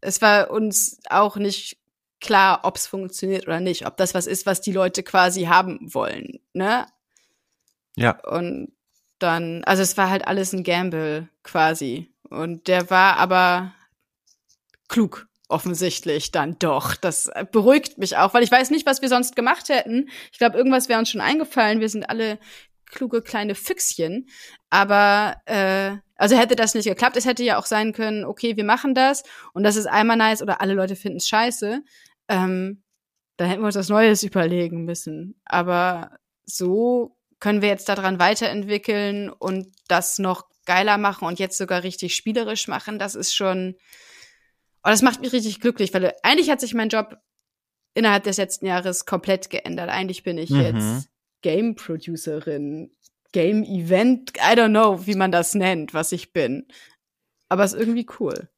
es 0.00 0.22
war 0.22 0.50
uns 0.50 1.00
auch 1.10 1.36
nicht 1.36 1.78
klar, 2.20 2.60
ob 2.62 2.76
es 2.76 2.86
funktioniert 2.86 3.46
oder 3.46 3.60
nicht, 3.60 3.86
ob 3.86 3.96
das 3.96 4.14
was 4.14 4.26
ist, 4.26 4.46
was 4.46 4.60
die 4.60 4.72
Leute 4.72 5.02
quasi 5.02 5.44
haben 5.44 5.78
wollen, 5.92 6.40
ne? 6.54 6.86
Ja. 7.96 8.18
Und 8.24 8.72
dann, 9.18 9.62
also 9.64 9.82
es 9.82 9.96
war 9.96 10.08
halt 10.08 10.26
alles 10.26 10.52
ein 10.52 10.64
Gamble 10.64 11.28
quasi. 11.42 12.10
Und 12.30 12.66
der 12.68 12.88
war 12.88 13.18
aber 13.18 13.74
klug 14.88 15.28
offensichtlich 15.52 16.32
dann 16.32 16.58
doch. 16.58 16.96
Das 16.96 17.30
beruhigt 17.52 17.98
mich 17.98 18.16
auch, 18.16 18.34
weil 18.34 18.42
ich 18.42 18.50
weiß 18.50 18.70
nicht, 18.70 18.86
was 18.86 19.02
wir 19.02 19.08
sonst 19.08 19.36
gemacht 19.36 19.68
hätten. 19.68 20.08
Ich 20.32 20.38
glaube, 20.38 20.56
irgendwas 20.56 20.88
wäre 20.88 20.98
uns 20.98 21.10
schon 21.10 21.20
eingefallen. 21.20 21.80
Wir 21.80 21.88
sind 21.88 22.08
alle 22.08 22.38
kluge 22.86 23.22
kleine 23.22 23.54
Füchschen. 23.54 24.28
Aber 24.70 25.36
äh, 25.46 25.96
also 26.16 26.36
hätte 26.36 26.56
das 26.56 26.74
nicht 26.74 26.86
geklappt, 26.86 27.16
es 27.16 27.26
hätte 27.26 27.42
ja 27.42 27.58
auch 27.58 27.66
sein 27.66 27.92
können, 27.92 28.24
okay, 28.24 28.56
wir 28.56 28.64
machen 28.64 28.94
das 28.94 29.24
und 29.54 29.64
das 29.64 29.76
ist 29.76 29.86
einmal 29.86 30.16
nice 30.16 30.42
oder 30.42 30.60
alle 30.60 30.74
Leute 30.74 30.94
finden 30.94 31.18
es 31.18 31.28
scheiße. 31.28 31.82
Ähm, 32.28 32.82
dann 33.36 33.48
hätten 33.48 33.62
wir 33.62 33.66
uns 33.66 33.76
was 33.76 33.88
Neues 33.88 34.22
überlegen 34.22 34.84
müssen. 34.84 35.40
Aber 35.44 36.12
so 36.44 37.16
können 37.40 37.60
wir 37.60 37.68
jetzt 37.68 37.88
daran 37.88 38.20
weiterentwickeln 38.20 39.30
und 39.30 39.74
das 39.88 40.18
noch 40.18 40.44
geiler 40.64 40.96
machen 40.96 41.26
und 41.26 41.40
jetzt 41.40 41.58
sogar 41.58 41.82
richtig 41.82 42.14
spielerisch 42.14 42.68
machen. 42.68 43.00
Das 43.00 43.16
ist 43.16 43.34
schon, 43.34 43.74
und 44.84 44.90
das 44.90 45.02
macht 45.02 45.20
mich 45.20 45.32
richtig 45.32 45.60
glücklich, 45.60 45.94
weil 45.94 46.12
eigentlich 46.22 46.50
hat 46.50 46.60
sich 46.60 46.74
mein 46.74 46.88
Job 46.88 47.18
innerhalb 47.94 48.24
des 48.24 48.38
letzten 48.38 48.66
Jahres 48.66 49.06
komplett 49.06 49.50
geändert. 49.50 49.90
Eigentlich 49.90 50.22
bin 50.22 50.38
ich 50.38 50.50
mhm. 50.50 50.60
jetzt 50.60 51.08
Game 51.42 51.74
Producerin, 51.74 52.90
Game 53.32 53.62
Event, 53.64 54.32
I 54.36 54.56
don't 54.56 54.70
know, 54.70 55.06
wie 55.06 55.14
man 55.14 55.32
das 55.32 55.54
nennt, 55.54 55.94
was 55.94 56.12
ich 56.12 56.32
bin. 56.32 56.66
Aber 57.48 57.64
es 57.64 57.74
ist 57.74 57.80
irgendwie 57.80 58.06
cool. 58.18 58.48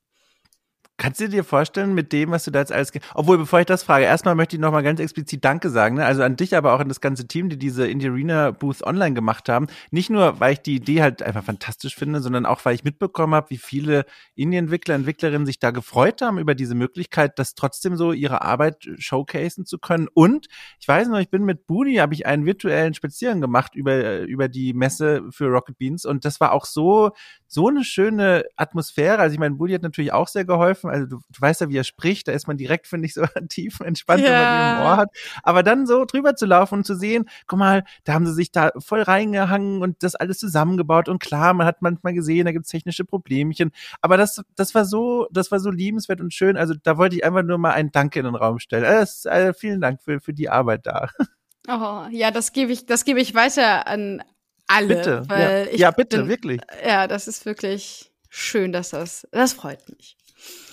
Kannst 0.97 1.20
du 1.20 1.28
dir 1.28 1.42
vorstellen, 1.42 1.92
mit 1.92 2.12
dem, 2.12 2.30
was 2.30 2.45
du 2.45 2.53
da 2.53 2.61
jetzt 2.61 2.70
alles, 2.70 2.92
obwohl, 3.14 3.36
bevor 3.36 3.59
ich 3.59 3.66
das 3.66 3.82
frage, 3.82 4.05
erstmal 4.05 4.36
möchte 4.36 4.55
ich 4.55 4.61
nochmal 4.62 4.84
ganz 4.84 5.01
explizit 5.01 5.45
Danke 5.45 5.68
sagen, 5.68 5.97
ne? 5.97 6.05
also 6.05 6.22
an 6.22 6.36
dich, 6.36 6.57
aber 6.57 6.72
auch 6.72 6.78
an 6.78 6.88
das 6.88 7.01
ganze 7.01 7.26
Team, 7.26 7.49
die 7.49 7.59
diese 7.59 7.84
Indie 7.88 8.09
Arena 8.09 8.53
Booth 8.53 8.84
online 8.84 9.12
gemacht 9.12 9.49
haben. 9.49 9.66
Nicht 9.90 10.09
nur, 10.09 10.38
weil 10.38 10.53
ich 10.53 10.61
die 10.61 10.76
Idee 10.76 11.03
halt 11.03 11.20
einfach 11.20 11.42
fantastisch 11.42 11.97
finde, 11.97 12.20
sondern 12.20 12.47
auch, 12.47 12.64
weil 12.64 12.76
ich 12.76 12.84
mitbekommen 12.84 13.34
habe, 13.34 13.51
wie 13.51 13.59
viele 13.59 14.05
Indie-Entwickler, 14.36 14.95
Entwicklerinnen 14.95 15.47
sich 15.47 15.59
da 15.59 15.72
gefreut 15.72 16.22
haben 16.22 16.38
über 16.38 16.55
diese 16.55 16.76
Möglichkeit, 16.76 17.40
das 17.40 17.57
trotzdem 17.57 17.97
so 17.97 18.12
ihre 18.12 18.42
Arbeit 18.42 18.88
showcasen 18.97 19.66
zu 19.66 19.80
können. 19.80 20.07
Und 20.14 20.47
ich 20.78 20.86
weiß 20.86 21.09
noch, 21.09 21.18
ich 21.18 21.28
bin 21.28 21.45
mit 21.45 21.66
Budi, 21.66 21.97
habe 21.97 22.14
ich 22.14 22.26
einen 22.26 22.47
virtuellen 22.47 22.95
Spaziergang 22.95 23.40
gemacht 23.40 23.74
über, 23.74 24.20
über 24.20 24.47
die 24.49 24.72
Messe 24.74 25.24
für 25.30 25.47
Rocket 25.49 25.76
Beans 25.76 26.05
und 26.05 26.24
das 26.24 26.38
war 26.38 26.53
auch 26.53 26.66
so, 26.66 27.11
so 27.49 27.68
eine 27.68 27.84
schöne 27.84 28.45
Atmosphäre. 28.57 29.18
Also 29.18 29.34
ich 29.34 29.40
meine, 29.40 29.57
Budi 29.57 29.72
hat 29.72 29.82
natürlich 29.82 30.12
auch 30.12 30.28
sehr 30.28 30.45
geholfen, 30.45 30.84
treffen. 30.85 30.91
Also 30.91 31.07
du, 31.07 31.22
du 31.28 31.41
weißt 31.41 31.61
ja, 31.62 31.68
wie 31.68 31.76
er 31.76 31.85
spricht, 31.85 32.28
da 32.28 32.32
ist 32.32 32.47
man 32.47 32.57
direkt, 32.57 32.87
finde 32.87 33.07
ich, 33.07 33.14
so 33.14 33.24
tief 33.49 33.80
entspannt, 33.80 34.22
ja. 34.22 34.30
wenn 34.30 34.43
man 34.43 34.70
ihn 34.70 34.76
im 34.76 34.87
Ohr 34.87 34.97
hat. 34.97 35.09
Aber 35.43 35.62
dann 35.62 35.87
so 35.87 36.05
drüber 36.05 36.37
zu 36.37 36.47
laufen 36.47 36.76
und 36.76 36.85
zu 36.85 36.95
sehen, 36.95 37.28
guck 37.47 37.59
mal, 37.59 37.85
da 38.05 38.14
haben 38.14 38.26
sie 38.26 38.35
sich 38.35 38.53
da 38.53 38.72
voll 38.78 39.03
reingehangen 39.03 39.82
und 39.82 40.03
das 40.03 40.14
alles 40.14 40.39
zusammengebaut. 40.39 41.09
Und 41.09 41.20
klar, 41.20 41.55
man 41.55 41.66
hat 41.66 41.82
manchmal 41.82 42.14
gesehen, 42.14 42.45
da 42.47 42.53
gibt's 42.53 42.70
technische 42.70 43.05
Problemchen. 43.05 43.70
Aber 44.01 44.16
das, 44.16 44.43
das 44.57 44.74
war 44.74 44.85
so, 44.85 45.26
das 45.30 45.51
war 45.51 45.61
so 45.61 45.70
liebenswert 45.70 46.20
und 46.20 46.32
schön. 46.32 46.57
Also 46.57 46.74
da 46.82 46.99
wollte 46.99 47.16
ich 47.16 47.24
einfach 47.24 47.43
nur 47.43 47.59
mal 47.59 47.72
einen 47.72 47.93
Dank 47.93 48.16
in 48.16 48.24
den 48.24 48.35
Raum 48.35 48.59
stellen. 48.59 48.85
Also, 48.85 49.28
also 49.28 49.53
vielen 49.53 49.80
Dank 49.80 50.03
für, 50.03 50.20
für 50.20 50.32
die 50.32 50.49
Arbeit 50.49 50.87
da. 50.87 51.09
Oh, 51.66 52.05
ja, 52.11 52.30
das 52.30 52.53
gebe 52.53 52.72
ich, 52.72 52.85
das 52.85 53.07
gebe 53.07 53.20
ich 53.22 53.35
weiter 53.35 53.87
an 53.87 54.22
alle. 54.66 54.97
Bitte. 54.97 55.22
Weil 55.28 55.64
ja. 55.64 55.72
Ich 55.72 55.80
ja, 55.80 55.91
bitte, 55.93 56.18
bin, 56.18 56.28
wirklich. 56.28 56.61
Ja, 56.87 57.07
das 57.07 57.26
ist 57.26 57.47
wirklich 57.47 58.12
schön, 58.35 58.72
dass 58.72 58.91
das, 58.91 59.28
das 59.30 59.53
freut 59.53 59.89
mich. 59.89 60.16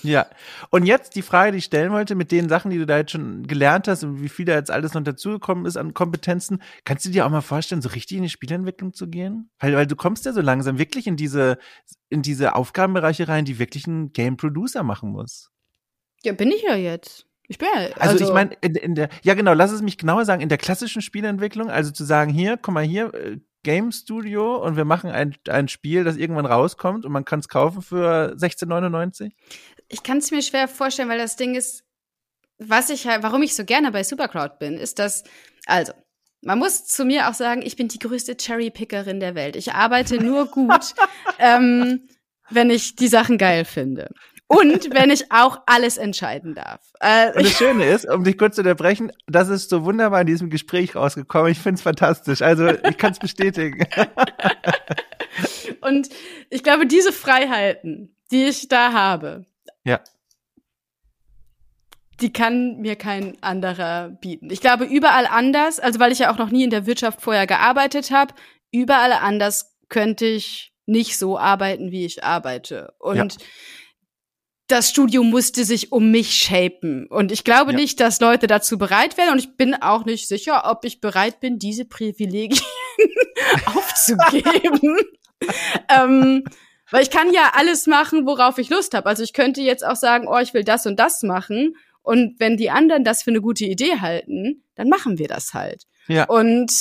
Ja. 0.03 0.27
Und 0.69 0.85
jetzt 0.85 1.15
die 1.15 1.21
Frage, 1.21 1.51
die 1.51 1.59
ich 1.59 1.65
stellen 1.65 1.91
wollte, 1.91 2.15
mit 2.15 2.31
den 2.31 2.49
Sachen, 2.49 2.71
die 2.71 2.77
du 2.77 2.85
da 2.85 2.97
jetzt 2.97 3.11
schon 3.11 3.45
gelernt 3.45 3.87
hast 3.87 4.03
und 4.03 4.21
wie 4.21 4.29
viel 4.29 4.45
da 4.45 4.53
jetzt 4.53 4.71
alles 4.71 4.93
noch 4.93 5.03
dazugekommen 5.03 5.65
ist 5.65 5.77
an 5.77 5.93
Kompetenzen, 5.93 6.61
kannst 6.83 7.05
du 7.05 7.09
dir 7.09 7.25
auch 7.25 7.29
mal 7.29 7.41
vorstellen, 7.41 7.81
so 7.81 7.89
richtig 7.89 8.17
in 8.17 8.23
die 8.23 8.29
Spielentwicklung 8.29 8.93
zu 8.93 9.07
gehen? 9.07 9.49
Weil, 9.59 9.75
weil 9.75 9.87
du 9.87 9.95
kommst 9.95 10.25
ja 10.25 10.33
so 10.33 10.41
langsam 10.41 10.77
wirklich 10.77 11.07
in 11.07 11.17
diese, 11.17 11.57
in 12.09 12.21
diese 12.21 12.55
Aufgabenbereiche 12.55 13.27
rein, 13.27 13.45
die 13.45 13.59
wirklich 13.59 13.87
ein 13.87 14.11
Game 14.13 14.37
Producer 14.37 14.83
machen 14.83 15.11
muss. 15.11 15.51
Ja, 16.23 16.33
bin 16.33 16.51
ich 16.51 16.63
ja 16.63 16.75
jetzt. 16.75 17.27
Ich 17.47 17.57
bin 17.57 17.67
ja, 17.75 17.81
also, 17.81 18.11
also 18.13 18.25
ich 18.25 18.33
meine, 18.33 18.55
in, 18.61 18.75
in, 18.75 18.95
der, 18.95 19.09
ja 19.23 19.33
genau, 19.33 19.53
lass 19.53 19.71
es 19.71 19.81
mich 19.81 19.97
genauer 19.97 20.23
sagen, 20.23 20.41
in 20.41 20.47
der 20.47 20.57
klassischen 20.57 21.01
Spielentwicklung, 21.01 21.69
also 21.69 21.91
zu 21.91 22.05
sagen, 22.05 22.31
hier, 22.31 22.55
komm 22.55 22.75
mal 22.75 22.83
hier, 22.83 23.13
äh, 23.13 23.39
Game 23.63 23.91
Studio 23.91 24.57
und 24.57 24.75
wir 24.75 24.85
machen 24.85 25.09
ein, 25.09 25.35
ein 25.47 25.67
Spiel, 25.67 26.03
das 26.03 26.17
irgendwann 26.17 26.45
rauskommt 26.45 27.05
und 27.05 27.11
man 27.11 27.25
kann 27.25 27.39
es 27.39 27.49
kaufen 27.49 27.81
für 27.81 28.35
16,99? 28.35 29.31
Ich 29.87 30.03
kann 30.03 30.17
es 30.17 30.31
mir 30.31 30.41
schwer 30.41 30.67
vorstellen, 30.67 31.09
weil 31.09 31.17
das 31.17 31.35
Ding 31.35 31.55
ist, 31.55 31.83
was 32.57 32.89
ich 32.89 33.07
halt, 33.07 33.23
warum 33.23 33.41
ich 33.43 33.55
so 33.55 33.65
gerne 33.65 33.91
bei 33.91 34.03
Supercrowd 34.03 34.59
bin, 34.59 34.77
ist, 34.77 34.99
dass, 34.99 35.23
also, 35.65 35.93
man 36.43 36.57
muss 36.57 36.85
zu 36.85 37.05
mir 37.05 37.29
auch 37.29 37.33
sagen, 37.33 37.61
ich 37.61 37.75
bin 37.75 37.87
die 37.87 37.99
größte 37.99 38.35
Cherry-Pickerin 38.35 39.19
der 39.19 39.35
Welt. 39.35 39.55
Ich 39.55 39.73
arbeite 39.73 40.21
nur 40.23 40.47
gut, 40.47 40.95
ähm, 41.39 42.07
wenn 42.49 42.69
ich 42.69 42.95
die 42.95 43.07
Sachen 43.07 43.37
geil 43.37 43.65
finde. 43.65 44.09
Und 44.51 44.93
wenn 44.93 45.11
ich 45.11 45.31
auch 45.31 45.61
alles 45.65 45.95
entscheiden 45.95 46.55
darf. 46.55 46.81
Äh, 46.99 47.27
und 47.27 47.45
das 47.45 47.53
Schöne 47.53 47.85
ist, 47.85 48.05
um 48.05 48.25
dich 48.25 48.37
kurz 48.37 48.55
zu 48.55 48.61
unterbrechen, 48.61 49.13
das 49.25 49.47
ist 49.47 49.69
so 49.69 49.85
wunderbar 49.85 50.19
in 50.21 50.27
diesem 50.27 50.49
Gespräch 50.49 50.93
rausgekommen. 50.93 51.53
Ich 51.53 51.59
finde 51.59 51.75
es 51.75 51.81
fantastisch. 51.81 52.41
Also 52.41 52.67
ich 52.67 52.97
kann 52.97 53.13
es 53.13 53.19
bestätigen. 53.19 53.87
und 55.81 56.09
ich 56.49 56.63
glaube, 56.63 56.85
diese 56.85 57.13
Freiheiten, 57.13 58.13
die 58.29 58.43
ich 58.43 58.67
da 58.67 58.91
habe, 58.91 59.45
ja. 59.85 60.01
die 62.19 62.33
kann 62.33 62.81
mir 62.81 62.97
kein 62.97 63.41
anderer 63.41 64.09
bieten. 64.09 64.49
Ich 64.49 64.59
glaube, 64.59 64.83
überall 64.83 65.27
anders, 65.27 65.79
also 65.79 66.01
weil 66.01 66.11
ich 66.11 66.19
ja 66.19 66.33
auch 66.33 66.37
noch 66.37 66.51
nie 66.51 66.65
in 66.65 66.71
der 66.71 66.85
Wirtschaft 66.85 67.21
vorher 67.21 67.47
gearbeitet 67.47 68.11
habe, 68.11 68.33
überall 68.69 69.13
anders 69.13 69.77
könnte 69.87 70.25
ich 70.25 70.73
nicht 70.85 71.17
so 71.17 71.39
arbeiten, 71.39 71.91
wie 71.91 72.03
ich 72.03 72.25
arbeite. 72.25 72.93
Und 72.99 73.15
ja. 73.15 73.45
Das 74.71 74.89
Studium 74.89 75.29
musste 75.29 75.65
sich 75.65 75.91
um 75.91 76.11
mich 76.11 76.33
shapen. 76.35 77.07
Und 77.07 77.31
ich 77.31 77.43
glaube 77.43 77.71
ja. 77.71 77.77
nicht, 77.77 77.99
dass 77.99 78.19
Leute 78.19 78.47
dazu 78.47 78.77
bereit 78.77 79.17
wären. 79.17 79.33
Und 79.33 79.39
ich 79.39 79.57
bin 79.57 79.75
auch 79.75 80.05
nicht 80.05 80.27
sicher, 80.27 80.63
ob 80.65 80.85
ich 80.85 81.01
bereit 81.01 81.39
bin, 81.39 81.59
diese 81.59 81.85
Privilegien 81.85 82.63
aufzugeben. 83.65 84.97
ähm, 85.89 86.43
weil 86.89 87.03
ich 87.03 87.09
kann 87.09 87.33
ja 87.33 87.51
alles 87.55 87.87
machen, 87.87 88.25
worauf 88.25 88.57
ich 88.57 88.69
Lust 88.69 88.93
habe. 88.93 89.07
Also 89.07 89.23
ich 89.23 89.33
könnte 89.33 89.61
jetzt 89.61 89.85
auch 89.85 89.95
sagen, 89.95 90.27
oh, 90.27 90.39
ich 90.39 90.53
will 90.53 90.63
das 90.63 90.85
und 90.85 90.99
das 90.99 91.23
machen. 91.23 91.75
Und 92.01 92.39
wenn 92.39 92.57
die 92.57 92.69
anderen 92.69 93.03
das 93.03 93.23
für 93.23 93.31
eine 93.31 93.41
gute 93.41 93.65
Idee 93.65 93.99
halten, 93.99 94.63
dann 94.75 94.89
machen 94.89 95.17
wir 95.17 95.27
das 95.27 95.53
halt. 95.53 95.83
Ja. 96.07 96.25
Und 96.25 96.71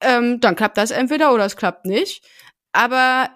ähm, 0.00 0.40
dann 0.40 0.56
klappt 0.56 0.76
das 0.76 0.90
entweder 0.90 1.32
oder 1.32 1.44
es 1.44 1.56
klappt 1.56 1.86
nicht. 1.86 2.24
Aber 2.72 3.30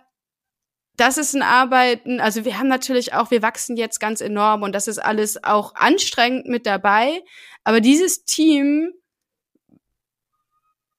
das 0.97 1.19
ist 1.19 1.35
ein 1.35 1.43
Arbeiten, 1.43 2.21
also 2.21 2.45
wir 2.45 2.59
haben 2.59 2.69
natürlich 2.69 3.15
auch, 3.15 3.31
wir 3.31 3.43
wachsen 3.43 3.77
jetzt 3.77 3.99
ganz 3.99 4.21
enorm 4.21 4.63
und 4.63 4.73
das 4.73 4.89
ist 4.89 4.99
alles 4.99 5.43
auch 5.43 5.75
anstrengend 5.75 6.47
mit 6.47 6.67
dabei. 6.67 7.23
Aber 7.65 7.81
dieses 7.81 8.25
Team 8.25 8.93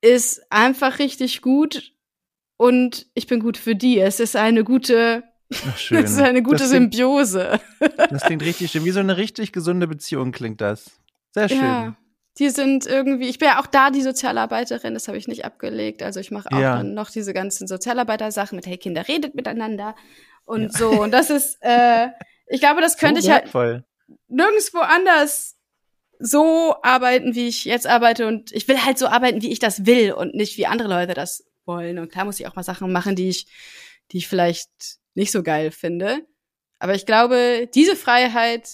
ist 0.01 0.41
einfach 0.49 0.99
richtig 0.99 1.41
gut 1.41 1.93
und 2.57 3.07
ich 3.13 3.27
bin 3.27 3.39
gut 3.39 3.57
für 3.57 3.75
die. 3.75 3.99
Es 3.99 4.19
ist 4.19 4.35
eine 4.35 4.63
gute, 4.63 5.23
Ach, 5.67 5.77
schön. 5.77 6.03
es 6.03 6.11
ist 6.11 6.19
eine 6.19 6.41
gute 6.41 6.57
das 6.57 6.71
klingt, 6.71 6.93
Symbiose. 6.93 7.59
Das 7.79 8.23
klingt 8.23 8.41
richtig 8.41 8.71
schön. 8.71 8.85
Wie 8.85 8.91
so 8.91 8.99
eine 8.99 9.17
richtig 9.17 9.51
gesunde 9.53 9.87
Beziehung 9.87 10.31
klingt 10.31 10.59
das. 10.59 10.91
Sehr 11.31 11.49
schön. 11.49 11.59
Ja. 11.59 11.95
Die 12.39 12.49
sind 12.49 12.87
irgendwie, 12.87 13.29
ich 13.29 13.37
bin 13.37 13.49
ja 13.49 13.61
auch 13.61 13.67
da 13.67 13.91
die 13.91 14.01
Sozialarbeiterin, 14.01 14.95
das 14.95 15.07
habe 15.07 15.17
ich 15.17 15.27
nicht 15.27 15.45
abgelegt. 15.45 16.01
Also 16.01 16.19
ich 16.19 16.31
mache 16.31 16.49
auch 16.51 16.59
ja. 16.59 16.77
dann 16.77 16.93
noch 16.95 17.11
diese 17.11 17.33
ganzen 17.33 17.67
Sozialarbeiter-Sachen 17.67 18.55
mit, 18.55 18.65
hey, 18.65 18.77
Kinder 18.77 19.07
redet 19.07 19.35
miteinander 19.35 19.95
und 20.45 20.63
ja. 20.63 20.69
so. 20.69 20.89
Und 20.89 21.11
das 21.11 21.29
ist, 21.29 21.57
äh, 21.61 22.09
ich 22.47 22.59
glaube, 22.59 22.81
das 22.81 22.97
könnte 22.97 23.21
so 23.21 23.27
ich 23.27 23.33
halt 23.33 23.83
nirgendwo 24.27 24.79
anders 24.79 25.57
so 26.19 26.75
arbeiten, 26.81 27.35
wie 27.35 27.47
ich 27.47 27.65
jetzt 27.65 27.85
arbeite. 27.85 28.27
Und 28.27 28.51
ich 28.51 28.67
will 28.67 28.83
halt 28.83 28.97
so 28.97 29.07
arbeiten, 29.07 29.41
wie 29.41 29.51
ich 29.51 29.59
das 29.59 29.85
will 29.85 30.13
und 30.13 30.33
nicht 30.33 30.57
wie 30.57 30.65
andere 30.65 30.87
Leute 30.87 31.13
das 31.13 31.45
wollen. 31.65 31.99
Und 31.99 32.11
klar 32.11 32.25
muss 32.25 32.39
ich 32.39 32.47
auch 32.47 32.55
mal 32.55 32.63
Sachen 32.63 32.91
machen, 32.91 33.15
die 33.15 33.29
ich, 33.29 33.47
die 34.11 34.17
ich 34.17 34.27
vielleicht 34.27 34.69
nicht 35.15 35.31
so 35.31 35.43
geil 35.43 35.71
finde. 35.71 36.25
Aber 36.79 36.95
ich 36.95 37.05
glaube, 37.05 37.69
diese 37.73 37.95
Freiheit 37.95 38.69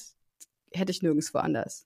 hätte 0.72 0.92
ich 0.92 1.02
nirgendwo 1.02 1.40
anders. 1.40 1.86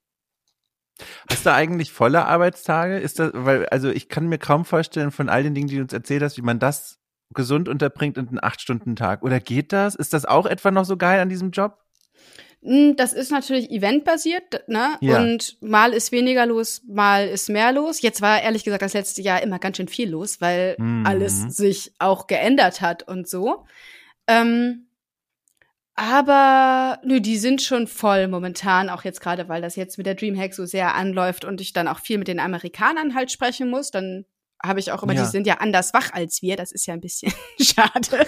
Hast 1.29 1.45
du 1.45 1.51
eigentlich 1.51 1.91
volle 1.91 2.25
Arbeitstage? 2.25 2.97
Ist 2.99 3.19
das, 3.19 3.31
weil, 3.33 3.65
also 3.67 3.89
ich 3.89 4.09
kann 4.09 4.27
mir 4.27 4.37
kaum 4.37 4.65
vorstellen 4.65 5.11
von 5.11 5.29
all 5.29 5.43
den 5.43 5.55
Dingen, 5.55 5.67
die 5.67 5.77
du 5.77 5.81
uns 5.81 5.93
erzählt 5.93 6.21
hast, 6.21 6.37
wie 6.37 6.41
man 6.43 6.59
das 6.59 6.99
gesund 7.33 7.67
unterbringt 7.67 8.17
in 8.17 8.27
einen 8.27 8.43
Acht-Stunden-Tag. 8.43 9.23
Oder 9.23 9.39
geht 9.39 9.73
das? 9.73 9.95
Ist 9.95 10.13
das 10.13 10.25
auch 10.25 10.45
etwa 10.45 10.71
noch 10.71 10.85
so 10.85 10.97
geil 10.97 11.19
an 11.19 11.29
diesem 11.29 11.51
Job? 11.51 11.77
Hm, 12.63 12.95
das 12.95 13.11
ist 13.11 13.31
natürlich 13.31 13.69
eventbasiert, 13.71 14.67
ne? 14.67 14.95
Ja. 15.01 15.21
Und 15.21 15.57
mal 15.61 15.93
ist 15.93 16.11
weniger 16.11 16.45
los, 16.45 16.81
mal 16.87 17.27
ist 17.27 17.49
mehr 17.49 17.73
los. 17.73 18.01
Jetzt 18.01 18.21
war 18.21 18.41
ehrlich 18.41 18.63
gesagt 18.63 18.81
das 18.81 18.93
letzte 18.93 19.21
Jahr 19.21 19.41
immer 19.41 19.59
ganz 19.59 19.77
schön 19.77 19.89
viel 19.89 20.09
los, 20.09 20.39
weil 20.39 20.75
mhm. 20.77 21.05
alles 21.05 21.41
sich 21.57 21.93
auch 21.99 22.27
geändert 22.27 22.79
hat 22.79 23.03
und 23.07 23.27
so. 23.27 23.65
Ähm, 24.27 24.87
aber 25.95 26.99
nö, 27.03 27.21
die 27.21 27.37
sind 27.37 27.61
schon 27.61 27.87
voll 27.87 28.27
momentan, 28.27 28.89
auch 28.89 29.03
jetzt 29.03 29.21
gerade, 29.21 29.47
weil 29.47 29.61
das 29.61 29.75
jetzt 29.75 29.97
mit 29.97 30.07
der 30.07 30.15
Dreamhack 30.15 30.53
so 30.53 30.65
sehr 30.65 30.95
anläuft 30.95 31.45
und 31.45 31.61
ich 31.61 31.73
dann 31.73 31.87
auch 31.87 31.99
viel 31.99 32.17
mit 32.17 32.27
den 32.27 32.39
Amerikanern 32.39 33.13
halt 33.13 33.31
sprechen 33.31 33.69
muss, 33.69 33.91
dann 33.91 34.25
habe 34.65 34.79
ich 34.79 34.91
auch 34.91 35.03
immer, 35.03 35.13
ja. 35.13 35.23
die 35.23 35.29
sind 35.29 35.45
ja 35.45 35.55
anders 35.55 35.93
wach 35.93 36.11
als 36.13 36.41
wir, 36.41 36.55
das 36.55 36.71
ist 36.71 36.85
ja 36.87 36.93
ein 36.93 37.01
bisschen 37.01 37.33
schade. 37.61 38.27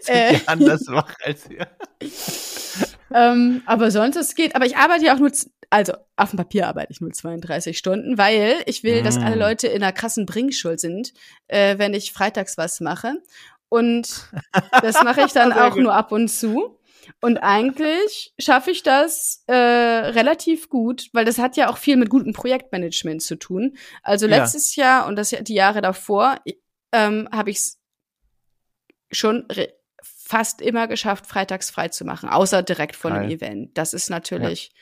sind 0.00 0.08
äh, 0.08 0.32
ja 0.34 0.40
anders 0.46 0.86
wach 0.88 1.14
als 1.22 1.48
wir. 1.48 1.68
ähm, 3.14 3.62
aber 3.66 3.90
sonst 3.90 4.16
es 4.16 4.34
geht, 4.34 4.56
aber 4.56 4.66
ich 4.66 4.76
arbeite 4.76 5.04
ja 5.04 5.14
auch 5.14 5.20
nur, 5.20 5.30
also 5.70 5.92
auf 6.16 6.30
dem 6.30 6.38
Papier 6.38 6.66
arbeite 6.66 6.92
ich 6.92 7.00
nur 7.00 7.12
32 7.12 7.76
Stunden, 7.78 8.18
weil 8.18 8.62
ich 8.66 8.82
will, 8.82 9.02
mm. 9.02 9.04
dass 9.04 9.18
alle 9.18 9.36
mm. 9.36 9.40
Leute 9.40 9.66
in 9.68 9.82
einer 9.82 9.92
krassen 9.92 10.26
Bringschuld 10.26 10.80
sind, 10.80 11.12
äh, 11.48 11.78
wenn 11.78 11.94
ich 11.94 12.12
freitags 12.12 12.56
was 12.56 12.80
mache. 12.80 13.14
Und 13.68 14.30
das 14.82 15.02
mache 15.02 15.22
ich 15.22 15.32
dann 15.32 15.52
auch 15.52 15.74
gut. 15.74 15.82
nur 15.82 15.94
ab 15.94 16.12
und 16.12 16.28
zu. 16.28 16.78
Und 17.24 17.38
eigentlich 17.38 18.34
schaffe 18.38 18.70
ich 18.70 18.82
das 18.82 19.44
äh, 19.46 19.54
relativ 19.54 20.68
gut, 20.68 21.08
weil 21.14 21.24
das 21.24 21.38
hat 21.38 21.56
ja 21.56 21.70
auch 21.70 21.78
viel 21.78 21.96
mit 21.96 22.10
gutem 22.10 22.34
Projektmanagement 22.34 23.22
zu 23.22 23.36
tun. 23.36 23.78
Also 24.02 24.26
letztes 24.26 24.76
ja. 24.76 24.84
Jahr 24.84 25.06
und 25.06 25.16
das 25.16 25.30
die 25.30 25.54
Jahre 25.54 25.80
davor 25.80 26.38
ähm, 26.92 27.26
habe 27.32 27.48
ich 27.48 27.56
es 27.56 27.80
schon 29.10 29.48
fast 30.02 30.60
immer 30.60 30.86
geschafft, 30.86 31.26
freitags 31.26 31.70
frei 31.70 31.88
zu 31.88 32.04
machen, 32.04 32.28
außer 32.28 32.62
direkt 32.62 32.94
vor 32.94 33.10
einem 33.10 33.30
Event. 33.30 33.78
Das 33.78 33.94
ist 33.94 34.10
natürlich 34.10 34.66
ja. 34.66 34.74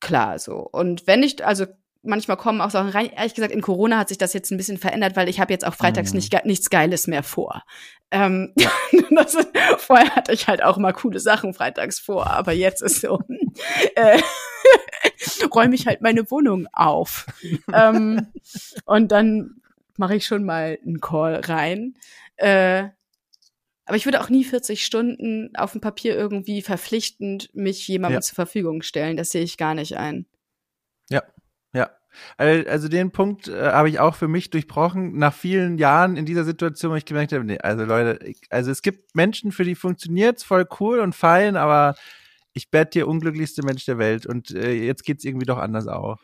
klar 0.00 0.38
so. 0.38 0.56
Und 0.60 1.06
wenn 1.06 1.22
ich, 1.22 1.44
also 1.44 1.66
manchmal 2.08 2.36
kommen 2.36 2.60
auch 2.60 2.70
Sachen 2.70 2.90
rein. 2.90 3.10
Ehrlich 3.14 3.34
gesagt, 3.34 3.52
in 3.52 3.60
Corona 3.60 3.98
hat 3.98 4.08
sich 4.08 4.18
das 4.18 4.32
jetzt 4.32 4.50
ein 4.50 4.56
bisschen 4.56 4.78
verändert, 4.78 5.14
weil 5.14 5.28
ich 5.28 5.38
habe 5.38 5.52
jetzt 5.52 5.66
auch 5.66 5.74
freitags 5.74 6.12
mhm. 6.12 6.16
nicht, 6.16 6.44
nichts 6.44 6.70
Geiles 6.70 7.06
mehr 7.06 7.22
vor. 7.22 7.62
Ähm, 8.10 8.52
ja. 8.58 8.70
das, 9.10 9.36
vorher 9.78 10.16
hatte 10.16 10.32
ich 10.32 10.48
halt 10.48 10.62
auch 10.62 10.78
mal 10.78 10.92
coole 10.92 11.20
Sachen 11.20 11.54
freitags 11.54 11.98
vor, 11.98 12.28
aber 12.28 12.52
jetzt 12.52 12.82
ist 12.82 13.02
so, 13.02 13.20
äh, 13.94 14.20
räume 15.54 15.74
ich 15.74 15.86
halt 15.86 16.00
meine 16.00 16.30
Wohnung 16.30 16.66
auf. 16.72 17.26
ähm, 17.72 18.26
und 18.84 19.12
dann 19.12 19.60
mache 19.96 20.16
ich 20.16 20.26
schon 20.26 20.44
mal 20.44 20.78
einen 20.84 21.00
Call 21.00 21.36
rein. 21.44 21.94
Äh, 22.36 22.88
aber 23.84 23.96
ich 23.96 24.04
würde 24.04 24.20
auch 24.20 24.28
nie 24.28 24.44
40 24.44 24.84
Stunden 24.84 25.56
auf 25.56 25.72
dem 25.72 25.80
Papier 25.80 26.14
irgendwie 26.14 26.60
verpflichtend 26.62 27.54
mich 27.54 27.88
jemandem 27.88 28.18
ja. 28.18 28.20
zur 28.20 28.34
Verfügung 28.34 28.82
stellen. 28.82 29.16
Das 29.16 29.30
sehe 29.30 29.42
ich 29.42 29.56
gar 29.56 29.74
nicht 29.74 29.96
ein. 29.96 30.26
Ja, 31.10 31.22
ja. 31.22 31.37
Also 32.36 32.88
den 32.88 33.10
Punkt 33.10 33.48
äh, 33.48 33.72
habe 33.72 33.88
ich 33.88 34.00
auch 34.00 34.14
für 34.14 34.28
mich 34.28 34.50
durchbrochen 34.50 35.18
nach 35.18 35.34
vielen 35.34 35.78
Jahren 35.78 36.16
in 36.16 36.26
dieser 36.26 36.44
Situation, 36.44 36.92
wo 36.92 36.96
ich 36.96 37.04
gemerkt 37.04 37.32
habe, 37.32 37.44
nee, 37.44 37.58
also 37.58 37.84
Leute, 37.84 38.24
ich, 38.24 38.40
also 38.50 38.70
es 38.70 38.82
gibt 38.82 39.14
Menschen, 39.14 39.52
für 39.52 39.64
die 39.64 39.74
funktioniert's 39.74 40.44
voll 40.44 40.66
cool 40.80 41.00
und 41.00 41.14
fein, 41.14 41.56
aber 41.56 41.94
ich 42.54 42.68
werde 42.72 42.90
dir 42.90 43.08
unglücklichste 43.08 43.62
Mensch 43.62 43.84
der 43.84 43.98
Welt 43.98 44.26
und 44.26 44.50
äh, 44.50 44.72
jetzt 44.72 45.04
geht's 45.04 45.24
irgendwie 45.24 45.46
doch 45.46 45.58
anders 45.58 45.86
auch. 45.86 46.16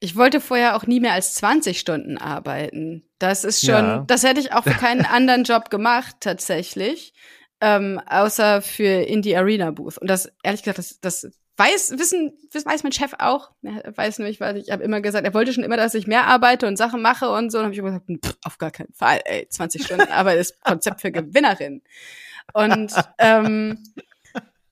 Ich 0.00 0.16
wollte 0.16 0.40
vorher 0.40 0.76
auch 0.76 0.86
nie 0.86 1.00
mehr 1.00 1.12
als 1.12 1.34
20 1.34 1.78
Stunden 1.78 2.18
arbeiten. 2.18 3.04
Das 3.18 3.44
ist 3.44 3.60
schon, 3.60 3.84
ja. 3.84 4.04
das 4.06 4.22
hätte 4.22 4.40
ich 4.40 4.52
auch 4.52 4.64
für 4.64 4.70
keinen 4.70 5.04
anderen 5.04 5.44
Job 5.44 5.70
gemacht 5.70 6.16
tatsächlich, 6.20 7.14
ähm, 7.60 8.00
außer 8.06 8.62
für 8.62 9.06
Indie 9.06 9.36
Arena 9.36 9.70
Booth. 9.70 9.98
Und 9.98 10.08
das 10.08 10.32
ehrlich 10.42 10.62
gesagt, 10.62 10.78
das, 10.78 11.00
das 11.00 11.30
weiß, 11.56 11.98
wissen, 11.98 12.32
weiß 12.52 12.82
mein 12.82 12.92
Chef 12.92 13.14
auch. 13.18 13.50
Er 13.62 13.96
weiß 13.96 14.18
nämlich, 14.18 14.40
weil 14.40 14.56
ich 14.56 14.70
habe 14.70 14.82
immer 14.82 15.00
gesagt, 15.00 15.24
er 15.24 15.34
wollte 15.34 15.52
schon 15.52 15.64
immer, 15.64 15.76
dass 15.76 15.94
ich 15.94 16.06
mehr 16.06 16.26
arbeite 16.26 16.66
und 16.66 16.76
Sachen 16.76 17.02
mache 17.02 17.30
und 17.30 17.50
so. 17.50 17.58
Und 17.58 17.64
habe 17.64 17.74
ich 17.74 17.78
immer 17.78 17.90
gesagt, 17.90 18.24
pff, 18.24 18.36
auf 18.44 18.58
gar 18.58 18.70
keinen 18.70 18.92
Fall, 18.92 19.20
ey, 19.24 19.48
20 19.48 19.84
Stunden 19.84 20.10
Arbeit 20.10 20.38
ist 20.38 20.60
Konzept 20.62 21.00
für 21.00 21.12
Gewinnerin. 21.12 21.82
Und 22.52 22.92
ähm, 23.18 23.78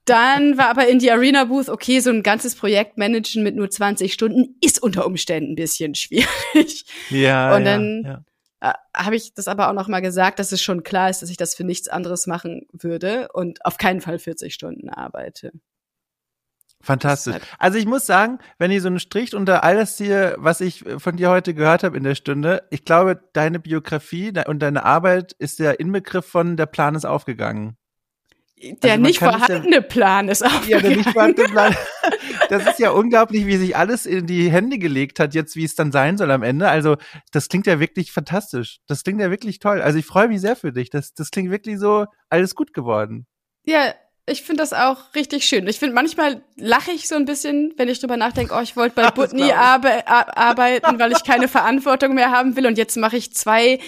dann 0.04 0.58
war 0.58 0.68
aber 0.68 0.88
in 0.88 0.98
die 0.98 1.10
Arena 1.10 1.44
Booth, 1.44 1.68
okay, 1.68 2.00
so 2.00 2.10
ein 2.10 2.22
ganzes 2.22 2.56
Projekt 2.56 2.98
managen 2.98 3.42
mit 3.42 3.54
nur 3.54 3.70
20 3.70 4.12
Stunden 4.12 4.56
ist 4.60 4.82
unter 4.82 5.06
Umständen 5.06 5.52
ein 5.52 5.56
bisschen 5.56 5.94
schwierig. 5.94 6.84
Ja. 7.10 7.54
Und 7.54 7.64
dann 7.64 8.02
ja, 8.04 8.10
ja. 8.10 8.24
Äh, 8.62 8.72
habe 8.96 9.16
ich 9.16 9.34
das 9.34 9.48
aber 9.48 9.68
auch 9.68 9.72
noch 9.72 9.88
mal 9.88 10.00
gesagt, 10.00 10.38
dass 10.38 10.52
es 10.52 10.62
schon 10.62 10.82
klar 10.82 11.10
ist, 11.10 11.22
dass 11.22 11.30
ich 11.30 11.36
das 11.36 11.54
für 11.54 11.64
nichts 11.64 11.88
anderes 11.88 12.26
machen 12.26 12.66
würde 12.72 13.28
und 13.32 13.64
auf 13.64 13.76
keinen 13.76 14.00
Fall 14.00 14.18
40 14.18 14.54
Stunden 14.54 14.88
arbeite. 14.88 15.52
Fantastisch. 16.82 17.36
Also 17.58 17.78
ich 17.78 17.86
muss 17.86 18.06
sagen, 18.06 18.38
wenn 18.58 18.72
ihr 18.72 18.80
so 18.80 18.88
einen 18.88 18.98
Strich 18.98 19.34
unter 19.34 19.62
alles 19.62 19.96
hier, 19.96 20.34
was 20.38 20.60
ich 20.60 20.84
von 20.98 21.16
dir 21.16 21.30
heute 21.30 21.54
gehört 21.54 21.84
habe 21.84 21.96
in 21.96 22.02
der 22.02 22.16
Stunde, 22.16 22.64
ich 22.70 22.84
glaube, 22.84 23.20
deine 23.32 23.60
Biografie 23.60 24.32
und 24.46 24.58
deine 24.58 24.84
Arbeit 24.84 25.32
ist 25.38 25.60
der 25.60 25.78
Inbegriff 25.78 26.26
von 26.26 26.56
der 26.56 26.66
Plan 26.66 26.96
ist 26.96 27.04
aufgegangen. 27.04 27.76
Der 28.82 28.92
also 28.92 29.02
nicht 29.02 29.18
vorhandene 29.18 29.76
ja, 29.76 29.80
Plan 29.80 30.28
ist 30.28 30.44
aufgegangen. 30.44 30.70
Ja, 30.70 30.80
der 30.80 30.96
nicht 30.96 31.10
vorhandene 31.10 31.48
Plan. 31.48 31.74
Das 32.48 32.66
ist 32.66 32.78
ja 32.78 32.90
unglaublich, 32.90 33.46
wie 33.46 33.56
sich 33.56 33.76
alles 33.76 34.06
in 34.06 34.26
die 34.26 34.50
Hände 34.50 34.78
gelegt 34.78 35.18
hat, 35.18 35.34
jetzt 35.34 35.56
wie 35.56 35.64
es 35.64 35.74
dann 35.74 35.90
sein 35.90 36.18
soll 36.18 36.30
am 36.30 36.42
Ende. 36.42 36.68
Also 36.68 36.96
das 37.30 37.48
klingt 37.48 37.66
ja 37.66 37.80
wirklich 37.80 38.12
fantastisch. 38.12 38.80
Das 38.86 39.04
klingt 39.04 39.20
ja 39.20 39.30
wirklich 39.30 39.58
toll. 39.58 39.80
Also 39.80 39.98
ich 39.98 40.06
freue 40.06 40.28
mich 40.28 40.40
sehr 40.40 40.54
für 40.54 40.72
dich. 40.72 40.90
Das, 40.90 41.14
das 41.14 41.30
klingt 41.30 41.50
wirklich 41.50 41.78
so 41.78 42.06
alles 42.28 42.54
gut 42.54 42.72
geworden. 42.72 43.26
Ja, 43.64 43.94
ich 44.32 44.42
finde 44.42 44.62
das 44.62 44.72
auch 44.72 45.14
richtig 45.14 45.44
schön. 45.44 45.66
Ich 45.68 45.78
finde, 45.78 45.94
manchmal 45.94 46.42
lache 46.56 46.90
ich 46.90 47.06
so 47.06 47.14
ein 47.14 47.24
bisschen, 47.24 47.72
wenn 47.76 47.88
ich 47.88 48.00
drüber 48.00 48.16
nachdenke, 48.16 48.54
oh, 48.56 48.60
ich 48.60 48.76
wollte 48.76 48.96
bei 48.96 49.10
Butni 49.14 49.52
arbe 49.52 50.06
arbeiten, 50.08 50.98
weil 50.98 51.12
ich 51.12 51.22
keine 51.24 51.46
Verantwortung 51.56 52.14
mehr 52.14 52.30
haben 52.30 52.56
will. 52.56 52.66
Und 52.66 52.78
jetzt 52.78 52.96
mache 52.96 53.16
ich 53.16 53.32
zwei 53.32 53.78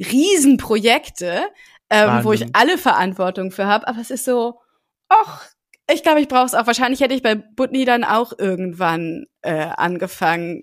Riesenprojekte, 0.00 1.42
ähm, 1.90 2.24
wo 2.24 2.32
ich 2.32 2.46
alle 2.54 2.78
Verantwortung 2.78 3.50
für 3.52 3.66
habe. 3.66 3.86
Aber 3.86 4.00
es 4.00 4.10
ist 4.10 4.24
so, 4.24 4.60
ach, 5.08 5.46
Ich 5.92 6.02
glaube, 6.02 6.20
ich 6.20 6.28
brauche 6.28 6.46
es 6.46 6.54
auch. 6.54 6.66
Wahrscheinlich 6.66 7.00
hätte 7.00 7.14
ich 7.14 7.22
bei 7.22 7.34
Butni 7.34 7.84
dann 7.84 8.04
auch 8.04 8.32
irgendwann 8.38 9.26
äh, 9.42 9.68
angefangen, 9.76 10.62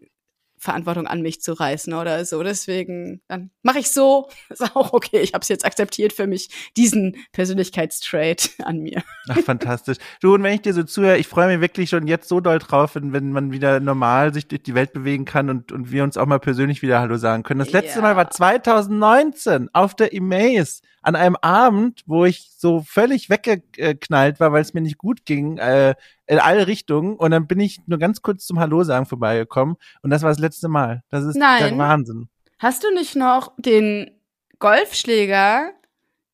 Verantwortung 0.59 1.07
an 1.07 1.21
mich 1.21 1.41
zu 1.41 1.53
reißen 1.53 1.93
oder 1.93 2.25
so. 2.25 2.41
Deswegen, 2.41 3.21
dann 3.27 3.51
mache 3.61 3.79
ich 3.79 3.91
so. 3.91 4.29
Ist 4.49 4.75
auch 4.75 4.93
okay. 4.93 5.19
Ich 5.19 5.33
habe 5.33 5.41
es 5.41 5.49
jetzt 5.49 5.65
akzeptiert 5.65 6.13
für 6.13 6.27
mich, 6.27 6.49
diesen 6.75 7.15
Persönlichkeitstrait 7.31 8.51
an 8.63 8.79
mir. 8.79 9.03
Ach, 9.29 9.37
fantastisch. 9.39 9.97
Du, 10.21 10.33
und 10.33 10.43
wenn 10.43 10.53
ich 10.53 10.61
dir 10.61 10.73
so 10.73 10.83
zuhöre, 10.83 11.17
ich 11.17 11.27
freue 11.27 11.47
mich 11.47 11.61
wirklich 11.61 11.89
schon 11.89 12.07
jetzt 12.07 12.27
so 12.27 12.39
doll 12.39 12.59
drauf, 12.59 12.95
wenn, 12.95 13.13
wenn 13.13 13.31
man 13.31 13.51
wieder 13.51 13.79
normal 13.79 14.33
sich 14.33 14.47
durch 14.47 14.63
die 14.63 14.75
Welt 14.75 14.93
bewegen 14.93 15.25
kann 15.25 15.49
und, 15.49 15.71
und 15.71 15.91
wir 15.91 16.03
uns 16.03 16.17
auch 16.17 16.25
mal 16.25 16.39
persönlich 16.39 16.81
wieder 16.81 16.99
Hallo 16.99 17.17
sagen 17.17 17.43
können. 17.43 17.59
Das 17.59 17.71
letzte 17.71 17.99
ja. 17.99 18.01
Mal 18.01 18.15
war 18.15 18.29
2019 18.29 19.69
auf 19.73 19.95
der 19.95 20.13
Emails 20.13 20.81
an 21.01 21.15
einem 21.15 21.35
Abend, 21.37 22.03
wo 22.05 22.25
ich 22.25 22.51
so 22.57 22.81
völlig 22.81 23.29
weggeknallt 23.29 24.39
war, 24.39 24.51
weil 24.51 24.61
es 24.61 24.73
mir 24.73 24.81
nicht 24.81 24.97
gut 24.97 25.25
ging, 25.25 25.57
äh, 25.57 25.95
in 26.25 26.39
alle 26.39 26.67
Richtungen. 26.67 27.15
Und 27.15 27.31
dann 27.31 27.47
bin 27.47 27.59
ich 27.59 27.79
nur 27.87 27.99
ganz 27.99 28.21
kurz 28.21 28.45
zum 28.45 28.59
Hallo 28.59 28.83
sagen 28.83 29.05
vorbeigekommen. 29.05 29.77
Und 30.01 30.09
das 30.09 30.21
war 30.21 30.29
das 30.29 30.39
letzte 30.39 30.67
Mal. 30.67 31.03
Das 31.09 31.23
ist 31.23 31.37
Nein. 31.37 31.69
der 31.69 31.77
Wahnsinn. 31.77 32.27
Hast 32.59 32.83
du 32.83 32.93
nicht 32.93 33.15
noch 33.15 33.53
den 33.57 34.11
Golfschläger 34.59 35.71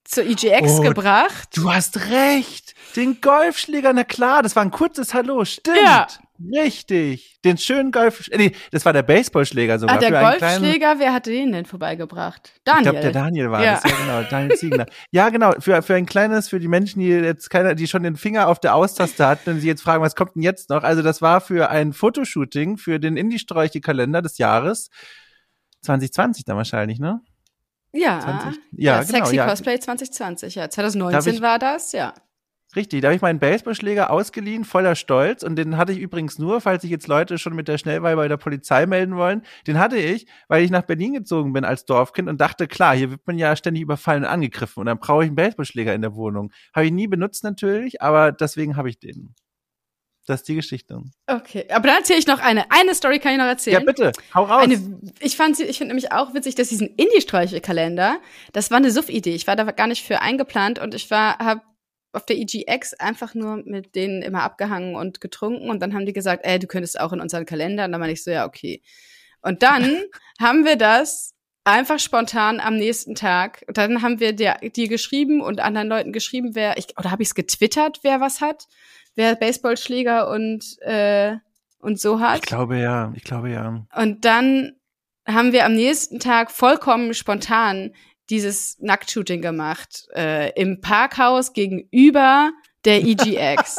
zur 0.03 0.25
EGX 0.25 0.79
oh, 0.79 0.81
gebracht? 0.81 1.49
Du 1.55 1.71
hast 1.71 2.09
recht. 2.09 2.73
Den 2.95 3.21
Golfschläger, 3.21 3.93
na 3.93 4.03
klar, 4.03 4.43
das 4.43 4.55
war 4.55 4.63
ein 4.63 4.71
kurzes 4.71 5.13
Hallo, 5.13 5.43
stimmt. 5.45 5.77
Ja. 5.77 6.07
Richtig. 6.39 7.39
Den 7.45 7.57
schönen 7.57 7.91
Golf, 7.91 8.27
nee, 8.35 8.53
das 8.71 8.85
war 8.85 8.93
der 8.93 9.03
Baseballschläger 9.03 9.77
sogar. 9.77 9.97
Ah, 9.97 9.99
der 9.99 10.11
Golfschläger, 10.11 10.95
wer 10.97 11.13
hat 11.13 11.27
den 11.27 11.51
denn 11.51 11.65
vorbeigebracht? 11.65 12.53
Daniel. 12.63 12.85
Ich 12.85 12.89
glaube, 12.89 12.99
der 13.01 13.11
Daniel 13.11 13.51
war 13.51 13.63
ja. 13.63 13.73
das, 13.75 13.91
ja 13.91 13.97
genau, 13.97 14.29
Daniel 14.29 14.57
Ziegler. 14.57 14.85
ja, 15.11 15.29
genau, 15.29 15.51
für, 15.59 15.81
für 15.83 15.95
ein 15.95 16.07
kleines, 16.07 16.49
für 16.49 16.59
die 16.59 16.67
Menschen, 16.67 16.99
die 17.01 17.09
jetzt 17.09 17.49
keiner, 17.49 17.75
die 17.75 17.87
schon 17.87 18.03
den 18.03 18.15
Finger 18.15 18.47
auf 18.47 18.59
der 18.59 18.75
Austaste 18.75 19.27
hatten 19.27 19.51
und 19.51 19.59
sie 19.59 19.67
jetzt 19.67 19.83
fragen, 19.83 20.03
was 20.03 20.15
kommt 20.15 20.35
denn 20.35 20.41
jetzt 20.41 20.69
noch? 20.69 20.83
Also 20.83 21.03
das 21.03 21.21
war 21.21 21.39
für 21.39 21.69
ein 21.69 21.93
Fotoshooting 21.93 22.77
für 22.77 22.99
den 22.99 23.15
Indie-Sträuche-Kalender 23.15 24.21
des 24.21 24.39
Jahres 24.39 24.89
2020 25.81 26.45
dann 26.45 26.57
wahrscheinlich, 26.57 26.99
ne? 26.99 27.21
Ja, 27.91 28.19
20, 28.21 28.59
ja, 28.71 28.95
ja, 28.95 29.03
genau. 29.03 29.17
Sexy 29.17 29.35
ja. 29.35 29.47
Cosplay 29.47 29.79
2020, 29.79 30.55
ja. 30.55 30.69
2019 30.69 31.41
war 31.41 31.59
das, 31.59 31.91
ja. 31.91 32.13
Richtig, 32.75 33.01
da 33.01 33.09
habe 33.09 33.15
ich 33.15 33.21
meinen 33.21 33.39
Baseballschläger 33.39 34.09
ausgeliehen, 34.09 34.65
voller 34.65 34.95
Stolz. 34.95 35.43
Und 35.43 35.55
den 35.55 35.77
hatte 35.77 35.91
ich 35.91 35.99
übrigens 35.99 36.39
nur, 36.39 36.59
falls 36.59 36.81
sich 36.81 36.91
jetzt 36.91 37.07
Leute 37.07 37.37
schon 37.37 37.55
mit 37.55 37.67
der 37.67 37.77
Schnellwahl 37.77 38.15
bei 38.15 38.27
der 38.27 38.37
Polizei 38.37 38.85
melden 38.85 39.15
wollen. 39.15 39.43
Den 39.67 39.77
hatte 39.77 39.97
ich, 39.97 40.25
weil 40.47 40.63
ich 40.63 40.71
nach 40.71 40.81
Berlin 40.81 41.13
gezogen 41.13 41.53
bin 41.53 41.65
als 41.65 41.85
Dorfkind 41.85 42.29
und 42.29 42.41
dachte, 42.41 42.67
klar, 42.67 42.95
hier 42.95 43.11
wird 43.11 43.21
man 43.27 43.37
ja 43.37 43.55
ständig 43.55 43.83
überfallen 43.83 44.23
und 44.23 44.29
angegriffen. 44.29 44.79
Und 44.81 44.87
dann 44.87 44.99
brauche 44.99 45.23
ich 45.23 45.27
einen 45.27 45.35
Baseballschläger 45.35 45.93
in 45.93 46.01
der 46.01 46.15
Wohnung. 46.15 46.51
Habe 46.73 46.87
ich 46.87 46.91
nie 46.91 47.07
benutzt 47.07 47.43
natürlich, 47.43 48.01
aber 48.01 48.31
deswegen 48.31 48.75
habe 48.75 48.89
ich 48.89 48.99
den. 48.99 49.35
Das 50.25 50.39
ist 50.39 50.47
die 50.47 50.55
Geschichte. 50.55 51.01
Okay, 51.27 51.65
aber 51.69 51.87
dann 51.87 51.97
erzähle 51.97 52.19
ich 52.19 52.27
noch 52.27 52.39
eine. 52.39 52.71
Eine 52.71 52.95
Story 52.95 53.19
kann 53.19 53.33
ich 53.33 53.37
noch 53.39 53.45
erzählen. 53.45 53.81
Ja, 53.81 53.85
bitte, 53.85 54.13
hau 54.33 54.45
raus. 54.45 54.63
Eine, 54.63 55.01
ich 55.19 55.35
fand 55.35 55.57
sie, 55.57 55.65
ich 55.65 55.77
finde 55.77 55.93
nämlich 55.93 56.13
auch 56.13 56.33
witzig, 56.33 56.55
dass 56.55 56.69
diesen 56.69 56.87
Indie-Sträuche-Kalender, 56.87 58.19
das 58.53 58.71
war 58.71 58.77
eine 58.77 58.89
Suff-Idee. 58.89 59.35
Ich 59.35 59.47
war 59.47 59.57
da 59.57 59.65
gar 59.71 59.87
nicht 59.87 60.05
für 60.05 60.21
eingeplant 60.21 60.79
und 60.79 60.95
ich 60.95 61.11
war, 61.11 61.39
habe 61.39 61.61
auf 62.13 62.25
der 62.25 62.37
EGX 62.37 62.93
einfach 62.93 63.33
nur 63.33 63.57
mit 63.65 63.95
denen 63.95 64.21
immer 64.21 64.43
abgehangen 64.43 64.95
und 64.95 65.19
getrunken 65.19 65.69
und 65.69 65.81
dann 65.81 65.93
haben 65.93 66.05
die 66.05 66.13
gesagt, 66.13 66.45
ey, 66.45 66.59
du 66.59 66.67
könntest 66.67 66.99
auch 66.99 67.11
in 67.11 67.19
unseren 67.19 67.45
Kalender 67.45 67.85
und 67.85 67.91
dann 67.91 67.99
meine 67.99 68.13
ich 68.13 68.23
so, 68.23 68.31
ja, 68.31 68.45
okay. 68.45 68.81
Und 69.41 69.63
dann 69.63 69.83
haben 70.39 70.63
wir 70.63 70.77
das 70.77 71.33
einfach 71.63 71.99
spontan 71.99 72.59
am 72.59 72.75
nächsten 72.75 73.15
Tag. 73.15 73.63
Und 73.67 73.77
dann 73.77 74.01
haben 74.01 74.19
wir 74.19 74.33
dir, 74.33 74.57
dir 74.61 74.87
geschrieben 74.87 75.41
und 75.41 75.59
anderen 75.59 75.87
Leuten 75.87 76.11
geschrieben, 76.11 76.55
wer 76.55 76.77
ich 76.77 76.97
oder 76.97 77.11
habe 77.11 77.23
ich 77.23 77.29
es 77.29 77.35
getwittert, 77.35 77.99
wer 78.03 78.19
was 78.19 78.41
hat, 78.41 78.67
wer 79.15 79.35
Baseballschläger 79.35 80.29
und 80.29 80.77
äh, 80.81 81.37
und 81.79 81.99
so 81.99 82.19
hat. 82.19 82.39
Ich 82.39 82.41
glaube 82.43 82.79
ja, 82.79 83.11
ich 83.15 83.23
glaube 83.23 83.49
ja. 83.51 83.85
Und 83.95 84.25
dann 84.25 84.73
haben 85.27 85.51
wir 85.51 85.65
am 85.65 85.73
nächsten 85.73 86.19
Tag 86.19 86.51
vollkommen 86.51 87.13
spontan 87.13 87.93
dieses 88.29 88.77
Nacktshooting 88.79 89.41
gemacht 89.41 90.07
äh, 90.15 90.51
im 90.59 90.81
Parkhaus 90.81 91.53
gegenüber 91.53 92.51
der 92.85 93.03
EGX. 93.03 93.77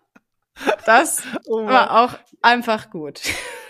das 0.86 1.22
oh 1.46 1.66
war 1.66 2.04
auch 2.04 2.18
einfach 2.42 2.90
gut. 2.90 3.20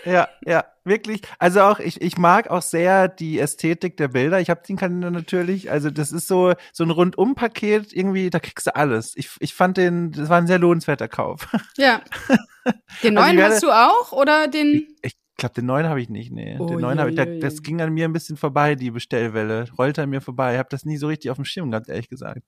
Ja, 0.05 0.29
ja, 0.45 0.65
wirklich. 0.85 1.21
Also 1.37 1.61
auch 1.61 1.79
ich, 1.79 2.01
ich 2.01 2.17
mag 2.17 2.49
auch 2.49 2.61
sehr 2.61 3.09
die 3.09 3.39
Ästhetik 3.39 3.97
der 3.97 4.07
Bilder. 4.09 4.39
Ich 4.39 4.49
habe 4.49 4.61
den 4.65 4.77
Kalender 4.77 5.11
natürlich. 5.11 5.69
Also 5.69 5.89
das 5.89 6.11
ist 6.11 6.27
so 6.27 6.53
so 6.71 6.83
ein 6.85 6.91
Rundum-Paket 6.91 7.91
irgendwie. 7.91 8.29
Da 8.29 8.39
kriegst 8.39 8.67
du 8.67 8.75
alles. 8.75 9.13
Ich, 9.17 9.31
ich 9.39 9.53
fand 9.53 9.77
den, 9.77 10.13
das 10.13 10.29
war 10.29 10.37
ein 10.37 10.47
sehr 10.47 10.59
lohnenswerter 10.59 11.09
Kauf. 11.09 11.47
Ja. 11.75 12.01
Den 13.01 13.17
also 13.17 13.33
neuen 13.33 13.41
also 13.41 13.53
hast 13.53 13.63
du 13.63 13.71
auch 13.71 14.11
oder 14.11 14.47
den? 14.49 14.87
Ich 15.01 15.13
ich 15.13 15.15
glaube, 15.37 15.55
den 15.55 15.65
neuen 15.65 15.87
habe 15.87 16.01
ich 16.01 16.09
nicht, 16.09 16.31
nee. 16.31 16.57
Oh, 16.59 16.65
den 16.65 16.79
neuen 16.79 16.99
habe 16.99 17.11
ich, 17.11 17.15
der, 17.15 17.39
das 17.39 17.61
ging 17.61 17.79
an 17.81 17.93
mir 17.93 18.05
ein 18.05 18.13
bisschen 18.13 18.37
vorbei, 18.37 18.75
die 18.75 18.91
Bestellwelle. 18.91 19.65
Rollte 19.77 20.03
an 20.03 20.09
mir 20.09 20.21
vorbei. 20.21 20.53
Ich 20.53 20.59
habe 20.59 20.69
das 20.69 20.83
nie 20.83 20.97
so 20.97 21.07
richtig 21.07 21.31
auf 21.31 21.37
dem 21.37 21.45
Schirm 21.45 21.71
gehabt, 21.71 21.89
ehrlich 21.89 22.09
gesagt. 22.09 22.41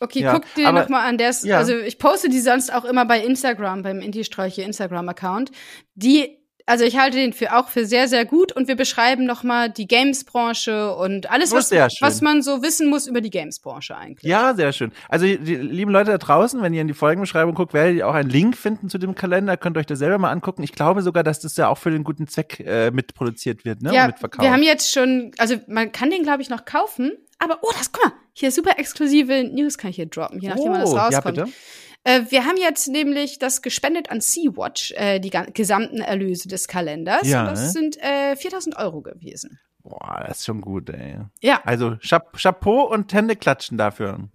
Okay, 0.00 0.22
ja, 0.22 0.32
guck 0.32 0.52
dir 0.54 0.72
nochmal 0.72 1.08
an. 1.08 1.16
Der 1.16 1.30
ist, 1.30 1.44
ja. 1.44 1.58
also 1.58 1.76
ich 1.76 1.98
poste 1.98 2.28
die 2.28 2.40
sonst 2.40 2.74
auch 2.74 2.84
immer 2.84 3.04
bei 3.06 3.24
Instagram, 3.24 3.82
beim 3.82 4.00
Indie-Sträuche 4.00 4.62
Instagram-Account. 4.62 5.52
Die 5.94 6.41
also 6.66 6.84
ich 6.84 6.98
halte 6.98 7.16
den 7.16 7.32
für 7.32 7.56
auch 7.56 7.68
für 7.68 7.86
sehr, 7.86 8.08
sehr 8.08 8.24
gut 8.24 8.52
und 8.52 8.68
wir 8.68 8.76
beschreiben 8.76 9.24
nochmal 9.24 9.70
die 9.70 9.86
Games-Branche 9.86 10.94
und 10.94 11.30
alles, 11.30 11.52
was, 11.52 11.70
was 11.70 12.20
man 12.20 12.42
so 12.42 12.62
wissen 12.62 12.88
muss 12.88 13.06
über 13.06 13.20
die 13.20 13.30
Games-Branche 13.30 13.96
eigentlich. 13.96 14.28
Ja, 14.28 14.54
sehr 14.54 14.72
schön. 14.72 14.92
Also 15.08 15.26
die, 15.26 15.36
lieben 15.36 15.90
Leute 15.90 16.12
da 16.12 16.18
draußen, 16.18 16.62
wenn 16.62 16.74
ihr 16.74 16.80
in 16.80 16.88
die 16.88 16.94
Folgenbeschreibung 16.94 17.54
guckt, 17.54 17.74
werdet 17.74 17.96
ihr 17.96 18.08
auch 18.08 18.14
einen 18.14 18.30
Link 18.30 18.56
finden 18.56 18.88
zu 18.88 18.98
dem 18.98 19.14
Kalender, 19.14 19.56
könnt 19.56 19.76
euch 19.76 19.86
das 19.86 19.98
selber 19.98 20.18
mal 20.18 20.30
angucken. 20.30 20.62
Ich 20.62 20.72
glaube 20.72 21.02
sogar, 21.02 21.22
dass 21.22 21.40
das 21.40 21.56
ja 21.56 21.68
auch 21.68 21.78
für 21.78 21.90
den 21.90 22.04
guten 22.04 22.28
Zweck 22.28 22.60
äh, 22.60 22.90
mitproduziert 22.90 23.64
wird, 23.64 23.82
ne? 23.82 23.94
Ja, 23.94 24.12
wir 24.38 24.52
haben 24.52 24.62
jetzt 24.62 24.92
schon, 24.92 25.32
also 25.38 25.56
man 25.66 25.92
kann 25.92 26.10
den, 26.10 26.22
glaube 26.22 26.42
ich, 26.42 26.50
noch 26.50 26.64
kaufen, 26.64 27.12
aber 27.38 27.58
oh, 27.62 27.70
das, 27.76 27.92
guck 27.92 28.04
mal, 28.04 28.12
hier 28.32 28.50
super 28.50 28.78
exklusive 28.78 29.44
News 29.44 29.78
kann 29.78 29.90
ich 29.90 29.96
hier 29.96 30.06
droppen, 30.06 30.40
je 30.40 30.48
nachdem, 30.48 30.68
oh, 30.68 30.72
wann 30.72 30.80
das 30.80 30.94
rauskommt. 30.94 31.36
Ja, 31.36 31.44
bitte. 31.44 31.56
Äh, 32.04 32.22
wir 32.28 32.44
haben 32.44 32.56
jetzt 32.56 32.88
nämlich 32.88 33.38
das 33.38 33.62
gespendet 33.62 34.10
an 34.10 34.20
Sea-Watch, 34.20 34.92
äh, 34.96 35.20
die 35.20 35.30
gesamten 35.30 36.00
Erlöse 36.00 36.48
des 36.48 36.66
Kalenders. 36.66 37.28
Ja, 37.28 37.42
und 37.42 37.50
das 37.50 37.60
ne? 37.62 37.68
sind 37.70 38.02
äh, 38.02 38.36
4000 38.36 38.76
Euro 38.76 39.02
gewesen. 39.02 39.60
Boah, 39.82 40.24
das 40.26 40.38
ist 40.38 40.46
schon 40.46 40.60
gut, 40.60 40.90
ey. 40.90 41.18
Ja. 41.40 41.60
Also 41.64 41.96
Chapeau 42.00 42.88
und 42.92 43.12
Hände 43.12 43.36
klatschen 43.36 43.78
dafür. 43.78 44.28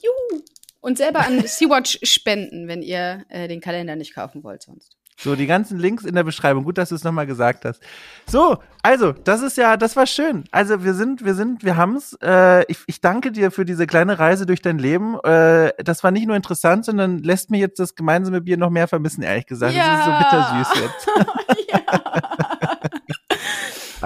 Juhu. 0.00 0.42
Und 0.80 0.98
selber 0.98 1.20
an 1.20 1.40
Sea-Watch 1.46 2.00
spenden, 2.02 2.68
wenn 2.68 2.82
ihr 2.82 3.24
äh, 3.28 3.48
den 3.48 3.60
Kalender 3.60 3.96
nicht 3.96 4.14
kaufen 4.14 4.44
wollt 4.44 4.62
sonst. 4.62 4.96
So, 5.16 5.36
die 5.36 5.46
ganzen 5.46 5.78
Links 5.78 6.04
in 6.04 6.14
der 6.14 6.24
Beschreibung. 6.24 6.64
Gut, 6.64 6.76
dass 6.76 6.88
du 6.88 6.96
es 6.96 7.04
nochmal 7.04 7.26
gesagt 7.26 7.64
hast. 7.64 7.80
So, 8.26 8.58
also, 8.82 9.12
das 9.12 9.42
ist 9.42 9.56
ja, 9.56 9.76
das 9.76 9.96
war 9.96 10.06
schön. 10.06 10.44
Also, 10.50 10.82
wir 10.82 10.94
sind, 10.94 11.24
wir 11.24 11.34
sind, 11.34 11.64
wir 11.64 11.76
haben's. 11.76 12.18
Äh, 12.20 12.64
ich, 12.70 12.78
ich 12.86 13.00
danke 13.00 13.30
dir 13.30 13.50
für 13.50 13.64
diese 13.64 13.86
kleine 13.86 14.18
Reise 14.18 14.44
durch 14.44 14.60
dein 14.60 14.78
Leben. 14.78 15.18
Äh, 15.20 15.72
das 15.82 16.02
war 16.02 16.10
nicht 16.10 16.26
nur 16.26 16.36
interessant, 16.36 16.84
sondern 16.84 17.18
lässt 17.18 17.50
mir 17.50 17.58
jetzt 17.58 17.78
das 17.78 17.94
gemeinsame 17.94 18.40
Bier 18.40 18.56
noch 18.56 18.70
mehr 18.70 18.88
vermissen, 18.88 19.22
ehrlich 19.22 19.46
gesagt. 19.46 19.74
Ja. 19.74 19.84
Das 19.86 19.98
ist 19.98 20.04
so 20.04 20.10
bittersüß 20.18 20.82
jetzt. 20.82 21.08
ja. 21.72 22.63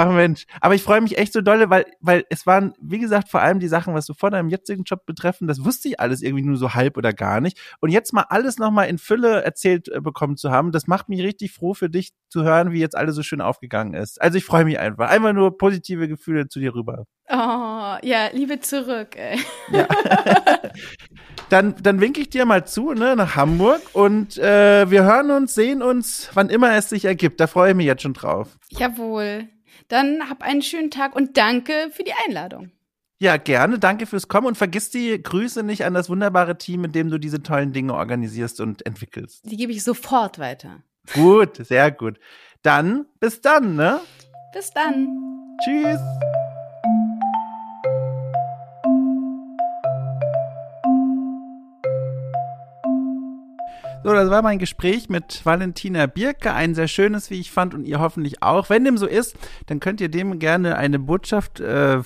Ach 0.01 0.13
Mensch, 0.13 0.47
aber 0.61 0.77
ich 0.77 0.85
freue 0.85 1.01
mich 1.01 1.19
echt 1.19 1.33
so 1.33 1.41
dolle, 1.41 1.71
weil, 1.71 1.85
weil 1.99 2.25
es 2.31 2.47
waren, 2.47 2.73
wie 2.81 3.01
gesagt, 3.01 3.29
vor 3.29 3.41
allem 3.41 3.59
die 3.59 3.67
Sachen, 3.67 3.95
was 3.95 4.07
du 4.07 4.15
vor 4.15 4.31
deinem 4.31 4.49
jetzigen 4.49 4.85
Job 4.85 5.05
betreffen, 5.07 5.49
das 5.49 5.65
wusste 5.65 5.89
ich 5.89 5.99
alles 5.99 6.23
irgendwie 6.23 6.45
nur 6.45 6.57
so 6.57 6.75
halb 6.75 6.97
oder 6.97 7.13
gar 7.13 7.41
nicht. 7.41 7.59
Und 7.81 7.91
jetzt 7.91 8.13
mal 8.13 8.25
alles 8.29 8.59
nochmal 8.59 8.87
in 8.87 8.99
Fülle 8.99 9.43
erzählt 9.43 9.89
äh, 9.89 10.01
bekommen 10.01 10.37
zu 10.37 10.53
haben, 10.53 10.71
das 10.71 10.87
macht 10.87 11.09
mich 11.09 11.21
richtig 11.23 11.51
froh 11.51 11.75
für 11.75 11.91
dich 11.91 12.13
zu 12.29 12.45
hören, 12.45 12.71
wie 12.71 12.79
jetzt 12.79 12.97
alles 12.97 13.17
so 13.17 13.25
schön 13.25 13.41
aufgegangen 13.41 13.95
ist. 13.95 14.23
Also 14.23 14.39
ich 14.39 14.45
freue 14.45 14.65
mich 14.65 14.79
einfach. 14.79 15.11
Einfach 15.11 15.33
nur 15.33 15.59
positive 15.59 16.07
Gefühle 16.07 16.47
zu 16.49 16.61
dir 16.61 16.77
rüber. 16.77 17.07
Oh, 17.29 17.97
ja, 18.01 18.29
Liebe 18.33 18.61
zurück, 18.61 19.17
ey. 19.17 19.41
Ja. 19.73 19.89
dann, 21.49 21.75
dann 21.83 22.01
winke 22.01 22.21
ich 22.21 22.31
dir 22.31 22.47
mal 22.47 22.65
zu, 22.65 22.93
ne, 22.93 23.17
nach 23.17 23.35
Hamburg 23.35 23.81
und 23.95 24.39
äh, 24.39 24.89
wir 24.89 25.03
hören 25.03 25.33
uns, 25.33 25.57
sehen 25.57 25.83
uns, 25.83 26.31
wann 26.35 26.51
immer 26.51 26.77
es 26.77 26.89
sich 26.89 27.05
ergibt. 27.05 27.41
Da 27.41 27.49
freue 27.49 27.71
ich 27.71 27.77
mich 27.77 27.87
jetzt 27.87 28.03
schon 28.03 28.15
drauf. 28.15 28.57
Jawohl. 28.71 29.49
Dann 29.89 30.29
hab 30.29 30.43
einen 30.43 30.63
schönen 30.63 30.91
Tag 30.91 31.17
und 31.17 31.37
danke 31.37 31.91
für 31.93 32.05
die 32.05 32.13
Einladung. 32.27 32.71
Ja, 33.21 33.37
gerne. 33.37 33.79
Danke 33.79 34.07
fürs 34.07 34.29
Kommen 34.29 34.47
und 34.47 34.57
vergiss 34.57 34.91
die 34.91 35.21
Grüße 35.21 35.65
nicht 35.65 35.85
an 35.85 35.95
das 35.95 36.09
wunderbare 36.09 36.57
Team, 36.57 36.85
in 36.85 36.93
dem 36.93 37.11
du 37.11 37.19
diese 37.19 37.43
tollen 37.43 37.73
Dinge 37.73 37.95
organisierst 37.95 38.61
und 38.61 38.87
entwickelst. 38.87 39.45
Die 39.45 39.57
gebe 39.57 39.73
ich 39.73 39.83
sofort 39.83 40.39
weiter. 40.39 40.83
Gut, 41.15 41.57
sehr 41.57 41.91
gut. 41.91 42.21
Dann 42.63 43.07
bis 43.19 43.41
dann, 43.41 43.75
ne? 43.75 44.01
Bis 44.53 44.71
dann. 44.71 45.09
Tschüss. 45.65 46.01
So, 54.05 54.13
das 54.13 54.31
war 54.31 54.43
mein 54.43 54.59
Gespräch 54.59 55.09
mit 55.09 55.45
Valentina 55.45 56.07
Birke, 56.07 56.55
ein 56.55 56.75
sehr 56.75 56.87
schönes, 56.87 57.31
wie 57.31 57.41
ich 57.41 57.51
fand, 57.51 57.75
und 57.75 57.85
ihr 57.85 57.99
hoffentlich 57.99 58.43
auch. 58.43 58.71
Wenn 58.71 58.85
dem 58.85 58.97
so 58.97 59.07
ist, 59.07 59.37
dann 59.67 59.81
könnt 59.81 60.01
ihr 60.01 60.09
dem 60.09 60.39
gerne 60.39 60.77
eine 60.77 60.99
Botschaft 61.01 61.61
äh, 61.61 61.99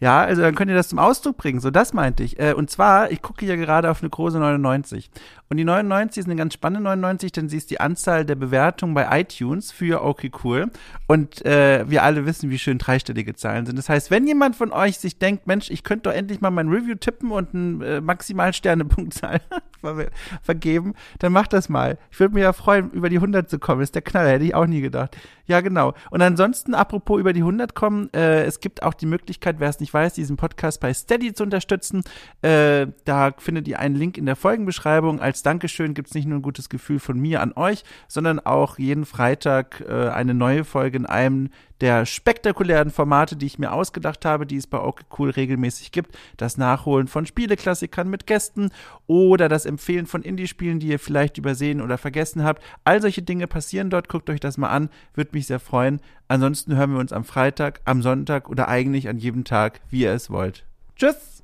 Ja, 0.00 0.22
also 0.22 0.42
dann 0.42 0.54
könnt 0.54 0.70
ihr 0.70 0.76
das 0.76 0.88
zum 0.88 0.98
Ausdruck 0.98 1.36
bringen. 1.36 1.60
So, 1.60 1.70
das 1.70 1.92
meinte 1.92 2.22
ich. 2.22 2.38
Äh, 2.38 2.54
und 2.54 2.70
zwar, 2.70 3.10
ich 3.10 3.22
gucke 3.22 3.44
hier 3.44 3.56
gerade 3.56 3.90
auf 3.90 4.02
eine 4.02 4.10
große 4.10 4.38
99. 4.38 5.10
Und 5.50 5.58
die 5.58 5.64
99 5.64 6.20
ist 6.20 6.26
eine 6.26 6.36
ganz 6.36 6.54
spannende 6.54 6.82
99, 6.82 7.30
denn 7.30 7.48
sie 7.48 7.58
ist 7.58 7.70
die 7.70 7.78
Anzahl 7.78 8.24
der 8.24 8.34
Bewertungen 8.34 8.94
bei 8.94 9.20
iTunes 9.20 9.70
für 9.70 10.02
Okay 10.02 10.30
Cool. 10.42 10.70
Und 11.06 11.44
äh, 11.44 11.88
wir 11.88 12.02
alle 12.02 12.26
wissen, 12.26 12.50
wie 12.50 12.58
schön 12.58 12.78
dreistellige 12.78 13.34
Zahlen 13.34 13.66
sind. 13.66 13.78
Das 13.78 13.88
heißt, 13.88 14.10
wenn 14.10 14.26
jemand 14.26 14.56
von 14.56 14.72
euch 14.72 14.98
sich 14.98 15.18
denkt, 15.18 15.46
Mensch, 15.46 15.70
ich 15.70 15.84
könnte 15.84 16.10
doch 16.10 16.16
endlich 16.16 16.40
mal 16.40 16.50
mein 16.50 16.68
Review 16.68 16.94
tippen 16.94 17.30
und 17.30 17.54
einen 17.54 17.82
äh, 17.82 18.00
Maximalsternepunktzahl 18.00 19.40
ver 19.80 20.06
vergeben, 20.42 20.94
dann 21.18 21.32
macht 21.32 21.52
das 21.52 21.68
mal. 21.68 21.98
Ich 22.10 22.18
würde 22.18 22.34
mich 22.34 22.42
ja 22.42 22.52
freuen, 22.52 22.90
über 22.90 23.08
die 23.08 23.16
100 23.16 23.48
zu 23.48 23.58
kommen. 23.58 23.82
Ist 23.82 23.94
der 23.94 24.02
Knaller, 24.02 24.30
hätte 24.30 24.44
ich 24.44 24.54
auch 24.54 24.66
nie 24.66 24.80
gedacht. 24.80 25.16
Ja, 25.46 25.60
genau. 25.60 25.92
Und 26.10 26.22
ansonsten, 26.22 26.74
apropos 26.74 27.20
über 27.20 27.34
die 27.34 27.40
100 27.40 27.74
kommen, 27.74 28.12
äh, 28.14 28.44
es 28.44 28.60
gibt 28.60 28.82
auch 28.82 28.94
die 28.94 29.06
Möglichkeit, 29.06 29.56
wer 29.58 29.68
es 29.68 29.78
nicht 29.84 29.94
weiß, 29.94 30.14
diesen 30.14 30.36
Podcast 30.36 30.80
bei 30.80 30.94
Steady 30.94 31.34
zu 31.34 31.44
unterstützen. 31.44 32.02
Äh, 32.40 32.86
da 33.04 33.34
findet 33.36 33.68
ihr 33.68 33.78
einen 33.78 33.96
Link 33.96 34.16
in 34.16 34.24
der 34.24 34.34
Folgenbeschreibung. 34.34 35.20
Als 35.20 35.42
Dankeschön 35.42 35.92
gibt 35.92 36.08
es 36.08 36.14
nicht 36.14 36.26
nur 36.26 36.38
ein 36.38 36.42
gutes 36.42 36.70
Gefühl 36.70 36.98
von 36.98 37.20
mir 37.20 37.42
an 37.42 37.52
euch, 37.54 37.84
sondern 38.08 38.40
auch 38.40 38.78
jeden 38.78 39.04
Freitag 39.04 39.84
äh, 39.86 40.08
eine 40.08 40.32
neue 40.32 40.64
Folge 40.64 40.96
in 40.96 41.06
einem 41.06 41.50
der 41.80 42.06
spektakulären 42.06 42.90
Formate, 42.90 43.36
die 43.36 43.46
ich 43.46 43.58
mir 43.58 43.72
ausgedacht 43.72 44.24
habe, 44.24 44.46
die 44.46 44.56
es 44.56 44.66
bei 44.66 44.78
OK 44.78 45.02
Cool 45.18 45.30
regelmäßig 45.30 45.92
gibt. 45.92 46.16
Das 46.36 46.56
Nachholen 46.56 47.08
von 47.08 47.26
Spieleklassikern 47.26 48.08
mit 48.08 48.26
Gästen 48.26 48.70
oder 49.06 49.48
das 49.48 49.66
Empfehlen 49.66 50.06
von 50.06 50.22
Indie-Spielen, 50.22 50.80
die 50.80 50.88
ihr 50.88 50.98
vielleicht 50.98 51.38
übersehen 51.38 51.80
oder 51.80 51.98
vergessen 51.98 52.44
habt. 52.44 52.62
All 52.84 53.00
solche 53.00 53.22
Dinge 53.22 53.46
passieren 53.46 53.90
dort. 53.90 54.08
Guckt 54.08 54.30
euch 54.30 54.40
das 54.40 54.58
mal 54.58 54.70
an. 54.70 54.88
Würde 55.14 55.30
mich 55.34 55.46
sehr 55.46 55.60
freuen. 55.60 56.00
Ansonsten 56.28 56.76
hören 56.76 56.92
wir 56.92 57.00
uns 57.00 57.12
am 57.12 57.24
Freitag, 57.24 57.80
am 57.84 58.02
Sonntag 58.02 58.48
oder 58.48 58.68
eigentlich 58.68 59.08
an 59.08 59.18
jedem 59.18 59.44
Tag, 59.44 59.80
wie 59.90 60.02
ihr 60.02 60.12
es 60.12 60.30
wollt. 60.30 60.64
Tschüss! 60.96 61.43